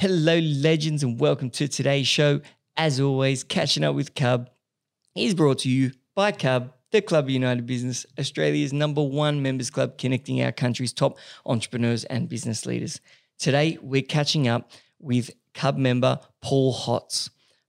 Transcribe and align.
Hello, 0.00 0.38
legends, 0.38 1.02
and 1.02 1.20
welcome 1.20 1.50
to 1.50 1.68
today's 1.68 2.06
show. 2.06 2.40
As 2.74 2.98
always, 3.00 3.44
catching 3.44 3.84
up 3.84 3.94
with 3.94 4.14
Cub 4.14 4.48
is 5.14 5.34
brought 5.34 5.58
to 5.58 5.68
you 5.68 5.92
by 6.14 6.32
Cub, 6.32 6.72
the 6.90 7.02
Club 7.02 7.26
of 7.26 7.30
United 7.30 7.66
Business, 7.66 8.06
Australia's 8.18 8.72
number 8.72 9.02
one 9.02 9.42
members 9.42 9.68
club 9.68 9.98
connecting 9.98 10.42
our 10.42 10.52
country's 10.52 10.94
top 10.94 11.18
entrepreneurs 11.44 12.04
and 12.04 12.30
business 12.30 12.64
leaders. 12.64 12.98
Today, 13.38 13.76
we're 13.82 14.00
catching 14.00 14.48
up 14.48 14.70
with 15.00 15.32
Cub 15.52 15.76
member 15.76 16.18
Paul 16.40 16.72
Hotz. 16.72 17.28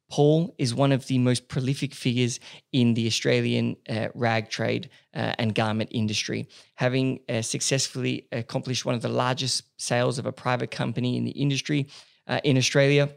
Paul 0.09 0.55
is 0.57 0.73
one 0.73 0.93
of 0.93 1.07
the 1.07 1.17
most 1.17 1.49
prolific 1.49 1.93
figures 1.93 2.39
in 2.71 2.93
the 2.93 3.07
Australian 3.07 3.75
uh, 3.89 4.07
rag 4.15 4.49
trade 4.49 4.89
uh, 5.13 5.33
and 5.37 5.53
garment 5.53 5.89
industry, 5.91 6.47
having 6.75 7.19
uh, 7.27 7.41
successfully 7.41 8.27
accomplished 8.31 8.85
one 8.85 8.95
of 8.95 9.01
the 9.01 9.09
largest 9.09 9.63
sales 9.75 10.17
of 10.17 10.25
a 10.25 10.31
private 10.31 10.71
company 10.71 11.17
in 11.17 11.25
the 11.25 11.31
industry 11.31 11.87
uh, 12.31 12.39
in 12.43 12.57
Australia. 12.57 13.09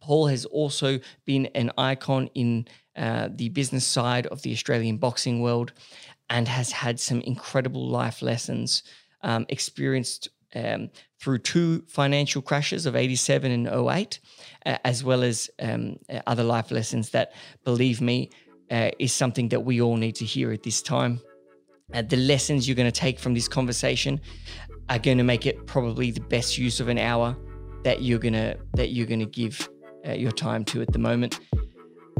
Paul 0.00 0.28
has 0.28 0.44
also 0.46 1.00
been 1.26 1.46
an 1.54 1.70
icon 1.76 2.30
in 2.34 2.66
uh, 2.96 3.28
the 3.30 3.50
business 3.50 3.84
side 3.84 4.26
of 4.28 4.40
the 4.42 4.52
Australian 4.52 4.96
boxing 4.96 5.42
world 5.42 5.72
and 6.30 6.48
has 6.48 6.72
had 6.72 6.98
some 6.98 7.20
incredible 7.22 7.88
life 7.88 8.22
lessons 8.22 8.82
um, 9.22 9.46
experienced 9.48 10.28
um, 10.54 10.90
through 11.20 11.38
two 11.38 11.84
financial 11.88 12.40
crashes 12.40 12.86
of 12.86 12.96
87 12.96 13.50
and 13.50 13.68
08, 13.68 14.20
uh, 14.64 14.78
as 14.84 15.04
well 15.04 15.22
as 15.22 15.50
um, 15.60 15.98
other 16.26 16.42
life 16.42 16.70
lessons 16.70 17.10
that, 17.10 17.32
believe 17.64 18.00
me, 18.00 18.30
uh, 18.70 18.90
is 18.98 19.12
something 19.12 19.48
that 19.50 19.60
we 19.60 19.80
all 19.80 19.96
need 19.96 20.14
to 20.16 20.24
hear 20.24 20.52
at 20.52 20.62
this 20.62 20.82
time. 20.82 21.20
Uh, 21.94 22.02
the 22.02 22.16
lessons 22.16 22.66
you're 22.66 22.76
going 22.76 22.90
to 22.90 23.00
take 23.00 23.18
from 23.18 23.34
this 23.34 23.48
conversation 23.48 24.20
are 24.88 24.98
going 24.98 25.18
to 25.18 25.24
make 25.24 25.46
it 25.46 25.66
probably 25.66 26.10
the 26.10 26.20
best 26.20 26.58
use 26.58 26.80
of 26.80 26.88
an 26.88 26.98
hour 26.98 27.36
that 27.86 28.02
you're 28.02 28.18
gonna 28.18 28.56
that 28.74 28.88
you're 28.90 29.06
gonna 29.06 29.24
give 29.24 29.68
uh, 30.08 30.10
your 30.10 30.32
time 30.32 30.64
to 30.64 30.82
at 30.82 30.92
the 30.92 30.98
moment. 30.98 31.38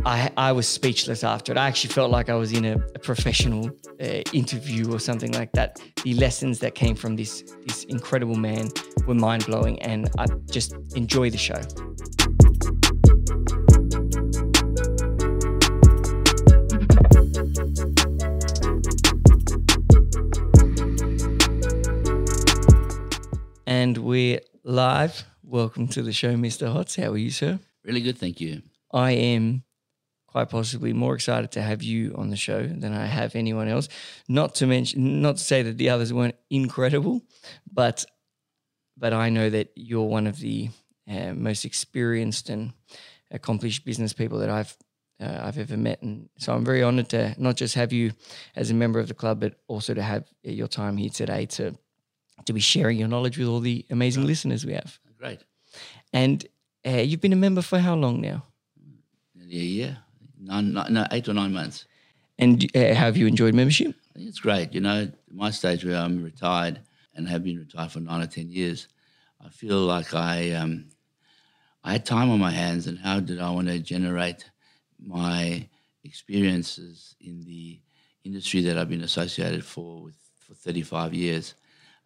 I, 0.05 0.31
I 0.37 0.53
was 0.53 0.69
speechless 0.69 1.25
after 1.25 1.51
it. 1.51 1.59
I 1.59 1.67
actually 1.67 1.93
felt 1.93 2.13
like 2.13 2.29
I 2.29 2.37
was 2.37 2.53
in 2.53 2.65
a, 2.65 2.77
a 2.95 3.01
professional 3.01 3.73
uh, 4.01 4.23
interview 4.33 4.95
or 4.95 5.01
something 5.01 5.33
like 5.33 5.51
that. 5.55 5.81
The 6.05 6.15
lessons 6.15 6.61
that 6.61 6.77
came 6.77 6.95
from 6.95 7.17
this 7.17 7.43
this 7.67 7.83
incredible 7.85 8.37
man 8.37 8.69
were 9.09 9.17
mind 9.17 9.47
blowing, 9.47 9.83
and 9.83 10.09
I 10.19 10.27
just 10.53 10.77
enjoy 10.95 11.31
the 11.31 11.43
show. 11.49 11.61
And 23.67 23.99
we're 23.99 24.41
live 24.63 25.25
Welcome 25.49 25.87
to 25.89 26.03
the 26.03 26.13
show, 26.13 26.35
Mr. 26.35 26.67
Hotz. 26.67 27.01
How 27.01 27.13
are 27.13 27.17
you, 27.17 27.31
sir? 27.31 27.61
Really 27.85 28.01
good, 28.01 28.19
thank 28.19 28.41
you. 28.41 28.63
I 28.93 29.13
am 29.13 29.63
quite 30.27 30.49
possibly 30.49 30.93
more 30.93 31.15
excited 31.15 31.53
to 31.53 31.63
have 31.63 31.85
you 31.85 32.17
on 32.17 32.31
the 32.31 32.37
show 32.37 32.67
than 32.67 32.93
I 32.93 33.07
have 33.07 33.37
anyone 33.37 33.69
else. 33.69 33.89
Not 34.29 34.57
to 34.57 34.67
mention, 34.67 35.23
not 35.23 35.37
to 35.37 35.45
say 35.45 35.63
that 35.63 35.79
the 35.79 35.91
others 35.91 36.13
weren't 36.13 36.35
incredible, 36.51 37.23
but 37.73 38.05
but 38.97 39.13
I 39.13 39.29
know 39.31 39.49
that 39.49 39.71
you're 39.77 40.09
one 40.09 40.27
of 40.27 40.41
the 40.41 40.71
uh, 41.09 41.33
most 41.33 41.65
experienced 41.65 42.51
and 42.51 42.73
accomplished 43.31 43.85
business 43.85 44.13
people 44.13 44.41
that 44.41 44.51
I've 44.51 44.77
uh, 45.21 45.43
I've 45.43 45.59
ever 45.59 45.77
met, 45.77 46.03
and 46.03 46.29
so 46.39 46.55
I'm 46.55 46.65
very 46.65 46.83
honoured 46.83 47.11
to 47.11 47.37
not 47.39 47.55
just 47.55 47.77
have 47.77 47.93
you 47.93 48.15
as 48.57 48.73
a 48.73 48.75
member 48.75 48.99
of 48.99 49.07
the 49.07 49.15
club, 49.15 49.39
but 49.39 49.61
also 49.69 49.95
to 49.95 50.03
have 50.03 50.25
your 50.43 50.67
time 50.67 50.97
here 50.97 51.11
today 51.11 51.47
to 51.47 51.79
to 52.47 52.53
be 52.53 52.61
sharing 52.61 52.99
your 52.99 53.09
knowledge 53.09 53.39
with 53.39 53.47
all 53.47 53.61
the 53.61 53.87
amazing 53.91 54.27
listeners 54.27 54.67
we 54.67 54.73
have. 54.73 54.99
Great. 55.19 55.45
And 56.13 56.47
uh, 56.87 56.91
you've 56.91 57.21
been 57.21 57.33
a 57.33 57.37
member 57.37 57.63
for 57.63 57.79
how 57.79 57.95
long 57.95 58.21
now? 58.21 58.45
Nearly 59.35 59.57
a 59.57 59.61
year, 59.61 59.99
nine, 60.39 60.73
nine, 60.73 60.93
no, 60.93 61.07
eight 61.11 61.29
or 61.29 61.35
nine 61.35 61.53
months. 61.53 61.87
And 62.39 62.65
uh, 62.75 62.95
have 62.95 63.17
you 63.17 63.27
enjoyed 63.27 63.55
membership? 63.55 63.95
I 64.15 64.19
think 64.19 64.29
it's 64.29 64.41
great. 64.41 64.73
You 64.73 64.81
know, 64.81 65.11
my 65.31 65.51
stage 65.51 65.85
where 65.85 65.97
I'm 65.97 66.23
retired 66.23 66.81
and 67.15 67.29
have 67.29 67.43
been 67.43 67.59
retired 67.59 67.93
for 67.93 68.01
nine 68.01 68.23
or 68.23 68.27
ten 68.27 68.51
years, 68.51 68.89
I 69.45 69.49
feel 69.49 69.79
like 69.79 70.15
I 70.15 70.53
um, 70.53 70.89
I 71.83 71.93
had 71.93 72.05
time 72.05 72.31
on 72.31 72.39
my 72.39 72.51
hands, 72.51 72.87
and 72.87 72.99
how 72.99 73.21
did 73.21 73.41
I 73.41 73.51
want 73.51 73.69
to 73.69 73.79
generate 73.79 74.51
my 74.99 75.69
experiences 76.05 77.15
in 77.21 77.45
the 77.45 77.81
industry 78.25 78.61
that 78.63 78.77
I've 78.77 78.89
been 78.89 79.03
associated 79.03 79.65
for 79.65 80.03
with 80.03 80.17
for 80.41 80.55
35 80.55 81.13
years 81.13 81.55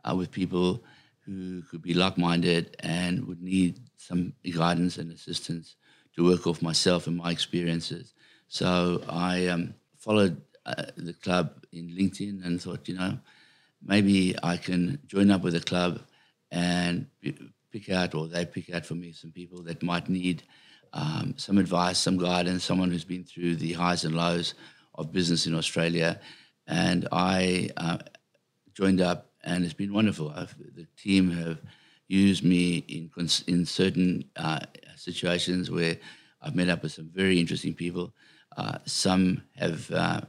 uh, 0.04 0.14
with 0.16 0.30
people 0.30 0.82
who 1.30 1.62
could 1.62 1.82
be 1.82 1.94
like-minded 1.94 2.76
and 2.80 3.24
would 3.26 3.40
need 3.40 3.78
some 3.96 4.32
guidance 4.56 4.98
and 4.98 5.12
assistance 5.12 5.76
to 6.14 6.24
work 6.24 6.46
off 6.46 6.60
myself 6.60 7.06
and 7.06 7.16
my 7.16 7.30
experiences. 7.30 8.14
So 8.48 9.02
I 9.08 9.46
um, 9.46 9.74
followed 9.96 10.42
uh, 10.66 10.86
the 10.96 11.12
club 11.12 11.64
in 11.72 11.88
LinkedIn 11.90 12.44
and 12.44 12.60
thought, 12.60 12.88
you 12.88 12.96
know, 12.96 13.18
maybe 13.80 14.34
I 14.42 14.56
can 14.56 14.98
join 15.06 15.30
up 15.30 15.42
with 15.42 15.54
the 15.54 15.60
club 15.60 16.00
and 16.50 17.06
pick 17.70 17.90
out, 17.90 18.14
or 18.16 18.26
they 18.26 18.44
pick 18.44 18.74
out 18.74 18.84
for 18.84 18.96
me 18.96 19.12
some 19.12 19.30
people 19.30 19.62
that 19.62 19.84
might 19.84 20.08
need 20.08 20.42
um, 20.92 21.34
some 21.36 21.58
advice, 21.58 21.98
some 21.98 22.18
guidance, 22.18 22.64
someone 22.64 22.90
who's 22.90 23.04
been 23.04 23.22
through 23.22 23.54
the 23.54 23.72
highs 23.74 24.04
and 24.04 24.16
lows 24.16 24.54
of 24.96 25.12
business 25.12 25.46
in 25.46 25.54
Australia. 25.54 26.20
And 26.66 27.06
I 27.12 27.70
uh, 27.76 27.98
joined 28.74 29.00
up 29.00 29.29
and 29.44 29.64
it's 29.64 29.74
been 29.74 29.92
wonderful. 29.92 30.32
I've, 30.34 30.54
the 30.74 30.86
team 30.96 31.30
have 31.30 31.58
used 32.08 32.44
me 32.44 32.78
in 32.88 33.10
in 33.46 33.64
certain 33.66 34.24
uh, 34.36 34.60
situations 34.96 35.70
where 35.70 35.96
I've 36.42 36.56
met 36.56 36.68
up 36.68 36.82
with 36.82 36.92
some 36.92 37.10
very 37.14 37.38
interesting 37.38 37.74
people. 37.74 38.12
Uh, 38.56 38.78
some 38.84 39.42
have 39.56 39.90
uh, 39.90 40.22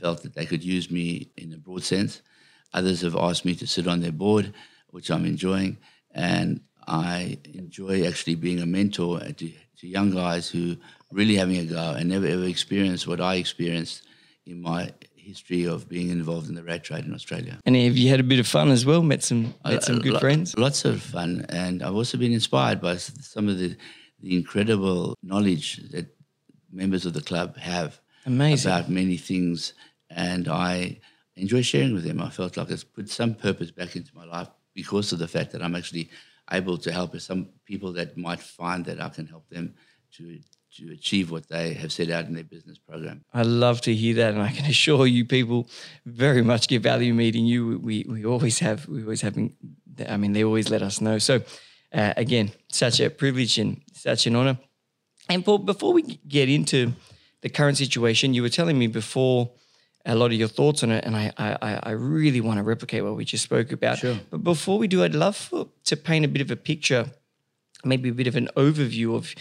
felt 0.00 0.22
that 0.22 0.34
they 0.34 0.46
could 0.46 0.62
use 0.62 0.90
me 0.90 1.30
in 1.36 1.52
a 1.52 1.56
broad 1.56 1.82
sense. 1.82 2.22
Others 2.72 3.00
have 3.00 3.16
asked 3.16 3.44
me 3.44 3.54
to 3.56 3.66
sit 3.66 3.88
on 3.88 4.00
their 4.00 4.12
board, 4.12 4.52
which 4.90 5.10
I'm 5.10 5.24
enjoying, 5.24 5.78
and 6.12 6.60
I 6.86 7.38
enjoy 7.54 8.06
actually 8.06 8.36
being 8.36 8.60
a 8.60 8.66
mentor 8.66 9.20
to, 9.20 9.52
to 9.78 9.86
young 9.86 10.10
guys 10.10 10.48
who 10.48 10.76
really 11.10 11.36
having 11.36 11.58
a 11.58 11.64
go 11.64 11.94
and 11.98 12.08
never 12.08 12.26
ever 12.26 12.44
experienced 12.44 13.06
what 13.06 13.20
I 13.20 13.36
experienced 13.36 14.02
in 14.46 14.60
my 14.62 14.92
history 15.28 15.64
of 15.64 15.88
being 15.88 16.08
involved 16.08 16.48
in 16.48 16.54
the 16.54 16.64
rag 16.64 16.82
trade 16.82 17.04
in 17.04 17.12
Australia. 17.12 17.58
And 17.66 17.76
have 17.76 17.96
you 17.96 18.08
had 18.08 18.20
a 18.20 18.28
bit 18.32 18.40
of 18.40 18.46
fun 18.46 18.70
as 18.70 18.84
well? 18.86 19.02
Met 19.02 19.22
some 19.22 19.54
met 19.64 19.84
some 19.84 19.98
good 19.98 20.18
friends. 20.20 20.56
Lots 20.56 20.84
of 20.84 21.02
fun, 21.02 21.46
and 21.50 21.82
I've 21.82 21.94
also 21.94 22.16
been 22.18 22.32
inspired 22.32 22.80
by 22.80 22.96
some 22.96 23.48
of 23.48 23.58
the 23.58 23.76
the 24.20 24.34
incredible 24.34 25.14
knowledge 25.22 25.68
that 25.92 26.06
members 26.72 27.06
of 27.06 27.12
the 27.12 27.20
club 27.30 27.56
have 27.56 28.00
Amazing. 28.26 28.70
about 28.70 28.88
many 28.88 29.16
things, 29.16 29.74
and 30.10 30.48
I 30.48 30.98
enjoy 31.36 31.62
sharing 31.62 31.94
with 31.94 32.04
them. 32.04 32.20
I 32.20 32.30
felt 32.30 32.56
like 32.56 32.70
it's 32.70 32.84
put 32.84 33.08
some 33.08 33.34
purpose 33.34 33.70
back 33.70 33.94
into 33.96 34.16
my 34.16 34.24
life 34.24 34.48
because 34.74 35.12
of 35.12 35.18
the 35.18 35.28
fact 35.28 35.52
that 35.52 35.62
I'm 35.62 35.76
actually 35.76 36.10
able 36.50 36.78
to 36.78 36.90
help 36.90 37.10
some 37.20 37.50
people 37.66 37.92
that 37.92 38.16
might 38.16 38.40
find 38.40 38.84
that 38.86 39.00
I 39.06 39.10
can 39.10 39.26
help 39.26 39.48
them 39.50 39.74
to 40.16 40.40
to 40.78 40.92
achieve 40.92 41.30
what 41.30 41.48
they 41.48 41.74
have 41.74 41.92
set 41.92 42.10
out 42.10 42.26
in 42.26 42.34
their 42.34 42.44
business 42.44 42.78
program. 42.78 43.24
I 43.34 43.42
love 43.42 43.80
to 43.82 43.94
hear 43.94 44.14
that, 44.16 44.34
and 44.34 44.42
I 44.42 44.50
can 44.50 44.66
assure 44.66 45.06
you, 45.06 45.24
people 45.24 45.68
very 46.06 46.42
much 46.42 46.68
get 46.68 46.82
value 46.82 47.14
meeting 47.14 47.46
you. 47.46 47.78
We 47.78 48.06
we 48.08 48.24
always 48.24 48.58
have 48.60 48.88
we 48.88 49.02
always 49.02 49.20
having. 49.20 49.56
I 50.08 50.16
mean, 50.16 50.32
they 50.32 50.44
always 50.44 50.70
let 50.70 50.82
us 50.82 51.00
know. 51.00 51.18
So, 51.18 51.42
uh, 51.92 52.12
again, 52.16 52.52
such 52.68 53.00
a 53.00 53.10
privilege 53.10 53.58
and 53.58 53.80
such 53.92 54.26
an 54.28 54.36
honor. 54.36 54.58
And 55.28 55.44
Paul, 55.44 55.58
before 55.58 55.92
we 55.92 56.02
get 56.02 56.48
into 56.48 56.92
the 57.42 57.48
current 57.48 57.76
situation, 57.76 58.32
you 58.34 58.42
were 58.42 58.48
telling 58.48 58.78
me 58.78 58.86
before 58.86 59.50
a 60.06 60.14
lot 60.14 60.26
of 60.26 60.38
your 60.38 60.48
thoughts 60.48 60.82
on 60.82 60.90
it, 60.92 61.04
and 61.04 61.16
I 61.16 61.32
I, 61.36 61.80
I 61.82 61.90
really 61.90 62.40
want 62.40 62.58
to 62.58 62.62
replicate 62.62 63.02
what 63.02 63.16
we 63.16 63.24
just 63.24 63.44
spoke 63.44 63.72
about. 63.72 63.98
Sure. 63.98 64.16
But 64.30 64.44
before 64.44 64.78
we 64.78 64.86
do, 64.86 65.02
I'd 65.02 65.14
love 65.14 65.36
for, 65.36 65.68
to 65.84 65.96
paint 65.96 66.24
a 66.24 66.28
bit 66.28 66.42
of 66.42 66.50
a 66.50 66.56
picture, 66.56 67.10
maybe 67.84 68.08
a 68.08 68.14
bit 68.14 68.26
of 68.26 68.36
an 68.36 68.48
overview 68.56 69.14
of 69.14 69.34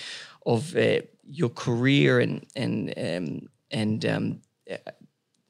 of 0.48 0.76
uh, 0.76 1.02
your 1.24 1.50
career 1.50 2.20
and 2.20 2.46
and 2.56 2.94
um, 2.98 3.50
and 3.70 4.06
um, 4.06 4.42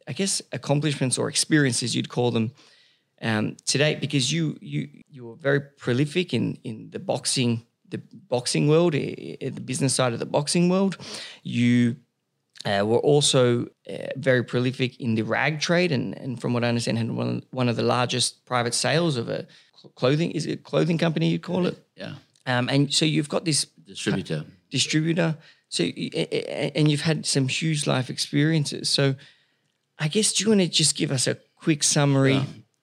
I 0.08 0.14
guess 0.14 0.42
accomplishments 0.52 1.18
or 1.18 1.30
experiences 1.30 1.96
you'd 1.96 2.10
call 2.10 2.32
them 2.32 2.52
um, 3.22 3.56
today 3.66 3.96
because 3.96 4.34
you 4.34 4.58
you 4.60 4.90
you 5.10 5.26
were 5.26 5.36
very 5.36 5.62
prolific 5.62 6.34
in 6.34 6.58
in 6.64 6.90
the 6.90 7.00
boxing 7.00 7.64
the 7.90 8.02
boxing 8.28 8.68
world 8.68 8.94
the 8.94 9.64
business 9.64 9.94
side 9.94 10.14
of 10.14 10.20
the 10.20 10.26
boxing 10.26 10.68
world. 10.68 10.98
You 11.44 11.96
uh, 12.66 12.84
were 12.86 12.98
also 12.98 13.68
uh, 13.90 14.08
very 14.18 14.44
prolific 14.44 15.00
in 15.00 15.16
the 15.16 15.22
rag 15.22 15.62
trade 15.62 15.92
and, 15.92 16.18
and 16.18 16.42
from 16.42 16.54
what 16.54 16.64
I 16.64 16.70
understand 16.70 16.98
had 16.98 17.12
one, 17.12 17.44
one 17.52 17.70
of 17.70 17.76
the 17.76 17.84
largest 17.84 18.46
private 18.46 18.74
sales 18.74 19.16
of 19.16 19.30
a 19.30 19.48
clothing 19.96 20.32
is 20.32 20.46
it 20.46 20.52
a 20.52 20.58
clothing 20.58 20.98
company 20.98 21.30
you 21.30 21.40
call 21.40 21.66
it? 21.66 21.82
Yeah. 21.96 22.16
Um, 22.46 22.68
and 22.68 22.94
so 22.94 23.06
you've 23.06 23.30
got 23.30 23.46
this 23.46 23.66
distributor 23.86 24.44
distributor. 24.70 25.38
So, 25.70 25.84
and 25.84 26.90
you've 26.90 27.02
had 27.02 27.26
some 27.26 27.48
huge 27.48 27.88
life 27.88 28.10
experiences. 28.10 28.90
So, 28.90 29.16
I 30.00 30.08
guess 30.08 30.34
do 30.34 30.44
you 30.44 30.50
want 30.50 30.62
to 30.62 30.68
just 30.68 30.96
give 30.96 31.12
us 31.12 31.28
a 31.28 31.38
quick 31.56 31.84
summary? 31.84 32.42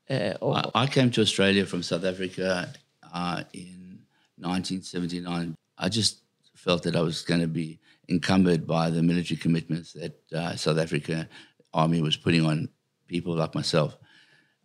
Yeah. 0.08 0.36
Uh, 0.40 0.70
I, 0.74 0.82
I, 0.82 0.86
came 0.86 1.10
to 1.12 1.22
Australia 1.22 1.64
from 1.64 1.82
South 1.82 2.04
Africa 2.04 2.72
uh, 3.12 3.42
in 3.54 4.00
1979. 4.36 5.54
I 5.78 5.88
just 5.88 6.20
felt 6.54 6.82
that 6.82 6.94
I 6.94 7.00
was 7.00 7.22
going 7.22 7.40
to 7.40 7.46
be 7.46 7.78
encumbered 8.08 8.66
by 8.66 8.90
the 8.90 9.02
military 9.02 9.38
commitments 9.38 9.94
that 9.94 10.20
uh, 10.32 10.56
South 10.56 10.78
Africa 10.78 11.28
Army 11.72 12.02
was 12.02 12.16
putting 12.16 12.44
on 12.44 12.68
people 13.06 13.34
like 13.34 13.54
myself. 13.54 13.96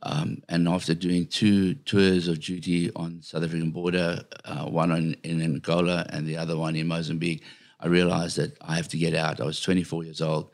Um, 0.03 0.41
and 0.47 0.67
after 0.67 0.93
doing 0.93 1.27
two 1.27 1.75
tours 1.75 2.27
of 2.27 2.39
duty 2.39 2.89
on 2.95 3.21
South 3.21 3.43
African 3.43 3.71
border, 3.71 4.21
uh, 4.45 4.65
one 4.65 4.91
on, 4.91 5.15
in 5.23 5.41
Angola 5.41 6.05
and 6.09 6.25
the 6.25 6.37
other 6.37 6.57
one 6.57 6.75
in 6.75 6.87
Mozambique, 6.87 7.43
I 7.79 7.87
realized 7.87 8.37
that 8.37 8.57
I 8.61 8.75
have 8.75 8.87
to 8.89 8.97
get 8.97 9.13
out. 9.13 9.41
I 9.41 9.45
was 9.45 9.61
24 9.61 10.05
years 10.05 10.21
old. 10.21 10.51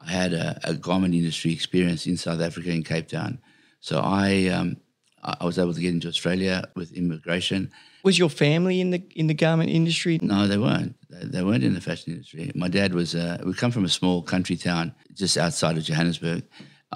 I 0.00 0.10
had 0.10 0.32
a, 0.32 0.58
a 0.64 0.74
garment 0.74 1.14
industry 1.14 1.52
experience 1.52 2.06
in 2.06 2.16
South 2.16 2.40
Africa 2.40 2.70
in 2.70 2.82
Cape 2.82 3.08
Town. 3.08 3.38
So 3.80 4.00
I, 4.00 4.46
um, 4.46 4.76
I 5.22 5.44
was 5.44 5.58
able 5.58 5.74
to 5.74 5.80
get 5.80 5.92
into 5.92 6.08
Australia 6.08 6.64
with 6.74 6.92
immigration. 6.92 7.70
Was 8.04 8.18
your 8.18 8.30
family 8.30 8.80
in 8.80 8.90
the 8.90 9.02
in 9.16 9.26
the 9.26 9.34
garment 9.34 9.70
industry? 9.70 10.20
No, 10.22 10.46
they 10.46 10.58
weren't. 10.58 10.94
They, 11.10 11.26
they 11.26 11.42
weren't 11.42 11.64
in 11.64 11.74
the 11.74 11.80
fashion 11.80 12.12
industry. 12.12 12.52
My 12.54 12.68
dad 12.68 12.94
was. 12.94 13.16
Uh, 13.16 13.42
we 13.44 13.52
come 13.52 13.72
from 13.72 13.84
a 13.84 13.88
small 13.88 14.22
country 14.22 14.54
town 14.56 14.94
just 15.12 15.36
outside 15.36 15.76
of 15.76 15.82
Johannesburg, 15.82 16.44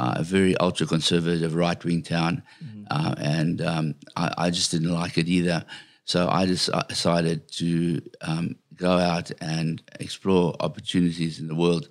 uh, 0.01 0.15
a 0.17 0.23
very 0.23 0.57
ultra 0.57 0.87
conservative 0.87 1.55
right 1.55 1.85
wing 1.85 2.03
town, 2.03 2.43
mm-hmm. 2.65 2.85
uh, 2.91 3.15
and 3.19 3.61
um, 3.61 3.95
I, 4.17 4.33
I, 4.47 4.51
just 4.51 4.71
didn't 4.71 4.95
like 4.95 5.19
it 5.19 5.29
either. 5.29 5.63
So 6.05 6.27
I 6.27 6.47
just 6.47 6.71
decided 6.89 7.53
to 7.59 8.01
um, 8.23 8.57
go 8.77 8.93
out 8.93 9.31
and 9.43 9.83
explore 10.01 10.55
opportunities 10.61 11.39
in 11.39 11.49
the 11.49 11.55
world. 11.55 11.91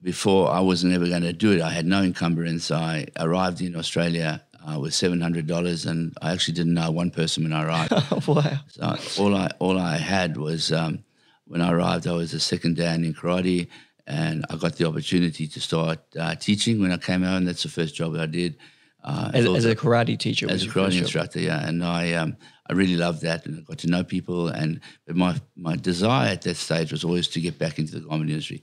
Before 0.00 0.50
I 0.50 0.60
wasn't 0.60 0.94
ever 0.94 1.06
going 1.06 1.22
to 1.22 1.32
do 1.34 1.52
it. 1.52 1.60
I 1.60 1.70
had 1.70 1.86
no 1.86 2.02
encumbrance. 2.02 2.70
I 2.72 3.06
arrived 3.20 3.60
in 3.60 3.76
Australia 3.76 4.42
uh, 4.66 4.80
with 4.80 4.94
seven 4.94 5.20
hundred 5.20 5.46
dollars, 5.46 5.84
and 5.84 6.16
I 6.22 6.32
actually 6.32 6.54
didn't 6.54 6.74
know 6.74 6.90
one 6.90 7.10
person 7.10 7.44
when 7.44 7.52
I 7.52 7.64
arrived. 7.64 7.92
wow! 8.26 8.60
So 8.68 8.96
all 9.18 9.36
I 9.36 9.50
all 9.58 9.78
I 9.78 9.98
had 9.98 10.38
was 10.38 10.72
um, 10.72 11.04
when 11.44 11.60
I 11.60 11.70
arrived, 11.70 12.06
I 12.06 12.12
was 12.12 12.32
a 12.32 12.40
second 12.40 12.76
dan 12.76 13.04
in 13.04 13.14
karate, 13.14 13.68
and 14.06 14.44
I 14.50 14.56
got 14.56 14.76
the 14.76 14.86
opportunity 14.86 15.46
to 15.46 15.60
start 15.60 16.00
uh, 16.18 16.34
teaching 16.34 16.80
when 16.80 16.92
I 16.92 16.96
came 16.96 17.24
out, 17.24 17.36
and 17.36 17.48
that's 17.48 17.62
the 17.62 17.68
first 17.68 17.94
job 17.94 18.16
I 18.16 18.26
did. 18.26 18.56
Uh, 19.04 19.30
as, 19.34 19.46
as, 19.46 19.64
a 19.64 19.74
karate 19.74 20.16
teacher, 20.18 20.48
as 20.48 20.64
a 20.64 20.68
karate 20.68 20.98
instructor, 20.98 21.40
job. 21.40 21.46
yeah, 21.46 21.68
and 21.68 21.84
I 21.84 22.12
um, 22.12 22.36
I 22.68 22.74
really 22.74 22.96
loved 22.96 23.22
that, 23.22 23.46
and 23.46 23.58
I 23.58 23.60
got 23.62 23.78
to 23.78 23.88
know 23.88 24.04
people. 24.04 24.48
And 24.48 24.80
but 25.06 25.16
my 25.16 25.40
my 25.56 25.76
desire 25.76 26.30
at 26.30 26.42
that 26.42 26.56
stage 26.56 26.92
was 26.92 27.04
always 27.04 27.28
to 27.28 27.40
get 27.40 27.58
back 27.58 27.78
into 27.78 27.98
the 27.98 28.06
garment 28.06 28.30
industry. 28.30 28.62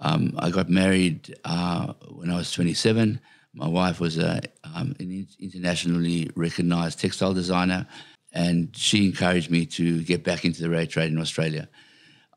Um, 0.00 0.34
I 0.38 0.50
got 0.50 0.68
married 0.68 1.36
uh, 1.44 1.92
when 2.08 2.30
I 2.30 2.36
was 2.36 2.50
27. 2.52 3.20
My 3.52 3.68
wife 3.68 4.00
was 4.00 4.16
a, 4.16 4.40
um, 4.64 4.94
an 4.98 5.26
internationally 5.38 6.30
recognized 6.34 7.00
textile 7.00 7.34
designer, 7.34 7.86
and 8.32 8.74
she 8.76 9.06
encouraged 9.06 9.50
me 9.50 9.66
to 9.66 10.02
get 10.02 10.24
back 10.24 10.44
into 10.44 10.62
the 10.62 10.70
rag 10.70 10.90
trade 10.90 11.12
in 11.12 11.18
Australia. 11.18 11.68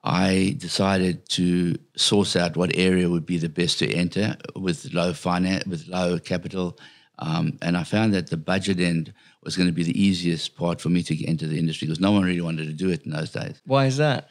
I 0.03 0.55
decided 0.57 1.29
to 1.29 1.77
source 1.95 2.35
out 2.35 2.57
what 2.57 2.75
area 2.75 3.09
would 3.09 3.25
be 3.25 3.37
the 3.37 3.49
best 3.49 3.79
to 3.79 3.93
enter 3.93 4.35
with 4.55 4.93
low 4.93 5.13
finance, 5.13 5.65
with 5.65 5.87
low 5.87 6.19
capital, 6.19 6.77
um, 7.19 7.57
and 7.61 7.77
I 7.77 7.83
found 7.83 8.13
that 8.13 8.29
the 8.29 8.37
budget 8.37 8.79
end 8.79 9.13
was 9.43 9.55
going 9.55 9.67
to 9.67 9.73
be 9.73 9.83
the 9.83 10.01
easiest 10.01 10.55
part 10.55 10.81
for 10.81 10.89
me 10.89 11.03
to 11.03 11.25
enter 11.25 11.47
the 11.47 11.59
industry 11.59 11.87
because 11.87 11.99
no 11.99 12.11
one 12.11 12.23
really 12.23 12.41
wanted 12.41 12.65
to 12.65 12.73
do 12.73 12.89
it 12.89 13.05
in 13.05 13.11
those 13.11 13.31
days. 13.31 13.61
Why 13.65 13.85
is 13.85 13.97
that? 13.97 14.29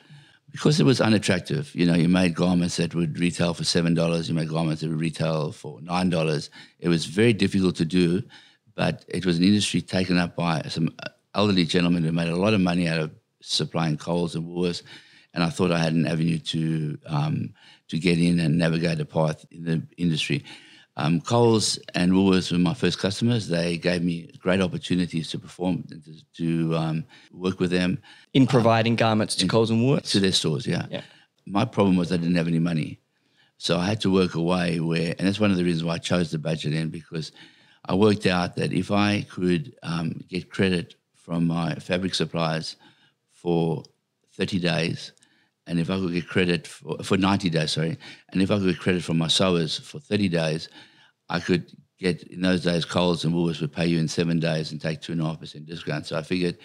Because 0.51 0.81
it 0.81 0.85
was 0.85 1.01
unattractive. 1.01 1.75
You 1.75 1.87
know, 1.87 1.95
you 1.95 2.09
made 2.09 2.35
garments 2.35 2.77
that 2.77 2.95
would 2.95 3.19
retail 3.19 3.55
for 3.55 3.65
seven 3.65 3.95
dollars. 3.95 4.29
You 4.29 4.35
made 4.35 4.51
garments 4.51 4.83
that 4.83 4.91
would 4.91 5.01
retail 5.01 5.53
for 5.53 5.81
nine 5.81 6.11
dollars. 6.11 6.51
It 6.81 6.89
was 6.89 7.07
very 7.07 7.33
difficult 7.33 7.77
to 7.77 7.87
do, 7.87 8.23
but 8.75 9.05
it 9.09 9.25
was 9.25 9.39
an 9.39 9.45
industry 9.45 9.81
taken 9.81 10.19
up 10.19 10.37
by 10.37 10.63
some 10.69 10.95
elderly 11.35 11.65
gentlemen 11.65 12.05
who 12.05 12.13
made 12.13 12.29
a 12.29 12.37
lot 12.37 12.53
of 12.53 12.61
money 12.61 12.89
out 12.89 12.99
of 12.99 13.11
supplying 13.41 13.97
Coles 13.97 14.35
and 14.35 14.45
Woolworths. 14.45 14.83
And 15.35 15.43
I 15.43 15.51
thought 15.51 15.73
I 15.73 15.79
had 15.79 15.95
an 15.95 16.07
avenue 16.07 16.39
to 16.39 16.99
um, 17.07 17.55
to 17.89 17.99
get 17.99 18.19
in 18.19 18.41
and 18.41 18.59
navigate 18.59 19.01
a 19.01 19.05
path 19.05 19.45
in 19.51 19.65
the 19.65 19.83
industry. 19.97 20.45
Um, 20.97 21.21
Coles 21.23 21.79
and 21.95 22.13
Woolworths 22.13 22.53
were 22.53 22.59
my 22.59 22.75
first 22.75 22.99
customers. 22.99 23.49
They 23.49 23.79
gave 23.79 24.03
me 24.03 24.31
great 24.39 24.61
opportunities 24.61 25.31
to 25.31 25.39
perform, 25.39 25.85
to, 25.85 26.25
to 26.37 26.77
um, 26.77 27.05
work 27.33 27.61
with 27.61 27.71
them. 27.71 27.99
In 28.35 28.47
providing 28.47 28.93
um, 28.93 28.97
garments 28.97 29.35
to 29.37 29.45
in, 29.45 29.49
Coles 29.49 29.71
and 29.71 29.81
Woolworths? 29.81 30.11
To 30.11 30.21
their 30.21 30.33
stores, 30.33 30.67
yeah. 30.67 30.87
yeah. 30.91 31.03
My 31.47 31.65
problem 31.65 31.97
was 31.97 32.13
I 32.13 32.19
didn't 32.19 32.35
have 32.35 32.49
any 32.49 32.59
money. 32.59 33.01
So 33.57 33.79
I 33.79 33.87
had 33.87 34.01
to 34.03 34.13
work 34.13 34.35
away 34.35 34.81
where, 34.81 35.15
and 35.19 35.27
that's 35.27 35.41
one 35.41 35.51
of 35.51 35.57
the 35.57 35.65
reasons 35.65 35.85
why 35.85 35.95
I 35.95 35.99
chose 35.99 36.31
the 36.31 36.39
budget 36.39 36.75
end 36.75 36.93
because 36.93 37.33
I 37.87 37.95
worked 37.95 38.27
out 38.27 38.57
that 38.57 38.73
if 38.73 38.91
I 38.91 39.23
could 39.23 39.75
um, 39.83 40.25
get 40.29 40.51
credit 40.51 40.97
from 41.15 41.47
my 41.47 41.77
fabric 41.77 42.15
suppliers 42.15 42.77
for 43.31 43.85
30 44.37 44.59
days, 44.59 45.13
and 45.67 45.79
if 45.79 45.91
I 45.91 45.99
could 45.99 46.13
get 46.13 46.29
credit 46.29 46.67
for, 46.67 46.99
for 47.03 47.17
90 47.17 47.51
days, 47.51 47.73
sorry, 47.73 47.99
and 48.33 48.43
if 48.43 48.51
I 48.51 48.59
could 48.59 48.67
get 48.67 48.79
credit 48.81 49.05
from 49.05 49.19
my 49.19 49.29
sewers 49.29 49.79
for 49.79 50.01
30 50.01 50.29
days, 50.29 50.69
I 51.29 51.41
could 51.41 51.71
get, 51.99 52.23
in 52.25 52.41
those 52.41 52.63
days, 52.63 52.85
Coles 52.85 53.25
and 53.25 53.35
Woolworths 53.35 53.61
would 53.61 53.73
pay 53.73 53.87
you 53.87 53.99
in 53.99 54.09
seven 54.09 54.41
days 54.41 54.73
and 54.73 54.81
take 54.81 55.01
2.5% 55.01 55.67
discount. 55.67 56.07
So 56.07 56.17
I 56.17 56.23
figured 56.23 56.59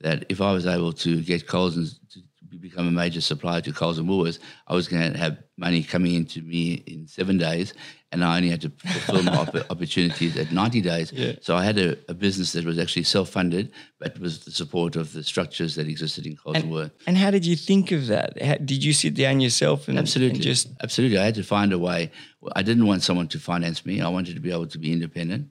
that 0.00 0.24
if 0.28 0.40
I 0.40 0.52
was 0.52 0.66
able 0.66 0.92
to 0.92 1.22
get 1.22 1.46
Coles 1.46 1.76
and 1.76 1.88
to 2.12 2.20
become 2.60 2.88
a 2.88 2.90
major 2.90 3.20
supplier 3.20 3.60
to 3.60 3.72
Coles 3.72 3.98
and 3.98 4.08
Woolworths, 4.08 4.38
I 4.66 4.74
was 4.74 4.88
going 4.88 5.12
to 5.12 5.18
have 5.18 5.38
money 5.56 5.82
coming 5.82 6.14
into 6.14 6.42
me 6.42 6.74
in 6.86 7.06
seven 7.06 7.38
days, 7.38 7.74
and 8.12 8.24
I 8.24 8.36
only 8.36 8.50
had 8.50 8.60
to 8.62 8.70
fulfill 8.70 9.22
my 9.22 9.36
opportunities 9.70 10.36
at 10.36 10.52
90 10.52 10.80
days. 10.80 11.12
Yeah. 11.12 11.32
So 11.40 11.56
I 11.56 11.64
had 11.64 11.78
a, 11.78 11.96
a, 12.08 12.14
business 12.14 12.52
that 12.52 12.64
was 12.64 12.78
actually 12.78 13.04
self-funded, 13.04 13.72
but 13.98 14.18
was 14.18 14.44
the 14.44 14.50
support 14.50 14.96
of 14.96 15.12
the 15.12 15.22
structures 15.22 15.74
that 15.74 15.88
existed 15.88 16.26
in 16.26 16.36
Coles 16.36 16.56
and, 16.56 16.64
and 16.64 16.72
Woolworths. 16.72 16.92
And 17.06 17.16
how 17.16 17.30
did 17.30 17.44
you 17.44 17.56
think 17.56 17.92
of 17.92 18.06
that? 18.08 18.40
How, 18.42 18.56
did 18.56 18.82
you 18.84 18.92
sit 18.92 19.14
down 19.14 19.40
yourself 19.40 19.88
and 19.88 19.98
absolutely, 19.98 20.36
and 20.36 20.42
just 20.42 20.68
absolutely? 20.82 21.18
I 21.18 21.24
had 21.24 21.34
to 21.36 21.44
find 21.44 21.72
a 21.72 21.78
way. 21.78 22.10
I 22.54 22.62
didn't 22.62 22.86
want 22.86 23.02
someone 23.02 23.28
to 23.28 23.38
finance 23.38 23.84
me. 23.84 24.00
I 24.00 24.08
wanted 24.08 24.34
to 24.34 24.40
be 24.40 24.50
able 24.50 24.66
to 24.68 24.78
be 24.78 24.92
independent. 24.92 25.48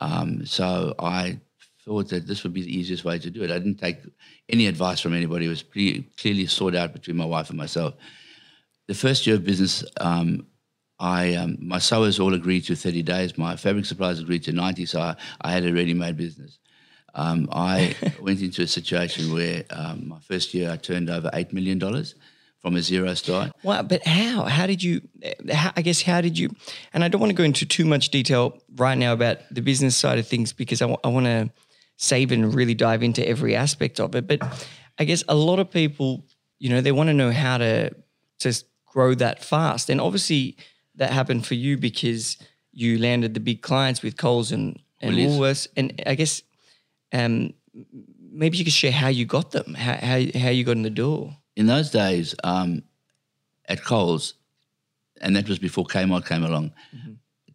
Um, 0.00 0.44
so 0.44 0.94
I 0.98 1.40
thought 1.86 2.08
that 2.08 2.26
this 2.26 2.42
would 2.42 2.52
be 2.52 2.62
the 2.62 2.76
easiest 2.76 3.04
way 3.04 3.18
to 3.18 3.30
do 3.30 3.44
it. 3.44 3.50
I 3.50 3.58
didn't 3.58 3.76
take 3.78 3.98
any 4.48 4.66
advice 4.66 5.00
from 5.00 5.14
anybody. 5.14 5.46
It 5.46 5.50
was 5.50 5.62
pretty 5.62 6.02
clearly 6.18 6.46
sorted 6.46 6.80
out 6.80 6.92
between 6.92 7.16
my 7.16 7.24
wife 7.24 7.48
and 7.48 7.56
myself. 7.56 7.94
The 8.88 8.94
first 8.94 9.26
year 9.26 9.36
of 9.36 9.44
business, 9.44 9.84
um, 10.00 10.46
I 10.98 11.34
um, 11.34 11.58
my 11.60 11.78
sewers 11.78 12.18
all 12.18 12.34
agreed 12.34 12.62
to 12.62 12.74
30 12.74 13.02
days. 13.02 13.38
My 13.38 13.54
fabric 13.54 13.84
suppliers 13.84 14.18
agreed 14.18 14.42
to 14.44 14.52
90, 14.52 14.86
so 14.86 15.00
I, 15.00 15.16
I 15.40 15.52
had 15.52 15.64
a 15.64 15.72
ready-made 15.72 16.16
business. 16.16 16.58
Um, 17.14 17.48
I 17.52 17.94
went 18.20 18.40
into 18.40 18.62
a 18.62 18.66
situation 18.66 19.32
where 19.32 19.64
um, 19.70 20.08
my 20.08 20.18
first 20.20 20.54
year 20.54 20.70
I 20.70 20.76
turned 20.76 21.08
over 21.08 21.30
$8 21.32 21.52
million 21.52 21.78
from 22.58 22.74
a 22.74 22.82
zero 22.82 23.14
start. 23.14 23.52
Wow, 23.62 23.82
but 23.82 24.04
how? 24.04 24.44
How 24.44 24.66
did 24.66 24.82
you, 24.82 25.02
how, 25.52 25.72
I 25.76 25.82
guess, 25.82 26.02
how 26.02 26.20
did 26.20 26.36
you, 26.38 26.50
and 26.92 27.04
I 27.04 27.08
don't 27.08 27.20
want 27.20 27.30
to 27.30 27.36
go 27.36 27.44
into 27.44 27.64
too 27.64 27.84
much 27.84 28.08
detail 28.08 28.58
right 28.74 28.98
now 28.98 29.12
about 29.12 29.38
the 29.52 29.62
business 29.62 29.96
side 29.96 30.18
of 30.18 30.26
things 30.26 30.52
because 30.52 30.82
I, 30.82 30.86
w- 30.86 30.98
I 31.04 31.08
want 31.08 31.26
to 31.26 31.50
save 31.96 32.32
and 32.32 32.54
really 32.54 32.74
dive 32.74 33.02
into 33.02 33.26
every 33.26 33.56
aspect 33.56 34.00
of 34.00 34.14
it. 34.14 34.26
But 34.26 34.66
I 34.98 35.04
guess 35.04 35.24
a 35.28 35.34
lot 35.34 35.58
of 35.58 35.70
people, 35.70 36.26
you 36.58 36.70
know, 36.70 36.80
they 36.80 36.92
want 36.92 37.08
to 37.08 37.14
know 37.14 37.32
how 37.32 37.58
to 37.58 37.90
to 38.40 38.64
grow 38.86 39.14
that 39.14 39.42
fast. 39.42 39.90
And 39.90 40.00
obviously 40.00 40.56
that 40.94 41.10
happened 41.10 41.46
for 41.46 41.54
you 41.54 41.76
because 41.76 42.38
you 42.72 42.98
landed 42.98 43.34
the 43.34 43.40
big 43.40 43.62
clients 43.62 44.02
with 44.02 44.16
Coles 44.16 44.52
and, 44.52 44.78
and 45.00 45.16
Woolworths. 45.16 45.66
And 45.76 46.02
I 46.06 46.14
guess 46.14 46.42
um, 47.12 47.54
maybe 48.20 48.58
you 48.58 48.64
could 48.64 48.72
share 48.72 48.92
how 48.92 49.08
you 49.08 49.24
got 49.24 49.50
them, 49.52 49.74
how, 49.74 49.94
how, 49.94 50.20
how 50.38 50.50
you 50.50 50.64
got 50.64 50.76
in 50.76 50.82
the 50.82 50.90
door. 50.90 51.36
In 51.56 51.66
those 51.66 51.90
days, 51.90 52.34
um, 52.44 52.82
at 53.68 53.82
Coles, 53.82 54.34
and 55.20 55.34
that 55.36 55.48
was 55.48 55.58
before 55.58 55.84
Kmart 55.84 56.26
came 56.26 56.44
along, 56.44 56.72
mm-hmm. 56.94 57.12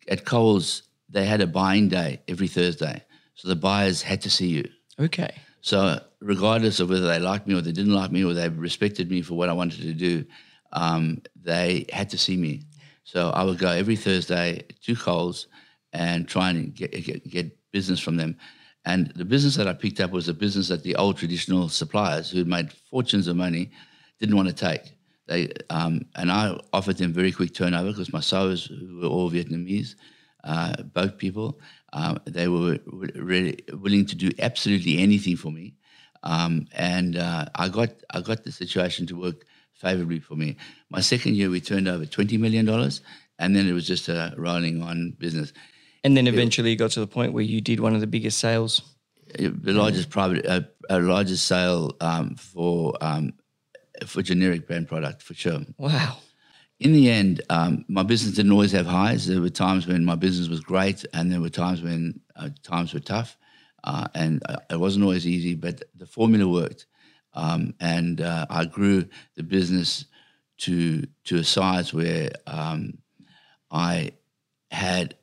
at 0.08 0.26
Coles, 0.26 0.84
they 1.10 1.26
had 1.26 1.42
a 1.42 1.48
buying 1.48 1.88
day 1.88 2.22
every 2.28 2.48
Thursday. 2.48 3.04
So 3.36 3.48
the 3.48 3.56
buyers 3.56 4.02
had 4.02 4.22
to 4.22 4.30
see 4.30 4.48
you. 4.48 4.70
Okay. 5.00 5.34
So 5.62 6.00
regardless 6.20 6.80
of 6.80 6.90
whether 6.90 7.08
they 7.08 7.20
liked 7.20 7.48
me 7.48 7.56
or 7.56 7.62
they 7.62 7.72
didn't 7.72 7.94
like 7.94 8.12
me 8.12 8.24
or 8.24 8.34
they 8.34 8.50
respected 8.50 9.10
me 9.10 9.22
for 9.22 9.36
what 9.36 9.50
I 9.50 9.54
wanted 9.54 9.82
to 9.82 9.94
do, 9.94 10.26
um, 10.74 11.22
they 11.36 11.86
had 11.92 12.10
to 12.10 12.18
see 12.18 12.38
me. 12.38 12.64
So 13.04 13.30
I 13.30 13.44
would 13.44 13.58
go 13.58 13.70
every 13.70 13.96
Thursday 13.96 14.64
to 14.84 14.96
Coles 14.96 15.48
and 15.94 16.28
try 16.28 16.50
and 16.50 16.74
get, 16.74 16.92
get, 16.92 17.30
get 17.30 17.58
business 17.72 18.00
from 18.00 18.18
them. 18.18 18.38
And 18.86 19.12
the 19.16 19.26
business 19.26 19.56
that 19.56 19.68
I 19.68 19.74
picked 19.74 20.00
up 20.00 20.12
was 20.12 20.28
a 20.28 20.34
business 20.34 20.70
that 20.70 20.84
the 20.84 20.96
old 20.96 21.18
traditional 21.18 21.70
suppliers 21.70 22.32
who 22.32 22.40
had 22.40 22.48
made 22.48 22.72
fortunes 22.72 23.28
of 23.28 23.36
money 23.36 23.72
didn't 24.20 24.36
want 24.36 24.48
to 24.48 24.56
take. 24.56 24.94
They 25.28 25.52
um, 25.70 26.06
and 26.16 26.32
I 26.32 26.60
offered 26.74 26.98
them 26.98 27.14
very 27.14 27.32
quick 27.32 27.54
turnover 27.54 27.90
because 27.90 28.12
my 28.12 28.20
sewers 28.20 28.72
were 29.00 29.08
all 29.08 29.30
Vietnamese, 29.30 29.96
uh, 30.44 30.82
both 30.82 31.18
people, 31.18 31.60
um, 31.94 32.20
they 32.26 32.48
were 32.48 32.80
really 32.86 33.60
willing 33.74 34.06
to 34.06 34.16
do 34.16 34.32
absolutely 34.40 35.00
anything 35.00 35.36
for 35.36 35.52
me, 35.52 35.76
um, 36.24 36.68
and 36.74 37.18
uh, 37.18 37.46
I 37.56 37.70
got 37.70 37.90
I 38.10 38.22
got 38.22 38.44
the 38.44 38.52
situation 38.52 39.08
to 39.08 39.20
work 39.20 39.46
favorably 39.74 40.20
for 40.20 40.36
me. 40.36 40.58
My 40.90 41.02
second 41.02 41.36
year, 41.36 41.50
we 41.50 41.62
turned 41.62 41.88
over 41.88 42.06
twenty 42.06 42.38
million 42.38 42.66
dollars, 42.66 43.02
and 43.40 43.56
then 43.56 43.68
it 43.68 43.74
was 43.74 43.88
just 43.88 44.08
a 44.10 44.34
rolling 44.38 44.82
on 44.82 45.12
business. 45.18 45.52
And 46.04 46.16
then 46.16 46.28
eventually, 46.28 46.70
it, 46.70 46.74
you 46.74 46.78
got 46.78 46.92
to 46.92 47.00
the 47.00 47.08
point 47.08 47.34
where 47.34 47.44
you 47.44 47.62
did 47.62 47.80
one 47.80 47.94
of 47.94 48.02
the 48.02 48.08
biggest 48.08 48.40
sales. 48.40 48.82
the 49.38 49.74
largest 49.74 50.10
private, 50.10 50.46
uh, 50.46 50.62
uh, 50.90 51.00
largest 51.00 51.46
sale 51.46 51.96
um, 52.00 52.36
for 52.36 52.94
um, 53.02 53.34
for 54.06 54.22
generic 54.22 54.68
brand 54.68 54.88
product 54.88 55.22
for 55.22 55.34
sure. 55.34 55.62
Wow. 55.78 56.18
In 56.82 56.94
the 56.94 57.12
end, 57.12 57.44
um, 57.52 57.86
my 57.88 58.02
business 58.02 58.36
didn't 58.36 58.52
always 58.52 58.72
have 58.72 58.88
highs. 58.88 59.28
There 59.28 59.40
were 59.40 59.52
times 59.52 59.86
when 59.86 60.04
my 60.04 60.16
business 60.16 60.50
was 60.50 60.62
great, 60.62 61.06
and 61.14 61.32
there 61.32 61.40
were 61.40 61.48
times 61.48 61.84
when 61.84 62.20
uh, 62.36 62.50
times 62.64 62.92
were 62.96 63.00
tough, 63.00 63.38
uh, 63.84 64.08
and 64.16 64.42
uh, 64.50 64.58
it 64.68 64.80
wasn't 64.80 65.04
always 65.06 65.28
easy. 65.28 65.54
But 65.54 65.84
the 65.96 66.08
formula 66.08 66.52
worked, 66.52 66.88
um, 67.36 67.76
and 67.80 68.20
uh, 68.20 68.48
I 68.50 68.66
grew 68.66 69.06
the 69.36 69.44
business 69.44 70.06
to 70.62 71.06
to 71.26 71.38
a 71.38 71.44
size 71.44 71.94
where 71.94 72.32
um, 72.48 72.98
I 73.70 74.14
had 74.72 75.14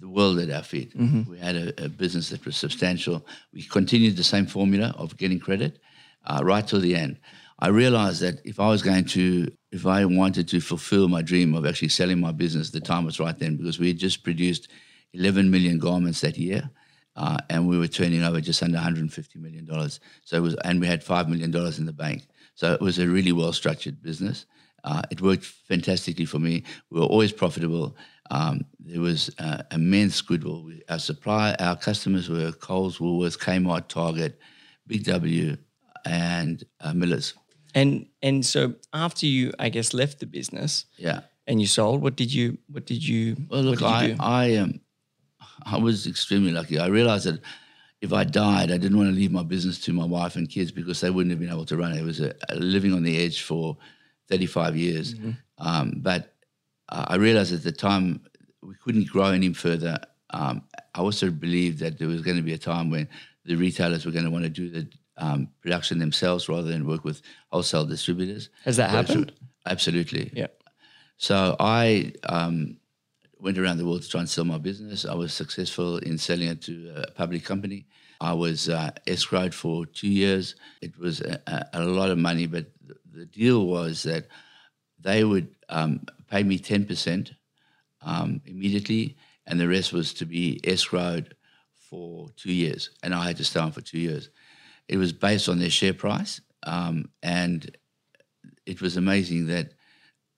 the 0.00 0.08
world 0.08 0.38
at 0.38 0.48
our 0.48 0.62
feet. 0.62 0.92
We 1.28 1.38
had 1.40 1.56
a, 1.56 1.84
a 1.84 1.88
business 1.90 2.30
that 2.30 2.46
was 2.46 2.56
substantial. 2.56 3.26
We 3.52 3.64
continued 3.64 4.16
the 4.16 4.24
same 4.24 4.46
formula 4.46 4.94
of 4.96 5.18
getting 5.18 5.40
credit 5.40 5.78
uh, 6.24 6.40
right 6.42 6.66
till 6.66 6.80
the 6.80 6.96
end. 6.96 7.18
I 7.62 7.68
realized 7.68 8.20
that 8.22 8.44
if 8.44 8.58
I 8.58 8.68
was 8.68 8.82
going 8.82 9.04
to, 9.04 9.48
if 9.70 9.86
I 9.86 10.04
wanted 10.04 10.48
to 10.48 10.60
fulfill 10.60 11.06
my 11.06 11.22
dream 11.22 11.54
of 11.54 11.64
actually 11.64 11.90
selling 11.90 12.18
my 12.18 12.32
business, 12.32 12.70
the 12.70 12.80
time 12.80 13.04
was 13.04 13.20
right 13.20 13.38
then 13.38 13.56
because 13.56 13.78
we 13.78 13.86
had 13.86 13.98
just 13.98 14.24
produced 14.24 14.66
11 15.12 15.48
million 15.48 15.78
garments 15.78 16.22
that 16.22 16.36
year. 16.36 16.68
Uh, 17.14 17.38
and 17.50 17.68
we 17.68 17.78
were 17.78 17.86
turning 17.86 18.24
over 18.24 18.40
just 18.40 18.64
under 18.64 18.78
150 18.78 19.38
million 19.38 19.64
dollars. 19.64 20.00
So 20.24 20.36
it 20.36 20.40
was, 20.40 20.56
and 20.64 20.80
we 20.80 20.88
had 20.88 21.04
five 21.04 21.28
million 21.28 21.52
dollars 21.52 21.78
in 21.78 21.86
the 21.86 21.92
bank. 21.92 22.26
So 22.56 22.72
it 22.72 22.80
was 22.80 22.98
a 22.98 23.06
really 23.06 23.30
well 23.30 23.52
structured 23.52 24.02
business. 24.02 24.44
Uh, 24.82 25.02
it 25.12 25.20
worked 25.20 25.44
fantastically 25.44 26.24
for 26.24 26.40
me. 26.40 26.64
We 26.90 26.98
were 26.98 27.06
always 27.06 27.30
profitable. 27.30 27.96
Um, 28.32 28.62
there 28.80 29.00
was 29.00 29.30
uh, 29.38 29.62
immense 29.70 30.20
goodwill. 30.20 30.68
Our 30.88 30.98
supply, 30.98 31.54
our 31.60 31.76
customers 31.76 32.28
were 32.28 32.50
Coles, 32.50 32.98
Woolworths, 32.98 33.38
Kmart, 33.38 33.86
Target, 33.86 34.40
Big 34.88 35.04
W, 35.04 35.56
and 36.04 36.64
uh, 36.80 36.92
Miller's. 36.92 37.34
And 37.74 38.06
and 38.22 38.44
so 38.44 38.74
after 38.92 39.26
you, 39.26 39.52
I 39.58 39.68
guess, 39.70 39.94
left 39.94 40.18
the 40.20 40.26
business 40.26 40.84
Yeah. 40.98 41.20
and 41.46 41.60
you 41.60 41.66
sold, 41.66 42.02
what 42.02 42.16
did 42.16 42.32
you 42.32 42.58
what 42.68 42.86
did 42.86 43.06
you 43.06 43.36
Well, 43.48 43.62
look, 43.62 43.80
what 43.80 44.00
did 44.00 44.10
you 44.10 44.16
I, 44.20 44.48
do? 44.48 44.56
I 44.56 44.56
um, 44.62 44.80
I 45.64 45.78
was 45.78 46.06
extremely 46.06 46.52
lucky. 46.52 46.78
I 46.78 46.86
realized 46.86 47.26
that 47.26 47.40
if 48.00 48.12
I 48.12 48.24
died, 48.24 48.70
I 48.72 48.78
didn't 48.78 48.96
want 48.98 49.10
to 49.10 49.14
leave 49.16 49.30
my 49.30 49.44
business 49.44 49.78
to 49.80 49.92
my 49.92 50.04
wife 50.04 50.34
and 50.36 50.48
kids 50.48 50.72
because 50.72 51.00
they 51.00 51.10
wouldn't 51.10 51.30
have 51.30 51.38
been 51.40 51.50
able 51.52 51.66
to 51.66 51.76
run 51.76 51.92
it. 51.92 52.00
It 52.00 52.04
was 52.04 52.20
a, 52.20 52.34
a 52.48 52.56
living 52.56 52.92
on 52.92 53.04
the 53.04 53.16
edge 53.24 53.42
for 53.42 53.76
35 54.28 54.76
years. 54.76 55.14
Mm-hmm. 55.14 55.30
Um, 55.58 55.92
but 55.98 56.34
uh, 56.88 57.04
I 57.08 57.16
realized 57.16 57.52
at 57.54 57.62
the 57.62 57.70
time 57.72 58.20
we 58.62 58.74
couldn't 58.82 59.08
grow 59.08 59.26
any 59.26 59.52
further. 59.52 59.98
Um, 60.30 60.62
I 60.94 61.00
also 61.00 61.30
believed 61.30 61.78
that 61.78 61.98
there 61.98 62.08
was 62.08 62.22
going 62.22 62.36
to 62.38 62.42
be 62.42 62.54
a 62.54 62.58
time 62.58 62.90
when 62.90 63.08
the 63.44 63.54
retailers 63.54 64.04
were 64.04 64.12
going 64.12 64.24
to 64.24 64.30
want 64.30 64.44
to 64.44 64.50
do 64.50 64.68
the 64.68 64.88
um, 65.16 65.48
production 65.60 65.98
themselves 65.98 66.48
rather 66.48 66.68
than 66.68 66.86
work 66.86 67.04
with 67.04 67.22
wholesale 67.50 67.86
distributors. 67.86 68.48
Has 68.64 68.76
that 68.76 68.90
happened? 68.90 69.32
Absolutely. 69.66 70.30
Yeah. 70.34 70.48
So 71.16 71.56
I 71.60 72.12
um, 72.28 72.78
went 73.38 73.58
around 73.58 73.78
the 73.78 73.84
world 73.84 74.02
to 74.02 74.08
try 74.08 74.20
and 74.20 74.28
sell 74.28 74.44
my 74.44 74.58
business. 74.58 75.04
I 75.04 75.14
was 75.14 75.32
successful 75.34 75.98
in 75.98 76.18
selling 76.18 76.48
it 76.48 76.62
to 76.62 77.04
a 77.08 77.10
public 77.12 77.44
company. 77.44 77.86
I 78.20 78.32
was 78.32 78.68
uh, 78.68 78.92
escrowed 79.06 79.52
for 79.52 79.84
two 79.84 80.08
years. 80.08 80.54
It 80.80 80.96
was 80.96 81.20
a, 81.20 81.68
a, 81.72 81.84
lot 81.84 82.10
of 82.10 82.18
money, 82.18 82.46
but 82.46 82.66
the, 82.86 82.94
the 83.12 83.26
deal 83.26 83.66
was 83.66 84.04
that 84.04 84.28
they 85.00 85.24
would 85.24 85.48
um, 85.68 86.06
pay 86.30 86.44
me 86.44 86.58
10% 86.58 87.34
um, 88.02 88.40
immediately, 88.46 89.16
and 89.46 89.58
the 89.58 89.68
rest 89.68 89.92
was 89.92 90.14
to 90.14 90.24
be 90.24 90.60
escrowed 90.62 91.32
for 91.74 92.28
two 92.36 92.52
years. 92.52 92.90
And 93.02 93.12
I 93.12 93.26
had 93.26 93.36
to 93.38 93.44
stay 93.44 93.58
on 93.58 93.72
for 93.72 93.80
two 93.80 93.98
years. 93.98 94.30
It 94.88 94.96
was 94.96 95.12
based 95.12 95.48
on 95.48 95.58
their 95.58 95.70
share 95.70 95.94
price, 95.94 96.40
um, 96.64 97.10
and 97.22 97.76
it 98.66 98.80
was 98.80 98.96
amazing 98.96 99.46
that 99.46 99.72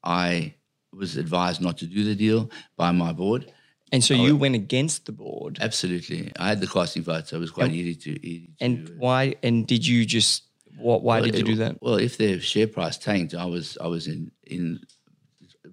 I 0.02 0.54
was 0.92 1.16
advised 1.16 1.60
not 1.60 1.78
to 1.78 1.86
do 1.86 2.04
the 2.04 2.14
deal 2.14 2.50
by 2.76 2.92
my 2.92 3.12
board. 3.12 3.52
And 3.92 4.02
so 4.02 4.14
you 4.14 4.36
went 4.36 4.54
against 4.54 5.06
the 5.06 5.12
board. 5.12 5.58
Absolutely, 5.60 6.32
I 6.38 6.48
had 6.48 6.60
the 6.60 6.66
casting 6.66 7.02
vote, 7.02 7.28
so 7.28 7.36
it 7.36 7.40
was 7.40 7.50
quite 7.50 7.72
easy 7.72 7.94
to. 7.94 8.26
Easy 8.26 8.46
to 8.58 8.64
And 8.64 8.92
why 8.96 9.36
and 9.42 9.66
did 9.66 9.86
you 9.86 10.04
just 10.04 10.44
what 10.78 11.02
why 11.02 11.20
did 11.20 11.36
you 11.36 11.44
do 11.44 11.56
that? 11.56 11.80
Well, 11.80 11.96
if 11.96 12.16
their 12.16 12.40
share 12.40 12.66
price 12.66 12.98
tanked, 12.98 13.34
I 13.34 13.44
was 13.44 13.78
I 13.80 13.86
was 13.86 14.06
in 14.06 14.30
in 14.42 14.80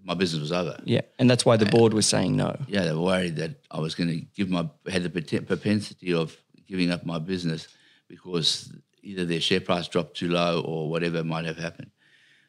my 0.03 0.13
business 0.13 0.41
was 0.41 0.51
over. 0.51 0.77
Yeah. 0.85 1.01
And 1.19 1.29
that's 1.29 1.45
why 1.45 1.57
the 1.57 1.65
board 1.65 1.93
was 1.93 2.05
saying 2.05 2.35
no. 2.35 2.57
Yeah, 2.67 2.85
they 2.85 2.93
were 2.93 3.01
worried 3.01 3.35
that 3.37 3.55
I 3.69 3.79
was 3.79 3.95
going 3.95 4.09
to 4.09 4.21
give 4.35 4.49
my 4.49 4.69
had 4.89 5.03
the 5.03 5.41
propensity 5.41 6.13
of 6.13 6.35
giving 6.67 6.91
up 6.91 7.05
my 7.05 7.19
business 7.19 7.67
because 8.11 8.71
either 9.01 9.25
their 9.25 9.39
share 9.39 9.61
price 9.61 9.87
dropped 9.87 10.17
too 10.17 10.29
low 10.29 10.61
or 10.61 10.89
whatever 10.89 11.23
might 11.23 11.45
have 11.45 11.57
happened. 11.57 11.91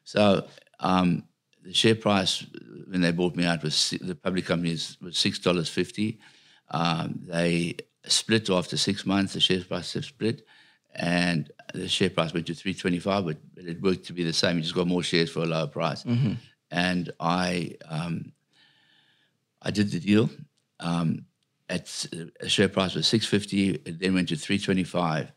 So 0.04 0.46
um, 0.80 1.22
the 1.64 1.72
share 1.72 1.94
price 1.94 2.44
when 2.88 3.00
they 3.00 3.12
bought 3.12 3.36
me 3.36 3.44
out 3.44 3.62
was 3.62 3.94
the 4.00 4.16
public 4.16 4.44
companies 4.44 4.98
was 5.00 5.16
six 5.16 5.38
dollars 5.38 5.68
fifty. 5.68 6.18
Um, 6.70 7.20
they 7.26 7.76
split 8.04 8.50
after 8.50 8.76
six 8.76 9.06
months. 9.06 9.32
The 9.32 9.40
share 9.40 9.62
price 9.64 9.92
have 9.94 10.04
split, 10.04 10.44
and 10.94 11.50
the 11.72 11.88
share 11.88 12.10
price 12.10 12.34
went 12.34 12.46
to 12.48 12.54
three 12.54 12.74
twenty 12.74 12.98
five. 12.98 13.24
But, 13.24 13.38
it 13.56 13.80
worked 13.80 14.06
to 14.06 14.12
be 14.12 14.24
the 14.24 14.32
same. 14.32 14.56
You 14.56 14.62
just 14.62 14.74
got 14.74 14.88
more 14.88 15.04
shares 15.04 15.30
for 15.30 15.40
a 15.40 15.46
lower 15.46 15.68
price. 15.68 16.02
And 16.70 17.12
I 17.20 17.76
um, 17.88 18.32
I 19.62 19.70
did 19.70 19.90
the 19.92 20.00
deal. 20.00 20.28
Um, 20.80 21.26
at 21.68 21.86
a 22.40 22.48
share 22.48 22.68
price 22.68 22.94
was 22.96 23.06
six 23.06 23.24
fifty. 23.26 23.70
It 23.70 24.00
then 24.00 24.14
went 24.14 24.28
to 24.30 24.36
three 24.36 24.58
twenty 24.58 24.84
five. 24.84 25.30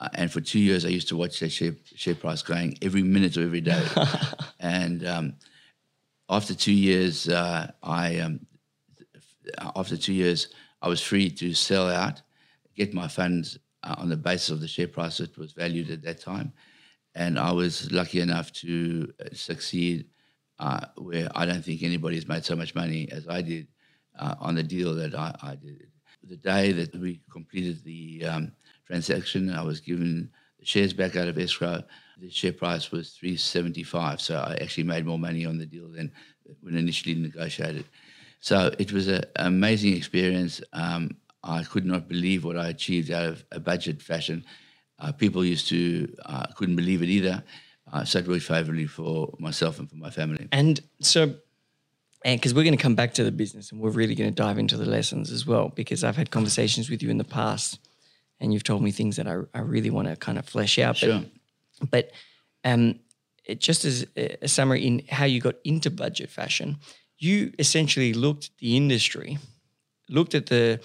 Uh, 0.00 0.08
and 0.14 0.32
for 0.32 0.40
two 0.40 0.58
years, 0.58 0.84
I 0.84 0.88
used 0.88 1.08
to 1.08 1.16
watch 1.16 1.40
that 1.40 1.52
share, 1.52 1.74
share 1.94 2.14
price 2.14 2.42
going 2.42 2.78
every 2.80 3.02
minute 3.02 3.36
of 3.36 3.44
every 3.44 3.60
day. 3.60 3.82
and 4.60 5.06
um, 5.06 5.34
after 6.30 6.54
two 6.54 6.72
years, 6.72 7.28
uh, 7.28 7.70
I 7.82 8.18
um, 8.20 8.46
after 9.76 9.96
two 9.96 10.14
years, 10.14 10.48
I 10.80 10.88
was 10.88 11.02
free 11.02 11.28
to 11.30 11.52
sell 11.52 11.88
out, 11.90 12.22
get 12.74 12.94
my 12.94 13.08
funds 13.08 13.58
uh, 13.82 13.96
on 13.98 14.08
the 14.08 14.16
basis 14.16 14.50
of 14.50 14.60
the 14.60 14.68
share 14.68 14.88
price 14.88 15.18
that 15.18 15.36
was 15.36 15.52
valued 15.52 15.90
at 15.90 16.02
that 16.02 16.20
time, 16.20 16.52
and 17.14 17.38
I 17.38 17.52
was 17.52 17.92
lucky 17.92 18.20
enough 18.20 18.52
to 18.52 19.12
uh, 19.20 19.28
succeed 19.34 20.06
uh, 20.58 20.86
where 20.96 21.28
I 21.34 21.44
don't 21.44 21.64
think 21.64 21.82
anybody's 21.82 22.28
made 22.28 22.44
so 22.44 22.56
much 22.56 22.74
money 22.74 23.10
as 23.12 23.28
I 23.28 23.42
did 23.42 23.66
uh, 24.18 24.34
on 24.40 24.54
the 24.54 24.62
deal 24.62 24.94
that 24.94 25.14
I, 25.14 25.34
I 25.42 25.54
did. 25.56 25.88
The 26.22 26.36
day 26.36 26.72
that 26.72 26.94
we 26.94 27.20
completed 27.30 27.82
the 27.82 28.24
um, 28.26 28.52
transaction, 28.90 29.54
I 29.54 29.62
was 29.62 29.80
given 29.80 30.30
the 30.58 30.66
shares 30.66 30.92
back 30.92 31.14
out 31.16 31.28
of 31.28 31.38
escrow. 31.38 31.82
The 32.18 32.30
share 32.30 32.52
price 32.52 32.90
was 32.90 33.10
375, 33.10 34.20
so 34.20 34.36
I 34.36 34.58
actually 34.60 34.84
made 34.84 35.06
more 35.06 35.18
money 35.18 35.46
on 35.46 35.58
the 35.58 35.64
deal 35.64 35.88
than 35.88 36.12
when 36.60 36.76
initially 36.76 37.14
negotiated. 37.14 37.84
So 38.40 38.74
it 38.78 38.92
was 38.92 39.06
an 39.06 39.22
amazing 39.36 39.96
experience. 39.96 40.60
Um, 40.72 41.16
I 41.44 41.62
could 41.62 41.86
not 41.86 42.08
believe 42.08 42.44
what 42.44 42.58
I 42.58 42.68
achieved 42.68 43.10
out 43.10 43.26
of 43.26 43.44
a 43.52 43.60
budget 43.60 44.02
fashion. 44.02 44.44
Uh, 44.98 45.12
people 45.12 45.44
used 45.44 45.68
to 45.68 46.12
uh, 46.26 46.46
couldn't 46.56 46.76
believe 46.76 47.02
it 47.02 47.08
either. 47.08 47.42
Uh, 47.92 48.04
so 48.04 48.18
it 48.18 48.28
worked 48.28 48.42
favorably 48.42 48.86
for 48.86 49.32
myself 49.38 49.78
and 49.78 49.88
for 49.88 49.96
my 49.96 50.10
family. 50.10 50.48
And 50.52 50.80
so, 51.00 51.34
and 52.24 52.38
because 52.38 52.54
we're 52.54 52.64
going 52.64 52.76
to 52.76 52.82
come 52.82 52.94
back 52.94 53.14
to 53.14 53.24
the 53.24 53.32
business 53.32 53.72
and 53.72 53.80
we're 53.80 53.90
really 53.90 54.14
going 54.14 54.30
to 54.30 54.34
dive 54.34 54.58
into 54.58 54.76
the 54.76 54.84
lessons 54.84 55.30
as 55.30 55.46
well, 55.46 55.70
because 55.74 56.04
I've 56.04 56.16
had 56.16 56.30
conversations 56.30 56.90
with 56.90 57.02
you 57.02 57.08
in 57.08 57.18
the 57.18 57.24
past 57.24 57.78
and 58.40 58.52
you've 58.52 58.64
told 58.64 58.82
me 58.82 58.90
things 58.90 59.16
that 59.16 59.26
I, 59.26 59.38
I 59.54 59.60
really 59.60 59.90
want 59.90 60.08
to 60.08 60.16
kind 60.16 60.38
of 60.38 60.46
flesh 60.46 60.78
out. 60.78 60.96
Sure. 60.96 61.22
But, 61.80 61.90
but 61.90 62.10
um, 62.64 63.00
it, 63.44 63.60
just 63.60 63.84
as 63.84 64.06
a, 64.16 64.48
summary 64.48 64.86
in 64.86 65.02
how 65.08 65.24
you 65.24 65.40
got 65.40 65.56
into 65.64 65.90
budget 65.90 66.30
fashion, 66.30 66.78
you 67.18 67.52
essentially 67.58 68.14
looked 68.14 68.46
at 68.46 68.58
the 68.58 68.76
industry, 68.76 69.38
looked 70.08 70.34
at 70.34 70.46
the 70.46 70.80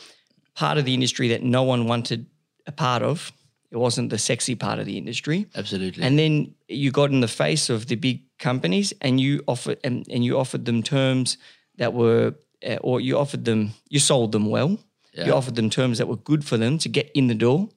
part 0.53 0.77
of 0.77 0.85
the 0.85 0.93
industry 0.93 1.29
that 1.29 1.43
no 1.43 1.63
one 1.63 1.85
wanted 1.87 2.25
a 2.67 2.71
part 2.71 3.03
of. 3.03 3.31
It 3.71 3.77
wasn't 3.77 4.09
the 4.09 4.17
sexy 4.17 4.55
part 4.55 4.79
of 4.79 4.85
the 4.85 4.97
industry. 4.97 5.47
Absolutely. 5.55 6.03
And 6.03 6.17
then 6.17 6.53
you 6.67 6.91
got 6.91 7.11
in 7.11 7.19
the 7.21 7.27
face 7.27 7.69
of 7.69 7.87
the 7.87 7.95
big 7.95 8.21
companies, 8.37 8.93
and 9.01 9.19
you 9.19 9.43
offered 9.47 9.79
and, 9.83 10.05
and 10.09 10.23
you 10.23 10.37
offered 10.37 10.65
them 10.65 10.83
terms 10.83 11.37
that 11.77 11.93
were, 11.93 12.35
uh, 12.65 12.77
or 12.81 13.01
you 13.01 13.17
offered 13.17 13.45
them, 13.45 13.71
you 13.89 13.99
sold 13.99 14.31
them 14.31 14.49
well. 14.49 14.77
You 15.23 15.33
offered 15.33 15.55
them 15.55 15.69
terms 15.69 15.97
that 15.97 16.07
were 16.07 16.17
good 16.17 16.43
for 16.43 16.57
them 16.57 16.77
to 16.79 16.89
get 16.89 17.09
in 17.13 17.27
the 17.27 17.35
door, 17.35 17.69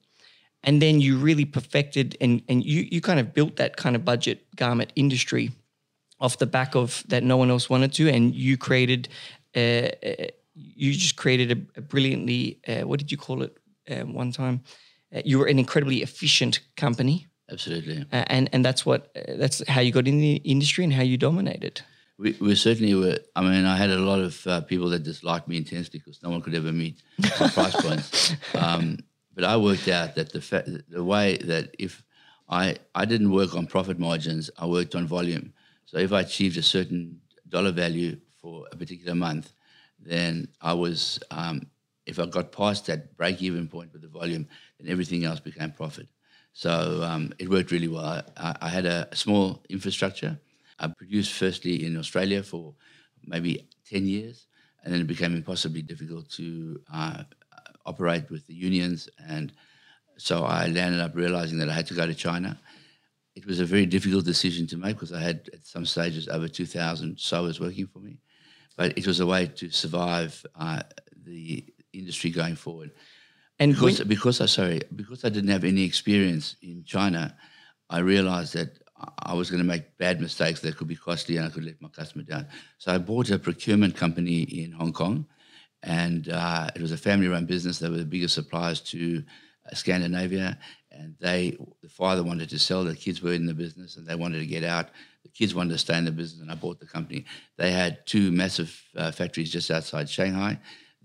and 0.63 0.81
then 0.81 0.99
you 0.99 1.17
really 1.17 1.45
perfected 1.45 2.17
and 2.19 2.41
and 2.49 2.65
you 2.65 2.87
you 2.91 3.01
kind 3.01 3.19
of 3.19 3.33
built 3.33 3.55
that 3.55 3.77
kind 3.77 3.95
of 3.95 4.03
budget 4.03 4.45
garment 4.55 4.91
industry 4.95 5.51
off 6.19 6.37
the 6.37 6.45
back 6.45 6.75
of 6.75 7.03
that 7.07 7.23
no 7.23 7.37
one 7.37 7.49
else 7.49 7.69
wanted 7.69 7.93
to, 7.93 8.09
and 8.09 8.35
you 8.35 8.57
created, 8.57 9.07
uh, 9.55 9.89
uh, 10.03 10.27
you 10.53 10.91
just 10.91 11.15
created 11.15 11.51
a, 11.51 11.79
a 11.79 11.81
brilliantly, 11.81 12.59
uh, 12.67 12.81
what 12.81 12.99
did 12.99 13.11
you 13.11 13.17
call 13.17 13.41
it 13.41 13.57
um, 13.89 14.13
one 14.13 14.31
time? 14.31 14.61
Uh, 15.15 15.21
you 15.23 15.39
were 15.39 15.45
an 15.45 15.57
incredibly 15.57 16.01
efficient 16.03 16.59
company 16.75 17.25
Absolutely. 17.51 18.05
uh, 18.11 18.23
and 18.27 18.49
and 18.53 18.63
that's 18.63 18.85
what 18.85 19.11
uh, 19.15 19.33
that's 19.37 19.67
how 19.67 19.81
you 19.81 19.91
got 19.91 20.07
in 20.07 20.19
the 20.19 20.35
industry 20.37 20.83
and 20.83 20.93
how 20.93 21.01
you 21.01 21.17
dominated. 21.17 21.81
We, 22.19 22.35
we 22.41 22.55
certainly 22.55 22.93
were. 22.95 23.17
I 23.33 23.41
mean, 23.41 23.65
I 23.65 23.77
had 23.77 23.91
a 23.91 23.97
lot 23.97 24.19
of 24.19 24.45
uh, 24.45 24.61
people 24.61 24.89
that 24.89 25.03
disliked 25.03 25.47
me 25.47 25.55
intensely 25.55 25.99
because 25.99 26.21
no 26.21 26.29
one 26.29 26.41
could 26.41 26.53
ever 26.53 26.73
meet 26.73 27.01
my 27.39 27.47
price 27.57 27.81
points. 27.81 28.35
Um, 28.53 28.97
but 29.33 29.45
I 29.45 29.55
worked 29.55 29.87
out 29.87 30.15
that 30.15 30.33
the 30.33 30.41
fa- 30.41 30.65
the 30.89 31.03
way 31.03 31.37
that 31.37 31.73
if 31.79 32.03
I 32.49 32.75
I 32.93 33.05
didn't 33.05 33.31
work 33.31 33.55
on 33.55 33.67
profit 33.67 33.97
margins, 33.97 34.49
I 34.57 34.65
worked 34.65 34.95
on 34.95 35.07
volume. 35.07 35.53
So 35.85 35.97
if 35.97 36.11
I 36.11 36.19
achieved 36.19 36.57
a 36.57 36.61
certain 36.61 37.21
dollar 37.47 37.71
value 37.71 38.17
for 38.41 38.65
a 38.69 38.75
particular 38.75 39.15
month, 39.15 39.53
then 39.97 40.49
I 40.61 40.73
was 40.73 41.19
um, 41.31 41.67
if 42.05 42.19
I 42.19 42.25
got 42.25 42.51
past 42.51 42.87
that 42.87 43.15
break 43.15 43.41
even 43.41 43.69
point 43.69 43.93
with 43.93 44.01
the 44.01 44.09
volume, 44.09 44.45
then 44.77 44.91
everything 44.91 45.23
else 45.23 45.39
became 45.39 45.71
profit. 45.71 46.07
So 46.51 47.01
um, 47.03 47.31
it 47.39 47.49
worked 47.49 47.71
really 47.71 47.87
well. 47.87 48.23
I, 48.35 48.55
I 48.61 48.67
had 48.67 48.85
a 48.85 49.07
small 49.15 49.63
infrastructure. 49.69 50.37
I 50.79 50.87
produced 50.87 51.33
firstly 51.33 51.85
in 51.85 51.97
Australia 51.97 52.43
for 52.43 52.75
maybe 53.25 53.67
10 53.85 54.05
years, 54.07 54.47
and 54.83 54.93
then 54.93 55.01
it 55.01 55.07
became 55.07 55.35
impossibly 55.35 55.81
difficult 55.81 56.29
to 56.31 56.81
uh, 56.93 57.23
operate 57.85 58.29
with 58.29 58.47
the 58.47 58.53
unions. 58.53 59.09
And 59.27 59.53
so 60.17 60.43
I 60.43 60.67
landed 60.67 61.01
up 61.01 61.15
realizing 61.15 61.59
that 61.59 61.69
I 61.69 61.73
had 61.73 61.87
to 61.87 61.93
go 61.93 62.05
to 62.07 62.15
China. 62.15 62.59
It 63.35 63.45
was 63.45 63.59
a 63.59 63.65
very 63.65 63.85
difficult 63.85 64.25
decision 64.25 64.67
to 64.67 64.77
make 64.77 64.95
because 64.95 65.13
I 65.13 65.21
had 65.21 65.49
at 65.53 65.65
some 65.65 65.85
stages 65.85 66.27
over 66.27 66.47
2,000 66.47 67.19
sewers 67.19 67.59
working 67.59 67.87
for 67.87 67.99
me. 67.99 68.19
But 68.77 68.97
it 68.97 69.07
was 69.07 69.19
a 69.19 69.25
way 69.27 69.47
to 69.47 69.69
survive 69.71 70.45
uh, 70.55 70.83
the 71.25 71.65
industry 71.93 72.31
going 72.31 72.55
forward. 72.55 72.91
And 73.59 73.73
Because, 73.73 73.99
when- 73.99 74.07
because 74.07 74.41
I 74.41 74.45
sorry, 74.47 74.81
because 74.95 75.25
I 75.25 75.29
didn't 75.29 75.49
have 75.51 75.63
any 75.63 75.83
experience 75.83 76.55
in 76.61 76.83
China, 76.85 77.35
I 77.89 77.99
realized 77.99 78.53
that 78.53 78.79
I- 79.19 79.33
was 79.33 79.49
going 79.49 79.61
to 79.61 79.67
make 79.67 79.97
bad 79.97 80.19
mistakes 80.21 80.59
that 80.61 80.77
could 80.77 80.87
be 80.87 80.95
costly 80.95 81.37
and 81.37 81.45
I 81.45 81.49
could 81.49 81.63
let 81.65 81.81
my 81.81 81.89
customer 81.89 82.23
down. 82.23 82.47
So 82.77 82.93
I 82.93 82.97
bought 82.97 83.29
a 83.29 83.39
procurement 83.39 83.95
company 83.95 84.41
in 84.41 84.71
Hong 84.71 84.93
Kong, 84.93 85.25
and 85.83 86.29
uh, 86.29 86.69
it 86.75 86.81
was 86.81 86.91
a 86.91 86.97
family-run 86.97 87.45
business. 87.45 87.79
They 87.79 87.89
were 87.89 87.97
the 87.97 88.05
biggest 88.05 88.35
suppliers 88.35 88.81
to 88.81 89.23
uh, 89.65 89.75
Scandinavia, 89.75 90.57
and 90.91 91.15
they 91.19 91.57
the 91.81 91.89
father 91.89 92.23
wanted 92.23 92.49
to 92.49 92.59
sell. 92.59 92.83
The 92.83 92.95
kids 92.95 93.21
were 93.21 93.33
in 93.33 93.45
the 93.45 93.53
business, 93.53 93.97
and 93.97 94.05
they 94.05 94.15
wanted 94.15 94.39
to 94.39 94.45
get 94.45 94.63
out. 94.63 94.89
The 95.23 95.29
kids 95.29 95.55
wanted 95.55 95.71
to 95.71 95.77
stay 95.77 95.97
in 95.97 96.05
the 96.05 96.11
business, 96.11 96.41
and 96.41 96.51
I 96.51 96.55
bought 96.55 96.79
the 96.79 96.85
company. 96.85 97.25
They 97.57 97.71
had 97.71 98.05
two 98.05 98.31
massive 98.31 98.81
uh, 98.95 99.11
factories 99.11 99.51
just 99.51 99.71
outside 99.71 100.09
Shanghai. 100.09 100.59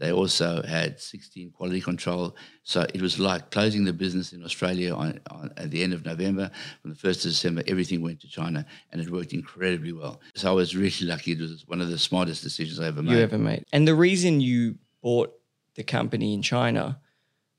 They 0.05 0.13
also 0.13 0.63
had 0.63 1.01
16 1.01 1.53
quality 1.53 1.81
control. 1.81 2.37
So 2.63 2.87
it 2.93 3.01
was 3.01 3.19
like 3.19 3.51
closing 3.51 3.85
the 3.85 3.93
business 3.95 4.35
in 4.35 4.45
Australia 4.45 4.95
on, 4.95 5.19
on, 5.31 5.51
at 5.57 5.71
the 5.71 5.83
end 5.83 5.95
of 5.95 6.05
November. 6.05 6.51
From 6.83 6.91
the 6.91 6.97
1st 6.97 7.25
of 7.25 7.31
December, 7.31 7.63
everything 7.67 8.03
went 8.03 8.21
to 8.21 8.29
China 8.29 8.67
and 8.93 9.01
it 9.01 9.09
worked 9.09 9.33
incredibly 9.33 9.93
well. 9.93 10.21
So 10.35 10.51
I 10.51 10.53
was 10.53 10.77
really 10.77 11.07
lucky. 11.09 11.33
It 11.33 11.41
was 11.41 11.67
one 11.67 11.81
of 11.81 11.89
the 11.89 11.99
smartest 11.99 12.43
decisions 12.43 12.81
I 12.81 12.89
ever 12.89 13.03
made. 13.03 13.13
you 13.13 13.21
ever 13.21 13.39
made. 13.39 13.65
And 13.73 13.89
the 13.89 13.95
reason 13.95 14.43
you 14.43 14.75
bought 15.01 15.33
the 15.75 15.83
company 15.83 16.35
in 16.35 16.43
China 16.43 17.01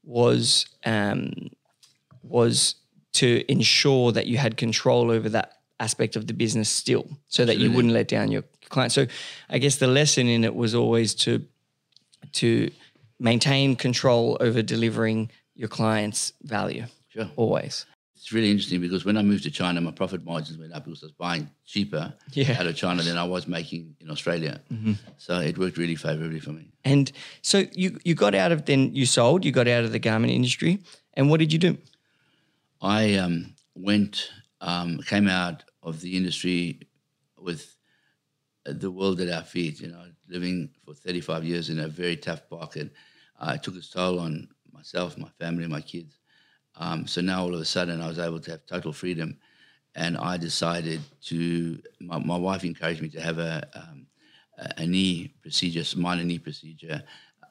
was 0.04 0.68
um, 0.86 1.50
was 2.22 2.76
to 3.14 3.44
ensure 3.52 4.12
that 4.12 4.28
you 4.28 4.38
had 4.38 4.56
control 4.56 5.10
over 5.10 5.30
that 5.30 5.54
aspect 5.80 6.16
of 6.16 6.28
the 6.28 6.34
business 6.34 6.70
still, 6.70 7.08
so 7.28 7.44
that 7.44 7.58
you 7.58 7.72
wouldn't 7.72 7.94
let 7.94 8.08
down 8.08 8.32
your 8.32 8.44
client. 8.70 8.92
So 8.92 9.08
I 9.50 9.58
guess 9.58 9.78
the 9.78 9.88
lesson 9.88 10.28
in 10.28 10.44
it 10.44 10.54
was 10.54 10.76
always 10.76 11.16
to 11.16 11.44
to 12.36 12.72
maintain 13.20 13.76
control 13.76 14.38
over 14.40 14.62
delivering 14.62 15.32
your 15.56 15.70
clients 15.70 16.34
value. 16.44 16.86
Sure. 17.10 17.30
Always. 17.36 17.86
It's 18.18 18.32
really 18.34 18.50
interesting 18.50 18.82
because 18.82 19.06
when 19.06 19.18
I 19.18 19.22
moved 19.22 19.44
to 19.44 19.52
China, 19.52 19.80
my 19.82 19.92
profit 19.92 20.26
margins 20.26 20.58
went 20.58 20.74
up 20.74 20.84
because 20.86 21.04
I 21.04 21.06
was 21.06 21.12
buying 21.14 21.50
cheaper 21.66 22.14
Yeah. 22.34 22.58
out 22.60 22.66
of 22.66 22.76
China 22.76 23.04
than 23.04 23.18
I 23.18 23.24
was 23.24 23.48
making 23.48 23.96
in 24.00 24.10
Australia. 24.10 24.62
So 25.18 25.40
it 25.40 25.58
worked 25.58 25.78
really 25.78 25.96
favorably 25.96 26.40
for 26.40 26.52
me. 26.52 26.72
And 26.84 27.12
so 27.42 27.66
you 27.74 28.00
you 28.04 28.16
got 28.16 28.34
out 28.34 28.52
of 28.52 28.66
then 28.66 28.96
you 28.96 29.06
sold, 29.06 29.46
you 29.46 29.52
got 29.52 29.68
out 29.68 29.84
of 29.84 29.92
the 29.92 30.00
garment 30.00 30.34
industry, 30.34 30.80
and 31.14 31.30
what 31.30 31.40
did 31.40 31.54
you 31.54 31.60
do? 31.60 31.78
I 32.82 33.16
um, 33.16 33.54
went, 33.76 34.32
um, 34.60 35.00
came 35.00 35.28
out 35.28 35.64
of 35.84 36.02
the 36.02 36.18
industry 36.18 36.80
with 37.38 37.78
the 38.66 38.90
world 38.92 39.22
at 39.22 39.30
our 39.30 39.44
feet. 39.44 39.80
You 39.82 39.90
know, 39.90 40.06
living 40.28 40.70
for 40.84 40.94
35 40.94 41.44
years 41.44 41.70
in 41.70 41.80
a 41.80 41.88
very 41.88 42.18
tough 42.18 42.50
pocket. 42.50 42.92
uh, 43.40 43.54
it 43.56 43.64
took 43.64 43.76
its 43.76 43.90
toll 43.90 44.20
on 44.20 44.48
myself, 44.72 45.18
my 45.18 45.30
family, 45.40 45.68
my 45.68 45.82
kids. 45.82 46.18
Um, 46.78 47.08
so 47.08 47.22
now 47.22 47.44
all 47.44 47.54
of 47.54 47.62
a 47.62 47.66
sudden, 47.66 48.02
I 48.02 48.08
was 48.08 48.20
able 48.20 48.40
to 48.42 48.52
have 48.52 48.66
total 48.66 48.92
freedom, 48.92 49.38
and 49.96 50.18
I 50.18 50.38
decided 50.38 51.02
to. 51.24 51.82
My, 52.02 52.20
my 52.20 52.38
wife 52.38 52.64
encouraged 52.64 53.02
me 53.02 53.10
to 53.10 53.22
have 53.22 53.40
a 53.40 53.68
um, 53.74 54.08
a 54.58 54.82
a 54.82 54.86
knee 54.86 55.34
procedure, 55.42 55.84
a 55.84 55.98
minor 55.98 56.24
knee 56.24 56.40
procedure, 56.40 57.04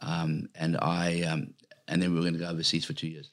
um, 0.03 0.49
and 0.55 0.77
I 0.77 1.23
um, 1.23 1.55
and 1.89 2.03
then 2.03 2.11
we 2.11 2.17
were 2.17 2.23
going 2.23 2.35
to 2.35 2.41
go 2.41 2.49
overseas 2.49 2.85
for 2.85 2.93
two 2.93 3.09
years. 3.09 3.31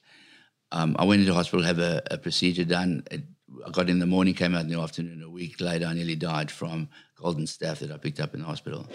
Um, 0.72 0.96
I 0.98 1.04
went 1.04 1.20
into 1.20 1.34
hospital, 1.34 1.64
have 1.64 1.78
a, 1.78 2.02
a 2.10 2.16
procedure 2.16 2.64
done. 2.64 3.02
It, 3.10 3.24
I 3.66 3.70
got 3.70 3.90
in 3.90 3.98
the 3.98 4.06
morning, 4.06 4.32
came 4.32 4.54
out 4.54 4.62
in 4.62 4.68
the 4.68 4.80
afternoon. 4.80 5.22
A 5.22 5.28
week 5.28 5.60
later, 5.60 5.84
I 5.84 5.92
nearly 5.92 6.16
died 6.16 6.50
from 6.50 6.88
golden 7.16 7.44
staph 7.44 7.80
that 7.80 7.90
I 7.90 7.98
picked 7.98 8.20
up 8.20 8.32
in 8.32 8.40
the 8.40 8.46
hospital. 8.46 8.86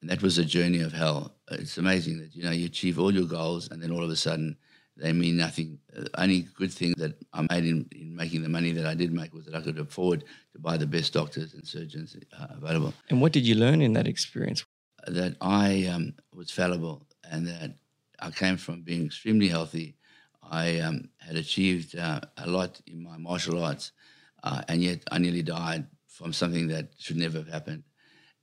And 0.00 0.10
that 0.10 0.22
was 0.22 0.38
a 0.38 0.44
journey 0.44 0.80
of 0.80 0.92
hell. 0.92 1.34
It's 1.50 1.76
amazing 1.78 2.20
that 2.20 2.34
you 2.34 2.42
know 2.42 2.50
you 2.50 2.66
achieve 2.66 2.98
all 2.98 3.12
your 3.12 3.26
goals, 3.26 3.70
and 3.70 3.82
then 3.82 3.90
all 3.90 4.02
of 4.02 4.10
a 4.10 4.16
sudden 4.16 4.56
they 4.96 5.12
mean 5.12 5.36
nothing. 5.36 5.78
The 5.92 6.08
only 6.20 6.42
good 6.54 6.72
thing 6.72 6.94
that 6.98 7.14
I 7.32 7.46
made 7.50 7.64
in, 7.64 7.88
in 7.92 8.14
making 8.14 8.42
the 8.42 8.48
money 8.48 8.72
that 8.72 8.86
I 8.86 8.94
did 8.94 9.12
make 9.12 9.32
was 9.34 9.46
that 9.46 9.54
I 9.54 9.60
could 9.60 9.78
afford 9.78 10.24
to 10.52 10.58
buy 10.58 10.76
the 10.76 10.86
best 10.86 11.12
doctors 11.12 11.54
and 11.54 11.66
surgeons 11.66 12.16
uh, 12.38 12.46
available. 12.50 12.94
And 13.08 13.20
what 13.20 13.32
did 13.32 13.46
you 13.46 13.54
learn 13.54 13.80
in 13.82 13.92
that 13.94 14.06
experience? 14.06 14.64
That 15.06 15.36
I 15.40 15.86
um, 15.86 16.14
was 16.34 16.50
fallible, 16.50 17.06
and 17.30 17.46
that 17.46 17.72
I 18.18 18.30
came 18.30 18.56
from 18.56 18.82
being 18.82 19.06
extremely 19.06 19.48
healthy. 19.48 19.96
I 20.42 20.80
um, 20.80 21.08
had 21.18 21.36
achieved 21.36 21.96
uh, 21.96 22.20
a 22.38 22.48
lot 22.48 22.80
in 22.86 23.02
my 23.02 23.16
martial 23.16 23.62
arts, 23.62 23.92
uh, 24.42 24.62
and 24.68 24.82
yet 24.82 25.02
I 25.10 25.18
nearly 25.18 25.42
died 25.42 25.86
from 26.08 26.32
something 26.32 26.68
that 26.68 26.88
should 26.98 27.16
never 27.16 27.38
have 27.38 27.48
happened. 27.48 27.84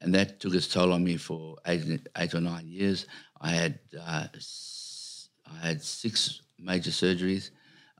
And 0.02 0.14
that 0.14 0.40
took 0.40 0.54
its 0.54 0.68
toll 0.68 0.94
on 0.94 1.04
me 1.04 1.18
for 1.18 1.58
eight, 1.66 2.08
eight 2.18 2.36
or 2.36 2.42
nine 2.42 2.68
years. 2.68 3.08
I 3.42 3.52
had 3.52 3.80
uh, 4.00 4.28
I 4.34 5.68
had 5.68 5.82
six 5.82 6.42
major 6.60 6.92
surgeries. 6.92 7.52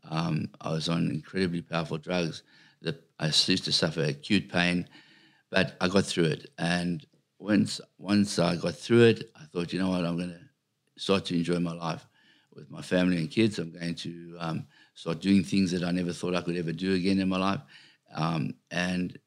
Um, 0.10 0.50
I 0.62 0.72
was 0.72 0.90
on 0.90 1.10
incredibly 1.10 1.62
powerful 1.62 1.98
drugs. 1.98 2.44
That 2.82 3.04
I 3.20 3.26
used 3.28 3.66
to 3.66 3.72
suffer 3.72 4.04
acute 4.04 4.50
pain, 4.52 4.88
but 5.50 5.76
I 5.82 5.88
got 5.88 6.06
through 6.06 6.26
it. 6.26 6.52
And 6.60 7.06
once 7.40 7.82
once 7.98 8.38
I 8.38 8.56
got 8.56 8.76
through 8.76 9.04
it, 9.04 9.32
I 9.36 9.46
thought, 9.46 9.74
you 9.74 9.80
know 9.80 9.90
what, 9.90 10.06
I'm 10.06 10.18
going 10.18 10.30
to 10.30 11.02
start 11.02 11.26
to 11.26 11.36
enjoy 11.36 11.60
my 11.60 11.74
life 11.74 12.08
with 12.54 12.70
my 12.70 12.82
family 12.82 13.18
and 13.18 13.32
kids. 13.32 13.60
I'm 13.60 13.72
going 13.72 13.96
to 13.96 14.38
um, 14.40 14.68
start 14.94 15.22
doing 15.22 15.44
things 15.44 15.72
that 15.72 15.84
I 15.84 15.92
never 15.92 16.14
thought 16.14 16.36
I 16.36 16.42
could 16.42 16.58
ever 16.58 16.72
do 16.72 16.94
again 16.94 17.20
in 17.20 17.30
my 17.30 17.38
life. 17.38 17.62
Um, 18.14 18.56
and 18.72 19.18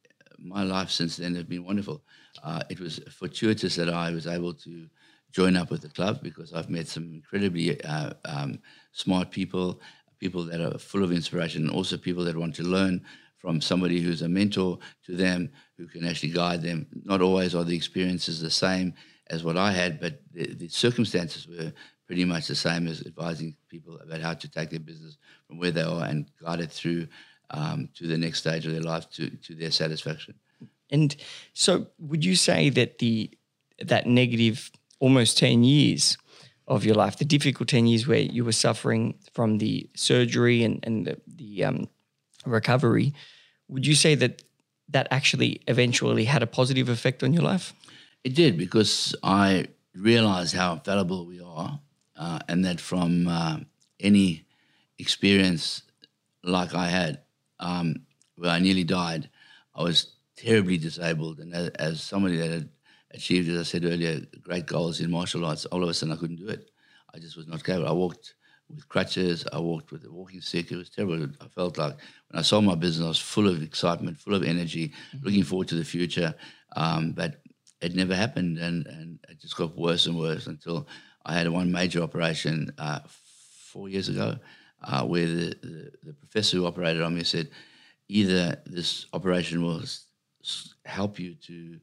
my 0.42 0.62
life 0.62 0.90
since 0.90 1.16
then 1.16 1.34
has 1.34 1.44
been 1.44 1.64
wonderful. 1.64 2.02
Uh, 2.42 2.62
it 2.70 2.80
was 2.80 3.00
fortuitous 3.10 3.76
that 3.76 3.88
I 3.88 4.10
was 4.10 4.26
able 4.26 4.54
to 4.54 4.86
join 5.32 5.56
up 5.56 5.70
with 5.70 5.82
the 5.82 5.88
club 5.88 6.20
because 6.22 6.52
I've 6.52 6.70
met 6.70 6.88
some 6.88 7.12
incredibly 7.12 7.82
uh, 7.84 8.12
um, 8.24 8.58
smart 8.92 9.30
people, 9.30 9.80
people 10.18 10.44
that 10.46 10.60
are 10.60 10.78
full 10.78 11.04
of 11.04 11.12
inspiration, 11.12 11.62
and 11.62 11.70
also 11.70 11.96
people 11.96 12.24
that 12.24 12.36
want 12.36 12.54
to 12.56 12.62
learn 12.62 13.02
from 13.38 13.60
somebody 13.60 14.00
who's 14.00 14.22
a 14.22 14.28
mentor 14.28 14.78
to 15.06 15.16
them, 15.16 15.50
who 15.78 15.86
can 15.86 16.04
actually 16.04 16.30
guide 16.30 16.62
them. 16.62 16.86
Not 17.04 17.22
always 17.22 17.54
are 17.54 17.64
the 17.64 17.76
experiences 17.76 18.40
the 18.40 18.50
same 18.50 18.94
as 19.28 19.44
what 19.44 19.56
I 19.56 19.72
had, 19.72 20.00
but 20.00 20.20
the, 20.32 20.54
the 20.54 20.68
circumstances 20.68 21.48
were 21.48 21.72
pretty 22.06 22.24
much 22.24 22.48
the 22.48 22.56
same 22.56 22.88
as 22.88 23.06
advising 23.06 23.54
people 23.68 23.98
about 24.00 24.20
how 24.20 24.34
to 24.34 24.48
take 24.48 24.70
their 24.70 24.80
business 24.80 25.16
from 25.46 25.58
where 25.58 25.70
they 25.70 25.82
are 25.82 26.04
and 26.04 26.26
guide 26.42 26.60
it 26.60 26.72
through 26.72 27.06
um, 27.50 27.88
to 27.94 28.06
the 28.06 28.18
next 28.18 28.38
stage 28.38 28.66
of 28.66 28.72
their 28.72 28.82
life 28.82 29.08
to, 29.10 29.30
to 29.30 29.54
their 29.54 29.70
satisfaction. 29.70 30.34
And 30.90 31.14
so, 31.52 31.86
would 31.98 32.24
you 32.24 32.36
say 32.36 32.68
that 32.70 32.98
the 32.98 33.30
that 33.78 34.06
negative 34.06 34.70
almost 34.98 35.38
ten 35.38 35.64
years 35.64 36.18
of 36.66 36.84
your 36.84 36.94
life, 36.94 37.16
the 37.16 37.24
difficult 37.24 37.68
ten 37.68 37.86
years 37.86 38.06
where 38.06 38.18
you 38.18 38.44
were 38.44 38.52
suffering 38.52 39.14
from 39.32 39.58
the 39.58 39.88
surgery 39.94 40.64
and 40.64 40.84
and 40.84 41.06
the, 41.06 41.20
the 41.26 41.64
um, 41.64 41.88
recovery, 42.44 43.14
would 43.68 43.86
you 43.86 43.94
say 43.94 44.14
that 44.16 44.42
that 44.88 45.06
actually 45.10 45.60
eventually 45.68 46.24
had 46.24 46.42
a 46.42 46.46
positive 46.46 46.88
effect 46.88 47.22
on 47.22 47.32
your 47.32 47.42
life? 47.42 47.72
It 48.24 48.34
did 48.34 48.58
because 48.58 49.14
I 49.22 49.68
realized 49.94 50.54
how 50.54 50.76
fallible 50.76 51.24
we 51.24 51.40
are, 51.40 51.80
uh, 52.16 52.40
and 52.48 52.64
that 52.64 52.80
from 52.80 53.28
uh, 53.28 53.58
any 54.00 54.44
experience 54.98 55.82
like 56.42 56.74
I 56.74 56.88
had, 56.88 57.20
um, 57.60 57.94
where 58.36 58.50
I 58.50 58.58
nearly 58.58 58.84
died, 58.84 59.30
I 59.74 59.82
was 59.82 60.14
terribly 60.36 60.78
disabled. 60.78 61.38
And 61.38 61.54
as, 61.54 61.68
as 61.70 62.02
somebody 62.02 62.36
that 62.38 62.50
had 62.50 62.68
achieved, 63.12 63.48
as 63.48 63.60
I 63.60 63.62
said 63.62 63.84
earlier, 63.84 64.20
great 64.42 64.66
goals 64.66 65.00
in 65.00 65.10
martial 65.10 65.44
arts, 65.44 65.66
all 65.66 65.82
of 65.82 65.88
a 65.88 65.94
sudden 65.94 66.14
I 66.14 66.18
couldn't 66.18 66.36
do 66.36 66.48
it. 66.48 66.70
I 67.14 67.18
just 67.18 67.36
was 67.36 67.46
not 67.46 67.62
capable. 67.62 67.88
I 67.88 67.92
walked 67.92 68.34
with 68.68 68.88
crutches. 68.88 69.44
I 69.52 69.58
walked 69.58 69.92
with 69.92 70.04
a 70.04 70.10
walking 70.10 70.40
stick. 70.40 70.70
It 70.70 70.76
was 70.76 70.90
terrible. 70.90 71.26
I 71.40 71.48
felt 71.48 71.78
like 71.78 71.96
when 72.28 72.38
I 72.38 72.42
sold 72.42 72.64
my 72.64 72.74
business, 72.74 73.04
I 73.04 73.08
was 73.08 73.18
full 73.18 73.48
of 73.48 73.62
excitement, 73.62 74.18
full 74.18 74.34
of 74.34 74.44
energy, 74.44 74.92
looking 75.22 75.42
forward 75.42 75.68
to 75.68 75.74
the 75.74 75.84
future. 75.84 76.34
Um, 76.76 77.12
but 77.12 77.42
it 77.80 77.94
never 77.94 78.14
happened, 78.14 78.58
and, 78.58 78.86
and 78.86 79.18
it 79.28 79.40
just 79.40 79.56
got 79.56 79.76
worse 79.76 80.06
and 80.06 80.16
worse 80.16 80.46
until 80.46 80.86
I 81.24 81.34
had 81.34 81.48
one 81.48 81.72
major 81.72 82.02
operation 82.02 82.72
uh, 82.78 83.00
four 83.08 83.88
years 83.88 84.08
ago. 84.08 84.36
Uh, 84.82 85.04
where 85.04 85.26
the, 85.26 85.56
the, 85.62 85.92
the 86.04 86.12
professor 86.12 86.56
who 86.56 86.66
operated 86.66 87.02
on 87.02 87.14
me 87.14 87.24
said, 87.24 87.50
either 88.08 88.60
this 88.66 89.06
operation 89.12 89.62
will 89.62 89.82
help 90.84 91.18
you 91.18 91.34
to 91.34 91.78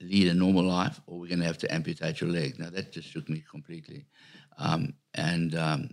lead 0.00 0.28
a 0.28 0.34
normal 0.34 0.64
life, 0.64 1.00
or 1.06 1.18
we're 1.18 1.28
going 1.28 1.40
to 1.40 1.46
have 1.46 1.58
to 1.58 1.72
amputate 1.72 2.20
your 2.20 2.30
leg. 2.30 2.58
Now 2.58 2.70
that 2.70 2.92
just 2.92 3.08
shook 3.08 3.28
me 3.28 3.42
completely, 3.50 4.04
um, 4.58 4.94
and 5.14 5.54
um, 5.54 5.90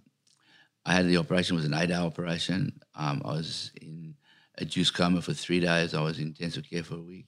I 0.85 0.93
had 0.93 1.07
the 1.07 1.17
operation. 1.17 1.55
It 1.55 1.59
was 1.59 1.65
an 1.65 1.73
eight-hour 1.73 2.05
operation. 2.05 2.79
Um, 2.95 3.21
I 3.23 3.29
was 3.29 3.71
in 3.81 4.15
a 4.57 4.65
juice 4.65 4.91
coma 4.91 5.21
for 5.21 5.33
three 5.33 5.59
days. 5.59 5.93
I 5.93 6.01
was 6.01 6.19
in 6.19 6.27
intensive 6.27 6.69
care 6.69 6.83
for 6.83 6.95
a 6.95 7.01
week, 7.01 7.27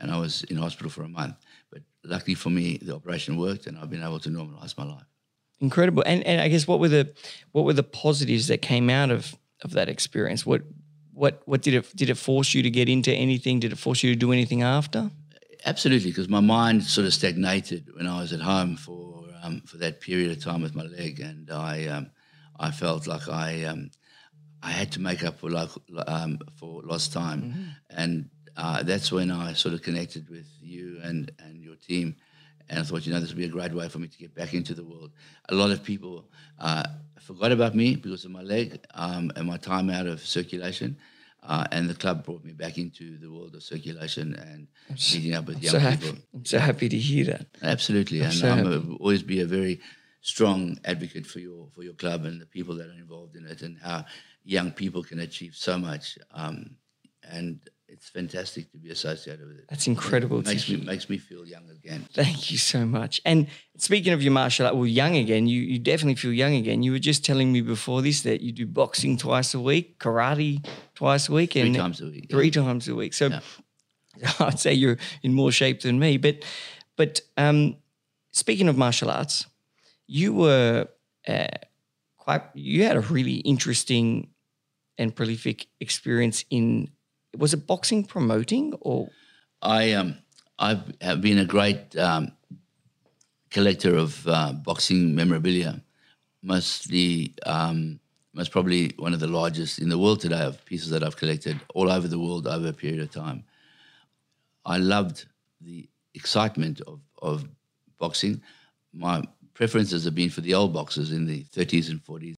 and 0.00 0.10
I 0.10 0.18
was 0.18 0.44
in 0.44 0.56
hospital 0.56 0.90
for 0.90 1.02
a 1.02 1.08
month. 1.08 1.36
But 1.70 1.82
luckily 2.04 2.34
for 2.34 2.50
me, 2.50 2.78
the 2.80 2.94
operation 2.94 3.36
worked, 3.36 3.66
and 3.66 3.78
I've 3.78 3.90
been 3.90 4.02
able 4.02 4.20
to 4.20 4.30
normalise 4.30 4.78
my 4.78 4.84
life. 4.84 5.06
Incredible. 5.60 6.02
And 6.06 6.22
and 6.24 6.40
I 6.40 6.48
guess 6.48 6.66
what 6.66 6.80
were 6.80 6.88
the 6.88 7.12
what 7.52 7.64
were 7.64 7.72
the 7.72 7.82
positives 7.82 8.46
that 8.48 8.62
came 8.62 8.90
out 8.90 9.10
of 9.10 9.36
of 9.62 9.72
that 9.72 9.88
experience? 9.88 10.46
What 10.46 10.62
what 11.12 11.42
what 11.46 11.62
did 11.62 11.74
it 11.74 11.96
did 11.96 12.10
it 12.10 12.16
force 12.16 12.54
you 12.54 12.62
to 12.62 12.70
get 12.70 12.88
into 12.88 13.12
anything? 13.12 13.60
Did 13.60 13.72
it 13.72 13.78
force 13.78 14.02
you 14.02 14.12
to 14.12 14.18
do 14.18 14.32
anything 14.32 14.62
after? 14.62 15.10
Absolutely, 15.66 16.10
because 16.10 16.28
my 16.28 16.40
mind 16.40 16.84
sort 16.84 17.06
of 17.06 17.12
stagnated 17.12 17.88
when 17.94 18.06
I 18.06 18.20
was 18.20 18.32
at 18.32 18.40
home 18.40 18.76
for 18.76 19.24
um, 19.42 19.62
for 19.62 19.78
that 19.78 20.00
period 20.00 20.30
of 20.30 20.42
time 20.42 20.62
with 20.62 20.74
my 20.74 20.84
leg, 20.84 21.20
and 21.20 21.50
I 21.50 21.86
um, 21.86 22.10
I 22.58 22.70
felt 22.70 23.06
like 23.06 23.28
I 23.28 23.64
um, 23.64 23.90
I 24.62 24.70
had 24.70 24.92
to 24.92 25.00
make 25.00 25.24
up 25.24 25.40
for 25.40 25.50
like 25.50 25.70
um, 26.06 26.38
for 26.56 26.82
lost 26.82 27.12
time, 27.12 27.74
and 27.90 28.30
uh, 28.56 28.82
that's 28.82 29.10
when 29.10 29.30
I 29.30 29.52
sort 29.54 29.74
of 29.74 29.82
connected 29.82 30.28
with 30.28 30.46
you 30.60 31.00
and 31.02 31.30
and 31.40 31.62
your 31.62 31.76
team, 31.76 32.16
and 32.68 32.78
I 32.80 32.82
thought, 32.82 33.06
you 33.06 33.12
know, 33.12 33.20
this 33.20 33.30
would 33.30 33.38
be 33.38 33.44
a 33.44 33.48
great 33.48 33.72
way 33.72 33.88
for 33.88 33.98
me 33.98 34.08
to 34.08 34.18
get 34.18 34.34
back 34.34 34.54
into 34.54 34.74
the 34.74 34.84
world. 34.84 35.10
A 35.48 35.54
lot 35.54 35.70
of 35.70 35.82
people 35.82 36.24
uh, 36.58 36.84
forgot 37.20 37.52
about 37.52 37.74
me 37.74 37.96
because 37.96 38.24
of 38.24 38.30
my 38.30 38.42
leg 38.42 38.84
um, 38.94 39.30
and 39.36 39.46
my 39.46 39.56
time 39.56 39.90
out 39.90 40.06
of 40.06 40.20
circulation. 40.20 40.96
Uh, 41.42 41.64
and 41.70 41.88
the 41.88 41.94
club 41.94 42.24
brought 42.24 42.44
me 42.44 42.52
back 42.52 42.78
into 42.78 43.16
the 43.18 43.30
world 43.30 43.54
of 43.54 43.62
circulation 43.62 44.34
and 44.34 44.66
meeting 45.14 45.34
up 45.34 45.46
with 45.46 45.62
young 45.62 45.72
So 45.72 45.78
people. 45.78 46.08
happy. 46.08 46.22
I'm 46.34 46.44
so 46.44 46.58
happy 46.58 46.88
to 46.88 46.98
hear 46.98 47.24
that. 47.26 47.46
Absolutely, 47.62 48.20
and 48.20 48.32
so 48.34 48.50
I'm 48.50 48.66
a, 48.66 48.96
always 48.96 49.22
be 49.22 49.40
a 49.40 49.46
very 49.46 49.80
strong 50.20 50.78
advocate 50.84 51.26
for 51.26 51.38
your 51.38 51.68
for 51.74 51.84
your 51.84 51.94
club 51.94 52.24
and 52.24 52.40
the 52.40 52.44
people 52.46 52.74
that 52.78 52.88
are 52.88 52.98
involved 52.98 53.36
in 53.36 53.46
it, 53.46 53.62
and 53.62 53.78
how 53.78 54.04
young 54.44 54.72
people 54.72 55.02
can 55.04 55.20
achieve 55.20 55.54
so 55.54 55.78
much. 55.78 56.18
Um, 56.34 56.76
and 57.22 57.60
it's 57.88 58.08
fantastic 58.10 58.70
to 58.72 58.78
be 58.78 58.90
associated 58.90 59.46
with 59.48 59.58
it. 59.58 59.64
That's 59.68 59.86
incredible 59.86 60.40
It 60.40 60.44
to 60.44 60.50
makes 60.50 60.68
me 60.68 60.76
makes 60.76 61.08
me 61.08 61.18
feel 61.18 61.46
young 61.46 61.68
again. 61.70 62.06
Thank 62.12 62.50
you 62.50 62.58
so 62.58 62.84
much. 62.84 63.20
And 63.24 63.46
speaking 63.78 64.12
of 64.12 64.22
your 64.22 64.32
martial 64.32 64.66
art, 64.66 64.76
well, 64.76 64.86
young 64.86 65.16
again, 65.16 65.46
you, 65.46 65.60
you 65.62 65.78
definitely 65.78 66.16
feel 66.16 66.32
young 66.32 66.54
again. 66.54 66.82
You 66.82 66.92
were 66.92 66.98
just 66.98 67.24
telling 67.24 67.52
me 67.52 67.60
before 67.62 68.02
this 68.02 68.22
that 68.22 68.40
you 68.42 68.52
do 68.52 68.66
boxing 68.66 69.16
twice 69.16 69.54
a 69.54 69.60
week, 69.60 69.98
karate 69.98 70.64
twice 70.94 71.28
a 71.28 71.32
week, 71.32 71.52
Three 71.52 71.62
and 71.62 71.74
times 71.74 72.00
a 72.00 72.04
week. 72.06 72.26
yeah. 72.28 72.36
three 72.36 72.50
times 72.50 72.88
a 72.88 72.94
week. 72.94 73.14
So 73.14 73.28
Yeah. 73.28 73.40
I'd 74.40 74.58
say 74.58 74.72
you're 74.74 74.98
in 75.22 75.32
more 75.32 75.52
shape 75.52 75.80
than 75.80 75.98
me. 75.98 76.18
But 76.18 76.44
but 76.96 77.20
um, 77.36 77.76
speaking 78.32 78.68
of 78.68 78.76
martial 78.76 79.10
arts, 79.10 79.46
you 80.06 80.34
were 80.34 80.88
uh, 81.26 81.46
quite. 82.16 82.42
You 82.54 82.84
had 82.84 82.96
a 82.96 83.00
really 83.00 83.36
interesting 83.36 84.28
and 84.98 85.14
prolific 85.14 85.68
experience 85.80 86.44
in. 86.50 86.90
Was 87.36 87.54
it 87.54 87.66
boxing 87.66 88.04
promoting 88.04 88.74
or 88.80 89.08
I 89.62 89.92
um 89.92 90.18
I 90.58 90.80
have 91.00 91.20
been 91.20 91.38
a 91.38 91.44
great 91.44 91.96
um, 91.96 92.32
collector 93.50 93.96
of 93.96 94.26
uh, 94.26 94.52
boxing 94.52 95.14
memorabilia, 95.14 95.80
mostly 96.42 97.34
um, 97.46 98.00
most 98.34 98.50
probably 98.50 98.92
one 98.98 99.14
of 99.14 99.20
the 99.20 99.26
largest 99.26 99.78
in 99.78 99.88
the 99.88 99.98
world 99.98 100.20
today 100.20 100.40
of 100.40 100.64
pieces 100.64 100.90
that 100.90 101.04
I've 101.04 101.16
collected 101.16 101.60
all 101.74 101.90
over 101.90 102.08
the 102.08 102.18
world 102.18 102.46
over 102.46 102.68
a 102.68 102.72
period 102.72 103.00
of 103.00 103.10
time. 103.10 103.44
I 104.64 104.78
loved 104.78 105.26
the 105.60 105.88
excitement 106.14 106.80
of, 106.82 107.00
of 107.22 107.48
boxing. 107.98 108.42
My 108.92 109.22
preferences 109.54 110.04
have 110.04 110.14
been 110.14 110.30
for 110.30 110.40
the 110.40 110.54
old 110.54 110.72
boxers 110.72 111.12
in 111.12 111.26
the 111.26 111.44
30s 111.44 111.90
and 111.90 112.04
40s. 112.04 112.34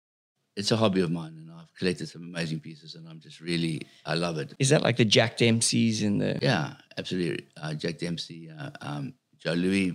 It's 0.56 0.72
a 0.72 0.76
hobby 0.76 1.00
of 1.00 1.10
mine, 1.10 1.47
collected 1.78 2.08
some 2.08 2.22
amazing 2.22 2.60
pieces, 2.60 2.94
and 2.94 3.08
I'm 3.08 3.20
just 3.20 3.40
really 3.40 3.82
I 4.04 4.14
love 4.14 4.38
it. 4.38 4.54
is 4.58 4.70
that 4.70 4.82
like 4.82 4.96
the 4.96 5.04
Jack 5.04 5.36
Dempsey's 5.36 6.02
and 6.02 6.20
the 6.20 6.38
Yeah, 6.42 6.74
absolutely. 6.96 7.46
Uh, 7.56 7.74
Jack 7.74 7.98
Dempsey, 7.98 8.50
uh, 8.50 8.70
um, 8.80 9.14
Joe 9.38 9.54
Louis, 9.54 9.94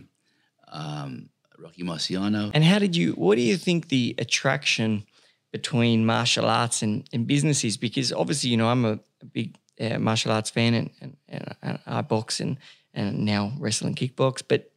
um, 0.71 1.29
Rocky 1.57 1.83
Marciano. 1.83 2.51
And 2.53 2.63
how 2.63 2.79
did 2.79 2.95
you? 2.95 3.13
What 3.13 3.35
do 3.35 3.41
you 3.41 3.57
think 3.57 3.89
the 3.89 4.15
attraction 4.17 5.05
between 5.51 6.05
martial 6.05 6.45
arts 6.45 6.81
and, 6.81 7.07
and 7.13 7.27
business 7.27 7.63
is? 7.63 7.77
Because 7.77 8.11
obviously, 8.11 8.49
you 8.49 8.57
know, 8.57 8.69
I'm 8.69 8.85
a, 8.85 8.99
a 9.21 9.25
big 9.25 9.55
uh, 9.79 9.99
martial 9.99 10.31
arts 10.31 10.49
fan, 10.49 10.73
and, 10.73 10.89
and, 11.01 11.17
and, 11.27 11.55
and 11.61 11.79
I 11.85 12.01
box 12.01 12.39
and 12.39 12.57
and 12.93 13.25
now 13.25 13.53
wrestling 13.59 13.95
kickbox. 13.95 14.41
But 14.47 14.71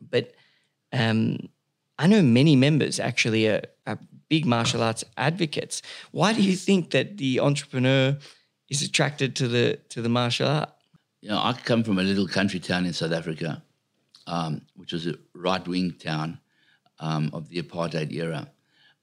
but 0.00 0.32
um, 0.92 1.48
I 1.98 2.06
know 2.06 2.22
many 2.22 2.56
members 2.56 3.00
actually 3.00 3.48
are, 3.48 3.62
are 3.86 3.98
big 4.28 4.46
martial 4.46 4.82
arts 4.82 5.04
advocates. 5.16 5.82
Why 6.10 6.32
do 6.32 6.42
you 6.42 6.56
think 6.56 6.90
that 6.90 7.16
the 7.16 7.40
entrepreneur 7.40 8.16
is 8.68 8.82
attracted 8.82 9.36
to 9.36 9.48
the 9.48 9.78
to 9.90 10.02
the 10.02 10.08
martial 10.08 10.48
art? 10.48 10.70
You 11.20 11.30
know, 11.30 11.38
I 11.38 11.52
come 11.52 11.82
from 11.82 11.98
a 11.98 12.02
little 12.02 12.28
country 12.28 12.60
town 12.60 12.86
in 12.86 12.92
South 12.92 13.12
Africa, 13.12 13.62
um, 14.26 14.62
which 14.76 14.92
was 14.92 15.06
a 15.06 15.14
right 15.34 15.66
wing 15.66 15.92
town 15.98 16.38
um, 17.00 17.30
of 17.32 17.48
the 17.48 17.62
apartheid 17.62 18.12
era. 18.12 18.50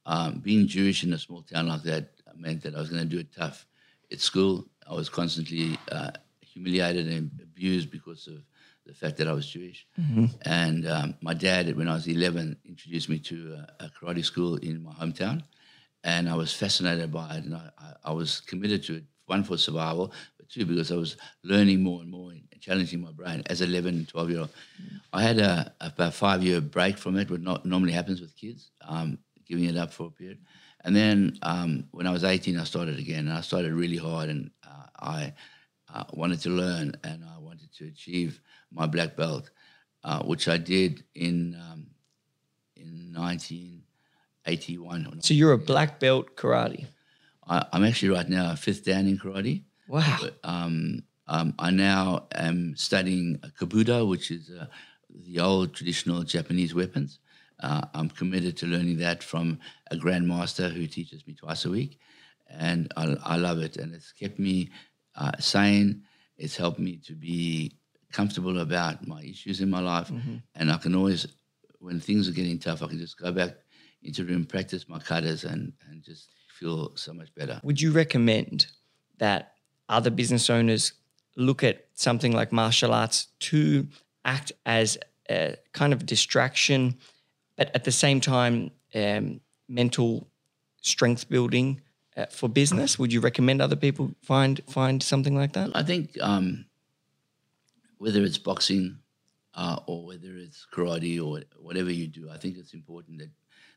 Um, 0.06 0.40
being 0.40 0.68
Jewish 0.68 1.04
in 1.04 1.14
a 1.14 1.18
small 1.18 1.42
town 1.44 1.68
like 1.68 1.84
that 1.84 2.10
meant 2.36 2.64
that 2.64 2.76
I 2.76 2.80
was 2.80 2.90
going 2.90 3.04
to 3.04 3.08
do 3.08 3.20
it 3.20 3.34
tough. 3.34 3.66
At 4.12 4.20
school, 4.20 4.68
I 4.90 4.94
was 4.94 5.10
constantly 5.10 5.78
uh, 5.92 6.12
humiliated 6.42 7.08
and 7.08 7.32
abused 7.42 7.90
because 7.90 8.28
of 8.28 8.44
the 8.86 8.94
fact 8.94 9.18
that 9.18 9.28
I 9.28 9.34
was 9.34 9.48
Jewish. 9.48 9.86
And 10.46 10.88
um, 10.88 11.16
my 11.22 11.34
dad, 11.34 11.76
when 11.78 11.88
I 11.88 11.94
was 11.94 12.08
11, 12.08 12.58
introduced 12.66 13.10
me 13.10 13.20
to 13.20 13.58
a, 13.80 13.86
a 13.86 13.90
karate 13.90 14.24
school 14.24 14.56
in 14.58 14.84
my 14.84 14.92
hometown. 14.94 15.44
And 16.04 16.30
I 16.30 16.36
was 16.36 16.54
fascinated 16.54 17.12
by 17.12 17.38
it. 17.38 17.46
And 17.46 17.56
I, 17.56 17.70
I, 18.04 18.12
was 18.12 18.42
committed 18.42 18.84
to 18.84 18.96
it, 18.96 19.04
one, 19.26 19.44
for 19.44 19.58
survival, 19.58 20.12
but 20.38 20.50
two, 20.50 20.66
because 20.66 20.92
I 20.92 20.96
was 20.96 21.16
learning 21.44 21.82
more 21.82 22.02
and 22.02 22.12
more 22.12 22.32
and 22.32 22.44
challenging 22.60 23.02
my 23.02 23.12
brain 23.12 23.44
as 23.48 23.62
11, 23.62 23.96
and 23.96 24.08
12 24.08 24.30
year 24.30 24.40
old. 24.40 24.50
I 25.12 25.22
had 25.22 25.40
a, 25.40 25.74
about 25.82 26.14
five 26.14 26.44
year 26.44 26.62
break 26.62 26.98
from 26.98 27.18
it, 27.18 27.30
what 27.30 27.42
not 27.42 27.66
normally 27.66 27.94
happens 27.94 28.22
with 28.22 28.36
kids, 28.36 28.72
um, 28.82 29.18
giving 29.48 29.66
it 29.66 29.78
up 29.78 29.94
for 29.94 30.08
a 30.08 30.12
period. 30.12 30.40
And 30.86 30.96
then 30.96 31.38
um, 31.42 31.86
when 31.92 32.08
I 32.08 32.12
was 32.12 32.24
18, 32.24 32.58
I 32.58 32.64
started 32.66 33.00
again. 33.00 33.28
And 33.28 33.38
I 33.38 33.42
started 33.42 33.74
really 33.74 33.98
hard 33.98 34.30
and 34.30 34.52
uh, 34.66 34.86
I 35.00 35.34
uh, 35.94 36.04
wanted 36.14 36.42
to 36.42 36.50
learn 36.50 36.96
and 37.04 37.24
I 37.24 37.38
wanted 37.40 37.72
to 37.78 37.86
achieve 37.86 38.42
my 38.72 38.88
black 38.88 39.16
belt, 39.16 39.52
uh, 40.04 40.24
which 40.24 40.48
I 40.48 40.58
did 40.58 41.04
in, 41.16 41.56
um, 41.56 41.88
in 42.76 43.14
1981. 43.16 45.22
So 45.22 45.34
you're 45.34 45.54
a 45.54 45.58
black 45.58 46.00
belt 46.00 46.36
karate. 46.36 46.86
I, 47.48 47.66
I'm 47.72 47.86
actually 47.86 48.10
right 48.10 48.28
now 48.28 48.52
a 48.52 48.56
fifth 48.56 48.86
dan 48.86 49.08
in 49.08 49.20
karate. 49.20 49.64
Wow. 49.88 50.18
But, 50.22 50.40
um, 50.44 51.04
um, 51.28 51.54
I 51.58 51.72
now 51.72 52.28
am 52.34 52.76
studying 52.76 53.40
kobudo, 53.60 54.10
which 54.10 54.32
is 54.32 54.50
uh, 54.50 54.66
the 55.10 55.40
old 55.40 55.74
traditional 55.74 56.24
Japanese 56.24 56.76
weapons. 56.76 57.20
Uh, 57.62 57.82
I'm 57.94 58.10
committed 58.10 58.58
to 58.58 58.66
learning 58.66 58.98
that 58.98 59.24
from 59.24 59.60
a 59.90 59.96
grandmaster 59.96 60.70
who 60.72 60.86
teaches 60.88 61.26
me 61.26 61.34
twice 61.34 61.64
a 61.64 61.70
week, 61.70 61.98
and 62.50 62.92
I, 62.98 63.16
I 63.24 63.38
love 63.38 63.60
it. 63.60 63.78
And 63.78 63.94
it's 63.94 64.12
kept 64.12 64.38
me 64.38 64.72
uh, 65.16 65.32
sane. 65.40 66.04
It's 66.38 66.56
helped 66.56 66.80
me 66.80 66.98
to 67.06 67.14
be 67.14 67.78
comfortable 68.12 68.60
about 68.60 69.08
my 69.08 69.24
issues 69.24 69.62
in 69.62 69.70
my 69.70 69.80
life, 69.80 70.12
and 70.56 70.72
I 70.72 70.78
can 70.78 70.96
always, 70.96 71.28
when 71.80 72.00
things 72.00 72.28
are 72.28 72.32
getting 72.32 72.60
tough, 72.60 72.84
I 72.84 72.88
can 72.88 73.00
just 73.00 73.18
go 73.18 73.32
back 73.32 73.56
into 74.04 74.24
the 74.24 74.32
room, 74.32 74.46
practice 74.46 74.88
my 74.90 75.00
cutters, 75.00 75.44
and 75.44 75.74
and 75.90 76.04
just 76.04 76.30
feel 76.60 76.96
so 76.96 77.14
much 77.14 77.34
better. 77.36 77.60
Would 77.64 77.82
you 77.82 77.92
recommend 77.92 78.68
that 79.18 79.54
other 79.90 80.10
business 80.10 80.50
owners 80.50 80.94
look 81.36 81.64
at 81.64 81.86
something 81.94 82.32
like 82.32 82.52
martial 82.52 82.94
arts 82.94 83.28
to 83.40 83.88
act 84.26 84.52
as 84.66 84.98
a 85.30 85.56
kind 85.72 85.94
of 85.94 86.06
distraction, 86.06 86.98
but 87.58 87.72
at 87.76 87.84
the 87.84 87.92
same 87.92 88.22
time, 88.22 88.72
um, 88.96 89.42
mental 89.68 90.28
strength 90.82 91.30
building 91.30 91.82
for 92.30 92.50
business? 92.50 93.00
Would 93.00 93.14
you 93.14 93.20
recommend 93.20 93.62
other 93.62 93.76
people 93.76 94.12
find 94.22 94.62
find 94.68 95.02
something 95.02 95.36
like 95.36 95.54
that? 95.54 95.72
I 95.76 95.84
think 95.84 96.18
um, 96.22 96.66
whether 97.98 98.24
it's 98.24 98.38
boxing 98.38 99.00
uh, 99.56 99.80
or 99.86 100.06
whether 100.06 100.36
it's 100.36 100.68
karate 100.74 101.24
or 101.24 101.42
whatever 101.60 101.92
you 101.92 102.08
do, 102.08 102.30
I 102.30 102.38
think 102.38 102.58
it's 102.58 102.74
important 102.74 103.20
that 103.20 103.30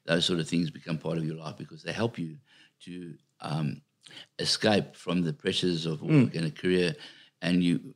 those 0.07 0.25
sort 0.25 0.41
of 0.41 0.49
things 0.49 0.71
become 0.71 0.99
part 0.99 1.19
of 1.19 1.25
your 1.25 1.37
life 1.37 1.57
because 1.57 1.83
they 1.83 1.93
help 1.93 2.19
you 2.19 2.37
to 2.85 3.15
um, 3.41 3.83
escape 4.39 4.97
from 4.97 5.23
the 5.23 5.33
pressures 5.33 5.87
of 5.87 6.03
work 6.03 6.35
and 6.35 6.47
a 6.47 6.51
career. 6.51 6.95
And 7.43 7.63
you, 7.63 7.95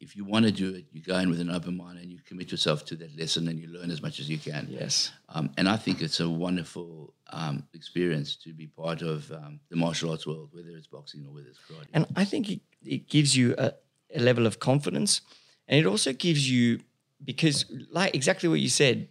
if 0.00 0.16
you 0.16 0.24
want 0.24 0.44
to 0.44 0.52
do 0.52 0.74
it, 0.74 0.86
you 0.92 1.02
go 1.02 1.16
in 1.18 1.30
with 1.30 1.40
an 1.40 1.50
open 1.50 1.76
mind 1.76 1.98
and 1.98 2.10
you 2.10 2.18
commit 2.24 2.50
yourself 2.50 2.84
to 2.86 2.96
that 2.96 3.16
lesson 3.18 3.48
and 3.48 3.58
you 3.58 3.68
learn 3.68 3.90
as 3.90 4.02
much 4.02 4.18
as 4.20 4.28
you 4.28 4.38
can. 4.38 4.66
Yes. 4.68 5.12
Um, 5.28 5.50
and 5.56 5.68
I 5.68 5.76
think 5.76 6.02
it's 6.02 6.20
a 6.20 6.28
wonderful 6.28 7.14
um, 7.30 7.64
experience 7.74 8.36
to 8.36 8.52
be 8.52 8.66
part 8.66 9.02
of 9.02 9.30
um, 9.30 9.60
the 9.70 9.76
martial 9.76 10.10
arts 10.10 10.26
world, 10.26 10.48
whether 10.52 10.70
it's 10.70 10.86
boxing 10.86 11.24
or 11.26 11.34
whether 11.34 11.48
it's 11.48 11.58
karate. 11.58 11.86
And 11.92 12.06
I 12.16 12.24
think 12.24 12.50
it, 12.50 12.60
it 12.84 13.08
gives 13.08 13.36
you 13.36 13.54
a, 13.58 13.72
a 14.14 14.20
level 14.20 14.46
of 14.46 14.58
confidence. 14.58 15.20
And 15.68 15.78
it 15.78 15.86
also 15.86 16.12
gives 16.12 16.50
you, 16.50 16.80
because 17.24 17.66
like 17.90 18.14
exactly 18.14 18.48
what 18.48 18.60
you 18.60 18.70
said, 18.70 19.08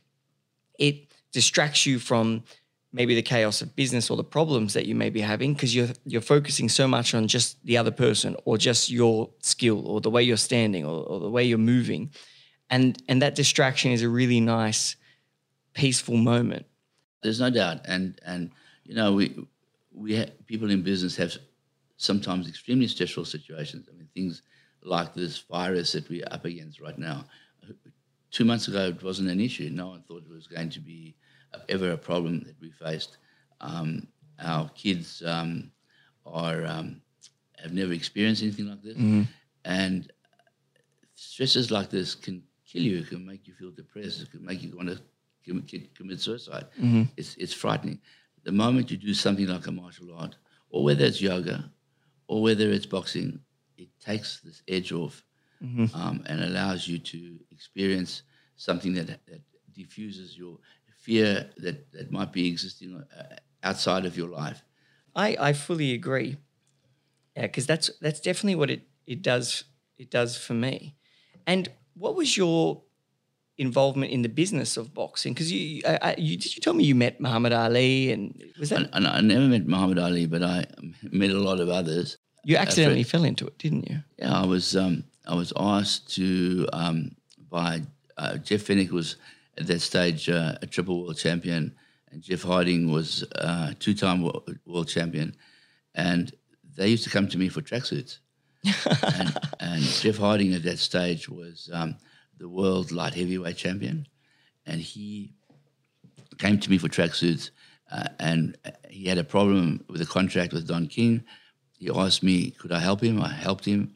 it 0.80 1.08
distracts 1.32 1.86
you 1.86 1.99
from 1.99 2.43
maybe 2.97 3.15
the 3.15 3.21
chaos 3.21 3.62
of 3.62 3.75
business 3.75 4.10
or 4.12 4.17
the 4.17 4.29
problems 4.38 4.73
that 4.73 4.86
you 4.86 4.95
may 5.03 5.10
be 5.10 5.21
having 5.21 5.53
because 5.53 5.73
you're 5.75 5.93
you're 6.12 6.27
focusing 6.36 6.69
so 6.69 6.86
much 6.88 7.13
on 7.13 7.27
just 7.27 7.49
the 7.65 7.77
other 7.81 7.91
person 8.05 8.36
or 8.45 8.57
just 8.57 8.89
your 8.89 9.29
skill 9.41 9.79
or 9.88 10.01
the 10.01 10.10
way 10.15 10.23
you're 10.23 10.45
standing 10.51 10.83
or, 10.86 11.03
or 11.10 11.19
the 11.19 11.29
way 11.29 11.43
you're 11.49 11.57
moving 11.75 12.12
and 12.69 13.01
and 13.10 13.21
that 13.21 13.36
distraction 13.36 13.91
is 13.91 14.01
a 14.03 14.10
really 14.10 14.41
nice 14.41 14.95
peaceful 15.73 16.17
moment 16.17 16.65
There's 17.23 17.39
no 17.39 17.49
doubt, 17.49 17.77
and 17.86 18.19
and 18.25 18.51
you 18.83 18.95
know 18.95 19.13
we 19.13 19.25
we 19.91 20.17
ha- 20.19 20.33
people 20.45 20.69
in 20.69 20.81
business 20.81 21.15
have 21.17 21.33
sometimes 21.97 22.47
extremely 22.47 22.88
stressful 22.88 23.25
situations. 23.25 23.88
I 23.89 23.95
mean 23.97 24.10
things 24.13 24.43
like 24.83 25.13
this 25.13 25.39
virus 25.49 25.91
that 25.93 26.07
we're 26.10 26.27
up 26.31 26.45
against 26.45 26.79
right 26.79 26.97
now. 26.97 27.25
Two 28.29 28.45
months 28.45 28.67
ago, 28.67 28.83
it 28.88 29.03
wasn't 29.03 29.29
an 29.29 29.39
issue. 29.39 29.69
No 29.71 29.88
one 29.88 30.03
thought 30.03 30.23
it 30.23 30.29
was 30.29 30.47
going 30.47 30.69
to 30.69 30.79
be 30.79 31.15
ever 31.69 31.91
a 31.91 31.97
problem 31.97 32.39
that 32.45 32.55
we 32.61 32.71
faced. 32.71 33.17
Um, 33.61 34.07
our 34.39 34.69
kids 34.69 35.23
um, 35.25 35.71
are 36.25 36.65
um, 36.65 37.01
have 37.61 37.73
never 37.73 37.93
experienced 37.93 38.43
anything 38.43 38.67
like 38.69 38.81
this, 38.83 38.97
and 39.65 40.11
stresses 41.15 41.71
like 41.71 41.89
this 41.89 42.15
can 42.15 42.43
kill 42.65 42.83
you. 42.83 42.99
It 42.99 43.09
can 43.09 43.25
make 43.25 43.47
you 43.47 43.53
feel 43.53 43.71
depressed. 43.71 44.21
It 44.21 44.31
can 44.31 44.43
make 44.45 44.61
you 44.61 44.75
want 44.75 44.89
to 44.89 44.99
commit, 45.45 45.95
commit 45.95 46.19
suicide. 46.21 46.65
It's 47.17 47.35
it's 47.35 47.53
frightening. 47.53 47.99
The 48.43 48.51
moment 48.51 48.91
you 48.91 48.97
do 48.97 49.13
something 49.13 49.47
like 49.47 49.67
a 49.67 49.71
martial 49.71 50.13
art, 50.15 50.35
or 50.69 50.83
whether 50.83 51.05
it's 51.05 51.21
yoga, 51.21 51.71
or 52.27 52.41
whether 52.41 52.69
it's 52.71 52.85
boxing, 52.85 53.39
it 53.77 53.89
takes 53.99 54.39
this 54.41 54.61
edge 54.67 54.91
off 54.91 55.23
um, 55.95 56.23
and 56.27 56.43
allows 56.43 56.87
you 56.87 56.99
to 56.99 57.39
experience 57.51 58.21
something 58.57 58.93
that 58.93 59.07
that 59.07 59.41
diffuses 59.73 60.37
your 60.37 60.57
fear 61.07 61.49
that 61.63 61.77
that 61.93 62.11
might 62.11 62.31
be 62.33 62.43
existing 62.51 62.89
uh, 63.17 63.35
outside 63.63 64.05
of 64.05 64.17
your 64.19 64.29
life. 64.43 64.59
I, 65.15 65.27
I 65.49 65.53
fully 65.53 65.93
agree. 65.93 66.37
Yeah, 67.35 67.43
because 67.43 67.65
that's 67.65 67.89
that's 68.01 68.19
definitely 68.19 68.55
what 68.55 68.69
it, 68.69 68.81
it 69.05 69.21
does 69.21 69.63
it 69.97 70.09
does 70.11 70.37
for 70.37 70.53
me. 70.53 70.95
And 71.45 71.69
what 71.93 72.13
was 72.15 72.35
your 72.35 72.83
involvement 73.57 74.11
in 74.11 74.21
the 74.21 74.29
business 74.29 74.77
of 74.77 74.93
boxing? 74.93 75.33
Because 75.33 75.51
you, 75.51 75.81
I, 75.87 75.99
I, 76.01 76.15
you 76.17 76.37
did 76.37 76.55
you 76.55 76.61
tell 76.61 76.73
me 76.73 76.83
you 76.83 76.95
met 76.95 77.19
Muhammad 77.19 77.53
Ali 77.53 78.11
and 78.11 78.21
was 78.59 78.69
that 78.69 78.79
And, 78.79 78.89
and 78.93 79.07
I 79.07 79.21
never 79.21 79.47
met 79.47 79.65
Muhammad 79.65 79.99
Ali, 79.99 80.25
but 80.27 80.43
I 80.43 80.65
met 81.11 81.31
a 81.31 81.39
lot 81.49 81.59
of 81.59 81.69
others. 81.69 82.17
you 82.43 82.57
accidentally 82.57 83.03
fell 83.03 83.23
into 83.23 83.47
it, 83.47 83.57
didn't 83.57 83.89
you? 83.89 83.97
Yeah, 84.19 84.41
I 84.43 84.45
was 84.45 84.75
um, 84.75 85.03
I 85.25 85.35
was 85.35 85.53
asked 85.55 86.15
to 86.15 86.67
um, 86.73 87.15
by 87.49 87.81
uh, 88.17 88.37
Jeff 88.47 88.61
Fenech 88.67 88.91
was 88.91 89.15
at 89.57 89.67
that 89.67 89.81
stage 89.81 90.29
uh, 90.29 90.55
a 90.61 90.67
triple 90.67 91.03
world 91.03 91.17
champion, 91.17 91.75
and 92.11 92.21
Jeff 92.21 92.43
Harding 92.43 92.91
was 92.91 93.23
uh, 93.35 93.73
two 93.79 93.93
time 93.93 94.21
world, 94.21 94.57
world 94.65 94.87
champion, 94.87 95.35
and 95.95 96.33
they 96.75 96.87
used 96.87 97.03
to 97.03 97.09
come 97.09 97.27
to 97.27 97.37
me 97.37 97.49
for 97.49 97.61
tracksuits. 97.61 98.19
and, 98.63 99.37
and 99.59 99.81
Jeff 99.81 100.17
Harding 100.17 100.53
at 100.53 100.63
that 100.63 100.79
stage 100.79 101.29
was 101.29 101.69
um, 101.73 101.95
the 102.37 102.49
world 102.49 102.91
light 102.91 103.13
heavyweight 103.13 103.57
champion, 103.57 104.07
and 104.65 104.81
he 104.81 105.33
came 106.37 106.59
to 106.59 106.69
me 106.69 106.77
for 106.77 106.87
tracksuits, 106.87 107.51
uh, 107.91 108.07
and 108.19 108.57
he 108.89 109.05
had 109.05 109.17
a 109.17 109.23
problem 109.23 109.83
with 109.89 110.01
a 110.01 110.05
contract 110.05 110.53
with 110.53 110.67
Don 110.67 110.87
King. 110.87 111.23
He 111.73 111.89
asked 111.93 112.23
me, 112.23 112.51
could 112.51 112.71
I 112.71 112.79
help 112.79 113.01
him? 113.01 113.21
I 113.21 113.31
helped 113.31 113.65
him, 113.65 113.95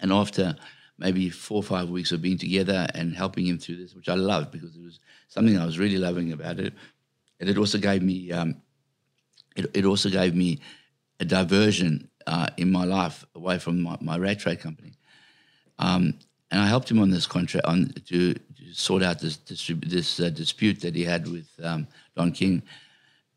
and 0.00 0.12
after 0.12 0.56
maybe 0.98 1.28
four 1.28 1.58
or 1.58 1.62
five 1.62 1.90
weeks 1.90 2.12
of 2.12 2.22
being 2.22 2.38
together 2.38 2.86
and 2.94 3.14
helping 3.14 3.46
him 3.46 3.58
through 3.58 3.76
this, 3.76 3.94
which 3.94 4.08
I 4.08 4.14
loved 4.14 4.50
because 4.50 4.74
it 4.74 4.82
was 4.82 5.00
something 5.28 5.58
I 5.58 5.66
was 5.66 5.78
really 5.78 5.98
loving 5.98 6.32
about 6.32 6.58
it, 6.58 6.72
and 7.40 7.48
it 7.48 7.58
also 7.58 7.78
gave 7.78 8.02
me 8.02 8.32
um, 8.32 8.62
it, 9.56 9.70
it 9.74 9.84
also 9.84 10.10
gave 10.10 10.34
me 10.34 10.60
a 11.20 11.24
diversion 11.24 12.08
uh, 12.26 12.48
in 12.56 12.70
my 12.70 12.84
life 12.84 13.24
away 13.34 13.58
from 13.58 13.82
my, 13.82 13.96
my 14.00 14.18
rag 14.18 14.38
trade 14.38 14.60
company. 14.60 14.92
Um, 15.78 16.18
and 16.50 16.60
I 16.60 16.66
helped 16.66 16.90
him 16.90 17.00
on 17.00 17.10
this 17.10 17.26
contract 17.26 17.66
on 17.66 17.92
to, 18.06 18.34
to 18.34 18.40
sort 18.72 19.02
out 19.02 19.18
this 19.18 19.38
this 19.38 20.20
uh, 20.20 20.30
dispute 20.30 20.80
that 20.80 20.94
he 20.94 21.04
had 21.04 21.28
with 21.28 21.48
um, 21.62 21.88
Don 22.16 22.32
King. 22.32 22.62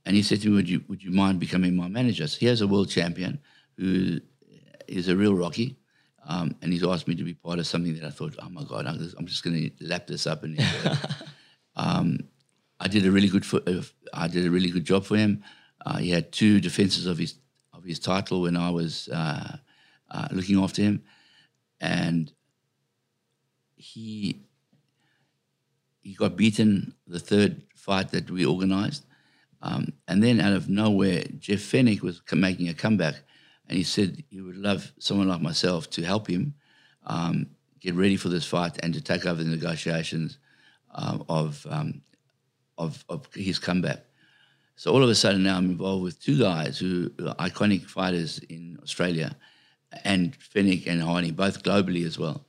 And 0.05 0.15
he 0.15 0.21
said 0.21 0.41
to 0.41 0.49
me, 0.49 0.55
"Would 0.55 0.69
you 0.69 0.83
would 0.87 1.03
you 1.03 1.11
mind 1.11 1.39
becoming 1.39 1.75
my 1.75 1.87
manager?" 1.87 2.27
So 2.27 2.37
here's 2.39 2.61
a 2.61 2.67
world 2.67 2.89
champion 2.89 3.39
who 3.77 4.19
is 4.87 5.07
a 5.07 5.15
real 5.15 5.33
Rocky, 5.33 5.75
um, 6.27 6.55
and 6.61 6.71
he's 6.71 6.83
asked 6.83 7.07
me 7.07 7.15
to 7.15 7.23
be 7.23 7.33
part 7.33 7.59
of 7.59 7.67
something 7.67 7.95
that 7.95 8.03
I 8.03 8.09
thought, 8.09 8.35
"Oh 8.41 8.49
my 8.49 8.63
God, 8.63 8.85
I'm 8.85 9.25
just, 9.27 9.43
going 9.43 9.55
to 9.55 9.85
lap 9.85 10.07
this 10.07 10.27
up." 10.27 10.43
And 10.43 10.59
um, 11.75 12.19
I 12.79 12.87
did 12.87 13.05
a 13.05 13.11
really 13.11 13.27
good 13.27 13.45
for, 13.45 13.61
uh, 13.67 13.81
I 14.13 14.27
did 14.27 14.45
a 14.45 14.51
really 14.51 14.69
good 14.69 14.85
job 14.85 15.05
for 15.05 15.17
him. 15.17 15.43
Uh, 15.85 15.97
he 15.97 16.09
had 16.09 16.31
two 16.31 16.59
defenses 16.59 17.05
of 17.05 17.17
his 17.17 17.35
of 17.73 17.83
his 17.83 17.99
title 17.99 18.41
when 18.41 18.57
I 18.57 18.69
was 18.69 19.07
uh, 19.09 19.57
uh, 20.11 20.27
looking 20.31 20.59
after 20.59 20.81
him, 20.81 21.03
and 21.79 22.31
he 23.75 24.41
he 26.01 26.13
got 26.13 26.35
beaten 26.35 26.95
the 27.07 27.19
third 27.19 27.63
fight 27.75 28.09
that 28.11 28.29
we 28.29 28.45
organised, 28.45 29.05
um, 29.61 29.93
and 30.07 30.23
then 30.23 30.39
out 30.39 30.53
of 30.53 30.69
nowhere, 30.69 31.23
Jeff 31.37 31.59
Fenech 31.59 32.01
was 32.01 32.21
making 32.33 32.69
a 32.69 32.73
comeback, 32.73 33.15
and 33.69 33.77
he 33.77 33.83
said 33.83 34.23
he 34.29 34.41
would 34.41 34.57
love 34.57 34.91
someone 34.99 35.27
like 35.27 35.41
myself 35.41 35.89
to 35.91 36.01
help 36.03 36.27
him 36.27 36.55
um, 37.05 37.47
get 37.79 37.95
ready 37.95 38.17
for 38.17 38.29
this 38.29 38.45
fight 38.45 38.77
and 38.83 38.93
to 38.95 39.01
take 39.01 39.25
over 39.25 39.43
the 39.43 39.49
negotiations 39.49 40.39
um, 40.95 41.23
of, 41.29 41.65
um, 41.69 42.01
of 42.77 43.05
of 43.09 43.27
his 43.33 43.59
comeback. 43.59 44.05
So 44.75 44.91
all 44.91 45.03
of 45.03 45.09
a 45.09 45.15
sudden 45.15 45.43
now 45.43 45.57
I'm 45.57 45.65
involved 45.65 46.03
with 46.03 46.21
two 46.21 46.39
guys 46.39 46.79
who 46.79 47.11
are 47.19 47.35
iconic 47.35 47.85
fighters 47.85 48.39
in 48.39 48.79
Australia, 48.81 49.35
and 50.03 50.37
Fenech 50.39 50.87
and 50.87 51.01
Harding, 51.01 51.33
both 51.33 51.63
globally 51.63 52.05
as 52.05 52.17
well. 52.17 52.45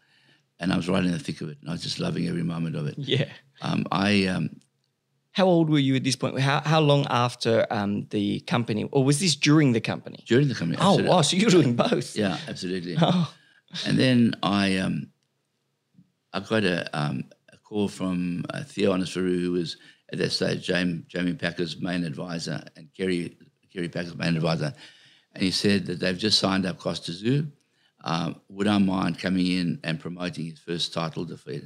And 0.59 0.73
I 0.73 0.77
was 0.77 0.89
right 0.89 1.05
in 1.05 1.11
the 1.11 1.19
thick 1.19 1.41
of 1.41 1.49
it, 1.49 1.59
and 1.61 1.71
I 1.71 1.73
was 1.73 1.83
just 1.83 1.99
loving 1.99 2.29
every 2.29 2.43
moment 2.43 2.77
of 2.77 2.87
it. 2.87 2.95
Yeah. 2.99 3.29
Um, 3.63 3.87
I 3.91 4.27
um, 4.27 4.61
How 5.33 5.47
old 5.47 5.71
were 5.71 5.79
you 5.79 5.95
at 5.97 6.05
this 6.05 6.17
point? 6.17 6.39
How 6.41 6.61
how 6.61 6.81
long 6.81 7.07
after 7.09 7.67
um, 7.71 8.07
the 8.11 8.41
company, 8.41 8.85
or 8.91 9.05
was 9.05 9.21
this 9.21 9.37
during 9.37 9.73
the 9.73 9.81
company? 9.81 10.25
during 10.27 10.49
the 10.49 10.55
company. 10.55 10.79
Oh, 10.81 11.03
wow! 11.03 11.23
So 11.23 11.37
you're 11.37 11.51
doing 11.51 11.75
both. 11.77 12.17
Yeah, 12.17 12.37
absolutely. 12.49 12.97
Oh, 13.01 13.33
And 13.87 13.97
then 13.99 14.35
I 14.43 14.79
um, 14.79 15.11
I 16.33 16.41
got 16.41 16.65
a, 16.65 16.99
um, 16.99 17.25
a 17.53 17.57
call 17.59 17.89
from 17.89 18.45
uh, 18.51 18.65
Theo 18.65 18.93
Onisforou, 18.93 19.41
who 19.41 19.53
was 19.53 19.77
at 20.13 20.19
that 20.19 20.31
stage 20.33 20.67
Jamie, 20.67 21.03
Jamie 21.09 21.35
Packer's 21.35 21.81
main 21.81 22.05
advisor 22.05 22.63
and 22.77 22.89
Kerry, 22.97 23.37
Kerry 23.73 23.89
Packer's 23.89 24.17
main 24.17 24.37
advisor. 24.37 24.73
And 25.35 25.43
he 25.45 25.51
said 25.53 25.87
that 25.87 26.01
they've 26.01 26.19
just 26.19 26.39
signed 26.39 26.67
up 26.67 26.79
Kostya 26.79 27.15
Tszyu. 27.15 27.53
Um, 28.03 28.41
would 28.49 28.67
I 28.67 28.79
mind 28.79 29.19
coming 29.19 29.47
in 29.47 29.79
and 29.85 30.01
promoting 30.01 30.47
his 30.47 30.59
first 30.59 30.93
title 30.93 31.25
defeat? 31.25 31.63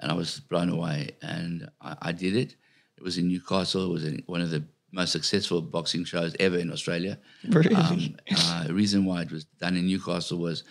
And 0.00 0.10
I 0.10 0.14
was 0.14 0.40
blown 0.40 0.68
away. 0.68 1.10
And 1.22 1.70
I, 1.80 1.96
I 2.02 2.12
did 2.12 2.34
it. 2.34 2.56
It 3.02 3.04
was 3.04 3.18
in 3.18 3.26
Newcastle. 3.26 3.86
It 3.86 3.92
was 3.92 4.04
in 4.04 4.22
one 4.26 4.40
of 4.40 4.50
the 4.50 4.62
most 4.92 5.10
successful 5.10 5.60
boxing 5.60 6.04
shows 6.04 6.36
ever 6.38 6.56
in 6.56 6.70
Australia. 6.70 7.18
Really? 7.48 7.74
Um, 7.74 8.16
uh, 8.30 8.68
the 8.68 8.74
reason 8.74 9.04
why 9.04 9.22
it 9.22 9.32
was 9.32 9.42
done 9.44 9.76
in 9.76 9.88
Newcastle 9.88 10.38
was 10.38 10.62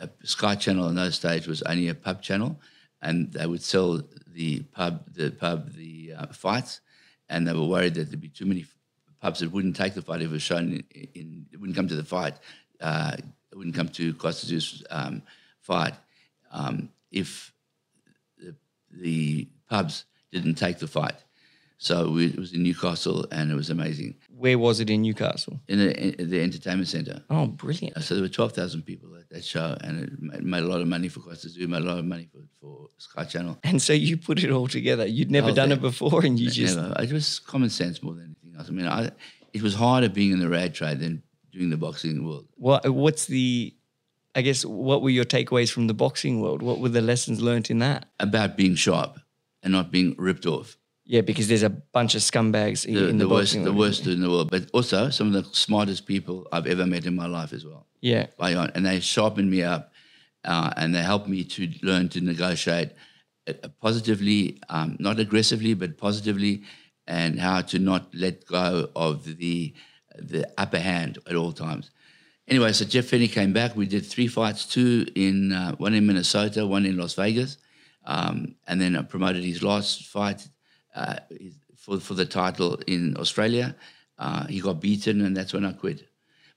uh, 0.00 0.06
Sky 0.22 0.54
Channel 0.54 0.88
in 0.88 0.94
those 0.94 1.16
stage 1.16 1.46
was 1.46 1.60
only 1.60 1.88
a 1.88 1.94
pub 1.94 2.22
channel, 2.22 2.58
and 3.02 3.30
they 3.34 3.44
would 3.44 3.62
sell 3.62 4.00
the 4.28 4.60
pub, 4.72 5.12
the 5.12 5.30
pub, 5.30 5.74
the 5.74 6.14
uh, 6.16 6.26
fights, 6.28 6.80
and 7.28 7.46
they 7.46 7.52
were 7.52 7.66
worried 7.66 7.92
that 7.96 8.08
there'd 8.08 8.18
be 8.18 8.28
too 8.28 8.46
many 8.46 8.64
pubs 9.20 9.40
that 9.40 9.52
wouldn't 9.52 9.76
take 9.76 9.92
the 9.92 10.00
fight 10.00 10.22
if 10.22 10.28
it 10.28 10.32
was 10.32 10.42
shown 10.42 10.72
in, 10.72 11.08
in 11.14 11.46
it 11.52 11.60
wouldn't 11.60 11.76
come 11.76 11.88
to 11.88 11.96
the 11.96 12.02
fight, 12.02 12.38
uh, 12.80 13.12
it 13.52 13.56
wouldn't 13.56 13.76
come 13.76 13.90
to 13.90 14.14
Kostya 14.14 14.62
um, 14.88 15.20
fight 15.60 15.92
um, 16.50 16.88
if 17.12 17.52
the, 18.38 18.54
the 18.90 19.48
pubs 19.68 20.06
didn't 20.32 20.54
take 20.54 20.78
the 20.78 20.88
fight. 20.88 21.16
So 21.78 22.10
we, 22.10 22.26
it 22.26 22.38
was 22.38 22.52
in 22.52 22.62
Newcastle, 22.64 23.26
and 23.30 23.50
it 23.50 23.54
was 23.54 23.70
amazing 23.70 24.16
where 24.38 24.58
was 24.58 24.78
it 24.80 24.88
in 24.88 25.02
Newcastle? 25.02 25.60
in 25.66 25.78
the, 25.78 26.20
in 26.20 26.30
the 26.30 26.40
entertainment 26.40 26.88
centre. 26.88 27.22
Oh, 27.28 27.46
brilliant! 27.46 28.02
So 28.02 28.14
there 28.14 28.22
were 28.22 28.28
12,000 28.28 28.82
people 28.82 29.16
at 29.16 29.28
that 29.30 29.44
show, 29.44 29.76
and 29.80 30.04
it 30.04 30.22
made, 30.22 30.42
made 30.42 30.62
a 30.62 30.66
lot 30.66 30.80
of 30.80 30.86
money 30.86 31.08
for 31.08 31.20
Kostya 31.20 31.50
Tszyu, 31.50 31.68
made 31.68 31.82
a 31.82 31.84
lot 31.84 31.98
of 31.98 32.04
money 32.04 32.28
for, 32.30 32.38
for 32.60 32.88
Sky 32.98 33.24
Channel. 33.24 33.58
And 33.64 33.82
so 33.82 33.92
you 33.92 34.16
put 34.16 34.42
it 34.42 34.50
all 34.50 34.68
together. 34.68 35.06
You'd 35.06 35.30
never 35.30 35.52
done 35.52 35.70
yeah. 35.70 35.76
it 35.76 35.82
before, 35.82 36.24
and 36.24 36.38
you 36.38 36.50
just 36.50 36.76
Never. 36.76 36.94
It 37.02 37.12
was 37.12 37.40
common 37.40 37.70
sense 37.70 38.02
more 38.02 38.14
than 38.14 38.36
anything 38.42 38.58
else. 38.58 38.68
I 38.68 38.72
mean, 38.72 38.86
I, 38.86 39.10
it 39.52 39.62
was 39.62 39.74
harder 39.74 40.08
being 40.08 40.32
in 40.32 40.38
the 40.38 40.48
rag 40.48 40.74
trade 40.74 41.00
than 41.00 41.22
doing 41.52 41.70
the 41.70 41.76
boxing 41.76 42.24
world. 42.24 42.46
what? 42.54 42.88
What's 42.88 43.26
the? 43.26 43.74
I 44.34 44.42
guess 44.42 44.64
what 44.64 45.02
were 45.02 45.10
your 45.10 45.24
takeaways 45.24 45.72
from 45.72 45.88
the 45.88 45.94
boxing 45.94 46.40
world? 46.40 46.62
What 46.62 46.78
were 46.78 46.90
the 46.90 47.02
lessons 47.02 47.40
learned 47.40 47.70
in 47.70 47.80
that? 47.80 48.06
About 48.20 48.56
being 48.56 48.76
sharp 48.76 49.18
and 49.64 49.72
not 49.72 49.90
being 49.90 50.14
ripped 50.16 50.46
off. 50.46 50.77
Yeah, 51.10 51.22
because 51.22 51.48
there's 51.48 51.62
a 51.62 51.70
bunch 51.70 52.14
of 52.14 52.20
scumbags 52.20 52.86
i- 52.86 52.92
The, 52.92 53.08
in 53.08 53.16
the, 53.18 53.24
the 53.24 53.34
worst, 53.34 53.54
the 53.54 53.72
worst 53.72 54.06
in 54.06 54.20
the 54.20 54.28
world, 54.28 54.50
but 54.50 54.62
also 54.74 55.08
some 55.10 55.26
of 55.28 55.32
the 55.32 55.44
smartest 55.54 56.04
people 56.06 56.46
I've 56.52 56.66
ever 56.74 56.84
met 56.86 57.06
in 57.06 57.14
my 57.16 57.26
life 57.26 57.52
as 57.54 57.64
well. 57.64 57.86
Yeah, 58.02 58.26
by 58.36 58.54
on, 58.54 58.70
and 58.74 58.84
they 58.84 59.00
sharpened 59.00 59.50
me 59.50 59.62
up, 59.62 59.90
uh, 60.44 60.70
and 60.76 60.94
they 60.94 61.02
helped 61.02 61.26
me 61.36 61.44
to 61.44 61.62
learn 61.82 62.10
to 62.10 62.20
negotiate 62.20 62.90
uh, 63.48 63.54
positively, 63.80 64.40
um, 64.68 64.96
not 65.00 65.18
aggressively, 65.18 65.72
but 65.74 65.96
positively, 65.96 66.62
and 67.06 67.40
how 67.40 67.62
to 67.62 67.78
not 67.78 68.02
let 68.14 68.46
go 68.46 68.90
of 68.94 69.24
the 69.38 69.72
the 70.32 70.42
upper 70.58 70.78
hand 70.90 71.18
at 71.30 71.34
all 71.40 71.52
times. 71.52 71.90
Anyway, 72.48 72.72
so 72.72 72.84
Jeff 72.84 73.06
Fenech 73.10 73.32
came 73.32 73.52
back. 73.54 73.70
We 73.76 73.86
did 73.86 74.04
three 74.04 74.28
fights: 74.28 74.66
two 74.66 75.06
in 75.14 75.52
uh, 75.52 75.72
one 75.76 75.94
in 75.94 76.04
Minnesota, 76.06 76.66
one 76.66 76.84
in 76.84 76.96
Las 76.98 77.14
Vegas, 77.14 77.56
um, 78.04 78.56
and 78.68 78.78
then 78.80 78.94
I 78.94 79.02
promoted 79.02 79.42
his 79.42 79.62
last 79.62 80.04
fight 80.06 80.46
uh, 80.98 81.16
for 81.82 81.94
for 82.06 82.14
the 82.14 82.26
title 82.26 82.72
in 82.86 83.02
Australia. 83.22 83.68
Uh, 84.24 84.44
he 84.54 84.58
got 84.60 84.80
beaten, 84.80 85.16
and 85.24 85.32
that's 85.36 85.52
when 85.52 85.64
I 85.64 85.72
quit 85.72 86.00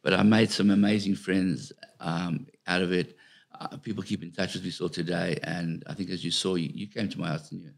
but 0.04 0.14
I 0.14 0.24
made 0.24 0.50
some 0.52 0.72
amazing 0.72 1.16
friends 1.16 1.72
um, 2.00 2.48
out 2.68 2.82
of 2.82 2.92
it. 2.92 3.16
Uh, 3.60 3.78
people 3.78 4.02
keep 4.04 4.24
in 4.24 4.32
touch 4.32 4.56
with 4.56 4.64
me 4.64 4.72
still 4.72 4.90
today, 4.90 5.38
and 5.44 5.84
I 5.86 5.94
think 5.94 6.10
as 6.10 6.24
you 6.26 6.32
saw, 6.32 6.56
you, 6.56 6.70
you 6.74 6.88
came 6.88 7.08
to 7.10 7.20
my 7.20 7.28
house, 7.28 7.50
didn't 7.50 7.66
you? 7.66 7.72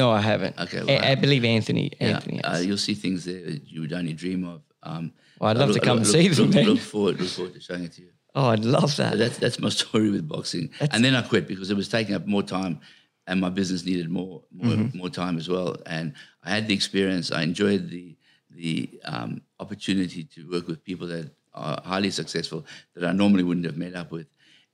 no, 0.00 0.10
I 0.10 0.20
haven't. 0.20 0.58
Okay, 0.58 0.80
I- 0.80 0.84
well, 0.84 1.04
I, 1.04 1.14
believe 1.14 1.44
Anthony. 1.44 1.92
Yeah, 2.00 2.08
Anthony. 2.16 2.42
uh, 2.42 2.58
you'll 2.58 2.76
see 2.88 2.94
things 2.94 3.24
there 3.24 3.40
that 3.44 3.62
you 3.72 3.80
would 3.82 3.92
only 3.92 4.12
dream 4.14 4.42
of. 4.44 4.62
Um, 4.82 5.12
Well, 5.38 5.50
I'd 5.50 5.58
love 5.58 5.68
look- 5.68 5.78
to 5.80 5.84
come 5.88 5.98
and 5.98 6.06
look- 6.06 6.12
see 6.16 6.26
them. 6.28 6.50
Look, 6.50 6.66
look 6.66 6.78
forward, 6.80 7.20
look 7.20 7.30
forward 7.30 7.54
to 7.54 7.60
showing 7.60 7.84
it 7.84 7.92
to 7.92 8.02
you. 8.02 8.10
oh, 8.34 8.48
I'd 8.48 8.64
love 8.64 8.90
So 8.92 9.04
that. 9.04 9.18
that's 9.18 9.38
that's 9.38 9.60
my 9.60 9.68
story 9.82 10.10
with 10.10 10.26
boxing, 10.26 10.70
and 10.92 11.04
then 11.04 11.14
I 11.14 11.22
quit 11.22 11.46
because 11.46 11.70
it 11.70 11.76
was 11.76 11.88
taking 11.88 12.16
up 12.16 12.26
more 12.26 12.42
time, 12.42 12.80
and 13.26 13.40
my 13.40 13.48
business 13.50 13.84
needed 13.84 14.08
more 14.10 14.42
more, 14.52 14.76
Mm-hmm. 14.76 14.98
more 14.98 15.10
time 15.10 15.36
as 15.38 15.48
well. 15.48 15.76
And 15.86 16.14
I 16.42 16.50
had 16.50 16.68
the 16.68 16.74
experience. 16.74 17.30
I 17.32 17.42
enjoyed 17.42 17.90
the 17.90 18.16
the 18.50 19.00
um, 19.04 19.42
opportunity 19.58 20.24
to 20.24 20.48
work 20.50 20.68
with 20.68 20.84
people 20.84 21.06
that 21.08 21.30
are 21.54 21.80
highly 21.84 22.10
successful 22.10 22.64
that 22.94 23.04
I 23.08 23.12
normally 23.12 23.42
wouldn't 23.42 23.66
have 23.66 23.76
met 23.76 23.94
up 23.94 24.10
with, 24.12 24.26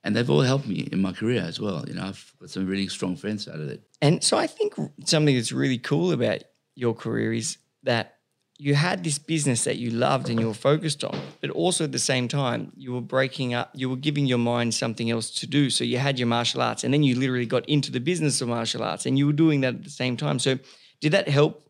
and 0.05 0.15
they've 0.15 0.29
all 0.29 0.43
helped 0.43 0.67
me 0.67 0.89
in 0.93 1.01
my 1.01 1.13
career 1.13 1.43
as 1.43 1.59
well. 1.61 1.85
You 1.89 1.95
know, 1.95 2.05
I've 2.05 2.33
got 2.39 2.51
some 2.51 2.67
really 2.67 2.89
strong 2.89 3.17
friends 3.17 3.49
out 3.49 3.57
of 3.61 3.69
it. 3.69 3.83
And 4.03 4.23
so 4.23 4.37
I 4.37 4.47
think 4.47 4.75
something 5.05 5.35
that's 5.35 5.53
really 5.53 5.79
cool 5.79 6.13
about 6.13 6.43
your 6.75 6.95
career 6.95 7.33
is 7.33 7.59
that 7.85 8.17
you 8.61 8.75
had 8.75 9.03
this 9.03 9.19
business 9.19 9.65
that 9.65 9.79
you 9.79 9.91
loved 9.91 10.29
and 10.29 10.39
you 10.39 10.47
were 10.47 10.53
focused 10.53 11.03
on, 11.03 11.19
but 11.41 11.49
also 11.49 11.85
at 11.85 11.93
the 11.93 11.99
same 11.99 12.29
time, 12.29 12.71
you 12.77 12.93
were 12.93 13.01
breaking 13.01 13.55
up, 13.55 13.71
you 13.75 13.89
were 13.89 13.97
giving 13.97 14.27
your 14.27 14.39
mind 14.39 14.75
something 14.75 15.11
else 15.11 15.31
to 15.31 15.47
do. 15.47 15.71
So 15.71 15.83
you 15.83 15.97
had 15.97 16.19
your 16.19 16.29
martial 16.29 16.61
arts 16.61 16.85
and 16.85 16.93
then 16.93 17.03
you 17.03 17.15
literally 17.15 17.47
got 17.47 17.67
into 17.71 17.91
the 17.91 18.01
business 18.01 18.43
of 18.43 18.49
martial 18.49 18.83
arts 18.83 19.07
and 19.07 19.17
you 19.17 19.27
were 19.27 19.33
doing 19.33 19.63
that 19.63 19.77
at 19.77 19.85
the 19.85 19.91
same 19.91 20.15
time. 20.15 20.39
So 20.39 20.59
did 21.01 21.13
that 21.13 21.27
help? 21.27 21.67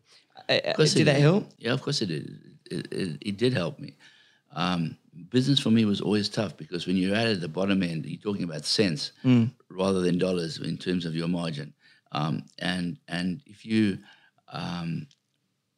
Uh, 0.49 0.59
uh, 0.65 0.73
course 0.73 0.93
did 0.93 1.07
that 1.07 1.13
did. 1.13 1.21
help? 1.21 1.49
Yeah, 1.59 1.71
of 1.71 1.81
course 1.81 2.01
it 2.01 2.07
did. 2.07 2.39
It, 2.69 2.87
it, 2.91 3.17
it 3.21 3.37
did 3.37 3.53
help 3.53 3.79
me. 3.79 3.95
Um, 4.53 4.97
business 5.29 5.59
for 5.59 5.71
me 5.71 5.85
was 5.85 6.01
always 6.01 6.27
tough 6.27 6.57
because 6.57 6.87
when 6.87 6.97
you're 6.97 7.15
out 7.15 7.27
at 7.27 7.39
the 7.39 7.47
bottom 7.47 7.83
end, 7.83 8.05
you're 8.05 8.19
talking 8.19 8.43
about 8.43 8.65
cents 8.65 9.13
rather 9.69 10.01
than 10.01 10.17
dollars 10.17 10.57
in 10.57 10.77
terms 10.77 11.05
of 11.05 11.15
your 11.15 11.29
margin. 11.29 11.73
Um, 12.11 12.43
and 12.59 12.97
and 13.07 13.41
if 13.45 13.65
you 13.65 13.99
um, 14.51 15.07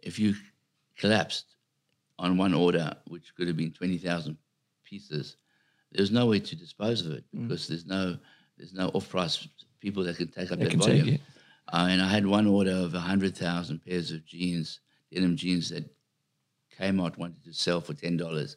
if 0.02 0.18
you 0.18 0.34
collapsed 0.98 1.56
on 2.20 2.38
one 2.38 2.54
order, 2.54 2.96
which 3.08 3.34
could 3.36 3.48
have 3.48 3.58
been 3.58 3.72
twenty 3.72 3.98
thousand 3.98 4.38
pieces, 4.84 5.38
there's 5.92 6.12
no 6.12 6.26
way 6.28 6.40
to 6.40 6.56
dispose 6.56 7.06
of 7.06 7.12
it 7.14 7.24
because 7.48 7.68
there's 7.68 7.86
no 7.86 8.18
there's 8.58 8.74
no 8.74 8.88
off 8.90 9.10
price 9.10 9.48
people 9.80 10.04
that 10.04 10.18
can 10.18 10.28
take 10.28 10.52
up 10.52 10.60
They 10.60 10.66
that 10.66 10.78
volume. 10.78 11.06
Uh, 11.72 11.88
and 11.90 12.02
I 12.02 12.08
had 12.08 12.26
one 12.28 12.46
order 12.46 12.72
of 12.72 12.94
100,000 12.94 13.80
pairs 13.84 14.12
of 14.12 14.26
jeans, 14.26 14.82
denim 15.12 15.36
jeans 15.38 15.70
that 15.70 15.90
Kmart 16.78 17.18
wanted 17.18 17.44
to 17.46 17.54
sell 17.54 17.82
for 17.82 17.94
$10. 17.94 18.56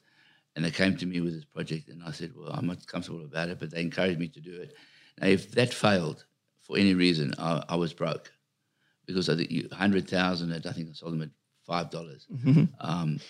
And 0.55 0.64
they 0.64 0.70
came 0.70 0.96
to 0.96 1.07
me 1.07 1.20
with 1.20 1.35
this 1.35 1.44
project, 1.44 1.88
and 1.88 2.03
I 2.03 2.11
said, 2.12 2.33
Well, 2.35 2.51
I'm 2.51 2.66
not 2.66 2.87
comfortable 2.87 3.25
about 3.25 3.49
it, 3.51 3.59
but 3.59 3.70
they 3.70 3.81
encouraged 3.83 4.18
me 4.18 4.29
to 4.29 4.40
do 4.40 4.53
it. 4.61 4.75
Now, 5.20 5.29
if 5.29 5.51
that 5.53 5.72
failed 5.72 6.25
for 6.62 6.77
any 6.79 6.94
reason, 6.94 7.33
I, 7.38 7.62
I 7.68 7.77
was 7.77 7.92
broke 7.92 8.33
because 9.07 9.29
I 9.29 9.37
think 9.37 9.70
100,000, 9.70 10.53
at- 10.53 10.66
I 10.66 10.72
think 10.72 10.88
I 10.88 10.92
sold 10.92 11.12
them 11.12 11.22
at 11.22 11.31
$5, 11.68 12.70
um, 12.81 13.20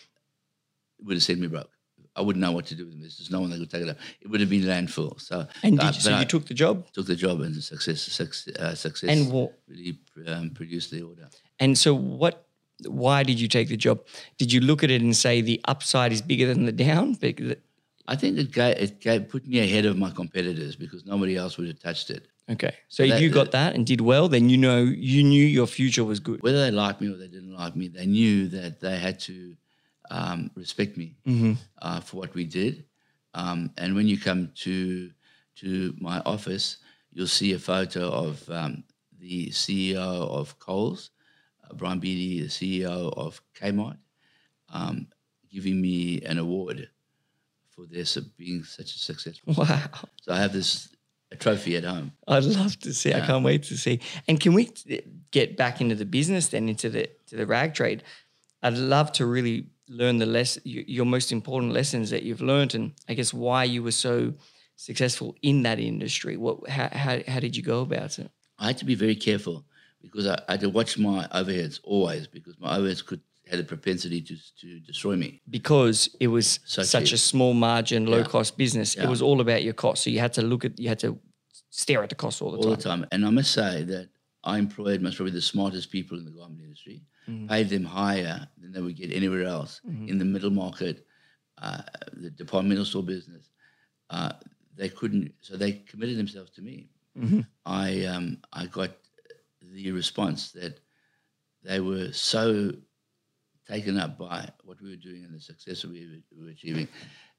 it 0.99 1.05
would 1.05 1.14
have 1.14 1.22
sent 1.22 1.40
me 1.40 1.46
broke. 1.46 1.70
I 2.14 2.22
wouldn't 2.22 2.40
know 2.40 2.53
what 2.53 2.64
to 2.66 2.75
do 2.75 2.85
with 2.85 2.92
them. 2.94 3.03
There's 3.03 3.31
no 3.31 3.40
one 3.40 3.51
that 3.51 3.59
could 3.59 3.70
take 3.70 3.83
it 3.83 3.90
up. 3.90 3.99
It 4.22 4.29
would 4.29 4.40
have 4.40 4.49
been 4.49 4.62
landfill. 4.62 5.20
So, 5.20 5.46
And 5.62 5.79
did 5.79 5.94
you, 5.96 6.01
so 6.01 6.14
I 6.14 6.20
you 6.20 6.25
took 6.25 6.46
the 6.46 6.55
job? 6.55 6.90
took 6.92 7.07
the 7.07 7.14
job 7.14 7.42
and 7.42 7.62
success, 7.62 8.01
success, 8.01 8.57
uh, 8.57 8.75
success 8.75 9.11
And 9.11 9.31
what? 9.31 9.53
really 9.68 9.99
um, 10.27 10.51
produced 10.51 10.90
the 10.90 11.03
order. 11.03 11.29
And 11.61 11.77
so 11.77 11.94
what? 11.94 12.46
Why 12.87 13.22
did 13.22 13.40
you 13.40 13.49
take 13.49 13.68
the 13.68 13.77
job? 13.77 14.01
Did 14.38 14.53
you 14.53 14.61
look 14.61 14.83
at 14.85 14.90
it 14.90 15.01
and 15.01 15.16
say 15.16 15.40
the 15.40 15.61
upside 15.66 16.12
is 16.12 16.20
bigger 16.20 16.46
than 16.46 16.66
the 16.66 16.72
down? 16.72 17.14
Because 17.14 17.57
I 18.07 18.16
think 18.16 18.38
it 18.38 18.53
gave, 18.53 18.77
it 18.77 19.01
gave, 19.01 19.29
put 19.29 19.46
me 19.46 19.61
ahead 19.61 19.85
of 19.87 19.96
my 19.99 20.11
competitors 20.11 20.77
because 20.77 21.05
nobody 21.07 21.37
else 21.37 21.57
would 21.59 21.68
have 21.68 21.81
touched 21.81 22.11
it. 22.11 22.29
Okay. 22.49 22.75
So 22.89 23.03
if 23.03 23.11
that- 23.11 23.21
you 23.23 23.29
got 23.31 23.51
that 23.53 23.75
and 23.75 23.85
did 23.87 24.01
well, 24.01 24.29
then 24.29 24.49
you 24.49 24.57
know 24.57 24.83
you 24.83 25.23
knew 25.25 25.45
your 25.45 25.67
future 25.67 26.05
was 26.05 26.21
good. 26.21 26.43
Whether 26.43 26.61
they 26.65 26.71
liked 26.71 27.01
me 27.01 27.09
or 27.13 27.17
they 27.17 27.27
didn't 27.29 27.55
like 27.55 27.75
me, 27.75 27.89
they 27.89 28.07
knew 28.07 28.49
that 28.49 28.81
they 28.81 28.99
had 28.99 29.19
to 29.21 29.57
um, 30.11 30.51
respect 30.55 30.97
me 30.97 31.17
uh, 31.83 32.01
for 32.01 32.19
what 32.19 32.35
we 32.35 32.45
did. 32.45 32.85
Um, 33.35 33.73
and 33.77 33.95
when 33.97 34.07
you 34.07 34.19
come 34.19 34.53
to 34.65 35.11
to 35.57 35.95
my 35.99 36.21
office, 36.21 36.77
you'll 37.13 37.27
see 37.27 37.53
a 37.55 37.59
photo 37.59 38.11
of 38.11 38.49
um, 38.51 38.85
the 39.19 39.49
CEO 39.49 39.97
of 40.31 40.59
Coles, 40.59 41.11
uh, 41.65 41.75
Brian 41.75 41.99
Beattie, 41.99 42.43
the 42.43 42.49
CEO 42.49 43.13
of 43.17 43.43
Kmart, 43.55 43.97
um, 44.69 45.09
giving 45.51 45.81
me 45.81 46.21
an 46.23 46.39
award 46.39 46.89
for 47.71 47.87
their 47.87 48.05
su- 48.05 48.25
being 48.37 48.63
such 48.65 48.95
a 48.95 48.99
successful. 48.99 49.55
Wow. 49.55 49.81
So 50.23 50.33
I 50.33 50.39
have 50.39 50.53
this 50.53 50.89
a 51.31 51.37
trophy 51.37 51.77
at 51.77 51.85
home. 51.85 52.12
I'd 52.29 52.45
love 52.45 52.79
to 52.81 52.95
see. 52.95 53.12
I 53.12 53.21
can't 53.21 53.45
wait 53.45 53.65
to 53.65 53.77
see. 53.77 54.01
And 54.29 54.41
can 54.41 54.55
we 54.55 54.71
get 55.31 55.57
back 55.57 55.81
into 55.81 55.95
the 55.95 56.05
business 56.05 56.49
then, 56.49 56.69
into 56.69 56.89
the 56.89 57.11
to 57.27 57.37
the 57.37 57.47
rag 57.47 57.75
trade? 57.75 58.03
I'd 58.62 58.79
love 58.79 59.12
to 59.12 59.27
really 59.27 59.67
learn 59.89 60.19
the 60.19 60.27
less 60.27 60.59
your 60.65 61.07
most 61.07 61.33
important 61.33 61.73
lessons 61.73 62.11
that 62.11 62.23
you've 62.23 62.43
learned, 62.43 62.75
and 62.75 62.93
I 63.09 63.15
guess 63.15 63.35
why 63.35 63.65
you 63.65 63.83
were 63.83 63.93
so 63.93 64.35
successful 64.77 65.35
in 65.43 65.62
that 65.62 65.79
industry. 65.79 66.37
What 66.37 66.69
how 66.69 66.89
how, 66.93 67.19
how 67.27 67.41
did 67.41 67.57
you 67.57 67.62
go 67.62 67.81
about 67.81 68.19
it? 68.19 68.31
I 68.59 68.69
had 68.69 68.79
to 68.79 68.85
be 68.85 68.95
very 68.95 69.17
careful 69.17 69.65
because 70.01 70.27
I, 70.27 70.41
I 70.49 70.53
had 70.53 70.61
to 70.61 70.71
watch 70.71 70.99
my 70.99 71.27
overheads 71.35 71.81
always 71.83 72.27
because 72.27 72.59
my 72.59 72.79
overheads 72.79 73.05
could 73.05 73.21
had 73.47 73.61
a 73.61 73.65
propensity 73.65 74.21
to 74.21 74.37
to 74.61 74.81
destroy 74.81 75.17
me. 75.17 75.41
Because 75.49 76.09
it 76.21 76.29
was 76.29 76.61
So 76.65 76.83
such 76.83 77.07
cheap. 77.07 77.15
a 77.15 77.19
small 77.19 77.55
margin, 77.55 78.07
low 78.07 78.19
Yeah. 78.19 78.25
cost 78.25 78.57
business. 78.57 78.95
It 78.97 79.09
was 79.09 79.23
all 79.23 79.41
about 79.41 79.63
your 79.63 79.75
cost. 79.75 80.03
So 80.03 80.11
you 80.11 80.21
had 80.21 80.33
to 80.35 80.43
look 80.43 80.65
at 80.65 80.79
you 80.79 80.89
had 80.89 80.99
to 81.01 81.19
stare 81.71 82.03
at 82.03 82.09
the 82.09 82.15
cost 82.17 82.43
all 82.43 82.51
the 82.53 82.59
all 82.59 82.65
time. 82.65 82.77
the 82.77 82.83
time. 82.83 83.07
And 83.13 83.25
I 83.27 83.31
must 83.31 83.53
say 83.53 83.85
that 83.85 84.09
I 84.45 84.59
employed 84.59 85.01
most 85.01 85.17
probably 85.17 85.33
the 85.33 85.41
smartest 85.43 85.91
people 85.91 86.19
in 86.19 86.25
the 86.25 86.31
garment 86.31 86.61
industry, 86.63 87.03
Mm-hmm. 87.29 87.49
paid 87.49 87.69
them 87.69 87.85
higher 87.85 88.49
than 88.61 88.71
they 88.71 88.81
would 88.81 88.95
get 88.95 89.11
anywhere 89.13 89.43
else 89.43 89.81
in 90.07 90.17
the 90.17 90.25
middle 90.25 90.51
market, 90.65 91.05
uh, 91.59 91.83
the 92.13 92.31
departmental 92.31 92.85
store 92.85 93.03
business. 93.03 93.51
Uh, 94.11 94.33
they 94.77 94.89
couldn't, 94.89 95.35
so 95.41 95.57
they 95.57 95.73
committed 95.91 96.17
themselves 96.19 96.51
to 96.53 96.63
me. 96.63 96.89
Mm-hmm. 97.19 97.41
I 97.65 98.05
um, 98.05 98.39
I 98.53 98.67
got 98.67 98.91
the 99.61 99.91
response 99.91 100.53
that 100.53 100.79
they 101.65 101.81
were 101.81 102.13
so 102.13 102.73
taken 103.69 103.99
up 103.99 104.19
by 104.19 104.49
what 104.65 104.81
we 104.81 104.91
were 104.91 104.97
doing 104.97 105.25
and 105.25 105.35
the 105.35 105.41
success 105.41 105.83
that 105.83 105.91
we 105.91 106.23
were, 106.39 106.51
achieving. 106.51 106.89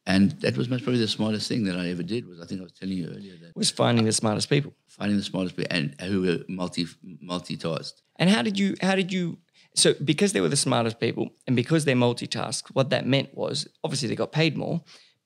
And 0.05 0.31
that 0.41 0.55
was 0.55 0.69
most 0.69 0.83
probably 0.83 1.01
the 1.01 1.07
smartest 1.07 1.47
thing 1.49 1.63
that 1.65 1.77
I 1.77 1.89
ever 1.89 2.03
did. 2.03 2.27
Was 2.27 2.39
I 2.39 2.45
think 2.45 2.61
I 2.61 2.63
was 2.63 2.73
telling 2.73 2.97
you 2.97 3.07
earlier 3.07 3.35
that 3.41 3.55
Was 3.55 3.71
finding 3.71 4.05
the 4.05 4.13
smartest 4.13 4.49
people. 4.49 4.73
finding 4.87 5.17
the 5.17 5.23
smartest 5.23 5.55
people 5.57 5.75
and 5.75 5.99
who 6.01 6.21
were 6.21 6.39
multi 6.47 6.85
multitasked. 7.23 8.01
And 8.17 8.29
how 8.29 8.41
did 8.41 8.57
you 8.57 8.75
how 8.81 8.95
did 8.95 9.11
you 9.11 9.37
so 9.75 9.93
because 10.03 10.33
they 10.33 10.41
were 10.41 10.49
the 10.49 10.55
smartest 10.55 10.99
people 10.99 11.29
and 11.45 11.55
because 11.55 11.85
they 11.85 11.93
multitasked, 11.93 12.69
what 12.73 12.89
that 12.89 13.05
meant 13.05 13.35
was 13.35 13.67
obviously 13.83 14.07
they 14.07 14.15
got 14.15 14.31
paid 14.31 14.55
more, 14.57 14.81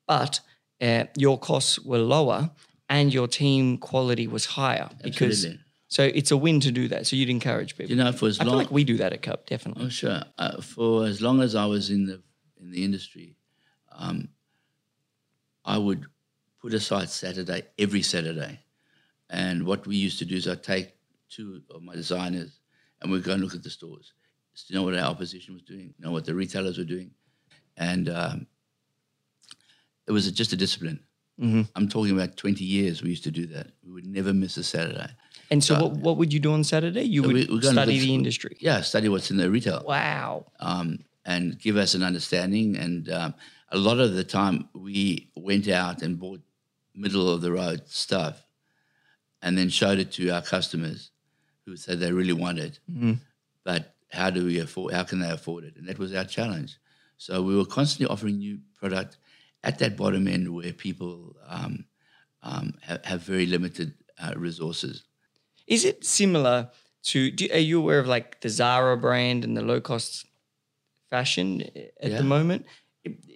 but 0.08 0.39
uh, 0.82 1.06
your 1.16 1.38
costs 1.38 1.80
were 1.80 1.99
lower 1.99 2.49
and 2.89 3.14
your 3.14 3.28
team 3.28 3.78
quality 3.78 4.28
was 4.28 4.45
higher 4.45 4.89
because 5.04 5.45
Absolutely. 5.45 5.64
So 5.92 6.04
it's 6.04 6.32
a 6.32 6.38
win 6.38 6.62
to 6.62 6.72
do 6.72 6.88
that. 6.88 7.06
So 7.06 7.18
you'd 7.18 7.30
encourage 7.30 7.76
people. 7.76 7.94
You 7.94 8.02
know, 8.02 8.14
for 8.14 8.28
as 8.28 8.39
I 8.39 8.46
feel 8.46 8.54
like 8.54 8.72
we 8.72 8.86
do 8.86 8.96
that 8.98 9.12
at 9.12 9.22
Cup, 9.22 9.46
definitely. 9.46 9.88
oh 9.88 9.89
sure, 9.89 10.24
uh, 10.38 10.62
for 10.62 11.06
as 11.06 11.22
long 11.22 11.42
as 11.42 11.54
I 11.54 11.66
was 11.66 11.89
in 11.89 12.06
the 12.06 12.22
in 12.62 12.72
the 12.72 12.86
industry, 12.86 13.36
um, 13.92 14.30
I 15.66 15.78
would 15.78 16.06
put 16.62 16.74
aside 16.74 17.10
Saturday 17.10 17.64
every 17.78 18.02
Saturday, 18.04 18.62
and 19.30 19.66
what 19.66 19.86
we 19.86 19.98
used 19.98 20.18
to 20.20 20.26
do 20.26 20.38
is 20.38 20.48
I'd 20.48 20.64
take 20.64 20.94
two 21.30 21.62
of 21.70 21.84
my 21.84 21.94
designers 21.94 22.62
and 23.02 23.12
we'd 23.12 23.26
go 23.26 23.34
and 23.34 23.44
look 23.44 23.54
at 23.54 23.64
the 23.64 23.70
stores, 23.70 24.14
to 24.68 24.74
know 24.74 24.84
what 24.84 24.96
our 24.96 25.10
opposition 25.10 25.54
was 25.54 25.64
doing, 25.64 25.94
know 26.00 26.12
what 26.12 26.24
the 26.24 26.34
retailers 26.34 26.78
were 26.78 26.86
doing, 26.86 27.12
and 27.76 28.08
um, 28.08 28.48
it 30.08 30.14
was 30.14 30.32
just 30.32 30.54
a 30.54 30.58
discipline. 30.58 31.02
I'm 31.76 31.89
talking 31.89 32.14
about 32.14 32.38
20 32.38 32.64
years 32.64 33.02
we 33.02 33.10
used 33.10 33.24
to 33.24 33.32
do 33.32 33.48
that. 33.48 33.72
We 33.84 33.92
would 33.92 34.06
never 34.06 34.32
miss 34.32 34.58
a 34.58 34.64
Saturday. 34.64 35.10
And 35.52 35.62
so, 35.64 35.80
what, 35.82 35.91
what 35.97 36.18
would 36.18 36.34
you 36.34 36.39
do 36.39 36.54
on 36.54 36.64
Saturday? 36.64 37.04
You 37.04 37.24
would 37.24 37.49
we- 37.49 37.62
study 37.62 37.99
the 37.99 38.16
industry. 38.16 38.58
Yeah, 38.60 38.82
study 38.82 39.10
what's 39.10 39.30
in 39.30 39.38
the 39.38 39.49
retail. 39.49 39.84
Wow. 39.86 40.45
um, 40.60 40.99
and 41.24 41.60
give 41.60 41.78
us 41.78 41.93
an 41.93 42.02
understanding. 42.02 42.76
And 42.78 43.08
um, 43.12 43.36
a 43.70 43.78
lot 43.78 43.99
of 43.99 44.16
the 44.16 44.24
time, 44.24 44.70
we 44.74 45.30
went 45.36 45.68
out 45.68 46.02
and 46.02 46.18
bought 46.18 46.41
middle 46.95 47.30
of 47.30 47.41
the 47.41 47.52
road 47.52 47.84
stuff, 47.88 48.43
and 49.41 49.58
then 49.58 49.70
showed 49.70 49.99
it 49.99 50.12
to 50.14 50.30
our 50.30 50.41
customers, 50.41 51.12
who 51.66 51.76
said 51.76 51.99
they 51.99 52.12
really 52.12 52.34
want 52.34 52.58
it, 52.58 52.80
but 53.64 53.93
how 54.12 54.30
do 54.30 54.45
we 54.45 54.60
afford? 54.60 54.93
How 54.93 55.04
can 55.04 55.20
they 55.20 55.30
afford 55.30 55.64
it? 55.64 55.76
And 55.78 55.88
that 55.88 55.99
was 55.99 56.14
our 56.14 56.26
challenge. 56.26 56.78
So 57.18 57.41
we 57.41 57.56
were 57.56 57.66
constantly 57.66 58.12
offering 58.12 58.39
new 58.39 58.60
product 58.80 59.18
at 59.64 59.80
that 59.80 59.95
bottom 59.95 60.28
end 60.28 60.54
where 60.54 60.74
people 60.74 61.36
um, 61.47 61.86
um, 62.41 62.74
have, 62.82 63.06
have 63.06 63.22
very 63.22 63.45
limited 63.45 63.93
uh, 64.22 64.34
resources. 64.36 65.04
Is 65.72 65.86
it 65.86 66.05
similar 66.05 66.69
to? 67.03 67.32
Do, 67.32 67.47
are 67.53 67.57
you 67.57 67.80
aware 67.80 67.99
of 67.99 68.07
like 68.07 68.41
the 68.41 68.49
Zara 68.49 68.97
brand 68.97 69.43
and 69.45 69.55
the 69.55 69.61
low 69.61 69.80
cost 69.82 70.26
fashion 71.09 71.61
at 72.01 72.11
Yeah. 72.11 72.17
the 72.17 72.24
moment? 72.24 72.65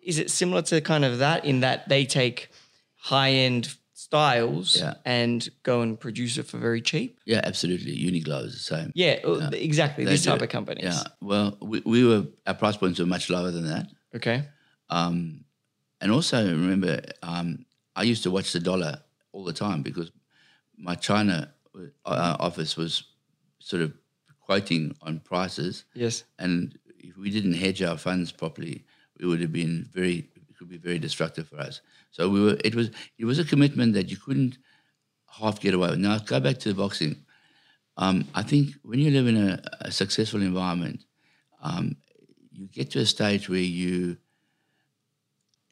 Is 0.03 0.19
it 0.19 0.29
similar 0.29 0.61
to 0.63 0.81
kind 0.81 1.03
of 1.05 1.19
that 1.19 1.45
in 1.45 1.61
that 1.61 1.89
they 1.89 2.05
take 2.05 2.49
high 2.95 3.31
end 3.31 3.73
styles 3.93 4.77
Yeah. 4.77 4.95
and 5.05 5.47
go 5.63 5.81
and 5.81 5.99
produce 5.99 6.37
it 6.37 6.45
for 6.45 6.57
very 6.59 6.81
cheap? 6.81 7.19
Yeah, 7.25 7.41
absolutely. 7.43 7.95
Uniqlo 7.97 8.45
is 8.45 8.53
the 8.53 8.59
same. 8.75 8.91
Yeah, 8.95 9.19
uh, 9.25 9.49
exactly. 9.53 10.03
They 10.05 10.11
This 10.11 10.25
type 10.25 10.41
it. 10.41 10.43
of 10.43 10.49
companies. 10.49 10.83
Yeah. 10.85 11.03
Well, 11.21 11.57
we, 11.61 11.81
we 11.85 12.05
were 12.05 12.27
our 12.45 12.53
price 12.53 12.77
points 12.77 12.99
were 12.99 13.05
much 13.07 13.29
lower 13.29 13.51
than 13.51 13.65
that. 13.67 13.87
Okay. 14.15 14.43
Um, 14.89 15.45
and 16.01 16.11
also 16.11 16.45
remember, 16.45 17.01
um, 17.23 17.65
I 17.95 18.03
used 18.03 18.23
to 18.23 18.31
watch 18.31 18.51
the 18.51 18.59
dollar 18.59 19.01
all 19.31 19.43
the 19.45 19.53
time 19.53 19.81
because 19.81 20.11
my 20.77 20.95
China 20.95 21.54
uh, 22.05 22.35
office 22.39 22.75
was 22.77 23.03
sort 23.59 23.81
of 23.81 23.93
quoting 24.39 24.95
on 25.01 25.19
prices, 25.19 25.85
Yes. 25.93 26.23
and 26.39 26.77
if 26.99 27.17
we 27.17 27.29
didn't 27.29 27.53
hedge 27.53 27.81
our 27.81 27.97
funds 27.97 28.31
properly, 28.31 28.85
we 29.19 29.27
would 29.27 29.41
have 29.41 29.51
been 29.53 29.87
very 29.93 30.29
it 30.35 30.57
could 30.57 30.69
be 30.69 30.77
very 30.77 30.99
destructive 30.99 31.47
for 31.49 31.57
us. 31.59 31.81
So 32.11 32.29
we 32.29 32.41
were 32.41 32.57
it 32.63 32.75
was 32.75 32.91
it 33.17 33.25
was 33.25 33.39
a 33.39 33.45
commitment 33.45 33.93
that 33.93 34.09
you 34.09 34.17
couldn't 34.17 34.57
half 35.27 35.59
get 35.59 35.73
away 35.73 35.89
with. 35.89 35.99
Now 35.99 36.17
go 36.19 36.39
back 36.39 36.59
to 36.59 36.69
the 36.69 36.75
boxing. 36.75 37.15
Um, 37.97 38.27
I 38.33 38.43
think 38.43 38.75
when 38.83 38.99
you 38.99 39.09
live 39.11 39.27
in 39.27 39.37
a, 39.37 39.59
a 39.81 39.91
successful 39.91 40.41
environment, 40.41 41.05
um, 41.61 41.95
you 42.51 42.67
get 42.67 42.91
to 42.91 42.99
a 42.99 43.05
stage 43.05 43.49
where 43.49 43.59
you 43.59 44.17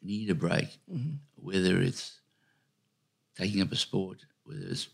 need 0.02 0.30
a 0.30 0.34
break, 0.34 0.68
whether 1.36 1.80
it's 1.80 2.20
taking 3.36 3.62
up 3.62 3.72
a 3.72 3.76
sport, 3.76 4.24
whether 4.44 4.60
it's 4.66 4.88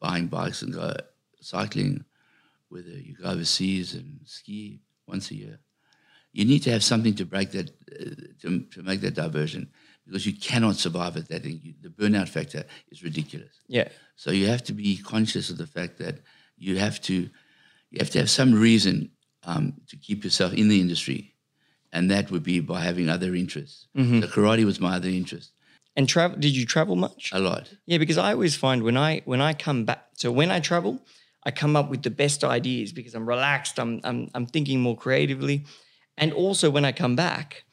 buying 0.00 0.26
bikes 0.26 0.62
and 0.62 0.72
go 0.72 0.94
cycling, 1.40 2.04
whether 2.68 2.90
you 2.90 3.14
go 3.14 3.28
overseas 3.30 3.94
and 3.94 4.20
ski 4.24 4.80
once 5.06 5.30
a 5.30 5.34
year. 5.34 5.58
You 6.32 6.44
need 6.44 6.62
to 6.64 6.70
have 6.70 6.84
something 6.84 7.14
to 7.14 7.24
break 7.24 7.50
that, 7.52 7.70
uh, 7.70 8.10
to, 8.42 8.60
to 8.60 8.82
make 8.82 9.00
that 9.00 9.14
diversion, 9.14 9.70
because 10.06 10.26
you 10.26 10.34
cannot 10.34 10.76
survive 10.76 11.16
at 11.16 11.28
that 11.28 11.42
thing. 11.42 11.60
You, 11.62 11.74
the 11.80 11.88
burnout 11.88 12.28
factor 12.28 12.64
is 12.90 13.02
ridiculous. 13.02 13.54
Yeah. 13.66 13.88
So 14.16 14.30
you 14.30 14.46
have 14.48 14.62
to 14.64 14.72
be 14.72 14.98
conscious 14.98 15.50
of 15.50 15.58
the 15.58 15.66
fact 15.66 15.98
that 15.98 16.20
you 16.56 16.78
have 16.78 17.00
to, 17.02 17.14
you 17.90 17.98
have 17.98 18.10
to 18.10 18.18
have 18.18 18.30
some 18.30 18.54
reason 18.54 19.10
um, 19.44 19.74
to 19.88 19.96
keep 19.96 20.24
yourself 20.24 20.52
in 20.52 20.68
the 20.68 20.80
industry, 20.80 21.34
and 21.92 22.10
that 22.10 22.30
would 22.30 22.42
be 22.42 22.60
by 22.60 22.80
having 22.80 23.08
other 23.08 23.34
interests. 23.34 23.86
So 24.20 24.28
karate 24.28 24.64
was 24.64 24.78
my 24.78 24.96
other 24.96 25.08
interest, 25.08 25.52
And 25.98 26.08
travel? 26.08 26.38
Did 26.38 26.56
you 26.56 26.64
travel 26.64 26.94
much? 26.94 27.30
a 27.32 27.40
lot. 27.40 27.68
Yeah, 27.84 27.98
because 27.98 28.18
I 28.18 28.32
always 28.32 28.54
find 28.54 28.84
when 28.84 28.96
I 28.96 29.22
when 29.24 29.40
I 29.40 29.52
come 29.52 29.84
back, 29.84 30.04
so 30.14 30.30
when 30.30 30.50
I 30.50 30.60
travel, 30.60 31.04
I 31.44 31.50
come 31.50 31.74
up 31.74 31.90
with 31.90 32.02
the 32.02 32.10
best 32.10 32.44
ideas 32.44 32.92
because 32.92 33.14
I'm 33.16 33.28
relaxed. 33.28 33.78
I'm 33.80 34.00
I'm 34.04 34.30
I'm 34.32 34.46
thinking 34.46 34.80
more 34.80 34.96
creatively, 34.96 35.64
and 36.16 36.32
also 36.32 36.70
when 36.70 36.84
I 36.84 36.92
come 36.92 37.16
back, 37.16 37.64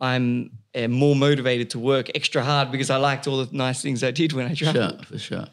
I'm 0.00 0.52
uh, 0.74 0.88
more 0.88 1.14
motivated 1.14 1.68
to 1.70 1.78
work 1.78 2.10
extra 2.14 2.42
hard 2.42 2.72
because 2.72 2.88
I 2.88 2.96
liked 2.96 3.26
all 3.26 3.44
the 3.44 3.54
nice 3.54 3.82
things 3.82 4.02
I 4.02 4.12
did 4.12 4.32
when 4.32 4.46
I 4.50 4.54
traveled. 4.54 4.94
Sure, 4.94 5.04
for 5.04 5.18
sure. 5.18 5.46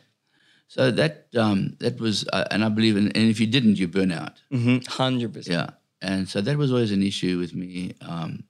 So 0.69 0.89
that 0.89 1.27
um, 1.35 1.75
that 1.79 1.99
was, 1.99 2.25
uh, 2.31 2.45
and 2.49 2.63
I 2.63 2.69
believe, 2.69 2.95
in, 2.95 3.11
and 3.11 3.29
if 3.29 3.41
you 3.41 3.47
didn't, 3.47 3.77
you 3.77 3.89
burn 3.89 4.11
out. 4.13 4.41
Hundred 4.87 5.33
percent. 5.33 5.53
Yeah, 5.53 5.69
and 6.09 6.29
so 6.29 6.39
that 6.39 6.57
was 6.57 6.71
always 6.71 6.93
an 6.93 7.03
issue 7.03 7.39
with 7.39 7.53
me. 7.53 7.93
Um, 7.99 8.45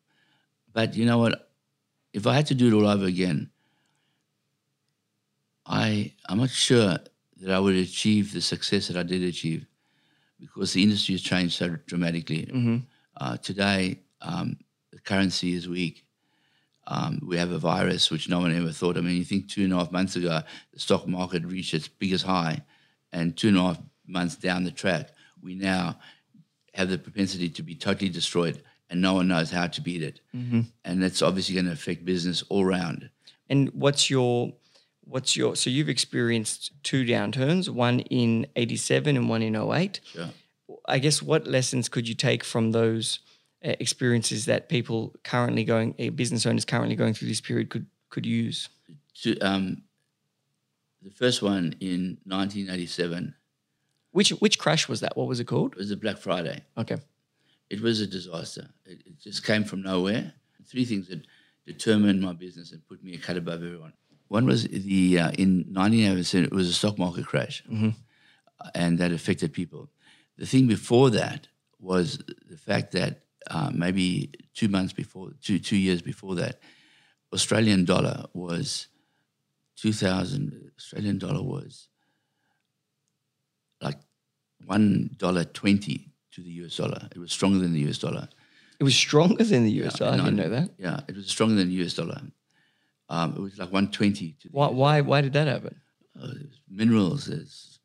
but 0.72 0.96
you 0.96 1.06
know 1.06 1.18
what? 1.18 1.50
If 2.14 2.28
I 2.28 2.36
had 2.36 2.46
to 2.48 2.54
do 2.54 2.68
it 2.68 2.74
all 2.74 2.88
over 2.88 3.06
again, 3.06 3.51
I 5.72 6.13
I'm 6.28 6.38
not 6.38 6.49
sure 6.49 6.97
that 7.41 7.49
I 7.51 7.59
would 7.59 7.76
achieve 7.76 8.34
the 8.34 8.41
success 8.41 8.88
that 8.88 8.97
I 8.97 9.03
did 9.03 9.24
achieve 9.24 9.65
because 10.39 10.74
the 10.74 10.84
industry 10.84 11.15
has 11.15 11.22
changed 11.22 11.55
so 11.57 11.69
dramatically. 11.88 12.47
Uh, 13.17 13.38
today, 13.38 13.99
um, 14.22 14.57
the 14.91 14.99
currency 14.99 15.53
is 15.53 15.67
weak. 15.69 16.05
Um, 16.88 17.22
we 17.26 17.38
have 17.38 17.51
a 17.51 17.59
virus 17.59 18.09
which 18.11 18.28
no 18.28 18.39
one 18.39 18.55
ever 18.55 18.72
thought. 18.72 18.97
I 18.97 19.01
mean, 19.01 19.15
you 19.17 19.24
think 19.24 19.47
two 19.49 19.63
and 19.63 19.74
a 19.74 19.78
half 19.78 19.91
months 19.91 20.15
ago, 20.15 20.41
the 20.74 20.80
stock 20.80 21.07
market 21.07 21.45
reached 21.45 21.74
its 21.74 21.88
biggest 21.88 22.26
high, 22.26 22.63
and 23.13 23.38
two 23.38 23.49
and 23.49 23.57
a 23.57 23.61
half 23.61 23.80
months 24.07 24.36
down 24.36 24.63
the 24.63 24.72
track, 24.72 25.11
we 25.41 25.55
now 25.55 25.97
have 26.74 26.89
the 26.89 26.97
propensity 26.97 27.49
to 27.49 27.63
be 27.63 27.76
totally 27.76 28.09
destroyed, 28.09 28.61
and 28.89 29.01
no 29.01 29.13
one 29.13 29.28
knows 29.28 29.51
how 29.51 29.67
to 29.67 29.82
beat 29.82 30.01
it. 30.03 30.19
And 30.84 31.01
that's 31.01 31.22
obviously 31.22 31.55
going 31.55 31.67
to 31.67 31.72
affect 31.74 32.03
business 32.03 32.43
all 32.49 32.65
round. 32.65 33.09
And 33.49 33.69
what's 33.74 34.09
your 34.09 34.53
what's 35.12 35.36
your 35.36 35.55
so 35.55 35.70
you've 35.70 35.89
experienced 35.89 36.72
two 36.84 37.03
downturns, 37.05 37.70
one 37.70 37.99
in 38.01 38.47
'87 38.55 39.18
and 39.18 39.30
one 39.30 39.41
in 39.41 39.55
08. 39.55 39.99
Sure. 40.05 40.30
I 40.88 40.99
guess 40.99 41.22
what 41.22 41.47
lessons 41.47 41.89
could 41.89 42.07
you 42.07 42.16
take 42.16 42.43
from 42.43 42.72
those 42.72 43.20
uh, 43.64 43.74
experiences 43.80 44.45
that 44.45 44.70
people 44.70 45.14
currently 45.24 45.64
going, 45.64 45.95
uh, 45.99 46.09
business 46.12 46.45
owners 46.45 46.66
currently 46.66 46.95
going 46.95 47.14
through 47.14 47.28
this 47.28 47.41
period 47.41 47.70
could 47.70 47.86
could 48.09 48.26
use? 48.26 48.70
To, 49.24 49.38
um, 49.39 49.84
the 51.01 51.12
first 51.12 51.41
one 51.41 51.76
in 51.80 52.18
1987 52.26 53.36
Which 54.12 54.30
which 54.30 54.57
crash 54.57 54.88
was 54.88 55.01
that? 55.01 55.18
What 55.18 55.28
was 55.28 55.39
it 55.39 55.45
called? 55.45 55.74
It 55.74 55.80
was 55.80 55.91
a 55.91 55.97
Black 55.97 56.18
Friday. 56.18 56.64
Okay. 56.78 56.97
It 57.70 57.82
was 57.82 58.01
a 58.01 58.07
disaster. 58.07 58.70
It, 58.86 59.01
it 59.05 59.20
just 59.20 59.45
came 59.45 59.64
from 59.64 59.82
nowhere. 59.82 60.34
Three 60.66 60.86
things 60.86 61.07
that 61.07 61.26
determined 61.66 62.22
my 62.22 62.34
business 62.34 62.72
and 62.72 62.86
put 62.88 63.03
me 63.03 63.14
a 63.14 63.18
cut 63.18 63.38
above 63.38 63.64
everyone. 63.64 63.93
One 64.32 64.46
was 64.46 64.64
the 64.64 65.20
uh, 65.20 65.32
in 65.32 65.66
1987 65.76 66.46
it 66.46 66.54
was 66.54 66.70
a 66.70 66.74
stock 66.74 66.98
market 66.98 67.26
crash, 67.26 67.64
and 68.74 68.98
that 69.00 69.12
affected 69.12 69.52
people. 69.52 69.90
The 70.38 70.46
thing 70.46 70.68
before 70.68 71.10
that 71.10 71.50
was 71.80 72.18
the 72.48 72.56
fact 72.56 72.94
that 72.94 73.24
uh, 73.48 73.72
maybe 73.74 74.32
two 74.54 74.70
months 74.70 74.94
before, 74.94 75.32
two 75.42 75.60
two 75.60 75.76
years 75.76 76.02
before 76.02 76.36
that, 76.36 76.62
Australian 77.34 77.84
dollar 77.84 78.24
was 78.34 78.88
2000. 79.76 80.72
Australian 80.78 81.18
dollar 81.18 81.44
was 81.44 81.90
like 83.82 84.00
one 84.66 85.10
dollar 85.18 85.44
twenty 85.44 86.14
to 86.32 86.42
the 86.42 86.52
US 86.64 86.78
dollar. 86.78 87.10
It 87.14 87.20
was 87.20 87.34
stronger 87.34 87.60
than 87.60 87.74
the 87.74 87.84
US 87.90 87.98
dollar. 87.98 88.30
It 88.80 88.86
was 88.86 88.96
stronger 88.96 89.44
than 89.44 89.66
the 89.66 89.76
US. 89.84 90.00
dollar. 90.00 90.14
I 90.14 90.16
didn't 90.24 90.38
know 90.38 90.50
that. 90.58 90.70
Yeah, 90.78 91.02
it 91.10 91.18
was 91.18 91.28
stronger 91.28 91.56
than 91.56 91.68
the 91.68 91.84
US 91.84 91.96
dollar. 91.96 92.22
Um, 93.12 93.34
it 93.38 93.41
was 93.41 93.57
like 93.62 93.72
one 93.74 93.88
twenty 93.91 94.28
to 94.41 94.47
Why, 94.51 94.70
why 94.82 95.01
why 95.01 95.20
did 95.22 95.34
that 95.34 95.47
happen? 95.47 95.76
uh, 96.22 96.34
minerals. 96.70 97.26
There's 97.26 97.80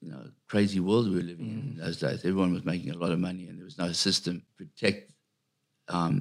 you 0.00 0.10
know 0.10 0.22
crazy 0.52 0.80
world 0.80 1.04
we 1.08 1.16
were 1.16 1.28
living 1.32 1.46
in 1.54 1.60
Mm. 1.62 1.70
in 1.72 1.76
those 1.84 1.98
days. 2.04 2.18
Everyone 2.24 2.52
was 2.52 2.64
making 2.72 2.90
a 2.90 2.98
lot 3.04 3.12
of 3.12 3.20
money, 3.28 3.44
and 3.48 3.54
there 3.58 3.64
was 3.70 3.78
no 3.78 3.92
system 3.92 4.34
to 4.40 4.46
protect 4.64 5.12
um, 5.88 6.14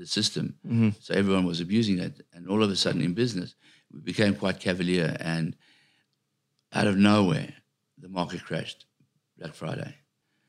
the 0.00 0.06
system. 0.06 0.46
Mm-hmm. 0.66 0.90
So 1.04 1.14
everyone 1.14 1.44
was 1.52 1.60
abusing 1.60 1.98
it, 1.98 2.14
and 2.34 2.48
all 2.48 2.62
of 2.62 2.70
a 2.70 2.76
sudden 2.84 3.02
in 3.02 3.12
business, 3.24 3.54
we 3.92 4.00
became 4.00 4.34
quite 4.34 4.58
cavalier, 4.60 5.14
and 5.20 5.46
out 6.72 6.86
of 6.86 6.96
nowhere, 6.96 7.52
the 7.98 8.08
market 8.08 8.42
crashed. 8.44 8.86
Black 9.38 9.54
Friday. 9.54 9.94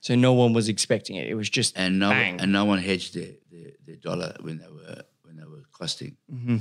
So 0.02 0.16
no 0.16 0.34
one 0.34 0.52
was 0.54 0.68
expecting 0.70 1.16
it. 1.22 1.28
It 1.28 1.36
was 1.36 1.50
just 1.50 1.78
and 1.78 2.00
no 2.00 2.10
Bang. 2.10 2.42
and 2.42 2.52
no 2.52 2.66
one 2.66 2.80
hedged 2.80 3.14
their, 3.14 3.34
their, 3.52 3.72
their 3.86 3.96
dollar 3.98 4.36
when 4.42 4.58
they 4.58 4.68
were 4.68 5.02
when 5.24 5.36
they 5.38 5.46
were 5.46 5.64
costing. 5.80 6.18
Mm-hmm. 6.34 6.58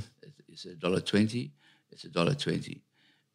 It's- 0.51 0.65
a 0.65 0.75
dollar 0.75 1.01
twenty. 1.01 1.53
It's 1.91 2.03
a 2.03 2.09
dollar 2.09 2.35
twenty, 2.35 2.83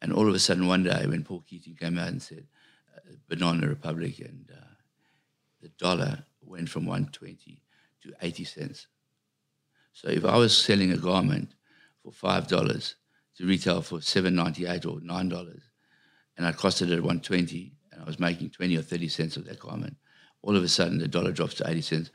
and 0.01 0.11
all 0.13 0.27
of 0.27 0.33
a 0.33 0.39
sudden 0.39 0.67
one 0.67 0.83
day 0.83 1.05
when 1.05 1.23
Paul 1.23 1.43
Keating 1.47 1.75
came 1.75 1.97
out 1.99 2.07
and 2.09 2.21
said 2.21 2.47
uh, 2.95 2.99
Banana 3.27 3.67
Republic 3.67 4.19
and 4.19 4.49
uh, 4.51 4.65
the 5.61 5.69
dollar 5.69 6.23
went 6.41 6.69
from 6.69 6.85
one 6.85 7.07
twenty 7.11 7.61
to 8.01 8.13
eighty 8.21 8.43
cents. 8.43 8.87
So 9.93 10.09
if 10.09 10.25
I 10.25 10.37
was 10.37 10.55
selling 10.57 10.91
a 10.91 10.97
garment 10.97 11.53
for 12.03 12.11
five 12.11 12.47
dollars 12.47 12.95
to 13.37 13.45
retail 13.45 13.81
for 13.81 14.01
seven 14.01 14.35
ninety 14.35 14.65
eight 14.65 14.85
or 14.85 14.99
nine 15.01 15.29
dollars, 15.29 15.63
and 16.35 16.45
I 16.45 16.51
cost 16.51 16.81
it 16.81 16.89
at 16.89 17.03
one 17.03 17.19
twenty, 17.19 17.73
and 17.91 18.01
I 18.01 18.05
was 18.05 18.19
making 18.19 18.49
twenty 18.51 18.77
or 18.77 18.81
thirty 18.81 19.07
cents 19.07 19.37
of 19.37 19.45
that 19.45 19.59
garment, 19.59 19.97
all 20.41 20.55
of 20.55 20.63
a 20.63 20.67
sudden 20.67 20.97
the 20.97 21.07
dollar 21.07 21.31
drops 21.31 21.55
to 21.55 21.69
eighty 21.69 21.81
cents. 21.81 22.09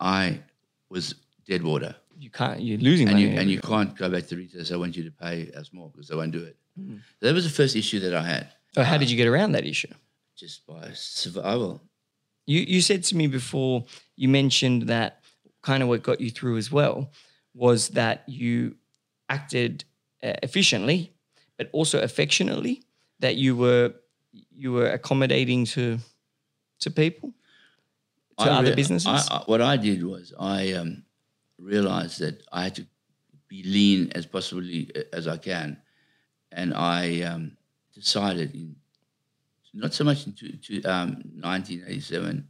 I 0.00 0.40
was 0.88 1.14
dead 1.46 1.62
water. 1.62 1.94
You 2.22 2.30
can't. 2.30 2.60
You're 2.60 2.78
losing 2.78 3.08
and 3.08 3.16
money. 3.16 3.28
you 3.28 3.38
and 3.40 3.50
you 3.50 3.60
can't 3.60 3.96
go 3.96 4.08
back 4.08 4.26
to 4.28 4.36
retail. 4.36 4.58
and 4.60 4.66
say, 4.66 4.74
I 4.74 4.78
want 4.78 4.96
you 4.96 5.04
to 5.04 5.10
pay 5.10 5.50
us 5.52 5.70
more 5.72 5.90
because 5.90 6.08
they 6.08 6.14
won't 6.14 6.32
do 6.32 6.44
it. 6.44 6.56
So 6.76 7.26
that 7.26 7.34
was 7.34 7.44
the 7.44 7.50
first 7.50 7.76
issue 7.76 8.00
that 8.00 8.14
I 8.14 8.22
had, 8.22 8.48
so 8.74 8.82
how 8.82 8.96
did 8.96 9.10
you 9.10 9.16
get 9.16 9.28
around 9.28 9.52
that 9.52 9.66
issue? 9.66 9.92
just 10.34 10.66
by 10.66 10.90
survival. 10.94 11.82
You 12.46 12.60
you 12.60 12.80
said 12.80 13.04
to 13.04 13.16
me 13.16 13.26
before. 13.26 13.84
You 14.16 14.28
mentioned 14.28 14.88
that 14.88 15.20
kind 15.62 15.82
of 15.82 15.88
what 15.88 16.02
got 16.02 16.20
you 16.20 16.30
through 16.30 16.56
as 16.56 16.72
well 16.72 17.10
was 17.54 17.88
that 17.90 18.24
you 18.28 18.76
acted 19.28 19.84
uh, 20.22 20.34
efficiently, 20.42 21.12
but 21.58 21.68
also 21.72 22.00
affectionately. 22.00 22.82
That 23.20 23.36
you 23.36 23.56
were 23.56 23.94
you 24.50 24.72
were 24.72 24.90
accommodating 24.90 25.66
to 25.66 25.98
to 26.80 26.90
people, 26.90 27.34
to 28.38 28.44
I 28.44 28.58
other 28.58 28.70
rea- 28.70 28.74
businesses. 28.74 29.28
I, 29.30 29.36
I, 29.36 29.42
what 29.46 29.60
I 29.60 29.76
did 29.76 30.02
was 30.02 30.32
I 30.40 30.72
um, 30.72 31.04
realized 31.62 32.18
that 32.20 32.42
I 32.52 32.64
had 32.64 32.74
to 32.76 32.86
be 33.48 33.62
lean 33.62 34.10
as 34.14 34.26
possibly 34.26 34.90
uh, 34.96 35.02
as 35.12 35.26
I 35.28 35.36
can, 35.36 35.78
and 36.50 36.74
I 36.74 37.22
um, 37.22 37.56
decided 37.94 38.54
in 38.54 38.76
not 39.74 39.94
so 39.94 40.04
much 40.04 40.26
in 40.26 40.32
two, 40.34 40.52
two, 40.58 40.82
um, 40.84 41.22
1987, 41.40 42.46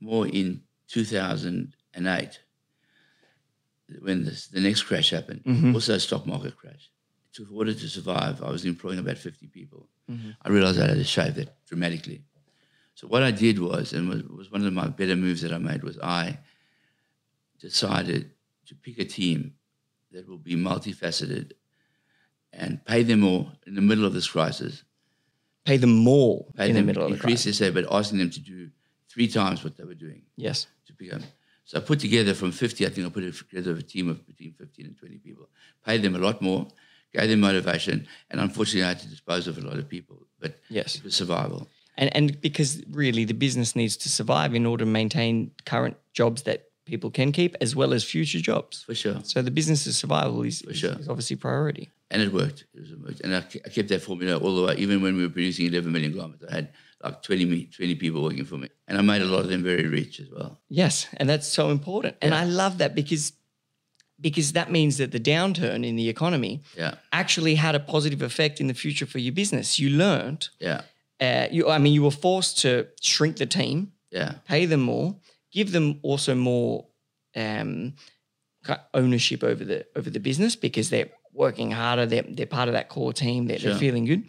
more 0.00 0.26
in 0.28 0.62
2008 0.86 2.40
when 4.00 4.24
this, 4.24 4.46
the 4.48 4.60
next 4.60 4.82
crash 4.84 5.10
happened. 5.10 5.42
Mhm. 5.44 5.74
Also, 5.74 5.94
a 5.94 6.00
stock 6.00 6.26
market 6.26 6.56
crash. 6.56 6.90
To, 7.34 7.42
in 7.42 7.48
order 7.56 7.74
to 7.74 7.88
survive, 7.88 8.40
I 8.42 8.50
was 8.50 8.64
employing 8.64 8.98
about 9.00 9.18
50 9.18 9.48
people. 9.48 9.88
Mhm. 10.08 10.36
I 10.42 10.48
realized 10.48 10.78
I 10.80 10.86
had 10.86 10.96
to 10.96 11.04
shave 11.04 11.34
that 11.34 11.64
dramatically. 11.66 12.22
So 12.94 13.08
what 13.08 13.24
I 13.24 13.32
did 13.32 13.58
was, 13.58 13.92
and 13.92 14.08
was, 14.08 14.22
was 14.22 14.50
one 14.52 14.64
of 14.64 14.72
my 14.72 14.86
better 14.86 15.16
moves 15.16 15.40
that 15.42 15.52
I 15.52 15.58
made, 15.58 15.82
was 15.82 15.98
I 15.98 16.38
decided 17.58 18.30
to 18.66 18.74
pick 18.74 18.98
a 18.98 19.04
team 19.04 19.54
that 20.12 20.28
will 20.28 20.38
be 20.38 20.54
multifaceted 20.56 21.52
and 22.52 22.84
pay 22.84 23.02
them 23.02 23.20
more 23.20 23.52
in 23.66 23.74
the 23.74 23.80
middle 23.80 24.04
of 24.04 24.12
this 24.14 24.28
crisis. 24.28 24.84
Pay 25.64 25.76
them 25.78 25.94
more 25.96 26.46
Pay 26.56 26.68
in 26.68 26.74
them, 26.74 26.82
the 26.84 26.86
middle 26.86 27.02
of 27.04 27.08
the 27.10 27.14
increase 27.16 27.42
crisis. 27.44 27.58
their 27.58 27.68
salary, 27.70 27.82
but 27.86 27.94
asking 27.94 28.18
them 28.18 28.30
to 28.30 28.40
do 28.40 28.70
three 29.08 29.26
times 29.28 29.64
what 29.64 29.76
they 29.76 29.84
were 29.84 29.94
doing 29.94 30.22
Yes. 30.36 30.66
to 30.86 30.92
pick 30.92 31.12
up. 31.12 31.22
So 31.64 31.78
I 31.78 31.80
put 31.80 31.98
together 32.00 32.34
from 32.34 32.52
50, 32.52 32.84
I 32.86 32.90
think 32.90 33.06
I 33.06 33.10
put 33.10 33.24
together 33.34 33.72
a 33.72 33.82
team 33.82 34.08
of 34.08 34.26
between 34.26 34.52
15 34.52 34.86
and 34.86 34.96
20 34.98 35.18
people. 35.18 35.48
Paid 35.84 36.02
them 36.02 36.14
a 36.14 36.18
lot 36.18 36.42
more, 36.42 36.68
gave 37.12 37.30
them 37.30 37.40
motivation, 37.40 38.06
and 38.30 38.40
unfortunately 38.40 38.84
I 38.84 38.88
had 38.88 39.00
to 39.00 39.08
dispose 39.08 39.46
of 39.48 39.56
a 39.56 39.62
lot 39.62 39.78
of 39.78 39.88
people. 39.88 40.26
But 40.38 40.60
Yes. 40.68 40.96
it 40.96 41.04
was 41.04 41.14
survival. 41.16 41.68
And 41.96 42.14
and 42.14 42.40
because 42.40 42.82
really 42.90 43.24
the 43.24 43.34
business 43.34 43.74
needs 43.76 43.96
to 43.98 44.08
survive 44.08 44.52
in 44.54 44.66
order 44.66 44.84
to 44.84 44.90
maintain 44.90 45.52
current 45.64 45.96
jobs 46.12 46.42
that 46.42 46.64
people 46.84 47.10
can 47.10 47.32
keep 47.32 47.56
as 47.60 47.74
well 47.74 47.92
as 47.94 48.04
future 48.04 48.40
jobs. 48.40 48.82
For 48.82 48.94
sure. 48.94 49.20
So 49.24 49.42
the 49.42 49.50
business's 49.50 49.96
survival 49.96 50.42
is, 50.42 50.62
is, 50.62 50.78
sure. 50.78 50.92
is 50.98 51.08
obviously 51.08 51.36
priority. 51.36 51.90
And 52.10 52.22
it 52.22 52.32
worked. 52.32 52.64
It 52.74 52.80
was 52.80 52.94
worked. 52.94 53.20
And 53.20 53.34
I, 53.34 53.38
I 53.38 53.68
kept 53.70 53.88
that 53.88 54.02
formula 54.02 54.38
all 54.38 54.54
the 54.56 54.62
way, 54.66 54.74
even 54.76 55.02
when 55.02 55.16
we 55.16 55.22
were 55.22 55.30
producing 55.32 55.66
11 55.66 55.90
million 55.90 56.12
garments. 56.16 56.44
I 56.50 56.54
had 56.54 56.68
like 57.02 57.22
20, 57.22 57.66
20 57.66 57.94
people 57.96 58.22
working 58.22 58.44
for 58.44 58.56
me. 58.58 58.68
And 58.86 58.98
I 58.98 59.00
made 59.02 59.22
a 59.22 59.26
lot 59.26 59.40
of 59.40 59.48
them 59.48 59.62
very 59.62 59.86
rich 59.86 60.20
as 60.20 60.28
well. 60.30 60.60
Yes, 60.68 61.06
and 61.16 61.28
that's 61.28 61.46
so 61.48 61.70
important. 61.70 62.16
And 62.22 62.34
I 62.34 62.44
love 62.44 62.78
that 62.78 62.94
because 62.94 63.32
because 64.20 64.52
that 64.52 64.70
means 64.70 64.96
that 64.98 65.10
the 65.10 65.18
downturn 65.20 65.84
in 65.84 65.96
the 65.96 66.08
economy 66.08 66.62
Yeah. 66.76 66.94
actually 67.12 67.56
had 67.56 67.74
a 67.74 67.80
positive 67.80 68.22
effect 68.22 68.60
in 68.60 68.68
the 68.68 68.74
future 68.74 69.06
for 69.06 69.18
your 69.18 69.32
business. 69.32 69.78
You 69.80 69.90
learned. 69.90 70.48
Yeah. 70.60 70.82
Uh, 71.20 71.48
you, 71.50 71.68
I 71.68 71.78
mean, 71.78 71.92
you 71.92 72.02
were 72.04 72.12
forced 72.12 72.58
to 72.60 72.86
shrink 73.02 73.36
the 73.36 73.46
team, 73.46 73.92
Yeah. 74.12 74.34
pay 74.46 74.66
them 74.66 74.80
more, 74.82 75.16
give 75.54 75.72
them 75.72 75.98
also 76.02 76.34
more 76.34 76.86
um, 77.36 77.94
ownership 78.92 79.42
over 79.44 79.64
the 79.64 79.86
over 79.96 80.10
the 80.10 80.20
business 80.20 80.56
because 80.56 80.90
they're 80.90 81.10
working 81.32 81.70
harder. 81.70 82.06
They're 82.06 82.24
they're 82.36 82.46
part 82.58 82.68
of 82.68 82.74
that 82.74 82.88
core 82.88 83.12
team. 83.12 83.46
They're, 83.46 83.58
they're 83.58 83.78
feeling 83.78 84.04
good, 84.06 84.22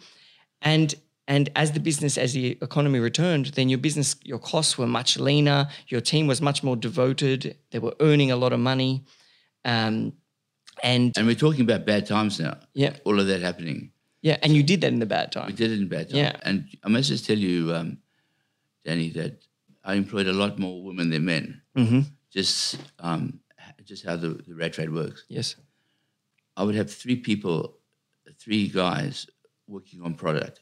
and 0.62 0.94
and 1.28 1.48
as 1.56 1.72
the 1.72 1.80
business 1.80 2.16
as 2.18 2.32
the 2.32 2.56
economy 2.62 2.98
returned, 3.00 3.46
then 3.56 3.68
your 3.68 3.78
business 3.80 4.16
your 4.24 4.38
costs 4.38 4.78
were 4.78 4.86
much 4.86 5.18
leaner. 5.18 5.68
Your 5.88 6.00
team 6.00 6.26
was 6.26 6.40
much 6.40 6.62
more 6.62 6.76
devoted. 6.76 7.56
They 7.70 7.78
were 7.80 7.94
earning 8.00 8.30
a 8.30 8.36
lot 8.36 8.52
of 8.52 8.60
money, 8.60 9.04
um, 9.64 10.12
and 10.82 11.16
And 11.18 11.26
we're 11.26 11.34
talking 11.46 11.62
about 11.62 11.84
bad 11.86 12.06
times 12.06 12.38
now. 12.38 12.58
yeah, 12.74 12.96
All 13.04 13.18
of 13.20 13.26
that 13.26 13.40
happening. 13.40 13.90
yeah, 14.22 14.36
and 14.42 14.52
you 14.54 14.62
did 14.62 14.80
that 14.82 14.92
in 14.92 15.00
the 15.00 15.06
bad 15.06 15.32
time. 15.32 15.46
We 15.46 15.52
did 15.52 15.70
it 15.72 15.80
in 15.80 15.88
bad 15.88 16.10
time. 16.10 16.18
Yeah. 16.18 16.36
And 16.42 16.64
I 16.84 16.88
must 16.88 17.08
just 17.08 17.26
tell 17.26 17.38
you, 17.38 17.74
um, 17.74 17.98
Danny, 18.84 19.10
that 19.10 19.45
I 19.86 19.94
employed 19.94 20.26
a 20.26 20.32
lot 20.32 20.58
more 20.58 20.82
women 20.82 21.10
than 21.10 21.24
men. 21.24 21.62
hmm 21.76 22.00
Just, 22.30 22.76
um, 22.98 23.40
just 23.84 24.04
how 24.04 24.16
the, 24.16 24.30
the 24.46 24.54
rag 24.54 24.72
trade 24.72 24.92
works. 24.92 25.24
Yes. 25.28 25.54
I 26.56 26.64
would 26.64 26.74
have 26.74 26.90
three 26.92 27.16
people, 27.16 27.78
three 28.38 28.66
guys 28.68 29.26
working 29.68 30.02
on 30.02 30.14
product 30.14 30.60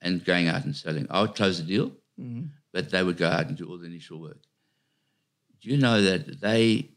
and 0.00 0.24
going 0.24 0.48
out 0.48 0.64
and 0.64 0.74
selling. 0.74 1.06
I 1.10 1.20
would 1.20 1.34
close 1.34 1.58
the 1.58 1.66
deal, 1.66 1.92
Mhm. 2.18 2.48
but 2.72 2.90
they 2.90 3.02
would 3.02 3.18
go 3.18 3.28
out 3.28 3.46
and 3.48 3.56
do 3.56 3.68
all 3.68 3.78
the 3.78 3.86
initial 3.86 4.18
work. 4.20 4.40
Do 5.60 5.68
you 5.68 5.76
know 5.76 6.00
that 6.02 6.40
they, 6.40 6.88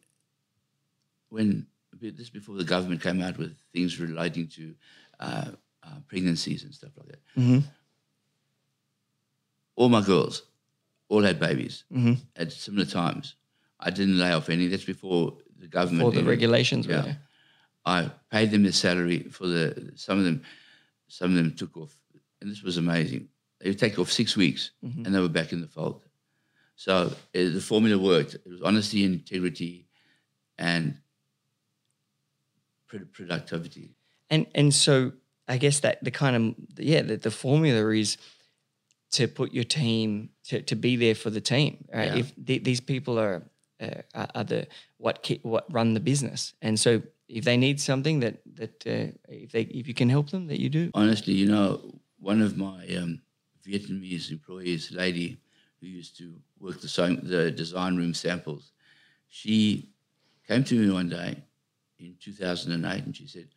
when 1.29 1.67
this 2.01 2.29
before 2.29 2.55
the 2.55 2.63
government 2.63 3.01
came 3.01 3.21
out 3.21 3.37
with 3.37 3.55
things 3.73 3.99
relating 3.99 4.47
to 4.49 4.73
uh, 5.19 5.51
uh, 5.83 5.99
pregnancies 6.07 6.63
and 6.63 6.73
stuff 6.73 6.91
like 6.97 7.07
that, 7.07 7.21
hmm 7.35 7.59
all 9.77 9.89
my 9.89 10.01
girls 10.01 10.43
all 11.09 11.23
had 11.23 11.39
babies 11.39 11.83
hmm 11.91 12.13
at 12.35 12.51
similar 12.51 12.85
times. 12.85 13.35
I 13.79 13.89
didn't 13.91 14.17
lay 14.17 14.31
off 14.31 14.49
any. 14.49 14.67
That's 14.67 14.85
before 14.85 15.37
the 15.59 15.67
government. 15.67 16.13
For 16.13 16.19
the 16.19 16.23
regulations, 16.27 16.87
were 16.87 16.93
Yeah. 16.93 17.01
there. 17.01 17.19
I 17.85 18.11
paid 18.31 18.51
them 18.51 18.63
their 18.63 18.71
salary 18.71 19.19
for 19.29 19.47
the 19.47 19.91
some 19.95 20.17
of 20.17 20.25
them 20.25 20.41
some 21.07 21.31
of 21.31 21.37
them 21.37 21.53
took 21.55 21.77
off 21.77 21.95
and 22.41 22.49
this 22.49 22.63
was 22.63 22.77
amazing. 22.77 23.29
They 23.59 23.69
would 23.69 23.79
take 23.79 23.99
off 23.99 24.11
six 24.11 24.35
weeks 24.35 24.71
Mhm. 24.83 25.05
and 25.05 25.13
they 25.15 25.19
were 25.19 25.29
back 25.29 25.53
in 25.53 25.61
the 25.61 25.67
fold. 25.67 26.03
So 26.75 26.93
uh, 26.95 27.11
the 27.33 27.61
formula 27.61 27.97
worked. 27.97 28.33
It 28.33 28.47
was 28.49 28.61
honesty 28.61 29.05
and 29.05 29.13
integrity 29.13 29.87
and 30.57 30.97
productivity. 32.87 33.95
And 34.29 34.47
and 34.55 34.73
so 34.73 35.13
I 35.47 35.57
guess 35.57 35.79
that 35.81 36.03
the 36.03 36.11
kind 36.11 36.35
of 36.35 36.55
yeah 36.77 37.01
the, 37.03 37.17
the 37.17 37.31
formula 37.31 37.89
is 37.93 38.17
to 39.15 39.27
put 39.27 39.53
your 39.53 39.63
team 39.63 40.29
to, 40.45 40.61
to 40.61 40.75
be 40.75 40.95
there 40.95 41.15
for 41.15 41.29
the 41.29 41.41
team. 41.41 41.85
Right? 41.93 42.07
Yeah. 42.07 42.19
If 42.21 42.33
the, 42.37 42.59
these 42.59 42.81
people 42.81 43.19
are 43.19 43.43
uh, 43.79 44.25
are 44.35 44.43
the 44.43 44.67
what 44.97 45.23
ki- 45.23 45.41
what 45.43 45.65
run 45.71 45.93
the 45.93 45.99
business, 45.99 46.53
and 46.61 46.79
so 46.79 47.01
if 47.27 47.43
they 47.43 47.57
need 47.57 47.79
something 47.81 48.21
that 48.21 48.35
that 48.55 48.87
uh, 48.87 49.11
if 49.27 49.51
they 49.51 49.61
if 49.61 49.87
you 49.87 49.93
can 49.93 50.09
help 50.09 50.29
them, 50.29 50.47
that 50.47 50.59
you 50.59 50.69
do. 50.69 50.91
Honestly, 50.93 51.33
you 51.33 51.47
know, 51.47 51.99
one 52.19 52.41
of 52.41 52.57
my 52.57 52.87
um, 52.97 53.21
Vietnamese 53.65 54.31
employees, 54.31 54.91
lady 54.91 55.37
who 55.79 55.87
used 55.87 56.17
to 56.17 56.35
work 56.59 56.81
the, 56.81 56.87
sewing, 56.87 57.19
the 57.23 57.51
design 57.51 57.97
room 57.97 58.13
samples, 58.13 58.71
she 59.27 59.89
came 60.47 60.63
to 60.63 60.75
me 60.75 60.91
one 60.91 61.09
day 61.09 61.35
in 61.99 62.15
2008 62.19 63.05
and 63.05 63.15
she 63.15 63.27
said, 63.27 63.47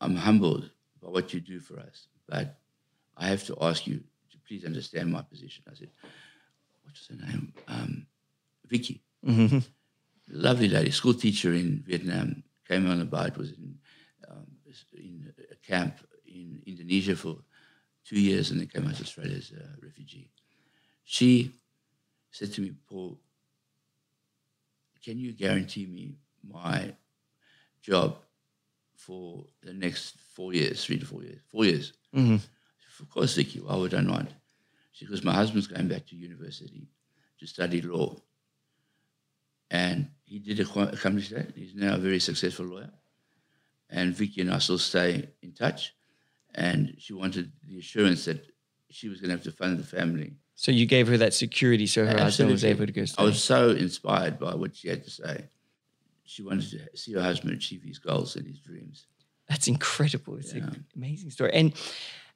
I'm 0.00 0.16
humbled 0.16 0.70
by 1.00 1.08
what 1.08 1.32
you 1.32 1.40
do 1.40 1.60
for 1.60 1.78
us, 1.78 2.08
but 2.28 2.58
I 3.16 3.26
have 3.28 3.44
to 3.46 3.56
ask 3.60 3.86
you 3.86 3.96
to 4.30 4.38
please 4.46 4.64
understand 4.64 5.10
my 5.10 5.22
position. 5.22 5.64
I 5.70 5.74
said, 5.74 5.90
what's 6.82 7.08
her 7.08 7.16
name? 7.16 7.52
Um, 7.68 8.06
Vicky 8.66 9.02
hmm 9.24 9.58
lovely 10.28 10.68
lady, 10.68 10.90
school 10.90 11.14
teacher 11.14 11.52
in 11.52 11.82
Vietnam, 11.86 12.42
came 12.66 12.90
on 12.90 13.00
a 13.00 13.04
boat, 13.04 13.36
was 13.36 13.52
in, 13.52 13.78
um, 14.28 14.46
in 14.92 15.32
a 15.50 15.54
camp 15.56 15.94
in 16.26 16.62
Indonesia 16.66 17.14
for 17.14 17.36
two 18.04 18.20
years 18.20 18.50
and 18.50 18.60
then 18.60 18.66
came 18.66 18.86
out 18.86 18.96
to 18.96 19.02
Australia 19.02 19.36
as 19.36 19.52
a 19.52 19.80
refugee. 19.84 20.30
She 21.04 21.52
said 22.30 22.52
to 22.54 22.60
me, 22.60 22.72
Paul, 22.88 23.18
can 25.04 25.18
you 25.18 25.32
guarantee 25.32 25.86
me 25.86 26.16
my 26.48 26.94
job 27.80 28.16
for 28.96 29.44
the 29.62 29.72
next 29.72 30.18
four 30.34 30.52
years, 30.52 30.84
three 30.84 30.98
to 30.98 31.06
four 31.06 31.22
years, 31.22 31.40
four 31.46 31.64
years? 31.64 31.92
hmm 32.12 32.36
Of 33.00 33.08
course, 33.10 33.34
Vicky, 33.34 33.60
why 33.60 33.76
would 33.76 33.94
I 33.94 34.00
not? 34.00 34.28
She 34.92 35.06
goes, 35.06 35.22
my 35.22 35.34
husband's 35.34 35.66
going 35.66 35.88
back 35.88 36.06
to 36.06 36.16
university 36.16 36.88
to 37.38 37.46
study 37.46 37.82
law. 37.82 38.16
And 39.70 40.08
he 40.24 40.38
did 40.38 40.60
accomplish 40.60 41.28
that. 41.30 41.52
He's 41.54 41.74
now 41.74 41.94
a 41.94 41.98
very 41.98 42.18
successful 42.20 42.66
lawyer. 42.66 42.90
And 43.90 44.14
Vicky 44.14 44.40
and 44.40 44.52
I 44.52 44.58
still 44.58 44.78
stay 44.78 45.28
in 45.42 45.52
touch. 45.52 45.94
And 46.54 46.94
she 46.98 47.12
wanted 47.12 47.52
the 47.68 47.78
assurance 47.78 48.24
that 48.24 48.46
she 48.90 49.08
was 49.08 49.20
going 49.20 49.28
to 49.30 49.36
have 49.36 49.44
to 49.44 49.52
fund 49.52 49.78
the 49.78 49.84
family. 49.84 50.34
So 50.54 50.72
you 50.72 50.86
gave 50.86 51.06
her 51.08 51.18
that 51.18 51.34
security, 51.34 51.86
so 51.86 52.06
her 52.06 52.18
husband 52.18 52.50
was 52.50 52.64
able 52.64 52.86
to 52.86 52.92
go. 52.92 53.04
I 53.18 53.24
was 53.24 53.42
so 53.42 53.70
inspired 53.70 54.38
by 54.38 54.54
what 54.54 54.74
she 54.74 54.88
had 54.88 55.04
to 55.04 55.10
say. 55.10 55.50
She 56.24 56.42
wanted 56.42 56.70
to 56.70 56.96
see 56.96 57.12
her 57.12 57.22
husband 57.22 57.52
achieve 57.52 57.82
his 57.82 57.98
goals 57.98 58.36
and 58.36 58.46
his 58.46 58.58
dreams. 58.58 59.06
That's 59.48 59.68
incredible. 59.68 60.38
It's 60.38 60.54
Yeah. 60.54 60.64
an 60.64 60.86
amazing 60.96 61.30
story. 61.30 61.52
And 61.52 61.74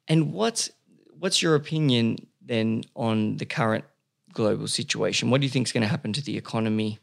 and 0.07 0.33
what's 0.33 0.71
what's 1.19 1.41
your 1.41 1.55
opinion 1.55 2.17
then 2.41 2.83
on 2.95 3.37
the 3.37 3.45
current 3.45 3.85
global 4.33 4.67
situation? 4.67 5.29
What 5.29 5.41
do 5.41 5.45
you 5.45 5.51
think 5.51 5.67
is 5.67 5.71
going 5.71 5.83
to 5.83 5.87
happen 5.87 6.13
to 6.13 6.21
the 6.21 6.37
economy? 6.37 6.99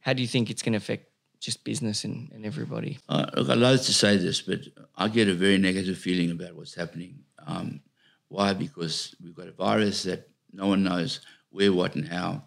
How 0.00 0.12
do 0.12 0.22
you 0.22 0.28
think 0.28 0.50
it's 0.50 0.62
going 0.62 0.72
to 0.74 0.78
affect 0.78 1.10
just 1.40 1.64
business 1.64 2.04
and, 2.04 2.30
and 2.32 2.46
everybody? 2.46 2.98
Uh, 3.08 3.26
look, 3.34 3.48
I 3.48 3.54
loathe 3.54 3.82
to 3.82 3.92
say 3.92 4.16
this, 4.16 4.40
but 4.40 4.60
I 4.94 5.08
get 5.08 5.28
a 5.28 5.34
very 5.34 5.58
negative 5.58 5.98
feeling 5.98 6.30
about 6.30 6.54
what's 6.54 6.74
happening. 6.74 7.24
Um, 7.46 7.80
why? 8.28 8.52
Because 8.52 9.14
we've 9.22 9.34
got 9.34 9.48
a 9.48 9.52
virus 9.52 10.04
that 10.04 10.28
no 10.52 10.68
one 10.68 10.82
knows 10.82 11.20
where, 11.50 11.72
what, 11.72 11.94
and 11.94 12.06
how, 12.06 12.44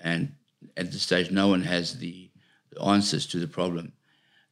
and 0.00 0.32
at 0.76 0.92
this 0.92 1.02
stage, 1.02 1.30
no 1.30 1.48
one 1.48 1.62
has 1.62 1.98
the, 1.98 2.30
the 2.70 2.82
answers 2.82 3.26
to 3.28 3.38
the 3.38 3.48
problem. 3.48 3.92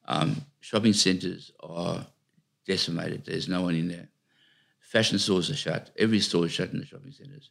Um, 0.06 0.44
shopping 0.60 0.92
centres 0.92 1.52
are 1.60 2.06
decimated. 2.66 3.24
There's 3.24 3.48
no 3.48 3.62
one 3.62 3.74
in 3.74 3.88
there. 3.88 4.08
Fashion 4.90 5.20
stores 5.20 5.48
are 5.50 5.54
shut. 5.54 5.92
Every 5.96 6.18
store 6.18 6.46
is 6.46 6.52
shut 6.52 6.72
in 6.72 6.80
the 6.80 6.84
shopping 6.84 7.12
centres, 7.12 7.50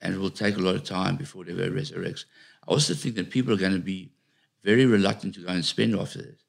and 0.00 0.14
it 0.14 0.18
will 0.18 0.30
take 0.30 0.56
a 0.56 0.60
lot 0.60 0.76
of 0.76 0.84
time 0.84 1.16
before 1.16 1.42
it 1.42 1.50
ever 1.50 1.68
resurrects. 1.68 2.26
I 2.62 2.70
also 2.70 2.94
think 2.94 3.16
that 3.16 3.28
people 3.28 3.52
are 3.52 3.56
going 3.56 3.72
to 3.72 3.80
be 3.80 4.12
very 4.62 4.86
reluctant 4.86 5.34
to 5.34 5.40
go 5.40 5.48
and 5.48 5.64
spend 5.64 5.98
after 5.98 6.22
this. 6.22 6.44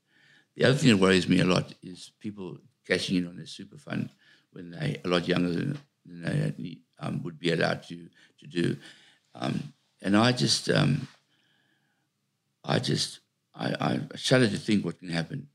The 0.55 0.65
other 0.65 0.75
thing 0.75 0.91
that 0.91 0.97
worries 0.97 1.27
me 1.27 1.39
a 1.39 1.45
lot 1.45 1.73
is 1.81 2.11
people 2.19 2.59
cashing 2.85 3.17
in 3.17 3.25
on 3.25 3.35
their 3.35 3.47
super 3.47 3.79
fund 3.79 4.11
when 4.51 4.69
they 4.69 5.01
a 5.03 5.07
lot 5.07 5.27
younger 5.27 5.49
than, 5.49 5.79
than 6.05 6.21
they 6.21 6.77
um, 6.99 7.23
would 7.23 7.39
be 7.39 7.51
allowed 7.51 7.81
to 7.87 8.07
to 8.41 8.45
do. 8.45 8.77
Um, 9.33 9.73
and 10.03 10.15
I 10.15 10.33
just, 10.33 10.69
um, 10.69 11.07
I 12.63 12.77
just, 12.77 13.21
I, 13.55 13.73
I 13.79 14.17
shudder 14.17 14.47
to 14.47 14.57
think 14.57 14.85
what 14.85 14.99
can 14.99 15.09
happen. 15.09 15.47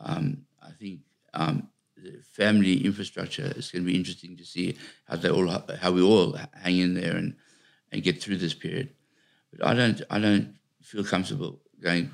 Um, 0.00 0.46
I 0.62 0.70
think 0.70 1.00
um, 1.34 1.68
the 2.12 2.22
family 2.22 2.84
infrastructure 2.84 3.52
It's 3.56 3.70
going 3.70 3.84
to 3.84 3.90
be 3.90 3.96
interesting 3.96 4.36
to 4.36 4.44
see 4.44 4.76
how 5.06 5.16
they 5.16 5.30
all, 5.30 5.48
how 5.80 5.92
we 5.92 6.02
all 6.02 6.38
hang 6.54 6.78
in 6.78 6.94
there 6.94 7.16
and, 7.16 7.36
and 7.92 8.02
get 8.02 8.22
through 8.22 8.38
this 8.38 8.54
period. 8.54 8.90
But 9.52 9.66
I 9.66 9.74
don't, 9.74 10.00
I 10.10 10.18
don't 10.18 10.56
feel 10.82 11.04
comfortable 11.04 11.60
going. 11.82 12.10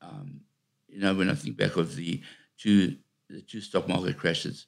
Um, 0.00 0.40
you 0.88 1.00
know, 1.00 1.14
when 1.14 1.30
I 1.30 1.34
think 1.34 1.56
back 1.56 1.76
of 1.76 1.96
the 1.96 2.20
two, 2.58 2.96
the 3.28 3.40
two 3.40 3.60
stock 3.60 3.88
market 3.88 4.18
crashes 4.18 4.66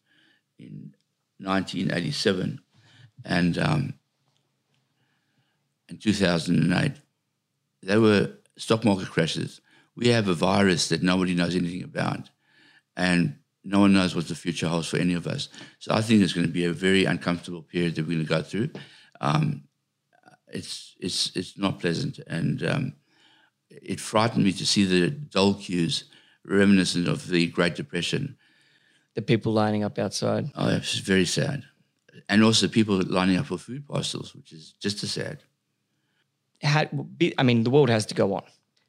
in 0.59 0.95
1987 1.39 2.61
and 3.25 3.59
um, 3.59 3.95
in 5.89 5.99
2008, 5.99 6.93
they 7.83 7.99
were 7.99 8.33
stock 8.57 8.85
market 8.85 9.09
crashes. 9.09 9.61
We 9.95 10.09
have 10.09 10.29
a 10.29 10.35
virus 10.35 10.89
that 10.89 11.03
nobody 11.03 11.35
knows 11.35 11.57
anything 11.57 11.83
about, 11.83 12.31
and 12.97 13.37
no 13.67 13.81
one 13.81 13.93
knows 13.93 14.15
what 14.15 14.29
the 14.29 14.35
future 14.35 14.69
holds 14.69 14.89
for 14.89 14.99
any 14.99 15.15
of 15.15 15.27
us. 15.27 15.49
So 15.81 15.93
I 15.93 16.01
think 16.01 16.23
it's 16.23 16.33
going 16.33 16.47
to 16.47 16.53
be 16.53 16.65
a 16.65 16.73
very 16.73 17.05
uncomfortable 17.05 17.63
period 17.63 17.97
that 17.97 18.07
we're 18.07 18.15
going 18.15 18.27
to 18.27 18.35
go 18.35 18.43
through. 18.43 18.71
Um, 19.21 19.65
it's 20.47 20.95
it's 21.01 21.35
it's 21.35 21.59
not 21.59 21.81
pleasant, 21.81 22.21
and 22.29 22.63
um, 22.63 22.93
it 23.69 24.01
frightened 24.01 24.45
me 24.45 24.53
to 24.53 24.67
see 24.67 24.85
the 24.85 25.11
dole 25.11 25.55
queues 25.55 26.05
reminiscent 26.45 27.09
of 27.09 27.29
the 27.29 27.49
Great 27.49 27.75
Depression. 27.75 28.37
The 29.15 29.23
people 29.23 29.53
lining 29.53 29.83
up 29.83 29.99
outside. 29.99 30.51
Oh, 30.55 30.69
it's 30.69 30.99
very 30.99 31.25
sad, 31.25 31.65
and 32.29 32.45
also 32.45 32.69
people 32.69 33.03
lining 33.03 33.37
up 33.37 33.47
for 33.47 33.59
food 33.59 33.87
parcels, 33.89 34.35
which 34.35 34.53
is 34.53 34.75
just 34.81 35.03
as 35.03 35.11
sad. 35.11 35.43
How, 36.63 36.87
I 37.37 37.43
mean, 37.43 37.65
the 37.65 37.71
world 37.71 37.91
has 37.91 38.07
to 38.07 38.15
go 38.15 38.35
on. 38.35 38.45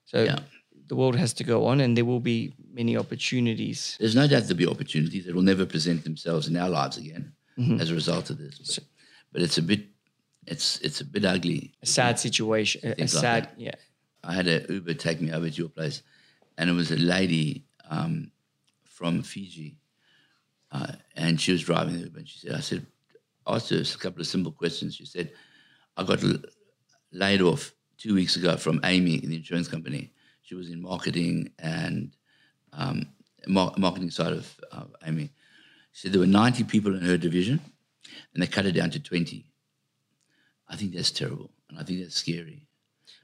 So 0.06 0.24
Yeah. 0.24 0.40
The 0.88 0.96
world 0.96 1.16
has 1.18 1.34
to 1.34 1.44
go 1.44 1.66
on, 1.66 1.82
and 1.82 1.96
there 1.98 2.06
will 2.06 2.20
be 2.22 2.54
many 2.74 2.96
opportunities. 2.98 3.98
There's 4.00 4.16
no 4.16 4.28
doubt 4.28 4.44
there'll 4.44 4.56
be 4.56 4.68
opportunities 4.68 5.26
that 5.26 5.36
will 5.36 5.42
never 5.42 5.66
present 5.66 6.04
themselves 6.04 6.48
in 6.48 6.56
our 6.56 6.70
lives 6.70 6.98
again 6.98 7.34
as 7.80 7.90
a 7.90 7.96
result 7.96 8.30
of 8.30 8.38
this. 8.38 8.58
But, 8.60 8.86
but 9.34 9.42
it's 9.42 9.58
a 9.58 9.62
bit, 9.64 9.82
it's 10.46 10.80
it's 10.82 11.02
a 11.02 11.06
bit 11.06 11.26
ugly. 11.26 11.74
A 11.82 11.86
sad 11.86 12.20
situation. 12.20 12.82
A, 12.84 12.94
a 12.94 13.02
like 13.02 13.10
sad, 13.10 13.50
yeah. 13.58 13.76
I 14.24 14.34
had 14.34 14.48
an 14.48 14.66
Uber 14.70 14.94
take 14.94 15.20
me 15.22 15.32
over 15.32 15.50
to 15.50 15.56
your 15.56 15.70
place, 15.70 16.04
and 16.58 16.70
it 16.70 16.74
was 16.74 16.92
a 16.92 16.98
lady 16.98 17.66
um, 17.90 18.32
from 18.86 19.24
Fiji, 19.24 19.78
uh, 20.72 20.94
and 21.16 21.40
she 21.42 21.52
was 21.52 21.64
driving 21.64 21.96
the 21.96 22.02
Uber, 22.02 22.20
and 22.20 22.28
she 22.30 22.40
said, 22.40 22.56
I 22.56 22.60
said, 22.62 22.86
asked 23.48 23.70
her 23.72 23.78
a 23.82 23.98
couple 23.98 24.22
of 24.22 24.28
simple 24.28 24.52
questions. 24.52 24.96
She 24.96 25.06
said, 25.06 25.32
I 25.98 26.04
got 26.04 26.24
l- 26.24 26.38
laid 27.12 27.42
off 27.42 27.74
two 27.98 28.14
weeks 28.14 28.36
ago 28.36 28.56
from 28.58 28.80
AAMI 28.82 29.24
in 29.24 29.30
the 29.32 29.36
insurance 29.38 29.68
company. 29.68 30.12
She 30.48 30.56
was 30.56 30.70
in 30.70 30.82
marketing 30.82 31.52
and 31.60 32.16
um, 32.72 33.08
mar- 33.48 33.74
marketing 33.78 34.12
side 34.12 34.32
of 34.32 34.56
uh, 34.72 34.86
AAMI. 35.06 35.30
She 35.92 36.02
said 36.08 36.14
there 36.14 36.22
were 36.22 36.26
90 36.26 36.64
people 36.64 36.96
in 36.96 37.02
her 37.02 37.18
division, 37.18 37.60
and 38.34 38.42
they 38.42 38.48
cut 38.48 38.66
it 38.66 38.72
down 38.72 38.90
to 38.92 39.00
20. 39.00 39.44
I 40.70 40.76
think 40.78 40.94
that's 40.94 41.12
terrible, 41.12 41.50
and 41.70 41.78
I 41.78 41.84
think 41.84 42.00
that's 42.02 42.16
scary. 42.16 42.62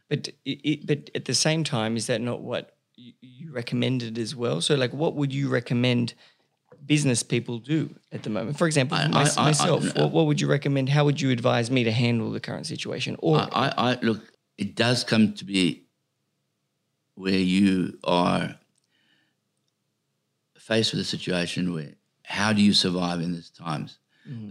But 0.10 0.30
it, 0.44 0.86
but 0.86 1.12
at 1.16 1.24
the 1.24 1.34
same 1.34 1.64
time, 1.64 1.96
is 1.96 2.08
that 2.08 2.20
not 2.20 2.42
what 2.42 2.76
you, 2.98 3.14
recommended 3.54 4.18
as 4.18 4.36
well? 4.36 4.60
So, 4.60 4.76
like, 4.76 4.92
what 4.92 5.16
would 5.16 5.34
you 5.34 5.48
recommend 5.48 6.16
business 6.86 7.24
people 7.24 7.58
do 7.58 7.96
at 8.12 8.24
the 8.24 8.30
moment? 8.32 8.58
For 8.58 8.68
example, 8.68 8.98
I- 8.98 9.08
my- 9.08 9.32
I- 9.38 9.46
myself, 9.46 9.96
I- 9.96 10.02
what, 10.02 10.12
what 10.12 10.26
would 10.26 10.42
you 10.42 10.48
recommend? 10.48 10.90
How 10.90 11.06
would 11.06 11.22
you 11.22 11.32
advise 11.32 11.72
me 11.72 11.86
to 11.86 11.92
handle 11.94 12.32
the 12.32 12.42
current 12.42 12.66
situation? 12.66 13.16
Or 13.20 13.38
I, 13.38 13.48
I, 13.54 13.92
I 13.94 14.00
look. 14.02 14.22
It 14.58 14.76
does 14.76 15.06
come 15.06 15.34
to 15.36 15.46
be 15.46 15.83
where 17.16 17.34
you 17.34 18.00
are 18.04 18.56
faced 20.58 20.94
with 20.94 21.02
a 21.02 21.06
situation 21.06 21.74
where 21.74 21.94
how 22.24 22.54
do 22.54 22.62
you 22.62 22.74
survive 22.74 23.22
in 23.22 23.34
these 23.34 23.50
times? 23.50 24.00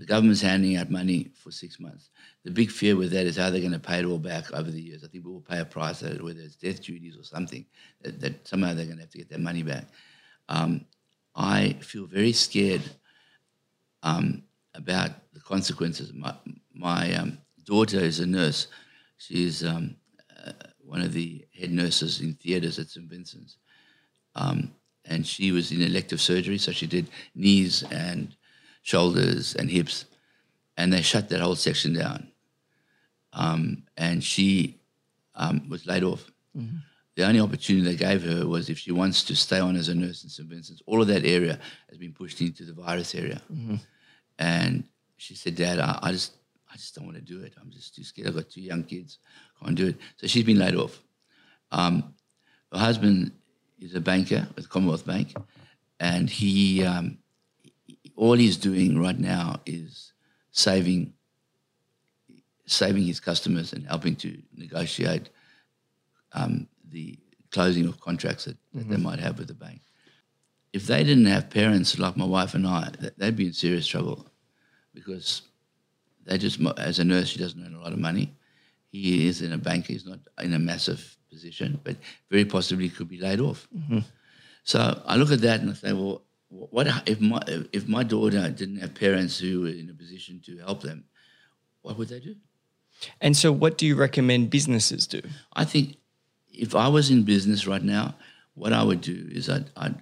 The 0.01 0.05
government's 0.05 0.43
handing 0.43 0.77
out 0.77 0.91
money 0.91 1.31
for 1.35 1.51
six 1.51 1.81
months. 1.81 2.11
The 2.45 2.51
big 2.51 2.71
fear 2.71 2.95
with 2.95 3.11
that 3.13 3.25
is 3.25 3.39
how 3.39 3.49
they're 3.49 3.61
going 3.61 3.73
to 3.73 3.79
pay 3.79 4.01
it 4.01 4.05
all 4.05 4.19
back 4.19 4.53
over 4.53 4.71
the 4.71 4.81
years. 4.81 5.03
I 5.03 5.09
think 5.09 5.25
we 5.25 5.33
will 5.33 5.41
pay 5.41 5.61
a 5.61 5.65
price, 5.65 6.01
that 6.01 6.23
whether 6.23 6.41
it's 6.41 6.57
death 6.57 6.83
duties 6.83 7.17
or 7.17 7.25
something, 7.25 7.65
that, 8.03 8.21
that 8.21 8.47
somehow 8.47 8.75
they're 8.75 8.85
going 8.85 8.99
to 8.99 9.05
have 9.05 9.11
to 9.11 9.19
get 9.19 9.31
their 9.31 9.39
money 9.39 9.63
back. 9.63 9.87
Um, 10.51 10.85
I 11.35 11.79
feel 11.81 12.05
very 12.05 12.33
scared 12.33 12.83
um, 14.03 14.43
about 14.75 15.13
the 15.33 15.41
consequences. 15.41 16.13
My, 16.13 16.35
my 16.75 17.15
um, 17.15 17.39
daughter 17.65 18.01
is 18.01 18.21
a 18.21 18.27
nurse. 18.27 18.67
She's 19.17 19.65
um, 19.65 19.97
one 20.85 21.01
of 21.01 21.13
the 21.13 21.45
head 21.59 21.71
nurses 21.71 22.21
in 22.21 22.35
theatres 22.35 22.79
at 22.79 22.89
St 22.89 23.09
Vincent's. 23.09 23.57
Um, 24.35 24.73
and 25.05 25.27
she 25.27 25.53
was 25.53 25.73
in 25.73 25.83
elective 25.83 26.21
surgery, 26.21 26.59
so 26.59 26.73
she 26.73 26.87
did 26.87 27.09
knees 27.35 27.83
and 27.91 28.35
shoulders 28.83 29.55
and 29.57 29.71
hips, 29.71 30.05
and 30.77 30.93
they 30.93 31.03
shut 31.03 31.29
that 31.29 31.41
whole 31.41 31.57
section 31.57 31.93
down. 31.93 32.29
Um, 33.33 33.85
and 33.97 34.23
she 34.23 34.79
um, 35.35 35.69
was 35.69 35.87
laid 35.87 36.05
off. 36.05 36.31
The 37.15 37.25
only 37.25 37.41
opportunity 37.41 37.85
they 37.85 37.97
gave 37.97 38.23
her 38.23 38.47
was 38.47 38.71
if 38.71 38.79
she 38.79 38.93
wants 38.93 39.25
to 39.25 39.35
stay 39.37 39.59
on 39.61 39.77
as 39.77 39.89
a 39.89 39.95
nurse 39.95 40.25
in 40.25 40.31
St 40.31 40.49
Vincent's. 40.49 40.83
All 40.87 41.03
of 41.03 41.09
that 41.09 41.25
area 41.27 41.59
has 41.89 41.99
been 41.99 42.13
pushed 42.13 42.41
into 42.41 42.65
the 42.65 42.73
virus 42.73 43.15
area, 43.15 43.43
and 44.39 44.85
she 45.17 45.35
said, 45.35 45.57
"Dad, 45.57 45.79
I, 45.79 45.99
I 46.03 46.13
just, 46.13 46.37
I 46.73 46.77
just 46.77 46.95
don't 46.95 47.05
want 47.05 47.17
to 47.17 47.23
do 47.23 47.41
it. 47.43 47.55
I'm 47.61 47.71
just 47.71 47.95
too 47.95 48.05
scared. 48.05 48.29
I've 48.29 48.35
got 48.35 48.51
two 48.51 48.63
young 48.63 48.83
kids, 48.83 49.19
I 49.61 49.65
can't 49.65 49.77
do 49.77 49.89
it." 49.89 49.97
So 50.17 50.27
she's 50.27 50.45
been 50.45 50.59
laid 50.59 50.77
off. 50.77 51.03
Um, 51.71 52.15
her 52.73 52.79
husband 52.79 53.33
is 53.79 53.95
a 53.95 54.01
banker 54.01 54.49
with 54.57 54.69
Commonwealth 54.69 55.07
Bank, 55.07 55.35
and 56.01 56.31
he, 56.31 56.85
um, 56.85 57.19
all 58.17 58.35
he's 58.35 58.57
doing 58.57 59.01
right 59.01 59.19
now 59.19 59.61
is 59.67 60.13
saving, 60.51 61.13
saving 62.67 63.05
his 63.05 63.21
customers 63.21 63.73
and 63.73 63.87
helping 63.87 64.17
to 64.17 64.41
negotiate 64.57 65.29
um, 66.33 66.69
the 66.89 67.19
closing 67.51 67.87
of 67.87 68.01
contracts 68.01 68.47
that, 68.47 68.57
that 68.75 68.89
they 68.89 68.97
might 68.97 69.19
have 69.19 69.39
with 69.39 69.49
the 69.49 69.55
bank. 69.55 69.83
If 70.73 70.87
they 70.87 71.05
didn't 71.05 71.27
have 71.27 71.51
parents 71.51 71.99
like 71.99 72.17
my 72.17 72.25
wife 72.25 72.55
and 72.55 72.67
I, 72.67 72.91
they'd 73.19 73.37
be 73.37 73.47
in 73.49 73.53
serious 73.53 73.87
trouble 73.87 74.27
because 74.95 75.43
they 76.25 76.39
just, 76.39 76.61
as 76.79 76.99
a 76.99 77.05
nurse, 77.05 77.29
she 77.29 77.39
doesn't 77.39 77.65
earn 77.65 77.75
a 77.75 77.81
lot 77.81 77.93
of 77.93 77.99
money. 77.99 78.35
He 78.91 79.27
is 79.27 79.43
in 79.43 79.53
a 79.53 79.59
bank, 79.59 79.87
he's 79.87 80.07
not 80.07 80.19
in 80.41 80.53
a 80.53 80.59
massive 80.59 81.17
position, 81.31 81.81
but 81.83 81.97
very 82.31 82.45
possibly 82.45 82.89
could 82.89 83.09
be 83.09 83.19
laid 83.19 83.41
off. 83.41 83.67
Mm-hmm. 83.77 84.01
So 84.65 85.03
I 85.07 85.17
look 85.17 85.33
at 85.33 85.41
that 85.41 85.61
and 85.61 85.71
I 85.71 85.75
say, 85.75 85.93
well, 85.93 86.23
what 86.49 86.87
if 87.09 87.19
my 87.21 87.41
if 87.73 87.89
my 87.89 88.03
daughter 88.03 88.51
didn't 88.51 88.77
have 88.77 88.95
parents 88.95 89.39
who 89.39 89.63
were 89.63 89.69
in 89.69 89.89
a 89.89 89.95
position 89.95 90.41
to 90.45 90.59
help 90.59 90.83
them? 90.83 91.05
What 91.81 91.97
would 91.97 92.09
they 92.09 92.21
do? 92.21 92.37
and 93.21 93.37
so, 93.37 93.51
what 93.51 93.79
do 93.79 93.87
you 93.87 93.97
recommend 93.97 94.51
businesses 94.51 95.07
do? 95.07 95.23
I 95.55 95.65
think 95.65 95.97
if 96.53 96.75
I 96.75 96.89
was 96.89 97.11
in 97.11 97.23
business 97.23 97.67
right 97.67 97.83
now, 97.83 98.15
what 98.55 98.73
I 98.73 98.83
would 98.83 99.01
do 99.01 99.29
is 99.33 99.49
I'd, 99.49 99.71
I'd 99.77 99.95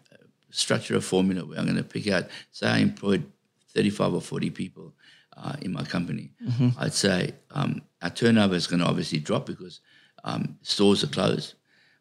structure 0.51 0.97
a 0.97 1.01
formula 1.01 1.45
where 1.45 1.59
I'm 1.59 1.64
going 1.64 1.77
to 1.77 1.85
pick 1.85 2.09
out, 2.09 2.25
say 2.51 2.66
I 2.66 2.79
employed 2.79 3.25
35 3.73 4.14
or 4.14 4.21
40 4.21 4.51
people 4.51 4.93
uh, 5.37 5.57
in 5.62 5.72
my 5.72 5.85
company. 5.85 6.31
I'd 6.78 6.93
say 6.93 7.35
um, 7.51 7.83
our 8.03 8.11
turnover 8.11 8.55
is 8.55 8.66
going 8.66 8.81
to 8.81 8.87
obviously 8.87 9.18
drop 9.18 9.47
because 9.47 9.81
um, 10.24 10.59
stores 10.62 11.03
are 11.05 11.09
closed. 11.09 11.55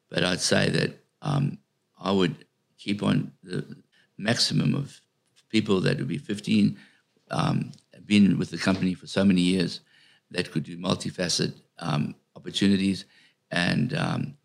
But 0.10 0.24
I'd 0.24 0.42
say 0.42 0.70
that 0.70 1.04
um, 1.22 1.60
I 2.00 2.12
would 2.12 2.46
keep 2.78 3.04
on 3.04 3.32
the 3.44 3.66
maximum 4.18 4.74
of 4.76 5.02
people 5.50 5.82
that 5.82 5.98
would 5.98 6.08
be 6.08 6.18
15, 6.18 6.78
um, 7.32 7.72
been 8.06 8.38
with 8.40 8.50
the 8.50 8.58
company 8.58 8.94
for 8.94 9.08
so 9.08 9.24
many 9.24 9.42
years, 9.42 9.82
that 10.32 10.52
could 10.52 10.64
do 10.64 10.78
multifaceted 10.78 11.54
um, 11.80 12.16
opportunities 12.36 13.06
and 13.52 13.94
um, 13.94 14.36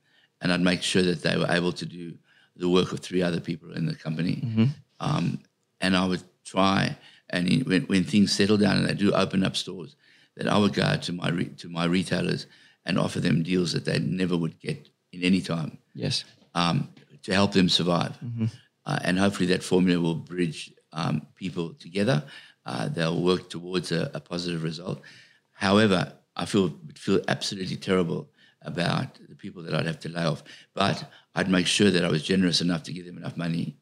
and 0.40 0.52
I'd 0.52 0.60
make 0.60 0.82
sure 0.82 1.02
that 1.02 1.22
they 1.22 1.36
were 1.36 1.50
able 1.50 1.72
to 1.72 1.86
do 1.86 2.14
the 2.56 2.68
work 2.68 2.92
of 2.92 3.00
three 3.00 3.22
other 3.22 3.40
people 3.40 3.72
in 3.72 3.86
the 3.86 3.94
company. 3.94 4.42
Mm-hmm. 4.44 4.64
Um, 5.00 5.40
and 5.80 5.96
I 5.96 6.06
would 6.06 6.22
try, 6.44 6.96
and 7.34 7.42
in, 7.52 7.60
when, 7.70 7.82
when 7.92 8.04
things 8.04 8.32
settle 8.32 8.56
down 8.64 8.76
and 8.78 8.86
they 8.88 8.94
do 8.94 9.12
open 9.22 9.44
up 9.44 9.56
stores, 9.56 9.96
that 10.36 10.48
I 10.54 10.56
would 10.60 10.74
go 10.74 10.82
out 10.82 11.02
to 11.06 11.12
my 11.12 11.28
re, 11.38 11.46
to 11.62 11.68
my 11.68 11.84
retailers 11.84 12.46
and 12.86 12.98
offer 12.98 13.20
them 13.20 13.42
deals 13.42 13.72
that 13.72 13.84
they 13.84 13.98
never 13.98 14.36
would 14.42 14.56
get 14.60 14.88
in 15.12 15.22
any 15.30 15.40
time 15.40 15.78
Yes. 15.94 16.24
um, 16.54 16.88
to 17.22 17.32
help 17.32 17.52
them 17.52 17.68
survive. 17.68 18.14
Mm-hmm. 18.24 18.46
Uh, 18.86 18.98
and 19.06 19.18
hopefully 19.18 19.48
that 19.52 19.62
formula 19.62 20.00
will 20.00 20.14
bridge 20.34 20.72
um, 20.92 21.26
people 21.34 21.66
together. 21.86 22.18
Uh, 22.66 22.88
they'll 22.88 23.22
work 23.22 23.48
towards 23.50 23.92
a, 23.92 24.10
a 24.14 24.20
positive 24.20 24.62
result. 24.62 24.98
However, 25.52 26.12
I 26.36 26.44
feel 26.46 26.66
feel 27.04 27.20
absolutely 27.28 27.76
terrible 27.76 28.28
about 28.62 29.08
the 29.28 29.36
people 29.36 29.62
that 29.64 29.74
I'd 29.74 29.86
have 29.86 30.00
to 30.00 30.08
lay 30.08 30.24
off. 30.24 30.42
But 30.74 30.96
I'd 31.34 31.50
make 31.50 31.66
sure 31.66 31.90
that 31.90 32.04
I 32.04 32.10
was 32.10 32.22
generous 32.22 32.60
enough 32.60 32.82
to 32.84 32.92
give 32.92 33.06
them 33.06 33.18
enough 33.18 33.36
money 33.36 33.76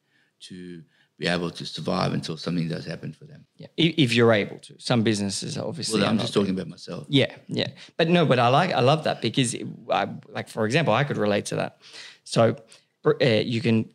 to 0.48 0.82
be 1.18 1.28
able 1.28 1.50
to 1.50 1.64
survive 1.64 2.12
until 2.12 2.36
something 2.36 2.68
does 2.68 2.84
happen 2.84 3.12
for 3.12 3.26
them. 3.26 3.46
Yeah. 3.56 3.68
If, 3.76 3.94
if 3.96 4.14
you're 4.14 4.32
able 4.32 4.58
to. 4.58 4.74
Some 4.78 5.02
businesses 5.02 5.56
obviously. 5.56 6.00
Well, 6.00 6.10
I'm 6.10 6.18
just 6.18 6.34
talking 6.34 6.50
about 6.50 6.68
myself. 6.68 7.06
Yeah, 7.08 7.34
yeah, 7.48 7.68
but 7.96 8.08
no, 8.08 8.26
but 8.26 8.38
I 8.38 8.48
like 8.48 8.72
I 8.72 8.80
love 8.80 9.04
that 9.04 9.22
because, 9.22 9.54
it, 9.54 9.66
I, 9.90 10.08
like 10.28 10.48
for 10.48 10.64
example, 10.64 10.94
I 10.94 11.04
could 11.04 11.16
relate 11.16 11.46
to 11.46 11.56
that. 11.56 11.78
So 12.24 12.56
uh, 13.04 13.24
you 13.24 13.60
can 13.60 13.90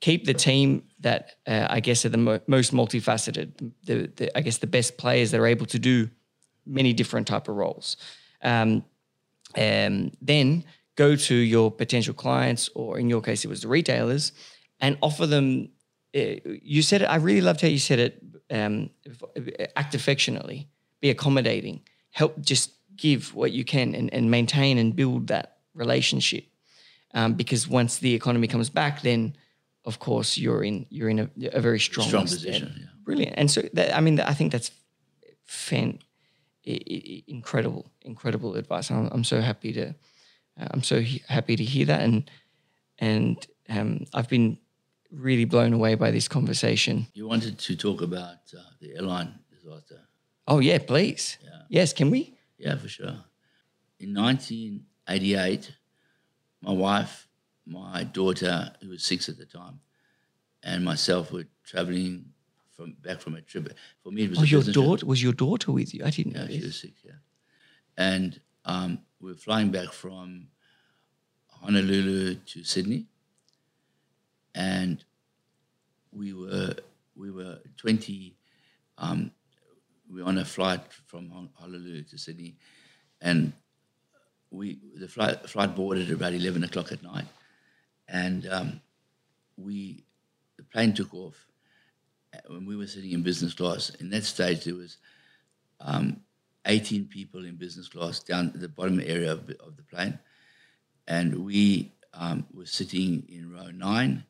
keep 0.00 0.24
the 0.24 0.34
team 0.34 0.84
that 1.00 1.36
uh, 1.46 1.66
I 1.68 1.80
guess 1.80 2.04
are 2.04 2.10
the 2.10 2.18
mo- 2.18 2.40
most 2.46 2.72
multifaceted. 2.72 3.72
The, 3.84 4.10
the 4.16 4.38
I 4.38 4.40
guess 4.40 4.58
the 4.58 4.66
best 4.66 4.96
players 4.96 5.30
that 5.32 5.40
are 5.40 5.46
able 5.46 5.66
to 5.66 5.78
do 5.78 6.08
many 6.64 6.92
different 6.92 7.26
type 7.26 7.48
of 7.48 7.56
roles. 7.56 7.96
Um, 8.42 8.84
and 9.54 10.16
then 10.22 10.64
go 10.96 11.16
to 11.16 11.34
your 11.34 11.70
potential 11.70 12.14
clients, 12.14 12.70
or 12.74 12.98
in 12.98 13.10
your 13.10 13.20
case, 13.20 13.44
it 13.44 13.48
was 13.48 13.60
the 13.62 13.68
retailers, 13.68 14.32
and 14.80 14.96
offer 15.02 15.26
them. 15.26 15.68
You 16.12 16.82
said 16.82 17.02
it. 17.02 17.06
I 17.06 17.16
really 17.16 17.40
loved 17.40 17.60
how 17.60 17.68
you 17.68 17.78
said 17.78 17.98
it. 17.98 18.22
Um, 18.50 18.90
act 19.76 19.94
affectionately, 19.94 20.68
be 21.00 21.08
accommodating, 21.08 21.80
help 22.10 22.38
just 22.40 22.72
give 22.96 23.34
what 23.34 23.50
you 23.52 23.64
can, 23.64 23.94
and, 23.94 24.12
and 24.12 24.30
maintain 24.30 24.76
and 24.78 24.94
build 24.94 25.28
that 25.28 25.56
relationship. 25.74 26.44
Um, 27.14 27.34
because 27.34 27.66
once 27.66 27.98
the 27.98 28.14
economy 28.14 28.46
comes 28.48 28.68
back, 28.70 29.02
then 29.02 29.36
of 29.84 29.98
course 29.98 30.36
you're 30.36 30.62
in 30.62 30.86
you're 30.90 31.08
in 31.08 31.18
a, 31.18 31.30
a 31.52 31.60
very 31.60 31.80
strong, 31.80 32.06
Strong 32.08 32.24
position, 32.24 32.74
yeah. 32.78 32.86
Brilliant. 33.04 33.34
And 33.36 33.50
so 33.50 33.62
that, 33.72 33.96
I 33.96 34.00
mean, 34.00 34.20
I 34.20 34.34
think 34.34 34.52
that's 34.52 34.70
fan, 35.44 35.98
incredible, 36.64 37.90
incredible 38.02 38.54
advice. 38.56 38.90
I'm, 38.90 39.08
I'm 39.12 39.24
so 39.24 39.40
happy 39.40 39.72
to, 39.72 39.88
uh, 40.60 40.68
I'm 40.70 40.82
so 40.82 41.00
he- 41.00 41.22
happy 41.28 41.56
to 41.56 41.64
hear 41.64 41.86
that, 41.86 42.00
and 42.00 42.30
and 42.98 43.46
um, 43.68 44.04
I've 44.14 44.28
been 44.28 44.58
really 45.12 45.44
blown 45.44 45.72
away 45.72 45.94
by 45.94 46.10
this 46.10 46.28
conversation. 46.28 47.06
You 47.14 47.28
wanted 47.28 47.58
to 47.58 47.76
talk 47.76 48.00
about 48.02 48.38
uh, 48.56 48.60
the 48.80 48.94
airline 48.96 49.34
disaster. 49.50 50.00
Oh 50.48 50.58
yeah, 50.58 50.78
please. 50.78 51.38
Yeah. 51.42 51.50
Yes, 51.68 51.92
can 51.92 52.10
we? 52.10 52.34
Yeah, 52.58 52.76
for 52.76 52.88
sure. 52.88 53.16
In 54.00 54.12
1988, 54.14 55.72
my 56.62 56.72
wife, 56.72 57.28
my 57.66 58.04
daughter, 58.04 58.72
who 58.80 58.88
was 58.90 59.04
six 59.04 59.28
at 59.28 59.38
the 59.38 59.46
time, 59.46 59.80
and 60.62 60.84
myself 60.84 61.32
were 61.32 61.46
traveling 61.64 62.26
from 62.76 62.94
back 63.02 63.20
from 63.20 63.34
a 63.36 63.40
trip. 63.40 63.76
For 64.02 64.10
me, 64.10 64.24
it 64.24 64.30
was 64.30 64.38
Oh, 64.40 64.42
a 64.42 64.46
your 64.46 64.60
business 64.60 64.74
trip. 64.74 64.84
daughter 64.86 65.06
was 65.06 65.22
your 65.22 65.32
daughter 65.32 65.72
with 65.72 65.94
you? 65.94 66.04
I 66.04 66.10
didn't 66.10 66.32
know 66.34 66.42
Yeah, 66.42 66.48
she 66.48 66.56
this. 66.56 66.64
was 66.66 66.80
six, 66.80 67.00
yeah. 67.04 67.12
And 67.96 68.40
um, 68.64 68.98
we 69.20 69.30
were 69.30 69.36
flying 69.36 69.70
back 69.70 69.92
from 69.92 70.48
Honolulu 71.60 72.34
to 72.36 72.64
Sydney, 72.64 73.06
and 74.54 75.04
we 76.12 76.32
were 76.32 76.74
we 77.16 77.30
were 77.30 77.58
twenty. 77.76 78.36
Um, 78.98 79.30
we 80.10 80.20
were 80.22 80.28
on 80.28 80.38
a 80.38 80.44
flight 80.44 80.80
from 81.06 81.30
Hon- 81.30 81.50
Honolulu 81.54 82.02
to 82.02 82.18
Sydney, 82.18 82.56
and 83.20 83.52
we 84.50 84.78
the 84.94 85.08
flight 85.08 85.48
flight 85.48 85.74
boarded 85.74 86.08
at 86.08 86.14
about 86.14 86.34
eleven 86.34 86.64
o'clock 86.64 86.92
at 86.92 87.02
night, 87.02 87.26
and 88.08 88.46
um, 88.48 88.80
we 89.56 90.04
the 90.58 90.64
plane 90.64 90.92
took 90.92 91.14
off. 91.14 91.46
uh, 92.34 92.38
When 92.48 92.66
we 92.66 92.76
were 92.76 92.86
sitting 92.86 93.12
in 93.12 93.22
business 93.22 93.54
class, 93.54 93.90
in 94.00 94.10
that 94.10 94.24
stage 94.24 94.64
there 94.64 94.74
was 94.74 94.98
um, 95.80 96.20
18 96.66 97.06
people 97.06 97.44
in 97.44 97.56
business 97.56 97.88
class 97.88 98.20
down 98.20 98.52
the 98.54 98.68
bottom 98.68 99.00
area 99.00 99.32
of, 99.32 99.46
the- 99.46 99.60
of 99.60 99.76
the 99.76 99.82
plane. 99.82 100.18
And 101.08 101.44
we 101.44 101.92
um, 102.14 102.46
were 102.54 102.66
sitting 102.66 103.26
in 103.28 103.50
row 103.52 103.70
nine. 103.72 104.24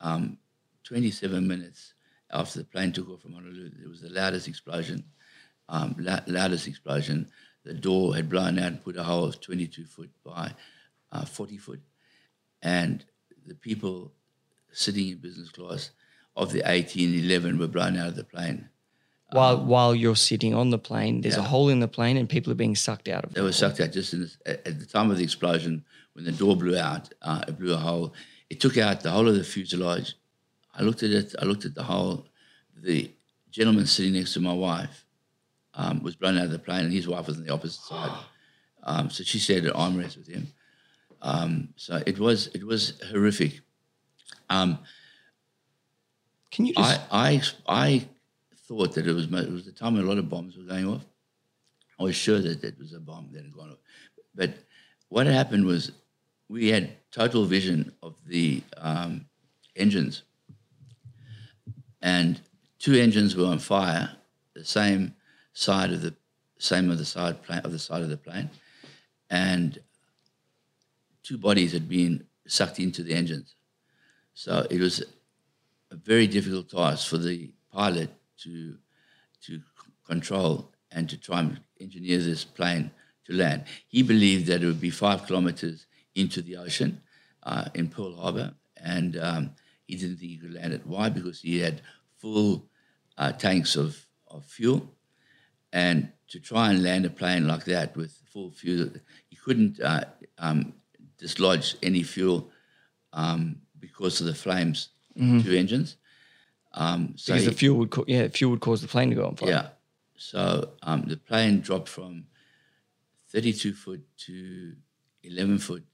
Um, 0.00 0.38
27 0.84 1.46
minutes 1.46 1.94
after 2.30 2.58
the 2.60 2.64
plane 2.64 2.92
took 2.92 3.08
off 3.10 3.22
from 3.22 3.32
Honolulu, 3.34 3.70
there 3.78 3.88
was 3.88 4.00
the 4.00 4.10
loudest 4.10 4.48
explosion. 4.48 5.04
Um, 5.68 5.96
la- 5.98 6.20
loudest 6.26 6.66
explosion. 6.66 7.30
The 7.64 7.74
door 7.74 8.14
had 8.16 8.28
blown 8.28 8.58
out 8.58 8.66
and 8.68 8.82
put 8.84 8.96
a 8.96 9.02
hole 9.02 9.24
of 9.24 9.40
22 9.40 9.84
foot 9.84 10.10
by 10.24 10.52
uh, 11.12 11.24
40 11.24 11.58
foot. 11.58 11.80
And 12.62 13.04
the 13.46 13.54
people 13.54 14.12
sitting 14.72 15.08
in 15.08 15.18
business 15.18 15.50
class 15.50 15.90
of 16.36 16.52
the 16.52 16.62
18, 16.64 17.24
11 17.24 17.58
were 17.58 17.66
blown 17.68 17.96
out 17.96 18.08
of 18.08 18.16
the 18.16 18.24
plane. 18.24 18.68
While 19.30 19.62
while 19.66 19.94
you're 19.94 20.16
sitting 20.16 20.54
on 20.54 20.70
the 20.70 20.78
plane, 20.78 21.20
there's 21.20 21.36
a 21.36 21.40
Um, 21.40 21.46
hole 21.46 21.68
in 21.68 21.80
the 21.80 21.88
plane, 21.88 22.16
and 22.16 22.26
people 22.26 22.50
are 22.50 22.56
being 22.56 22.74
sucked 22.74 23.08
out 23.08 23.24
of. 23.24 23.30
It. 23.30 23.34
They 23.34 23.40
the 23.42 23.44
were 23.44 23.50
plane. 23.52 23.58
sucked 23.58 23.80
out 23.80 23.92
just 23.92 24.14
in 24.14 24.20
this, 24.20 24.38
at, 24.46 24.66
at 24.66 24.80
the 24.80 24.86
time 24.86 25.10
of 25.10 25.18
the 25.18 25.24
explosion 25.24 25.84
when 26.14 26.24
the 26.24 26.32
door 26.32 26.56
blew 26.56 26.78
out. 26.78 27.12
Uh, 27.20 27.42
it 27.46 27.58
blew 27.58 27.74
a 27.74 27.76
hole. 27.76 28.14
It 28.50 28.60
took 28.60 28.78
out 28.78 29.02
the 29.02 29.10
whole 29.10 29.28
of 29.28 29.34
the 29.34 29.44
fuselage. 29.44 30.14
I 30.74 30.82
looked 30.82 31.02
at 31.02 31.10
it. 31.10 31.34
I 31.40 31.44
looked 31.44 31.64
at 31.64 31.74
the 31.74 31.82
hole. 31.82 32.26
The 32.76 33.10
gentleman 33.50 33.86
sitting 33.86 34.12
next 34.14 34.34
to 34.34 34.40
my 34.40 34.52
wife 34.52 35.04
um, 35.74 36.02
was 36.02 36.16
blown 36.16 36.38
out 36.38 36.44
of 36.44 36.50
the 36.50 36.58
plane, 36.58 36.84
and 36.84 36.92
his 36.92 37.08
wife 37.08 37.26
was 37.26 37.36
on 37.38 37.44
the 37.44 37.52
opposite 37.52 37.82
side. 37.82 38.10
Um, 38.84 39.10
so 39.10 39.22
she 39.22 39.38
shared 39.38 39.64
an 39.64 39.72
arm 39.72 39.98
rest 39.98 40.16
with 40.16 40.28
him. 40.28 40.46
Um, 41.20 41.70
so 41.76 42.00
it 42.06 42.18
was 42.18 42.46
it 42.54 42.64
was 42.64 42.94
horrific. 43.10 43.60
Um, 44.48 44.78
Can 46.50 46.66
you 46.66 46.74
just? 46.74 47.00
I, 47.10 47.42
I, 47.66 47.84
I 47.84 48.08
thought 48.68 48.94
that 48.94 49.06
it 49.06 49.12
was, 49.12 49.24
it 49.26 49.52
was 49.52 49.64
the 49.64 49.72
time 49.72 49.94
when 49.94 50.04
a 50.04 50.08
lot 50.08 50.18
of 50.18 50.30
bombs 50.30 50.56
were 50.56 50.62
going 50.62 50.86
off. 50.86 51.04
I 51.98 52.04
was 52.04 52.14
sure 52.14 52.38
that 52.40 52.62
it 52.62 52.78
was 52.78 52.92
a 52.92 53.00
bomb 53.00 53.30
that 53.32 53.42
had 53.42 53.52
gone 53.52 53.70
off. 53.70 53.78
But 54.34 54.54
what 55.08 55.26
happened 55.26 55.64
was 55.64 55.90
we 56.48 56.68
had 56.68 56.92
total 57.12 57.44
vision 57.44 57.92
of 58.02 58.14
the 58.26 58.62
um, 58.76 59.26
engines. 59.76 60.22
And 62.02 62.40
two 62.78 62.94
engines 62.94 63.34
were 63.34 63.46
on 63.46 63.58
fire, 63.58 64.10
the 64.54 64.64
same 64.64 65.14
side 65.52 65.92
of 65.92 66.02
the 66.02 66.14
same 66.58 66.90
of 66.90 66.98
the 66.98 67.04
side 67.04 67.42
plane 67.42 67.60
of 67.64 67.72
the 67.72 67.78
side 67.78 68.02
of 68.02 68.08
the 68.08 68.16
plane. 68.16 68.50
And 69.30 69.78
two 71.22 71.38
bodies 71.38 71.72
had 71.72 71.88
been 71.88 72.24
sucked 72.46 72.80
into 72.80 73.02
the 73.02 73.14
engines. 73.14 73.54
So 74.34 74.66
it 74.70 74.80
was 74.80 75.02
a 75.90 75.96
very 75.96 76.26
difficult 76.26 76.70
task 76.70 77.08
for 77.08 77.18
the 77.18 77.50
pilot 77.72 78.10
to 78.42 78.76
to 79.42 79.60
control 80.06 80.72
and 80.90 81.08
to 81.10 81.16
try 81.16 81.40
and 81.40 81.60
engineer 81.80 82.18
this 82.18 82.44
plane 82.44 82.90
to 83.26 83.32
land. 83.32 83.64
He 83.88 84.02
believed 84.02 84.46
that 84.46 84.62
it 84.62 84.66
would 84.66 84.80
be 84.80 84.90
five 84.90 85.26
kilometers 85.26 85.86
into 86.18 86.42
the 86.42 86.56
ocean 86.56 87.00
uh, 87.44 87.66
in 87.74 87.88
Pearl 87.88 88.14
Harbor, 88.16 88.54
and 88.76 89.16
um, 89.18 89.50
he 89.86 89.94
didn't 89.96 90.16
think 90.18 90.30
he 90.32 90.36
could 90.38 90.54
land 90.54 90.72
it. 90.72 90.86
Why? 90.86 91.08
Because 91.08 91.40
he 91.40 91.58
had 91.60 91.80
full 92.18 92.68
uh, 93.16 93.32
tanks 93.32 93.76
of, 93.76 94.04
of 94.28 94.44
fuel, 94.44 94.90
and 95.72 96.10
to 96.28 96.40
try 96.40 96.70
and 96.70 96.82
land 96.82 97.06
a 97.06 97.10
plane 97.10 97.46
like 97.46 97.64
that 97.64 97.96
with 97.96 98.12
full 98.32 98.50
fuel, 98.50 98.90
he 99.28 99.36
couldn't 99.36 99.80
uh, 99.80 100.04
um, 100.38 100.74
dislodge 101.18 101.76
any 101.82 102.02
fuel 102.02 102.50
um, 103.12 103.56
because 103.78 104.20
of 104.20 104.26
the 104.26 104.34
flames, 104.34 104.88
two 105.16 105.54
engines. 105.56 105.96
Um, 106.74 107.14
so 107.16 107.32
because 107.32 107.44
he- 107.44 107.50
the 107.50 107.56
fuel 107.56 107.78
would, 107.78 107.90
co- 107.90 108.04
yeah, 108.06 108.28
fuel 108.28 108.50
would 108.52 108.60
cause 108.60 108.82
the 108.82 108.88
plane 108.88 109.08
to 109.10 109.16
go 109.16 109.26
on 109.26 109.36
fire. 109.36 109.48
yeah. 109.50 109.66
So 110.16 110.70
um, 110.82 111.04
the 111.06 111.16
plane 111.16 111.60
dropped 111.60 111.88
from 111.88 112.24
32 113.30 113.72
foot 113.72 114.02
to 114.26 114.74
11 115.22 115.58
foot 115.58 115.84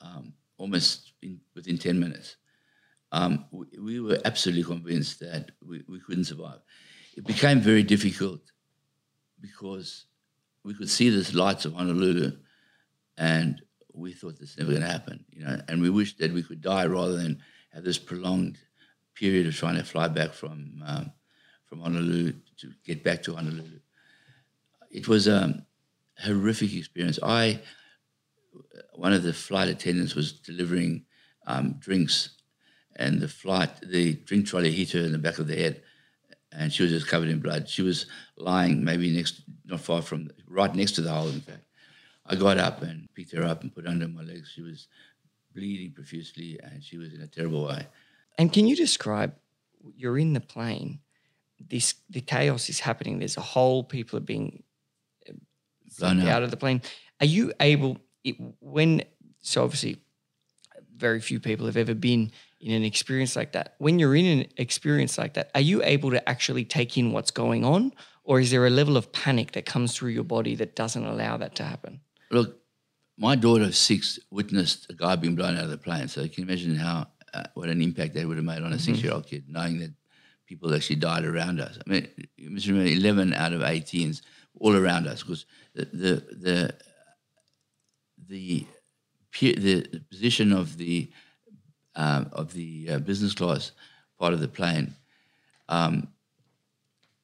um, 0.00 0.32
almost 0.58 1.12
in, 1.22 1.40
within 1.54 1.78
10 1.78 1.98
minutes. 1.98 2.36
Um, 3.12 3.46
we, 3.50 3.66
we 3.78 4.00
were 4.00 4.18
absolutely 4.24 4.64
convinced 4.64 5.20
that 5.20 5.52
we, 5.66 5.82
we 5.88 6.00
couldn't 6.00 6.24
survive. 6.24 6.58
It 7.16 7.26
became 7.26 7.60
very 7.60 7.82
difficult 7.82 8.40
because 9.40 10.06
we 10.64 10.74
could 10.74 10.90
see 10.90 11.10
the 11.10 11.36
lights 11.36 11.64
of 11.64 11.74
Honolulu 11.74 12.32
and 13.16 13.62
we 13.94 14.12
thought 14.12 14.38
this 14.38 14.58
never 14.58 14.70
going 14.70 14.82
to 14.82 14.88
happen, 14.90 15.24
you 15.30 15.44
know, 15.44 15.58
and 15.68 15.80
we 15.80 15.88
wished 15.88 16.18
that 16.18 16.32
we 16.32 16.42
could 16.42 16.60
die 16.60 16.86
rather 16.86 17.16
than 17.16 17.40
have 17.72 17.84
this 17.84 17.98
prolonged 17.98 18.58
period 19.14 19.46
of 19.46 19.56
trying 19.56 19.76
to 19.76 19.84
fly 19.84 20.08
back 20.08 20.32
from 20.32 20.82
um, 20.84 21.12
from 21.64 21.80
Honolulu 21.80 22.32
to 22.58 22.72
get 22.84 23.02
back 23.02 23.22
to 23.24 23.34
Honolulu. 23.34 23.80
It 24.90 25.08
was 25.08 25.26
a 25.26 25.64
horrific 26.18 26.74
experience. 26.74 27.18
I 27.22 27.60
one 28.94 29.12
of 29.12 29.22
the 29.22 29.32
flight 29.32 29.68
attendants 29.68 30.14
was 30.14 30.32
delivering 30.32 31.04
um, 31.46 31.76
drinks, 31.78 32.30
and 32.96 33.20
the 33.20 33.28
flight, 33.28 33.70
the 33.82 34.14
drink 34.14 34.46
trolley 34.46 34.72
hit 34.72 34.92
her 34.92 35.00
in 35.00 35.12
the 35.12 35.18
back 35.18 35.38
of 35.38 35.46
the 35.46 35.56
head, 35.56 35.82
and 36.52 36.72
she 36.72 36.82
was 36.82 36.92
just 36.92 37.08
covered 37.08 37.28
in 37.28 37.40
blood. 37.40 37.68
She 37.68 37.82
was 37.82 38.06
lying 38.36 38.84
maybe 38.84 39.14
next, 39.14 39.42
not 39.64 39.80
far 39.80 40.02
from, 40.02 40.30
right 40.48 40.74
next 40.74 40.92
to 40.92 41.02
the 41.02 41.12
hole, 41.12 41.28
in 41.28 41.40
fact. 41.40 41.64
I 42.24 42.34
got 42.34 42.58
up 42.58 42.82
and 42.82 43.08
picked 43.14 43.32
her 43.32 43.44
up 43.44 43.62
and 43.62 43.72
put 43.72 43.84
her 43.84 43.90
under 43.90 44.08
my 44.08 44.22
legs. 44.22 44.50
She 44.54 44.62
was 44.62 44.88
bleeding 45.54 45.92
profusely, 45.92 46.58
and 46.62 46.82
she 46.82 46.96
was 46.98 47.12
in 47.14 47.20
a 47.20 47.26
terrible 47.26 47.66
way. 47.66 47.86
And 48.38 48.52
can 48.52 48.66
you 48.66 48.76
describe? 48.76 49.34
You're 49.96 50.18
in 50.18 50.32
the 50.32 50.40
plane. 50.40 51.00
This 51.60 51.94
the 52.10 52.20
chaos 52.20 52.68
is 52.68 52.80
happening. 52.80 53.18
There's 53.18 53.36
a 53.36 53.40
hole. 53.42 53.84
People 53.84 54.18
are 54.18 54.22
being 54.22 54.62
Blown 55.98 56.20
out 56.20 56.28
out. 56.28 56.42
of 56.42 56.50
the 56.50 56.56
plane. 56.56 56.82
Are 57.20 57.26
you 57.26 57.52
able 57.60 57.98
it, 58.26 58.36
when? 58.60 59.02
So 59.40 59.64
obviously, 59.64 59.98
very 60.96 61.20
few 61.20 61.40
people 61.40 61.66
have 61.66 61.76
ever 61.76 61.94
been 61.94 62.32
in 62.60 62.72
an 62.72 62.84
experience 62.84 63.36
like 63.36 63.52
that. 63.52 63.74
When 63.78 63.98
you're 63.98 64.16
in 64.16 64.40
an 64.40 64.46
experience 64.56 65.18
like 65.18 65.34
that, 65.34 65.50
are 65.54 65.60
you 65.60 65.82
able 65.82 66.10
to 66.10 66.28
actually 66.28 66.64
take 66.64 66.98
in 66.98 67.12
what's 67.12 67.30
going 67.30 67.64
on, 67.64 67.92
or 68.24 68.40
is 68.40 68.50
there 68.50 68.66
a 68.66 68.70
level 68.70 68.96
of 68.96 69.12
panic 69.12 69.52
that 69.52 69.66
comes 69.66 69.94
through 69.94 70.10
your 70.10 70.24
body 70.24 70.54
that 70.56 70.74
doesn't 70.74 71.04
allow 71.04 71.36
that 71.36 71.54
to 71.56 71.62
happen? 71.62 72.00
Look, 72.30 72.58
my 73.16 73.36
daughter 73.36 73.64
of 73.64 73.76
six 73.76 74.18
witnessed 74.30 74.90
a 74.90 74.94
guy 74.94 75.16
being 75.16 75.36
blown 75.36 75.56
out 75.56 75.64
of 75.64 75.70
the 75.70 75.78
plane. 75.78 76.08
So 76.08 76.22
you 76.22 76.28
can 76.28 76.44
imagine 76.44 76.74
how 76.76 77.06
uh, 77.32 77.44
what 77.54 77.68
an 77.68 77.80
impact 77.80 78.14
that 78.14 78.26
would 78.26 78.36
have 78.36 78.44
made 78.44 78.62
on 78.62 78.72
a 78.72 78.78
six-year-old 78.78 79.26
kid, 79.26 79.44
knowing 79.48 79.78
that 79.80 79.92
people 80.46 80.74
actually 80.74 80.96
died 80.96 81.24
around 81.24 81.60
us. 81.60 81.78
I 81.86 81.90
mean, 81.90 82.08
you 82.36 82.50
must 82.50 82.66
remember, 82.66 82.90
eleven 82.90 83.32
out 83.32 83.52
of 83.52 83.60
18s 83.60 84.22
all 84.58 84.74
around 84.76 85.06
us 85.06 85.22
because 85.22 85.44
the 85.74 85.84
the 85.84 86.36
the 86.36 86.74
the, 88.28 88.66
the 89.40 90.00
position 90.10 90.52
of 90.52 90.78
the 90.78 91.10
um, 91.96 92.28
of 92.32 92.52
the 92.52 92.88
uh, 92.90 92.98
business 92.98 93.34
class 93.34 93.72
part 94.18 94.34
of 94.34 94.40
the 94.40 94.48
plane 94.48 94.94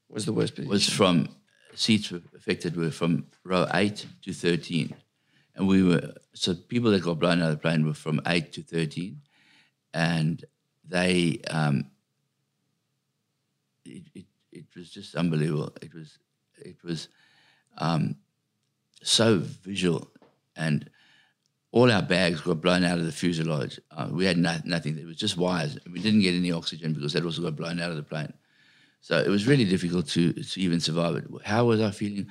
Was 0.09 0.27
the 0.27 0.33
worst 0.33 0.55
position? 0.55 0.71
was 0.71 0.89
from 0.89 1.29
seats 1.75 2.11
were 2.11 2.23
affected 2.37 2.77
were 2.77 2.91
from 2.91 3.27
row 3.45 3.67
eight 3.75 4.07
to 4.23 4.33
thirteen, 4.33 4.95
and 5.57 5.69
we 5.69 5.83
were 5.83 6.15
so 6.35 6.55
people 6.55 6.91
that 6.91 7.03
got 7.03 7.19
blown 7.19 7.41
out 7.43 7.51
of 7.51 7.57
the 7.57 7.63
plane 7.63 7.87
were 7.87 7.95
from 7.95 8.21
eight 8.27 8.53
to 8.55 8.63
thirteen, 8.63 9.23
and 9.95 10.45
they 10.87 11.41
um, 11.51 11.91
it, 13.85 14.05
it 14.15 14.27
it 14.53 14.67
was 14.77 14.91
just 14.91 15.15
unbelievable. 15.15 15.73
It 15.81 15.95
was 15.95 16.19
it 16.59 16.85
was 16.85 17.09
um, 17.79 18.17
so 19.03 19.39
visual, 19.39 20.11
and 20.57 20.91
all 21.73 21.91
our 21.91 22.03
bags 22.03 22.41
got 22.43 22.61
blown 22.61 22.85
out 22.85 22.99
of 22.99 23.07
the 23.07 23.13
fuselage. 23.13 23.81
Uh, 23.91 24.09
we 24.11 24.27
had 24.27 24.37
no, 24.37 24.57
nothing. 24.65 24.99
It 24.99 25.07
was 25.07 25.17
just 25.17 25.37
wires. 25.39 25.79
We 25.91 26.01
didn't 26.01 26.21
get 26.21 26.35
any 26.35 26.53
oxygen 26.53 26.93
because 26.93 27.15
that 27.15 27.25
also 27.25 27.43
got 27.43 27.57
blown 27.57 27.81
out 27.81 27.91
of 27.91 27.97
the 27.97 28.03
plane. 28.03 28.33
So 29.01 29.19
it 29.19 29.29
was 29.29 29.47
really 29.47 29.65
difficult 29.65 30.07
to, 30.09 30.33
to 30.33 30.61
even 30.61 30.81
survive 30.81 31.17
it. 31.17 31.25
How 31.45 31.65
was 31.65 31.81
I 31.81 31.91
feeling? 31.91 32.29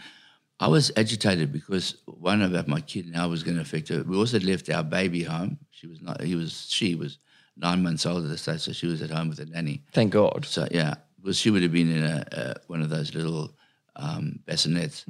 I 0.59 0.67
was 0.67 0.91
agitated 0.95 1.51
because 1.51 1.97
one 2.05 2.43
about 2.43 2.67
my 2.67 2.81
kid 2.81 3.07
and 3.07 3.15
how 3.15 3.25
it 3.25 3.31
was 3.31 3.43
going 3.43 3.55
to 3.55 3.63
affect 3.63 3.89
her. 3.89 4.03
We 4.03 4.15
also 4.15 4.39
left 4.39 4.69
our 4.69 4.83
baby 4.83 5.23
home. 5.23 5.57
She 5.71 5.87
was 5.87 6.01
not. 6.01 6.21
He 6.21 6.35
was. 6.35 6.67
She 6.69 6.93
was 6.93 7.17
nine 7.57 7.81
months 7.81 8.05
old 8.05 8.23
at 8.23 8.29
the 8.29 8.37
stage, 8.37 8.61
so 8.61 8.71
she 8.71 8.87
was 8.87 9.01
at 9.01 9.09
home 9.09 9.27
with 9.27 9.39
a 9.39 9.45
nanny. 9.45 9.83
Thank 9.91 10.13
God. 10.13 10.45
So 10.45 10.67
yeah, 10.71 10.93
because 11.19 11.37
she 11.37 11.49
would 11.49 11.63
have 11.63 11.73
been 11.73 11.91
in 11.91 12.03
a, 12.03 12.25
a 12.31 12.55
one 12.67 12.81
of 12.81 12.89
those 12.89 13.15
little 13.15 13.55
um, 13.95 14.39
bassinets 14.45 15.03